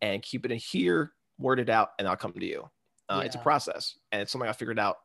and 0.02 0.20
keep 0.20 0.44
it 0.44 0.52
in 0.52 0.58
here, 0.58 1.12
word 1.38 1.60
it 1.60 1.70
out, 1.70 1.92
and 1.98 2.06
I'll 2.06 2.14
come 2.14 2.34
to 2.34 2.44
you. 2.44 2.68
Uh, 3.08 3.20
yeah. 3.20 3.24
It's 3.24 3.36
a 3.36 3.38
process, 3.38 3.98
and 4.12 4.20
it's 4.20 4.32
something 4.32 4.48
I 4.48 4.52
figured 4.52 4.78
out 4.78 4.98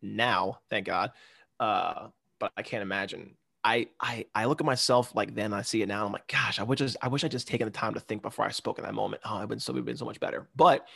now, 0.00 0.60
thank 0.70 0.86
God. 0.86 1.12
Uh, 1.60 2.08
but 2.38 2.52
I 2.56 2.62
can't 2.62 2.82
imagine. 2.82 3.36
I, 3.62 3.88
I 4.00 4.24
I 4.34 4.46
look 4.46 4.62
at 4.62 4.66
myself 4.66 5.14
like 5.14 5.34
then 5.34 5.52
I 5.52 5.60
see 5.60 5.82
it 5.82 5.88
now. 5.88 6.06
I'm 6.06 6.12
like, 6.12 6.26
gosh, 6.26 6.58
I 6.58 6.62
wish 6.62 6.78
just 6.78 6.96
I 7.02 7.08
wish 7.08 7.22
I 7.22 7.28
just 7.28 7.46
taken 7.46 7.66
the 7.66 7.70
time 7.70 7.92
to 7.92 8.00
think 8.00 8.22
before 8.22 8.46
I 8.46 8.50
spoke 8.50 8.78
in 8.78 8.84
that 8.86 8.94
moment. 8.94 9.20
Oh, 9.26 9.36
I've 9.36 9.48
been 9.48 9.60
so 9.60 9.74
we've 9.74 9.84
been 9.84 9.98
so 9.98 10.06
much 10.06 10.18
better. 10.20 10.48
But 10.56 10.88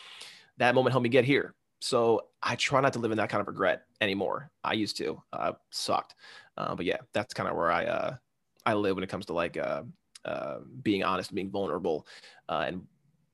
that 0.57 0.75
moment 0.75 0.93
helped 0.93 1.03
me 1.03 1.11
get 1.11 1.27
here. 1.27 1.55
So 1.85 2.29
I 2.43 2.57
try 2.57 2.81
not 2.81 2.95
to 2.95 2.99
live 2.99 3.11
in 3.11 3.19
that 3.19 3.29
kind 3.29 3.43
of 3.43 3.47
regret 3.47 3.83
anymore. 4.01 4.51
I 4.65 4.73
used 4.73 4.97
to, 4.97 5.23
uh, 5.35 5.53
sucked. 5.69 6.15
Uh, 6.57 6.75
but 6.75 6.87
yeah, 6.87 6.97
that's 7.13 7.35
kind 7.35 7.47
of 7.47 7.55
where 7.57 7.71
I, 7.71 7.85
uh, 7.85 8.17
I 8.65 8.73
live 8.73 8.95
when 8.95 9.05
it 9.05 9.11
comes 9.11 9.27
to 9.27 9.35
like, 9.35 9.59
uh, 9.59 9.83
uh, 10.25 10.61
being 10.83 11.05
honest, 11.05 11.35
being 11.35 11.51
vulnerable, 11.51 12.07
uh, 12.49 12.65
and, 12.69 12.87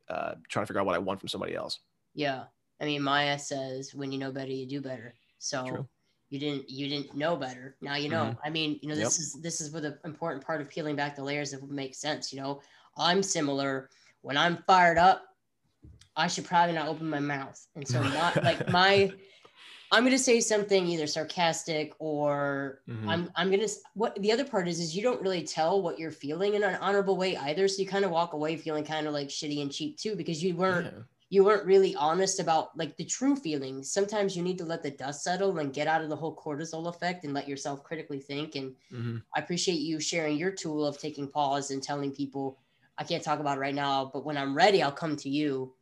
uh, 0.09 0.35
trying 0.49 0.65
to 0.65 0.67
figure 0.67 0.81
out 0.81 0.87
what 0.87 0.97
I 0.97 0.99
want 0.99 1.21
from 1.21 1.29
somebody 1.29 1.55
else. 1.55 1.79
Yeah. 2.13 2.43
I 2.81 2.87
mean, 2.87 3.05
Maya 3.05 3.39
says, 3.39 3.95
when 3.95 4.11
you 4.11 4.19
know 4.19 4.33
better, 4.33 4.51
you 4.51 4.67
do 4.67 4.81
better. 4.81 5.15
So 5.39 5.65
True. 5.65 5.89
you 6.31 6.41
didn't, 6.41 6.69
you 6.69 6.89
didn't 6.89 7.15
know 7.15 7.37
better. 7.37 7.77
Now, 7.81 7.95
you 7.95 8.09
know, 8.09 8.25
mm-hmm. 8.25 8.41
I 8.45 8.51
mean, 8.51 8.81
you 8.83 8.89
know, 8.89 8.97
this 8.97 9.17
yep. 9.17 9.27
is, 9.27 9.39
this 9.41 9.61
is 9.61 9.71
where 9.71 9.83
the 9.83 9.97
important 10.05 10.45
part 10.45 10.61
of 10.61 10.69
peeling 10.69 10.97
back 10.97 11.15
the 11.15 11.23
layers 11.23 11.53
that 11.53 11.63
would 11.63 11.71
make 11.71 11.95
sense. 11.95 12.33
You 12.33 12.41
know, 12.41 12.63
I'm 12.97 13.23
similar 13.23 13.91
when 14.23 14.37
I'm 14.37 14.65
fired 14.67 14.99
up, 14.99 15.30
I 16.17 16.27
should 16.27 16.45
probably 16.45 16.75
not 16.75 16.89
open 16.89 17.09
my 17.09 17.21
mouth. 17.21 17.59
And 17.77 17.87
so 17.87 18.03
my 18.03 18.33
like 18.43 18.69
my 18.71 19.13
I'm 19.93 20.05
gonna 20.05 20.19
say 20.19 20.41
something 20.41 20.87
either 20.87 21.07
sarcastic 21.07 21.95
or 21.99 22.81
mm-hmm. 22.89 23.09
I'm 23.09 23.31
I'm 23.35 23.51
gonna 23.51 23.67
what 23.95 24.15
the 24.21 24.31
other 24.33 24.45
part 24.45 24.69
is 24.69 24.79
is 24.79 24.95
you 24.95 25.03
don't 25.03 25.21
really 25.21 25.43
tell 25.43 25.83
what 25.83 25.99
you're 25.99 26.13
feeling 26.13 26.55
in 26.55 26.63
an 26.63 26.77
honorable 26.77 27.17
way 27.17 27.37
either. 27.37 27.67
So 27.67 27.83
you 27.83 27.89
kind 27.89 28.05
of 28.05 28.11
walk 28.11 28.33
away 28.33 28.57
feeling 28.57 28.85
kind 28.85 29.07
of 29.07 29.13
like 29.13 29.29
shitty 29.29 29.63
and 29.63 29.73
cheap 29.73 29.99
too 29.99 30.15
because 30.15 30.43
you 30.43 30.55
weren't 30.55 30.87
yeah. 30.87 31.03
you 31.29 31.45
weren't 31.45 31.67
really 31.67 31.97
honest 31.97 32.39
about 32.39 32.77
like 32.79 32.97
the 32.97 33.05
true 33.05 33.35
feelings. 33.35 33.93
Sometimes 33.93 34.37
you 34.37 34.45
need 34.45 34.59
to 34.59 34.65
let 34.65 34.85
the 34.85 34.93
dust 34.93 35.25
settle 35.25 35.59
and 35.59 35.73
get 35.73 35.89
out 35.89 36.03
of 36.03 36.09
the 36.09 36.17
whole 36.17 36.37
cortisol 36.37 36.87
effect 36.87 37.25
and 37.25 37.35
let 37.35 37.49
yourself 37.49 37.83
critically 37.83 38.21
think. 38.21 38.55
And 38.55 38.75
mm-hmm. 38.93 39.17
I 39.35 39.41
appreciate 39.41 39.81
you 39.81 39.99
sharing 39.99 40.37
your 40.37 40.53
tool 40.53 40.87
of 40.87 40.99
taking 40.99 41.27
pause 41.27 41.73
and 41.73 41.83
telling 41.83 42.13
people 42.13 42.59
I 42.97 43.03
can't 43.03 43.25
talk 43.25 43.41
about 43.41 43.57
it 43.57 43.61
right 43.61 43.75
now, 43.75 44.11
but 44.13 44.27
when 44.27 44.37
I'm 44.37 44.55
ready, 44.55 44.83
I'll 44.83 44.93
come 44.93 45.17
to 45.17 45.31
you 45.31 45.73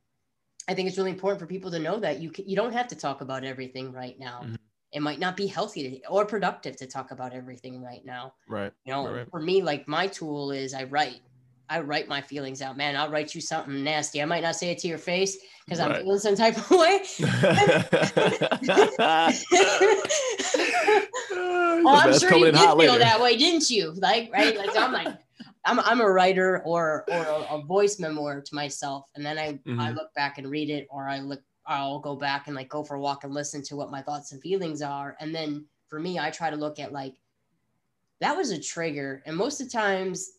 I 0.68 0.74
think 0.74 0.86
it's 0.86 0.98
really 0.98 1.10
important 1.10 1.40
for 1.40 1.46
people 1.46 1.70
to 1.70 1.78
know 1.78 1.98
that 1.98 2.20
you 2.20 2.30
can, 2.30 2.48
you 2.48 2.54
don't 2.54 2.72
have 2.72 2.86
to 2.88 2.94
talk 2.94 3.22
about 3.22 3.42
everything 3.42 3.90
right 3.90 4.18
now. 4.18 4.42
Mm-hmm. 4.44 4.54
It 4.92 5.00
might 5.00 5.18
not 5.18 5.36
be 5.36 5.46
healthy 5.46 6.00
to, 6.00 6.08
or 6.08 6.26
productive 6.26 6.76
to 6.76 6.86
talk 6.86 7.10
about 7.10 7.32
everything 7.32 7.82
right 7.82 8.04
now. 8.04 8.34
Right. 8.48 8.72
You 8.84 8.92
know, 8.92 9.10
right. 9.10 9.30
for 9.30 9.40
me, 9.40 9.62
like 9.62 9.88
my 9.88 10.06
tool 10.06 10.50
is 10.50 10.74
I 10.74 10.84
write. 10.84 11.20
I 11.70 11.80
write 11.80 12.08
my 12.08 12.22
feelings 12.22 12.62
out, 12.62 12.78
man. 12.78 12.96
I'll 12.96 13.10
write 13.10 13.34
you 13.34 13.42
something 13.42 13.84
nasty. 13.84 14.22
I 14.22 14.24
might 14.24 14.42
not 14.42 14.56
say 14.56 14.70
it 14.70 14.78
to 14.78 14.88
your 14.88 14.96
face 14.96 15.36
because 15.66 15.80
right. 15.80 15.90
I'm 15.90 16.02
feeling 16.02 16.18
some 16.18 16.34
type 16.34 16.56
of 16.56 16.70
way. 16.70 17.00
oh, 21.30 21.84
I'm 21.86 22.18
sure 22.18 22.34
you 22.34 22.46
did 22.46 22.56
feel 22.56 22.76
later. 22.76 22.98
that 22.98 23.20
way, 23.20 23.36
didn't 23.36 23.68
you? 23.68 23.92
Like, 23.92 24.30
right? 24.32 24.56
Like, 24.56 24.76
I'm 24.76 24.92
like, 24.92 25.14
I'm, 25.68 25.80
I'm 25.80 26.00
a 26.00 26.10
writer 26.10 26.62
or 26.64 27.04
or 27.08 27.24
a, 27.50 27.56
a 27.56 27.62
voice 27.62 27.98
memoir 27.98 28.40
to 28.40 28.54
myself 28.54 29.10
and 29.14 29.24
then 29.24 29.38
I, 29.38 29.52
mm-hmm. 29.52 29.78
I 29.78 29.90
look 29.90 30.12
back 30.14 30.38
and 30.38 30.50
read 30.50 30.70
it 30.70 30.86
or 30.90 31.08
I 31.08 31.20
look 31.20 31.42
I'll 31.66 31.98
go 31.98 32.16
back 32.16 32.46
and 32.46 32.56
like 32.56 32.70
go 32.70 32.82
for 32.82 32.94
a 32.94 33.00
walk 33.00 33.24
and 33.24 33.34
listen 33.34 33.62
to 33.64 33.76
what 33.76 33.90
my 33.90 34.00
thoughts 34.00 34.32
and 34.32 34.40
feelings 34.40 34.80
are 34.80 35.16
and 35.20 35.34
then 35.34 35.66
for 35.88 36.00
me 36.00 36.18
I 36.18 36.30
try 36.30 36.50
to 36.50 36.56
look 36.56 36.78
at 36.78 36.92
like 36.92 37.14
that 38.20 38.36
was 38.36 38.50
a 38.50 38.60
trigger 38.60 39.22
and 39.26 39.36
most 39.36 39.60
of 39.60 39.70
the 39.70 39.72
times 39.72 40.32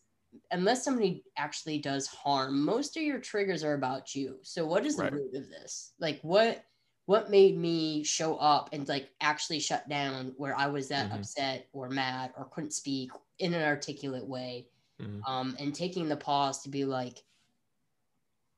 unless 0.52 0.84
somebody 0.84 1.24
actually 1.38 1.78
does 1.78 2.08
harm 2.08 2.64
most 2.66 2.98
of 2.98 3.04
your 3.04 3.20
triggers 3.20 3.64
are 3.64 3.74
about 3.74 4.16
you 4.16 4.38
so 4.42 4.66
what 4.66 4.86
is 4.86 4.96
the 4.96 5.04
right. 5.04 5.14
root 5.14 5.36
of 5.36 5.50
this 5.50 5.94
like 6.00 6.20
what 6.24 6.64
what 7.06 7.32
made 7.32 7.58
me 7.58 8.04
show 8.04 8.36
up 8.36 8.70
and 8.72 8.88
like 8.88 9.10
actually 9.22 9.60
shut 9.60 9.88
down 9.90 10.32
where 10.38 10.56
I 10.56 10.68
was 10.68 10.90
that 10.90 11.08
mm-hmm. 11.08 11.18
upset 11.18 11.68
or 11.74 11.90
mad 11.90 12.32
or 12.38 12.46
couldn't 12.46 12.74
speak 12.74 13.10
in 13.40 13.56
an 13.56 13.64
articulate 13.64 14.28
way 14.28 14.68
mm-hmm. 15.02 15.32
um, 15.32 15.56
and 15.60 15.74
taking 15.74 16.08
the 16.08 16.16
pause 16.16 16.62
to 16.64 16.70
be 16.70 16.86
like, 16.86 17.24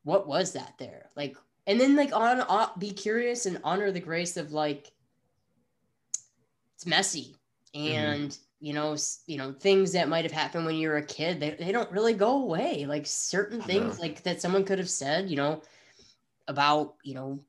what 0.04 0.28
was 0.28 0.54
that 0.54 0.74
there? 0.80 1.10
Like, 1.16 1.38
and 1.68 1.80
then 1.80 1.96
like 1.96 2.14
on, 2.14 2.42
on 2.42 2.70
be 2.80 2.92
curious 2.92 3.46
and 3.46 3.60
honor 3.64 3.92
the 3.92 4.00
grace 4.00 4.38
of 4.38 4.52
like, 4.52 4.92
it's 6.76 6.86
messy 6.86 7.36
mm-hmm. 7.76 7.96
and 7.96 8.32
mm-hmm. 8.32 8.66
you 8.66 8.74
know, 8.74 8.98
you 9.28 9.38
know, 9.38 9.54
things 9.54 9.92
that 9.94 10.10
might 10.10 10.26
have 10.26 10.32
happened 10.32 10.66
when 10.66 10.76
you 10.76 10.90
were 10.90 10.98
a 10.98 11.06
kid, 11.06 11.40
they, 11.40 11.52
they 11.52 11.72
don't 11.72 11.92
really 11.92 12.14
go 12.14 12.42
away. 12.42 12.86
Like 12.86 13.06
certain 13.06 13.62
things 13.62 14.00
like 14.00 14.24
that 14.24 14.42
someone 14.42 14.66
could 14.66 14.80
have 14.80 14.90
said, 14.90 15.30
you 15.30 15.36
know, 15.36 15.62
about, 16.48 16.96
you 17.04 17.14
know, 17.14 17.40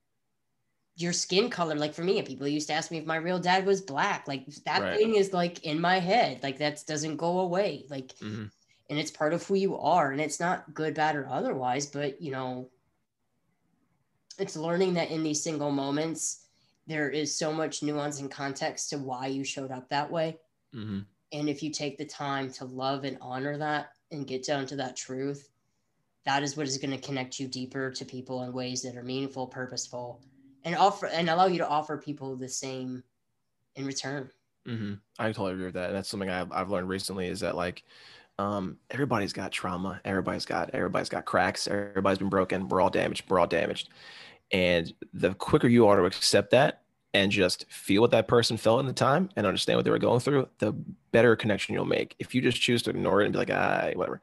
your 0.97 1.15
skin 1.15 1.49
color 1.49 1.75
like 1.75 1.95
for 1.95 2.05
me 2.05 2.21
people 2.21 2.47
used 2.47 2.69
to 2.69 2.75
ask 2.75 2.91
me 2.91 2.99
if 2.99 3.07
my 3.07 3.17
real 3.17 3.39
dad 3.39 3.65
was 3.65 3.81
black 3.81 4.29
like 4.29 4.45
that 4.67 4.83
right. 4.83 4.99
thing 4.99 5.15
is 5.15 5.33
like 5.33 5.65
in 5.65 5.81
my 5.81 5.99
head 5.99 6.39
like 6.43 6.59
that 6.59 6.85
doesn't 6.87 7.17
go 7.17 7.41
away 7.41 7.87
like 7.89 8.09
mm-hmm 8.19 8.45
and 8.91 8.99
it's 8.99 9.11
part 9.11 9.33
of 9.33 9.43
who 9.47 9.55
you 9.55 9.77
are 9.79 10.13
and 10.13 10.21
it's 10.21 10.41
not 10.41 10.73
good 10.75 10.95
bad 10.95 11.17
or 11.17 11.29
otherwise 11.29 11.87
but 11.87 12.21
you 12.21 12.31
know 12.31 12.69
it's 14.39 14.57
learning 14.57 14.95
that 14.95 15.11
in 15.11 15.23
these 15.23 15.43
single 15.43 15.71
moments 15.71 16.47
there 16.87 17.11
is 17.11 17.37
so 17.37 17.53
much 17.53 17.83
nuance 17.83 18.21
and 18.21 18.31
context 18.31 18.91
to 18.91 18.99
why 18.99 19.27
you 19.27 19.45
showed 19.45 19.71
up 19.71 19.89
that 19.89 20.11
way 20.11 20.39
mm-hmm. 20.75 21.01
and 21.33 21.49
if 21.49 21.63
you 21.63 21.71
take 21.71 21.97
the 21.97 22.05
time 22.05 22.51
to 22.51 22.65
love 22.65 23.05
and 23.05 23.19
honor 23.21 23.57
that 23.57 23.93
and 24.11 24.27
get 24.27 24.45
down 24.45 24.67
to 24.67 24.77
that 24.77 24.97
truth 24.97 25.49
that 26.25 26.43
is 26.43 26.57
what 26.57 26.67
is 26.67 26.79
going 26.79 26.91
to 26.91 27.07
connect 27.07 27.39
you 27.39 27.49
deeper 27.49 27.91
to 27.91 28.05
people 28.05 28.43
in 28.45 28.53
ways 28.53 28.83
that 28.83 28.97
are 28.97 29.05
meaningful 29.05 29.47
purposeful 29.47 30.21
and 30.65 30.75
offer 30.77 31.07
and 31.07 31.29
allow 31.29 31.47
you 31.47 31.59
to 31.59 31.69
offer 31.69 31.97
people 31.97 32.37
the 32.37 32.49
same 32.49 33.03
in 33.77 33.87
return 33.87 34.29
mm-hmm. 34.67 34.95
i 35.19 35.27
totally 35.27 35.53
agree 35.53 35.67
with 35.67 35.75
that 35.75 35.89
and 35.89 35.97
that's 35.97 36.09
something 36.09 36.31
I've, 36.31 36.51
I've 36.53 36.71
learned 36.71 36.89
recently 36.89 37.29
is 37.29 37.41
that 37.41 37.55
like 37.55 37.85
um, 38.39 38.79
everybody's 38.91 39.33
got 39.33 39.53
trauma. 39.53 40.01
Everybody's 40.05 40.47
got 40.47 40.71
everybody's 40.75 41.09
got 41.09 41.25
cracks. 41.25 41.69
Everybody's 41.69 42.19
been 42.19 42.29
broken. 42.29 42.69
We're 42.69 42.81
all 42.81 42.91
damaged. 42.91 43.25
We're 43.29 43.39
all 43.39 43.47
damaged. 43.47 43.91
And 44.51 44.93
the 45.13 45.35
quicker 45.35 45.69
you 45.69 45.87
are 45.87 45.97
to 45.97 46.05
accept 46.05 46.51
that 46.51 46.83
and 47.15 47.31
just 47.31 47.67
feel 47.71 48.01
what 48.01 48.11
that 48.11 48.29
person 48.29 48.57
felt 48.57 48.81
in 48.81 48.87
the 48.87 48.93
time 48.93 49.29
and 49.37 49.47
understand 49.47 49.77
what 49.77 49.85
they 49.85 49.91
were 49.91 49.99
going 49.99 50.21
through, 50.21 50.49
the 50.59 50.73
better 51.11 51.37
connection 51.37 51.75
you'll 51.75 51.85
make. 51.85 52.15
If 52.19 52.35
you 52.35 52.41
just 52.41 52.61
choose 52.61 52.83
to 52.83 52.91
ignore 52.91 53.21
it 53.21 53.27
and 53.27 53.33
be 53.33 53.39
like, 53.39 53.51
ah, 53.51 53.91
whatever, 53.95 54.21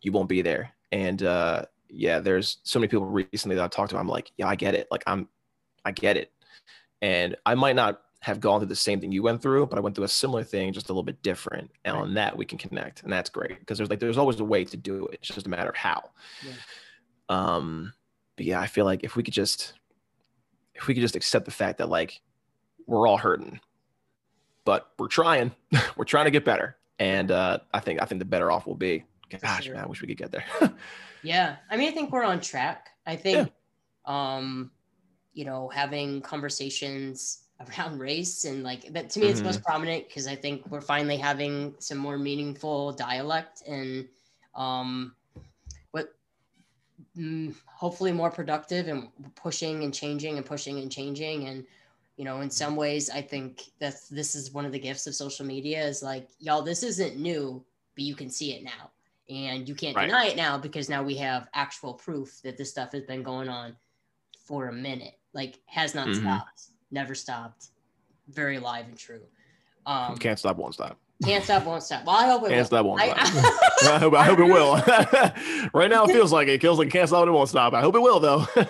you 0.00 0.12
won't 0.12 0.28
be 0.28 0.42
there. 0.42 0.72
And 0.90 1.22
uh, 1.22 1.64
yeah, 1.88 2.18
there's 2.18 2.58
so 2.64 2.78
many 2.78 2.88
people 2.88 3.06
recently 3.06 3.56
that 3.56 3.62
I've 3.62 3.70
talked 3.70 3.90
to. 3.90 3.98
I'm 3.98 4.08
like, 4.08 4.32
yeah, 4.36 4.48
I 4.48 4.56
get 4.56 4.74
it. 4.74 4.88
Like 4.90 5.04
I'm, 5.06 5.28
I 5.84 5.92
get 5.92 6.16
it. 6.16 6.32
And 7.00 7.36
I 7.46 7.54
might 7.54 7.76
not 7.76 8.02
have 8.20 8.40
gone 8.40 8.60
through 8.60 8.68
the 8.68 8.76
same 8.76 9.00
thing 9.00 9.12
you 9.12 9.22
went 9.22 9.40
through, 9.40 9.66
but 9.66 9.78
I 9.78 9.80
went 9.80 9.94
through 9.94 10.04
a 10.04 10.08
similar 10.08 10.42
thing, 10.42 10.72
just 10.72 10.88
a 10.88 10.92
little 10.92 11.04
bit 11.04 11.22
different. 11.22 11.70
And 11.84 11.94
right. 11.94 12.02
on 12.02 12.14
that, 12.14 12.36
we 12.36 12.44
can 12.44 12.58
connect, 12.58 13.02
and 13.02 13.12
that's 13.12 13.30
great 13.30 13.58
because 13.60 13.78
there's 13.78 13.90
like 13.90 14.00
there's 14.00 14.18
always 14.18 14.40
a 14.40 14.44
way 14.44 14.64
to 14.64 14.76
do 14.76 15.06
it. 15.06 15.20
It's 15.20 15.28
just 15.28 15.46
a 15.46 15.50
matter 15.50 15.70
of 15.70 15.76
how. 15.76 16.10
Yeah. 16.44 16.52
Um, 17.28 17.92
but 18.36 18.46
yeah, 18.46 18.60
I 18.60 18.66
feel 18.66 18.84
like 18.84 19.04
if 19.04 19.14
we 19.16 19.22
could 19.22 19.34
just 19.34 19.74
if 20.74 20.86
we 20.86 20.94
could 20.94 21.00
just 21.00 21.16
accept 21.16 21.44
the 21.44 21.50
fact 21.50 21.78
that 21.78 21.88
like 21.88 22.20
we're 22.86 23.06
all 23.06 23.18
hurting, 23.18 23.60
but 24.64 24.90
we're 24.98 25.08
trying, 25.08 25.52
we're 25.96 26.04
trying 26.04 26.24
to 26.24 26.30
get 26.30 26.44
better, 26.44 26.76
and 26.98 27.30
uh, 27.30 27.58
I 27.72 27.80
think 27.80 28.02
I 28.02 28.04
think 28.04 28.18
the 28.18 28.24
better 28.24 28.50
off 28.50 28.66
we'll 28.66 28.76
be. 28.76 29.04
Gosh, 29.42 29.64
sure. 29.64 29.74
man, 29.74 29.84
I 29.84 29.86
wish 29.86 30.00
we 30.00 30.08
could 30.08 30.16
get 30.16 30.32
there. 30.32 30.44
yeah, 31.22 31.56
I 31.70 31.76
mean, 31.76 31.88
I 31.88 31.92
think 31.92 32.10
we're 32.10 32.24
on 32.24 32.40
track. 32.40 32.88
I 33.06 33.14
think, 33.14 33.50
yeah. 34.06 34.36
um, 34.36 34.70
you 35.34 35.44
know, 35.44 35.68
having 35.68 36.22
conversations 36.22 37.47
around 37.66 37.98
race 37.98 38.44
and 38.44 38.62
like 38.62 38.92
that 38.92 39.10
to 39.10 39.20
me 39.20 39.26
it's 39.26 39.38
mm-hmm. 39.38 39.46
most 39.46 39.62
prominent 39.64 40.06
because 40.06 40.26
i 40.26 40.34
think 40.34 40.64
we're 40.70 40.80
finally 40.80 41.16
having 41.16 41.74
some 41.78 41.98
more 41.98 42.16
meaningful 42.16 42.92
dialect 42.92 43.62
and 43.66 44.06
um 44.54 45.12
what 45.90 46.14
mm, 47.16 47.52
hopefully 47.66 48.12
more 48.12 48.30
productive 48.30 48.86
and 48.86 49.08
pushing 49.34 49.82
and 49.82 49.92
changing 49.92 50.36
and 50.36 50.46
pushing 50.46 50.78
and 50.78 50.92
changing 50.92 51.48
and 51.48 51.64
you 52.16 52.24
know 52.24 52.42
in 52.42 52.50
some 52.50 52.76
ways 52.76 53.10
i 53.10 53.20
think 53.20 53.64
that's 53.80 54.08
this 54.08 54.36
is 54.36 54.52
one 54.52 54.64
of 54.64 54.70
the 54.70 54.78
gifts 54.78 55.06
of 55.08 55.14
social 55.14 55.44
media 55.44 55.84
is 55.84 56.02
like 56.02 56.28
y'all 56.38 56.62
this 56.62 56.84
isn't 56.84 57.18
new 57.18 57.64
but 57.96 58.04
you 58.04 58.14
can 58.14 58.30
see 58.30 58.52
it 58.52 58.62
now 58.62 58.90
and 59.28 59.68
you 59.68 59.74
can't 59.74 59.96
right. 59.96 60.06
deny 60.06 60.26
it 60.26 60.36
now 60.36 60.56
because 60.56 60.88
now 60.88 61.02
we 61.02 61.16
have 61.16 61.48
actual 61.54 61.92
proof 61.92 62.40
that 62.42 62.56
this 62.56 62.70
stuff 62.70 62.92
has 62.92 63.02
been 63.02 63.22
going 63.22 63.48
on 63.48 63.74
for 64.44 64.68
a 64.68 64.72
minute 64.72 65.18
like 65.32 65.58
has 65.66 65.94
not 65.94 66.06
mm-hmm. 66.06 66.20
stopped 66.20 66.67
never 66.90 67.14
stopped, 67.14 67.68
very 68.28 68.58
live 68.58 68.86
and 68.86 68.96
true. 68.96 69.20
Um, 69.86 70.16
can't 70.16 70.38
stop, 70.38 70.56
won't 70.56 70.74
stop. 70.74 70.98
Can't 71.24 71.42
stop, 71.42 71.64
won't 71.64 71.82
stop. 71.82 72.04
Well, 72.04 72.16
I 72.16 72.26
hope 72.26 72.44
it 72.44 72.50
can't 72.50 72.58
will. 72.58 72.64
stop, 72.66 72.86
won't 72.86 73.00
stop. 73.00 73.16
I, 73.18 73.94
I, 73.94 73.98
hope, 73.98 74.14
I 74.14 74.24
hope 74.24 74.38
it 74.38 74.44
will. 74.44 75.70
right 75.74 75.90
now, 75.90 76.04
it 76.04 76.12
feels 76.12 76.32
like 76.32 76.48
it 76.48 76.60
feels 76.60 76.78
like 76.78 76.90
can't 76.90 77.08
stop, 77.08 77.26
it 77.26 77.30
won't 77.30 77.48
stop. 77.48 77.72
I 77.74 77.80
hope 77.80 77.94
it 77.94 78.00
will, 78.00 78.20
though. 78.20 78.46
but 78.54 78.68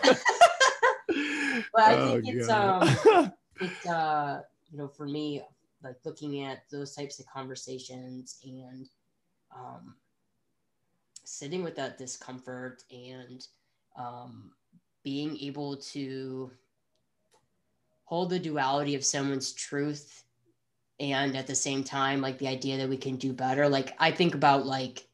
I 1.77 1.97
think 1.97 2.25
oh, 2.27 2.31
it's 2.33 2.49
um, 2.49 3.33
it's 3.61 3.87
uh, 3.87 4.41
you 4.71 4.79
know, 4.79 4.89
for 4.89 5.07
me, 5.07 5.43
like 5.83 5.97
looking 6.05 6.45
at 6.45 6.63
those 6.71 6.95
types 6.95 7.19
of 7.19 7.27
conversations 7.27 8.39
and 8.45 8.89
um, 9.55 9.95
sitting 11.25 11.63
with 11.63 11.77
that 11.77 11.99
discomfort 11.99 12.83
and 12.91 13.47
um, 13.99 14.53
being 15.05 15.39
able 15.39 15.77
to 15.77 16.51
hold 18.09 18.31
the 18.31 18.39
duality 18.39 18.95
of 18.95 19.05
someone's 19.05 19.53
truth 19.53 20.25
and 20.99 21.37
at 21.37 21.47
the 21.47 21.55
same 21.55 21.85
time 21.85 22.23
like 22.23 22.39
the 22.39 22.49
idea 22.49 22.79
that 22.79 22.89
we 22.89 22.97
can 22.97 23.17
do 23.17 23.35
better 23.35 23.69
like 23.69 23.95
i 23.99 24.11
think 24.11 24.35
about 24.35 24.65
like 24.65 25.07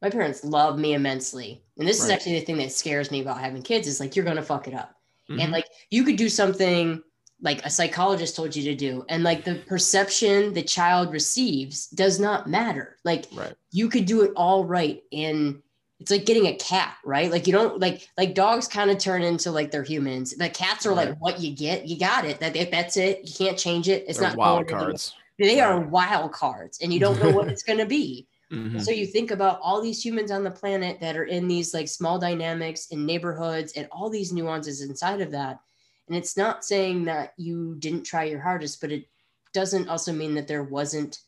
my 0.00 0.08
parents 0.08 0.44
love 0.44 0.78
me 0.78 0.94
immensely 0.94 1.60
and 1.76 1.88
this 1.88 1.98
right. 1.98 2.04
is 2.04 2.10
actually 2.10 2.38
the 2.38 2.44
thing 2.44 2.56
that 2.56 2.70
scares 2.70 3.10
me 3.10 3.20
about 3.20 3.40
having 3.40 3.60
kids 3.60 3.88
is 3.88 3.98
like 3.98 4.14
you're 4.14 4.24
gonna 4.24 4.40
fuck 4.40 4.68
it 4.68 4.74
up 4.74 4.94
mm-hmm. 5.28 5.40
and 5.40 5.50
like 5.50 5.66
you 5.90 6.04
could 6.04 6.14
do 6.14 6.28
something 6.28 7.02
like 7.42 7.66
a 7.66 7.70
psychologist 7.70 8.36
told 8.36 8.54
you 8.54 8.62
to 8.62 8.76
do 8.76 9.04
and 9.08 9.24
like 9.24 9.44
the 9.44 9.56
perception 9.66 10.54
the 10.54 10.62
child 10.62 11.12
receives 11.12 11.88
does 11.88 12.20
not 12.20 12.48
matter 12.48 12.96
like 13.02 13.26
right. 13.34 13.54
you 13.72 13.88
could 13.88 14.04
do 14.04 14.22
it 14.22 14.30
all 14.36 14.64
right 14.64 15.02
and 15.12 15.60
it's 16.00 16.10
like 16.10 16.24
getting 16.24 16.46
a 16.46 16.54
cat, 16.56 16.96
right? 17.04 17.30
Like 17.30 17.46
you 17.46 17.52
don't 17.52 17.78
like 17.78 18.08
like 18.16 18.34
dogs 18.34 18.66
kind 18.66 18.90
of 18.90 18.98
turn 18.98 19.22
into 19.22 19.50
like 19.50 19.70
they're 19.70 19.82
humans. 19.82 20.34
The 20.34 20.48
cats 20.48 20.86
are 20.86 20.94
right. 20.94 21.10
like 21.10 21.20
what 21.20 21.40
you 21.40 21.54
get, 21.54 21.86
you 21.86 21.98
got 21.98 22.24
it. 22.24 22.40
That 22.40 22.56
if 22.56 22.70
that's 22.70 22.96
it, 22.96 23.20
you 23.22 23.34
can't 23.34 23.58
change 23.58 23.88
it. 23.88 24.04
It's 24.08 24.18
they're 24.18 24.28
not 24.28 24.38
wild 24.38 24.68
cards. 24.68 25.14
They 25.38 25.60
are 25.60 25.80
wild 25.80 26.32
cards, 26.32 26.80
and 26.82 26.92
you 26.92 27.00
don't 27.00 27.22
know 27.22 27.30
what 27.30 27.48
it's 27.48 27.62
going 27.62 27.78
to 27.78 27.86
be. 27.86 28.26
Mm-hmm. 28.50 28.80
So 28.80 28.90
you 28.90 29.06
think 29.06 29.30
about 29.30 29.60
all 29.62 29.80
these 29.80 30.04
humans 30.04 30.32
on 30.32 30.42
the 30.42 30.50
planet 30.50 30.98
that 30.98 31.16
are 31.16 31.26
in 31.26 31.46
these 31.46 31.72
like 31.72 31.86
small 31.86 32.18
dynamics 32.18 32.88
in 32.88 33.06
neighborhoods 33.06 33.74
and 33.74 33.86
all 33.92 34.10
these 34.10 34.32
nuances 34.32 34.82
inside 34.82 35.20
of 35.20 35.30
that. 35.30 35.60
And 36.08 36.16
it's 36.16 36.36
not 36.36 36.64
saying 36.64 37.04
that 37.04 37.32
you 37.36 37.76
didn't 37.78 38.02
try 38.02 38.24
your 38.24 38.40
hardest, 38.40 38.80
but 38.80 38.90
it 38.90 39.06
doesn't 39.52 39.88
also 39.88 40.12
mean 40.12 40.34
that 40.34 40.48
there 40.48 40.64
wasn't 40.64 41.20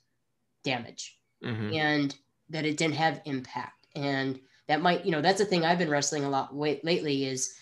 damage 0.64 1.16
mm-hmm. 1.44 1.72
and 1.72 2.16
that 2.50 2.64
it 2.64 2.76
didn't 2.76 2.96
have 2.96 3.22
impact. 3.24 3.86
And 3.94 4.40
that 4.72 4.80
might 4.80 5.04
you 5.04 5.12
know 5.12 5.20
that's 5.20 5.42
a 5.42 5.44
thing 5.44 5.66
i've 5.66 5.76
been 5.76 5.90
wrestling 5.90 6.24
a 6.24 6.30
lot 6.30 6.56
lately 6.56 7.26
is 7.26 7.56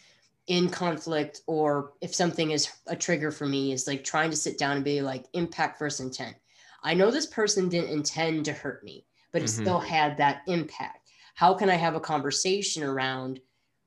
in 0.46 0.70
conflict 0.70 1.42
or 1.48 1.92
if 2.00 2.14
something 2.14 2.52
is 2.52 2.70
a 2.86 2.94
trigger 2.94 3.32
for 3.32 3.46
me 3.46 3.72
is 3.72 3.88
like 3.88 4.04
trying 4.04 4.30
to 4.30 4.36
sit 4.36 4.58
down 4.58 4.76
and 4.76 4.84
be 4.84 5.02
like 5.02 5.26
impact 5.32 5.78
versus 5.78 6.06
intent. 6.06 6.36
I 6.82 6.94
know 6.94 7.11
this 7.11 7.26
person 7.26 7.68
didn't 7.68 7.90
intend 7.90 8.44
to 8.44 8.52
hurt 8.52 8.84
me 8.84 9.06
but 9.32 9.42
it 9.42 9.46
mm-hmm. 9.46 9.62
still 9.62 9.80
had 9.80 10.16
that 10.18 10.42
impact. 10.46 11.11
How 11.34 11.52
can 11.52 11.68
i 11.68 11.74
have 11.74 11.96
a 11.96 12.00
conversation 12.00 12.84
around 12.84 13.40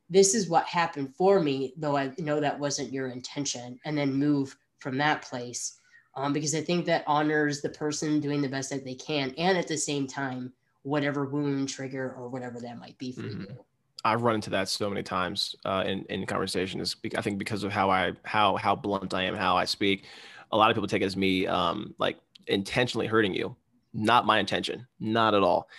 this 0.09 0.35
is 0.35 0.49
what 0.49 0.65
happened 0.65 1.15
for 1.15 1.39
me 1.39 1.73
though 1.77 1.95
i 1.95 2.11
know 2.17 2.41
that 2.41 2.59
wasn't 2.59 2.91
your 2.91 3.07
intention 3.07 3.79
and 3.85 3.97
then 3.97 4.13
move 4.13 4.53
from 4.79 4.97
that 4.97 5.21
place? 5.21 5.79
Um, 6.15 6.33
because 6.33 6.53
i 6.55 6.61
think 6.61 6.85
that 6.87 7.05
honors 7.07 7.61
the 7.61 7.69
person 7.69 8.19
doing 8.19 8.41
the 8.41 8.49
best 8.49 8.69
that 8.71 8.83
they 8.83 8.95
can 8.95 9.33
and 9.37 9.57
at 9.57 9.69
the 9.69 9.77
same 9.77 10.07
time 10.07 10.51
whatever 10.83 11.25
wound 11.25 11.69
trigger 11.69 12.13
or 12.17 12.29
whatever 12.29 12.59
that 12.59 12.77
might 12.77 12.97
be 12.97 13.11
for 13.11 13.21
mm-hmm. 13.21 13.41
you. 13.41 13.65
I've 14.05 14.21
run 14.21 14.35
into 14.35 14.49
that 14.51 14.67
so 14.67 14.89
many 14.89 15.01
times 15.01 15.55
uh, 15.65 15.83
in 15.85 16.03
in 16.05 16.25
conversations. 16.25 16.95
I 17.15 17.21
think 17.21 17.37
because 17.37 17.63
of 17.63 17.71
how 17.71 17.89
I 17.89 18.13
how 18.23 18.57
how 18.57 18.75
blunt 18.75 19.13
I 19.13 19.23
am, 19.23 19.35
how 19.35 19.55
I 19.55 19.65
speak, 19.65 20.05
a 20.51 20.57
lot 20.57 20.69
of 20.69 20.75
people 20.75 20.87
take 20.87 21.01
it 21.01 21.05
as 21.05 21.15
me 21.15 21.47
um, 21.47 21.95
like 21.97 22.19
intentionally 22.47 23.07
hurting 23.07 23.33
you. 23.33 23.55
Not 23.93 24.25
my 24.25 24.39
intention, 24.39 24.87
not 24.99 25.33
at 25.33 25.43
all. 25.43 25.69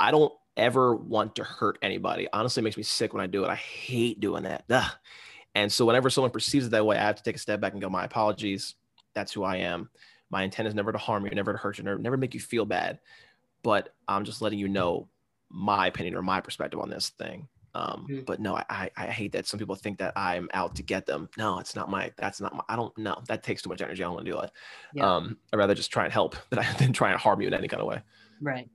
I 0.00 0.10
don't 0.10 0.32
ever 0.56 0.94
want 0.94 1.36
to 1.36 1.44
hurt 1.44 1.78
anybody. 1.82 2.26
Honestly, 2.32 2.62
it 2.62 2.64
makes 2.64 2.76
me 2.76 2.82
sick 2.82 3.14
when 3.14 3.22
I 3.22 3.26
do 3.26 3.44
it. 3.44 3.48
I 3.48 3.54
hate 3.54 4.20
doing 4.20 4.42
that. 4.42 4.64
Ugh. 4.68 4.90
And 5.54 5.70
so 5.70 5.84
whenever 5.84 6.08
someone 6.08 6.30
perceives 6.30 6.66
it 6.66 6.70
that 6.70 6.84
way, 6.84 6.96
I 6.96 7.02
have 7.02 7.16
to 7.16 7.22
take 7.22 7.36
a 7.36 7.38
step 7.38 7.60
back 7.60 7.72
and 7.72 7.80
go, 7.80 7.90
my 7.90 8.04
apologies. 8.04 8.74
That's 9.14 9.32
who 9.32 9.44
I 9.44 9.56
am. 9.56 9.90
My 10.30 10.42
intent 10.44 10.66
is 10.66 10.74
never 10.74 10.92
to 10.92 10.98
harm 10.98 11.26
you, 11.26 11.30
never 11.32 11.52
to 11.52 11.58
hurt 11.58 11.76
you, 11.76 11.84
never, 11.84 11.98
never 11.98 12.16
make 12.16 12.32
you 12.32 12.40
feel 12.40 12.64
bad 12.64 12.98
but 13.62 13.94
I'm 14.08 14.24
just 14.24 14.42
letting 14.42 14.58
you 14.58 14.68
know 14.68 15.08
my 15.50 15.86
opinion 15.86 16.14
or 16.14 16.22
my 16.22 16.40
perspective 16.40 16.80
on 16.80 16.90
this 16.90 17.10
thing. 17.10 17.48
Um, 17.74 18.06
mm-hmm. 18.08 18.20
But 18.26 18.40
no, 18.40 18.54
I, 18.68 18.90
I 18.96 19.06
hate 19.06 19.32
that 19.32 19.46
some 19.46 19.58
people 19.58 19.74
think 19.74 19.98
that 19.98 20.12
I'm 20.14 20.48
out 20.52 20.74
to 20.76 20.82
get 20.82 21.06
them. 21.06 21.28
No, 21.38 21.58
it's 21.58 21.74
not 21.74 21.90
my. 21.90 22.12
That's 22.18 22.40
not 22.40 22.54
my. 22.54 22.62
I 22.68 22.76
don't 22.76 22.96
know. 22.98 23.22
That 23.28 23.42
takes 23.42 23.62
too 23.62 23.70
much 23.70 23.80
energy. 23.80 24.02
I 24.02 24.06
don't 24.06 24.14
want 24.14 24.26
to 24.26 24.32
do 24.32 24.40
it. 24.40 24.50
Yeah. 24.94 25.10
Um, 25.10 25.38
I'd 25.52 25.56
rather 25.56 25.74
just 25.74 25.90
try 25.90 26.04
and 26.04 26.12
help 26.12 26.36
than, 26.50 26.64
than 26.78 26.92
try 26.92 27.12
and 27.12 27.20
harm 27.20 27.40
you 27.40 27.48
in 27.48 27.54
any 27.54 27.68
kind 27.68 27.80
of 27.80 27.88
way. 27.88 28.02
Right. 28.42 28.68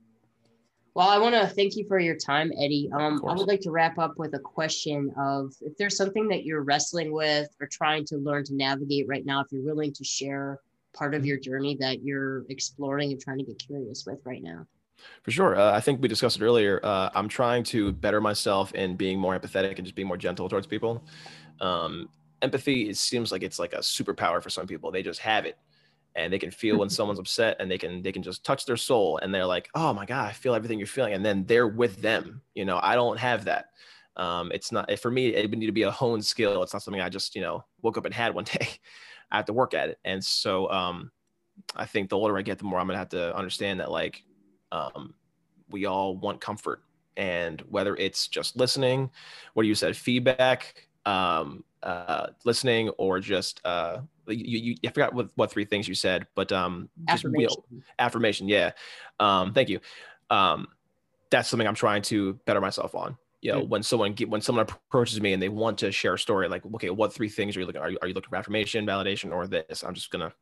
Well, 0.94 1.08
I 1.08 1.18
want 1.18 1.36
to 1.36 1.46
thank 1.46 1.76
you 1.76 1.86
for 1.86 2.00
your 2.00 2.16
time, 2.16 2.50
Eddie. 2.60 2.90
Um, 2.92 3.22
I 3.24 3.32
would 3.32 3.46
like 3.46 3.60
to 3.60 3.70
wrap 3.70 3.98
up 3.98 4.14
with 4.18 4.34
a 4.34 4.40
question 4.40 5.12
of 5.16 5.54
if 5.60 5.76
there's 5.76 5.96
something 5.96 6.26
that 6.26 6.44
you're 6.44 6.62
wrestling 6.62 7.12
with 7.12 7.48
or 7.60 7.68
trying 7.68 8.04
to 8.06 8.16
learn 8.16 8.42
to 8.46 8.54
navigate 8.56 9.06
right 9.06 9.24
now, 9.24 9.40
if 9.40 9.46
you're 9.52 9.62
willing 9.62 9.92
to 9.92 10.02
share 10.02 10.58
part 10.94 11.14
of 11.14 11.20
mm-hmm. 11.20 11.28
your 11.28 11.38
journey 11.38 11.76
that 11.78 12.02
you're 12.02 12.44
exploring 12.48 13.12
and 13.12 13.20
trying 13.20 13.38
to 13.38 13.44
get 13.44 13.60
curious 13.60 14.04
with 14.06 14.18
right 14.24 14.42
now. 14.42 14.66
For 15.22 15.30
sure. 15.30 15.58
Uh, 15.58 15.72
I 15.72 15.80
think 15.80 16.00
we 16.00 16.08
discussed 16.08 16.40
it 16.40 16.42
earlier. 16.42 16.80
Uh, 16.82 17.10
I'm 17.14 17.28
trying 17.28 17.62
to 17.64 17.92
better 17.92 18.20
myself 18.20 18.74
in 18.74 18.96
being 18.96 19.18
more 19.18 19.38
empathetic 19.38 19.76
and 19.76 19.84
just 19.84 19.94
being 19.94 20.08
more 20.08 20.16
gentle 20.16 20.48
towards 20.48 20.66
people. 20.66 21.04
Um, 21.60 22.08
empathy, 22.42 22.88
it 22.88 22.96
seems 22.96 23.32
like 23.32 23.42
it's 23.42 23.58
like 23.58 23.72
a 23.72 23.78
superpower 23.78 24.42
for 24.42 24.50
some 24.50 24.66
people. 24.66 24.90
They 24.90 25.02
just 25.02 25.20
have 25.20 25.44
it 25.44 25.58
and 26.14 26.32
they 26.32 26.38
can 26.38 26.50
feel 26.50 26.78
when 26.78 26.88
someone's 26.90 27.18
upset 27.18 27.56
and 27.60 27.70
they 27.70 27.78
can 27.78 28.02
they 28.02 28.12
can 28.12 28.22
just 28.22 28.44
touch 28.44 28.66
their 28.66 28.76
soul 28.76 29.18
and 29.22 29.34
they're 29.34 29.46
like, 29.46 29.68
oh 29.74 29.92
my 29.92 30.04
God, 30.04 30.26
I 30.26 30.32
feel 30.32 30.54
everything 30.54 30.78
you're 30.78 30.86
feeling. 30.86 31.14
And 31.14 31.24
then 31.24 31.44
they're 31.46 31.68
with 31.68 32.00
them. 32.02 32.42
You 32.54 32.64
know, 32.64 32.80
I 32.82 32.94
don't 32.94 33.18
have 33.18 33.44
that. 33.44 33.66
Um, 34.16 34.50
it's 34.52 34.72
not 34.72 34.90
for 34.98 35.10
me, 35.10 35.28
it 35.28 35.48
would 35.48 35.58
need 35.58 35.66
to 35.66 35.72
be 35.72 35.82
a 35.82 35.90
honed 35.90 36.24
skill. 36.24 36.62
It's 36.62 36.72
not 36.72 36.82
something 36.82 37.00
I 37.00 37.08
just, 37.08 37.36
you 37.36 37.40
know, 37.40 37.64
woke 37.82 37.96
up 37.96 38.04
and 38.04 38.14
had 38.14 38.34
one 38.34 38.44
day. 38.52 38.68
I 39.30 39.36
have 39.36 39.46
to 39.46 39.52
work 39.52 39.74
at 39.74 39.90
it. 39.90 39.98
And 40.04 40.24
so 40.24 40.70
um, 40.70 41.12
I 41.76 41.86
think 41.86 42.08
the 42.08 42.16
older 42.16 42.36
I 42.36 42.42
get, 42.42 42.58
the 42.58 42.64
more 42.64 42.80
I'm 42.80 42.86
gonna 42.86 42.98
have 42.98 43.10
to 43.10 43.36
understand 43.36 43.80
that 43.80 43.90
like 43.90 44.24
um, 44.72 45.14
we 45.70 45.86
all 45.86 46.16
want 46.16 46.40
comfort 46.40 46.82
and 47.16 47.60
whether 47.68 47.96
it's 47.96 48.28
just 48.28 48.56
listening 48.56 49.10
what 49.54 49.62
do 49.62 49.68
you 49.68 49.74
said 49.74 49.96
feedback 49.96 50.88
um, 51.06 51.64
uh, 51.82 52.28
listening 52.44 52.90
or 52.90 53.20
just 53.20 53.60
uh, 53.64 53.98
you, 54.26 54.58
you, 54.58 54.74
I 54.86 54.90
forgot 54.90 55.14
what, 55.14 55.30
what 55.36 55.50
three 55.50 55.64
things 55.64 55.88
you 55.88 55.94
said, 55.94 56.26
but 56.34 56.52
um, 56.52 56.88
affirmation. 57.08 57.48
Just, 57.48 57.60
you 57.70 57.78
know, 57.78 57.82
affirmation. 57.98 58.48
Yeah. 58.48 58.72
Um, 59.20 59.52
thank 59.52 59.68
you. 59.68 59.80
Um, 60.30 60.68
that's 61.30 61.48
something 61.48 61.66
I'm 61.66 61.74
trying 61.74 62.02
to 62.02 62.34
better 62.44 62.60
myself 62.60 62.94
on. 62.94 63.16
You 63.40 63.52
know, 63.52 63.60
mm-hmm. 63.60 63.68
when 63.68 63.82
someone 63.82 64.12
get, 64.14 64.28
when 64.28 64.40
someone 64.40 64.66
approaches 64.68 65.20
me 65.20 65.32
and 65.32 65.42
they 65.42 65.48
want 65.48 65.78
to 65.78 65.92
share 65.92 66.14
a 66.14 66.18
story, 66.18 66.48
like, 66.48 66.64
okay, 66.74 66.90
what 66.90 67.12
three 67.12 67.28
things 67.28 67.56
are 67.56 67.60
you 67.60 67.66
looking? 67.66 67.80
Are 67.80 67.90
you, 67.90 67.98
are 68.02 68.08
you 68.08 68.14
looking 68.14 68.30
for 68.30 68.36
affirmation, 68.36 68.84
validation, 68.84 69.32
or 69.32 69.46
this? 69.46 69.84
I'm 69.84 69.94
just 69.94 70.10
gonna 70.10 70.32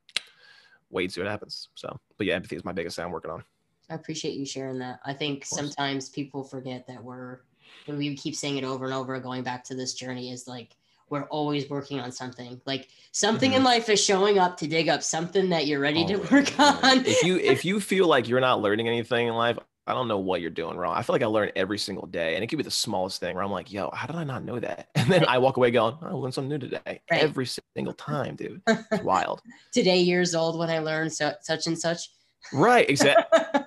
wait 0.89 1.05
and 1.05 1.13
see 1.13 1.21
what 1.21 1.31
happens. 1.31 1.69
So, 1.75 2.01
but 2.17 2.27
yeah, 2.27 2.35
empathy 2.35 2.57
is 2.57 2.65
my 2.65 2.73
biggest 2.73 2.97
thing 2.97 3.05
I'm 3.05 3.11
working 3.11 3.31
on. 3.31 3.45
I 3.89 3.95
appreciate 3.95 4.35
you 4.35 4.45
sharing 4.45 4.79
that. 4.81 5.01
I 5.05 5.13
think 5.13 5.45
sometimes 5.45 6.09
people 6.09 6.43
forget 6.43 6.87
that 6.89 7.03
we're 7.03 7.41
and 7.87 7.99
we 7.99 8.15
keep 8.17 8.35
saying 8.35 8.57
it 8.57 8.65
over 8.65 8.85
and 8.85 8.95
over, 8.95 9.19
going 9.21 9.43
back 9.43 9.65
to 9.65 9.75
this 9.75 9.95
journey 9.95 10.33
is 10.33 10.49
like 10.49 10.77
we're 11.09 11.25
always 11.25 11.71
working 11.71 12.01
on 12.01 12.11
something. 12.11 12.61
Like 12.67 12.89
something 13.13 13.51
mm-hmm. 13.51 13.59
in 13.59 13.65
life 13.65 13.89
is 13.89 14.03
showing 14.03 14.39
up 14.39 14.57
to 14.59 14.67
dig 14.67 14.89
up 14.89 15.03
something 15.03 15.51
that 15.51 15.67
you're 15.67 15.81
ready 15.81 16.05
oh, 16.05 16.09
to 16.09 16.35
work 16.35 16.59
on. 16.59 17.05
if 17.07 17.23
you 17.23 17.37
if 17.37 17.65
you 17.65 17.81
feel 17.93 18.07
like 18.07 18.29
you're 18.29 18.41
not 18.41 18.61
learning 18.61 18.89
anything 18.89 19.29
in 19.29 19.35
life, 19.35 19.59
I 19.87 19.95
don't 19.95 20.09
know 20.09 20.19
what 20.19 20.41
you're 20.41 20.51
doing 20.51 20.77
wrong. 20.77 20.97
I 20.97 21.03
feel 21.03 21.15
like 21.15 21.23
I 21.23 21.27
learn 21.27 21.53
every 21.55 21.79
single 21.79 22.07
day, 22.07 22.35
and 22.35 22.43
it 22.43 22.49
could 22.49 22.57
be 22.57 22.65
the 22.65 22.71
smallest 22.73 23.21
thing 23.21 23.37
where 23.37 23.45
I'm 23.45 23.53
like, 23.53 23.73
"Yo, 23.73 23.91
how 23.95 24.07
did 24.07 24.17
I 24.17 24.25
not 24.25 24.45
know 24.45 24.59
that?" 24.59 24.89
And 24.97 25.09
then 25.09 25.25
I 25.29 25.39
walk 25.39 25.57
away 25.57 25.71
going, 25.71 25.97
"I 26.03 26.11
learned 26.11 26.35
something 26.35 26.49
new 26.49 26.59
today." 26.59 26.81
Right. 26.87 27.23
Every 27.23 27.47
single 27.47 27.95
time, 27.95 28.35
dude. 28.35 28.63
It's 28.67 29.05
wild. 29.05 29.43
today, 29.73 30.01
years 30.01 30.35
old 30.35 30.59
when 30.59 30.71
I 30.71 30.81
learned 30.81 31.13
so, 31.13 31.33
such 31.43 31.69
and 31.69 31.79
such. 31.79 32.11
Right. 32.53 32.89
Exactly. 32.89 33.61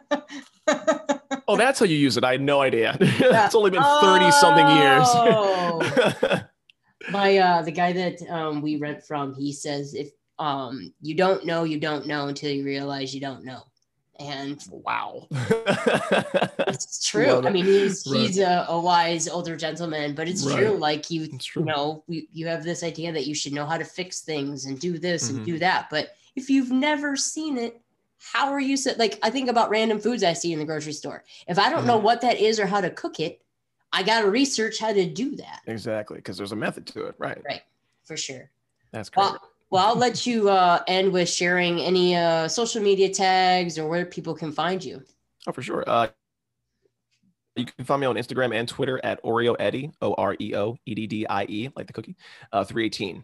Oh, 1.47 1.57
that's 1.57 1.79
how 1.79 1.85
you 1.85 1.97
use 1.97 2.17
it. 2.17 2.23
I 2.23 2.31
had 2.33 2.41
no 2.41 2.61
idea. 2.61 2.97
it's 2.99 3.55
only 3.55 3.71
been 3.71 3.83
thirty 3.83 4.25
oh. 4.25 4.31
something 4.31 4.67
years. 4.77 6.43
My 7.11 7.37
uh, 7.37 7.61
the 7.61 7.71
guy 7.71 7.93
that 7.93 8.21
um, 8.29 8.61
we 8.61 8.77
rent 8.77 9.03
from, 9.03 9.33
he 9.33 9.53
says 9.53 9.93
if 9.93 10.09
um, 10.37 10.93
you 11.01 11.15
don't 11.15 11.45
know, 11.45 11.63
you 11.63 11.79
don't 11.79 12.07
know 12.07 12.27
until 12.27 12.51
you 12.51 12.63
realize 12.63 13.13
you 13.13 13.21
don't 13.21 13.43
know 13.43 13.63
and 14.19 14.65
wow 14.69 15.25
it's 16.67 17.07
true 17.07 17.41
i 17.45 17.49
mean 17.49 17.63
he's 17.63 18.05
right. 18.05 18.19
he's 18.19 18.37
a, 18.37 18.65
a, 18.67 18.79
wise 18.79 19.27
older 19.29 19.55
gentleman 19.55 20.13
but 20.13 20.27
it's 20.27 20.45
right. 20.45 20.57
true 20.57 20.71
like 20.71 21.09
you 21.09 21.27
true. 21.37 21.61
you 21.61 21.65
know 21.65 22.03
we, 22.07 22.27
you 22.33 22.45
have 22.45 22.63
this 22.63 22.83
idea 22.83 23.11
that 23.13 23.25
you 23.25 23.33
should 23.33 23.53
know 23.53 23.65
how 23.65 23.77
to 23.77 23.85
fix 23.85 24.21
things 24.21 24.65
and 24.65 24.79
do 24.79 24.97
this 24.97 25.27
mm-hmm. 25.27 25.37
and 25.37 25.45
do 25.45 25.57
that 25.57 25.87
but 25.89 26.09
if 26.35 26.49
you've 26.49 26.71
never 26.71 27.15
seen 27.15 27.57
it 27.57 27.81
how 28.33 28.51
are 28.51 28.59
you 28.59 28.77
so, 28.77 28.91
like 28.97 29.17
i 29.23 29.29
think 29.29 29.49
about 29.49 29.69
random 29.69 29.99
foods 29.99 30.23
i 30.23 30.33
see 30.33 30.53
in 30.53 30.59
the 30.59 30.65
grocery 30.65 30.93
store 30.93 31.23
if 31.47 31.57
i 31.57 31.69
don't 31.69 31.79
mm-hmm. 31.79 31.87
know 31.87 31.97
what 31.97 32.21
that 32.21 32.37
is 32.37 32.59
or 32.59 32.65
how 32.65 32.81
to 32.81 32.89
cook 32.89 33.19
it 33.19 33.41
i 33.93 34.03
got 34.03 34.21
to 34.21 34.29
research 34.29 34.79
how 34.79 34.91
to 34.93 35.05
do 35.05 35.35
that 35.35 35.61
exactly 35.67 36.17
because 36.17 36.37
there's 36.37 36.51
a 36.51 36.55
method 36.55 36.85
to 36.85 37.05
it 37.05 37.15
right 37.17 37.41
right 37.45 37.61
for 38.03 38.17
sure 38.17 38.49
that's 38.91 39.09
great 39.09 39.23
well, 39.23 39.49
well, 39.69 39.87
I'll 39.87 39.95
let 39.95 40.25
you 40.25 40.49
uh, 40.49 40.81
end 40.87 41.11
with 41.11 41.29
sharing 41.29 41.79
any 41.79 42.15
uh, 42.15 42.47
social 42.47 42.81
media 42.81 43.09
tags 43.09 43.77
or 43.77 43.87
where 43.87 44.05
people 44.05 44.33
can 44.33 44.51
find 44.51 44.83
you. 44.83 45.03
Oh, 45.47 45.51
for 45.51 45.61
sure. 45.61 45.83
Uh, 45.87 46.07
you 47.55 47.65
can 47.65 47.85
find 47.85 47.99
me 48.01 48.07
on 48.07 48.15
Instagram 48.15 48.55
and 48.55 48.67
Twitter 48.67 49.01
at 49.03 49.21
Oreo 49.23 49.55
Eddie, 49.59 49.91
O 50.01 50.13
R 50.13 50.35
E 50.39 50.55
O 50.55 50.77
E 50.85 50.95
D 50.95 51.07
D 51.07 51.27
I 51.27 51.43
E, 51.45 51.69
like 51.75 51.87
the 51.87 51.93
cookie, 51.93 52.15
uh, 52.53 52.63
318. 52.63 53.23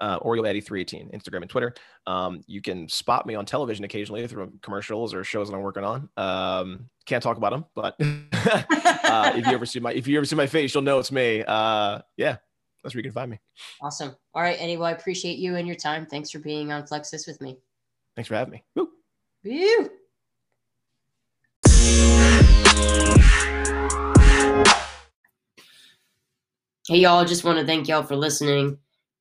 Uh, 0.00 0.18
Oreo 0.20 0.46
Eddie 0.46 0.60
318, 0.60 1.10
Instagram 1.18 1.42
and 1.42 1.50
Twitter. 1.50 1.74
Um, 2.06 2.42
you 2.46 2.60
can 2.60 2.88
spot 2.88 3.26
me 3.26 3.34
on 3.34 3.46
television 3.46 3.84
occasionally 3.84 4.26
through 4.26 4.52
commercials 4.62 5.14
or 5.14 5.24
shows 5.24 5.48
that 5.48 5.56
I'm 5.56 5.62
working 5.62 5.84
on. 5.84 6.08
Um, 6.16 6.90
can't 7.06 7.22
talk 7.22 7.36
about 7.36 7.50
them, 7.50 7.64
but 7.74 7.96
uh, 8.00 9.32
if 9.34 9.46
you 9.46 9.52
ever 9.52 9.64
see 9.64 9.80
my 9.80 9.92
if 9.92 10.06
you 10.06 10.16
ever 10.18 10.26
see 10.26 10.36
my 10.36 10.46
face, 10.46 10.74
you'll 10.74 10.82
know 10.82 10.98
it's 10.98 11.12
me. 11.12 11.42
Uh, 11.46 12.00
yeah, 12.16 12.36
that's 12.82 12.94
where 12.94 13.00
you 13.00 13.04
can 13.04 13.12
find 13.12 13.30
me. 13.30 13.40
Awesome. 13.80 14.14
All 14.34 14.42
right, 14.42 14.56
Eddie. 14.60 14.76
Well, 14.76 14.86
I 14.86 14.92
appreciate 14.92 15.38
you 15.38 15.56
and 15.56 15.66
your 15.66 15.76
time. 15.76 16.06
Thanks 16.06 16.30
for 16.30 16.40
being 16.40 16.72
on 16.72 16.86
Flex 16.86 17.10
This 17.10 17.26
with 17.26 17.40
me. 17.40 17.56
Thanks 18.14 18.28
for 18.28 18.34
having 18.34 18.52
me. 18.52 18.64
Woo. 18.74 18.90
Woo. 19.44 19.90
Hey, 26.88 26.98
y'all. 26.98 27.24
Just 27.24 27.42
want 27.42 27.58
to 27.58 27.66
thank 27.66 27.88
y'all 27.88 28.04
for 28.04 28.14
listening 28.14 28.78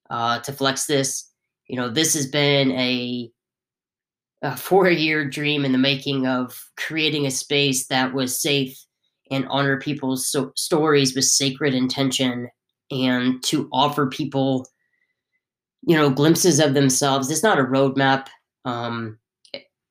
uh, 0.09 0.39
to 0.39 0.53
Flex 0.53 0.85
This. 0.85 1.29
You 1.67 1.77
know, 1.77 1.89
this 1.89 2.13
has 2.13 2.27
been 2.27 2.71
a, 2.71 3.31
a 4.41 4.55
four 4.55 4.89
year 4.89 5.27
dream 5.27 5.65
in 5.65 5.71
the 5.71 5.77
making 5.77 6.27
of 6.27 6.57
creating 6.77 7.25
a 7.25 7.31
space 7.31 7.87
that 7.87 8.13
was 8.13 8.39
safe 8.39 8.77
and 9.31 9.47
honor 9.49 9.79
people's 9.79 10.27
so- 10.27 10.53
stories 10.55 11.15
with 11.15 11.25
sacred 11.25 11.73
intention 11.73 12.49
and 12.91 13.41
to 13.43 13.67
offer 13.73 14.07
people 14.07 14.67
you 15.87 15.95
know 15.95 16.09
glimpses 16.09 16.59
of 16.59 16.73
themselves. 16.73 17.31
It's 17.31 17.43
not 17.43 17.59
a 17.59 17.63
roadmap 17.63 18.27
um, 18.65 19.17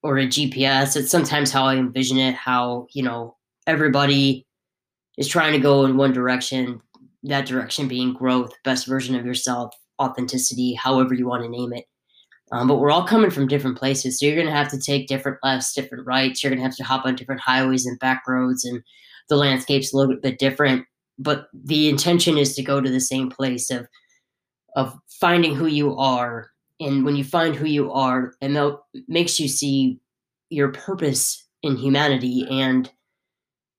or 0.05 0.19
a 0.19 0.27
gps 0.27 0.97
it's 0.97 1.11
sometimes 1.11 1.51
how 1.51 1.65
i 1.65 1.75
envision 1.75 2.19
it 2.19 2.35
how 2.35 2.87
you 2.93 3.03
know 3.03 3.35
everybody 3.67 4.47
is 5.17 5.27
trying 5.27 5.53
to 5.53 5.59
go 5.59 5.85
in 5.85 5.97
one 5.97 6.13
direction 6.13 6.81
that 7.25 7.47
direction 7.47 7.89
being 7.89 8.13
growth 8.13 8.53
best 8.65 8.87
version 8.87 9.17
of 9.17 9.25
yourself 9.25 9.75
authenticity 10.01 10.75
however 10.75 11.15
you 11.15 11.27
want 11.27 11.43
to 11.43 11.49
name 11.49 11.73
it. 11.73 11.87
Um, 12.53 12.69
but 12.69 12.77
we're 12.77 12.91
all 12.91 13.07
coming 13.07 13.31
from 13.31 13.49
different 13.49 13.79
places 13.79 14.19
so 14.19 14.27
you're 14.27 14.35
going 14.35 14.47
to 14.47 14.53
have 14.53 14.69
to 14.69 14.79
take 14.79 15.09
different 15.09 15.39
lefts 15.43 15.73
different 15.73 16.07
rights 16.07 16.43
you're 16.43 16.51
going 16.51 16.61
to 16.61 16.65
have 16.65 16.77
to 16.77 16.85
hop 16.85 17.07
on 17.07 17.17
different 17.17 17.41
highways 17.41 17.87
and 17.87 17.99
back 17.99 18.23
roads 18.29 18.65
and 18.67 18.83
the 19.29 19.37
landscape's 19.37 19.93
a 19.93 19.97
little 19.97 20.17
bit 20.17 20.39
different. 20.39 20.87
But 21.19 21.49
the 21.53 21.89
intention 21.89 22.37
is 22.39 22.55
to 22.57 22.63
go 22.63 22.81
to 22.81 22.91
the 22.91 23.01
same 23.01 23.31
place 23.31 23.71
of 23.71 23.87
of 24.77 24.99
finding 25.21 25.55
who 25.55 25.67
you 25.67 25.97
are 25.97 26.51
and 26.81 27.05
when 27.05 27.15
you 27.15 27.23
find 27.23 27.55
who 27.55 27.67
you 27.67 27.93
are 27.93 28.35
and 28.41 28.57
that 28.57 28.77
makes 29.07 29.39
you 29.39 29.47
see 29.47 30.01
your 30.51 30.73
purpose 30.73 31.47
in 31.63 31.77
humanity 31.77 32.45
and 32.51 32.91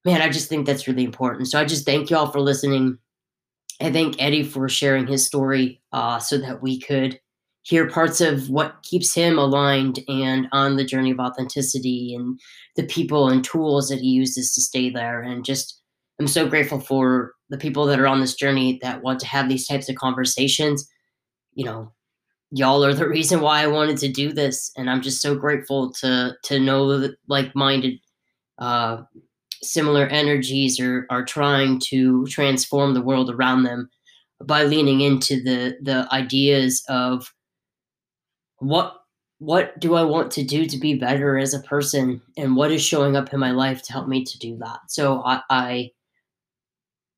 man 0.06 0.22
i 0.22 0.30
just 0.30 0.48
think 0.48 0.66
that's 0.66 0.88
really 0.88 1.04
important. 1.04 1.50
So 1.50 1.60
i 1.60 1.66
just 1.66 1.86
thank 1.86 2.10
you 2.10 2.16
all 2.16 2.32
for 2.32 2.40
listening 2.40 2.98
i 3.82 3.92
thank 3.92 4.22
eddie 4.22 4.44
for 4.44 4.68
sharing 4.70 5.08
his 5.08 5.26
story 5.26 5.82
uh, 5.92 6.20
so 6.20 6.38
that 6.38 6.62
we 6.62 6.80
could 6.80 7.20
hear 7.64 7.90
parts 7.90 8.22
of 8.22 8.48
what 8.50 8.84
keeps 8.84 9.14
him 9.14 9.40
aligned 9.40 10.00
and 10.08 10.48
on 10.52 10.76
the 10.76 10.86
journey 10.86 11.12
of 11.12 11.20
authenticity 11.20 12.14
and 12.14 12.40
the 12.76 12.84
people 12.84 13.28
and 13.28 13.44
tools 13.44 13.90
that 13.90 14.00
he 14.00 14.08
uses 14.08 14.54
to 14.54 14.62
stay 14.62 14.90
there 14.90 15.22
and 15.22 15.44
just 15.44 15.82
I'm 16.20 16.28
so 16.28 16.48
grateful 16.48 16.80
for 16.80 17.34
the 17.50 17.58
people 17.58 17.86
that 17.86 18.00
are 18.00 18.08
on 18.08 18.22
this 18.22 18.36
journey 18.36 18.80
that 18.82 19.04
want 19.04 19.20
to 19.20 19.28
have 19.28 19.50
these 19.50 19.68
types 19.68 19.90
of 19.90 19.96
conversations. 19.96 20.88
You 21.54 21.66
know, 21.66 21.94
y'all 22.52 22.84
are 22.86 22.94
the 22.94 23.08
reason 23.10 23.42
why 23.42 23.62
I 23.62 23.68
wanted 23.68 23.98
to 23.98 24.10
do 24.10 24.32
this, 24.32 24.72
and 24.78 24.90
I'm 24.90 25.02
just 25.02 25.22
so 25.22 25.36
grateful 25.36 25.92
to 26.02 26.36
to 26.44 26.60
know 26.60 26.98
that 27.00 27.16
like-minded, 27.28 28.00
uh, 28.60 29.04
similar 29.66 30.08
energies 30.08 30.80
are 30.80 31.06
are 31.10 31.26
trying 31.26 31.80
to 31.88 32.26
transform 32.28 32.94
the 32.94 33.02
world 33.02 33.30
around 33.30 33.64
them 33.64 33.90
by 34.44 34.64
leaning 34.64 35.02
into 35.02 35.42
the 35.44 35.78
the 35.82 36.08
ideas 36.12 36.84
of 36.90 37.34
what 38.60 38.96
what 39.40 39.78
do 39.80 39.96
I 39.96 40.04
want 40.04 40.32
to 40.32 40.44
do 40.44 40.66
to 40.66 40.78
be 40.78 40.96
better 40.96 41.38
as 41.38 41.54
a 41.54 41.60
person, 41.62 42.22
and 42.38 42.56
what 42.56 42.72
is 42.72 42.84
showing 42.84 43.16
up 43.16 43.34
in 43.34 43.40
my 43.40 43.52
life 43.52 43.82
to 43.84 43.94
help 43.94 44.08
me 44.08 44.24
to 44.24 44.40
do 44.40 44.58
that. 44.58 44.80
So 44.88 45.22
I, 45.26 45.42
I 45.50 45.92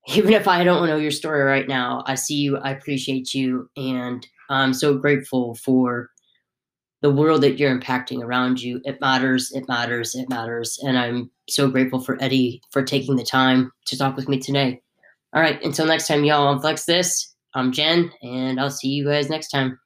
even 0.08 0.34
if 0.34 0.48
I 0.48 0.64
don't 0.64 0.88
know 0.88 0.98
your 0.98 1.12
story 1.12 1.43
right 1.43 1.68
now, 1.68 2.04
I 2.08 2.16
see 2.16 2.36
you, 2.36 2.58
I 2.58 2.72
appreciate 2.72 3.34
you, 3.34 3.70
and 3.78 4.26
I'm 4.50 4.74
so 4.74 4.98
grateful 4.98 5.56
for 5.56 6.10
the 7.02 7.12
world 7.12 7.41
that 7.43 7.60
you're 7.60 7.78
impacting 7.78 8.24
around 8.24 8.62
you. 8.62 8.82
It 8.84 9.00
matters, 9.02 9.52
it 9.52 9.68
matters, 9.68 10.16
it 10.16 10.30
matters. 10.30 10.80
And 10.84 10.98
I'm 10.98 11.30
so 11.48 11.70
grateful 11.70 12.00
for 12.00 12.22
Eddie 12.22 12.62
for 12.72 12.84
taking 12.84 13.15
the 13.15 13.24
time 13.24 13.72
to 13.86 13.98
talk 13.98 14.15
with 14.15 14.28
me 14.28 14.40
today. 14.40 14.82
All 15.34 15.41
right, 15.41 15.61
until 15.64 15.86
next 15.86 16.07
time, 16.07 16.24
y'all, 16.24 16.48
on 16.48 16.60
Flex 16.60 16.86
This, 16.86 17.36
I'm 17.53 17.72
Jen, 17.72 18.11
and 18.22 18.60
I'll 18.60 18.72
see 18.72 18.90
you 18.90 19.06
guys 19.06 19.30
next 19.30 19.49
time. 19.49 19.80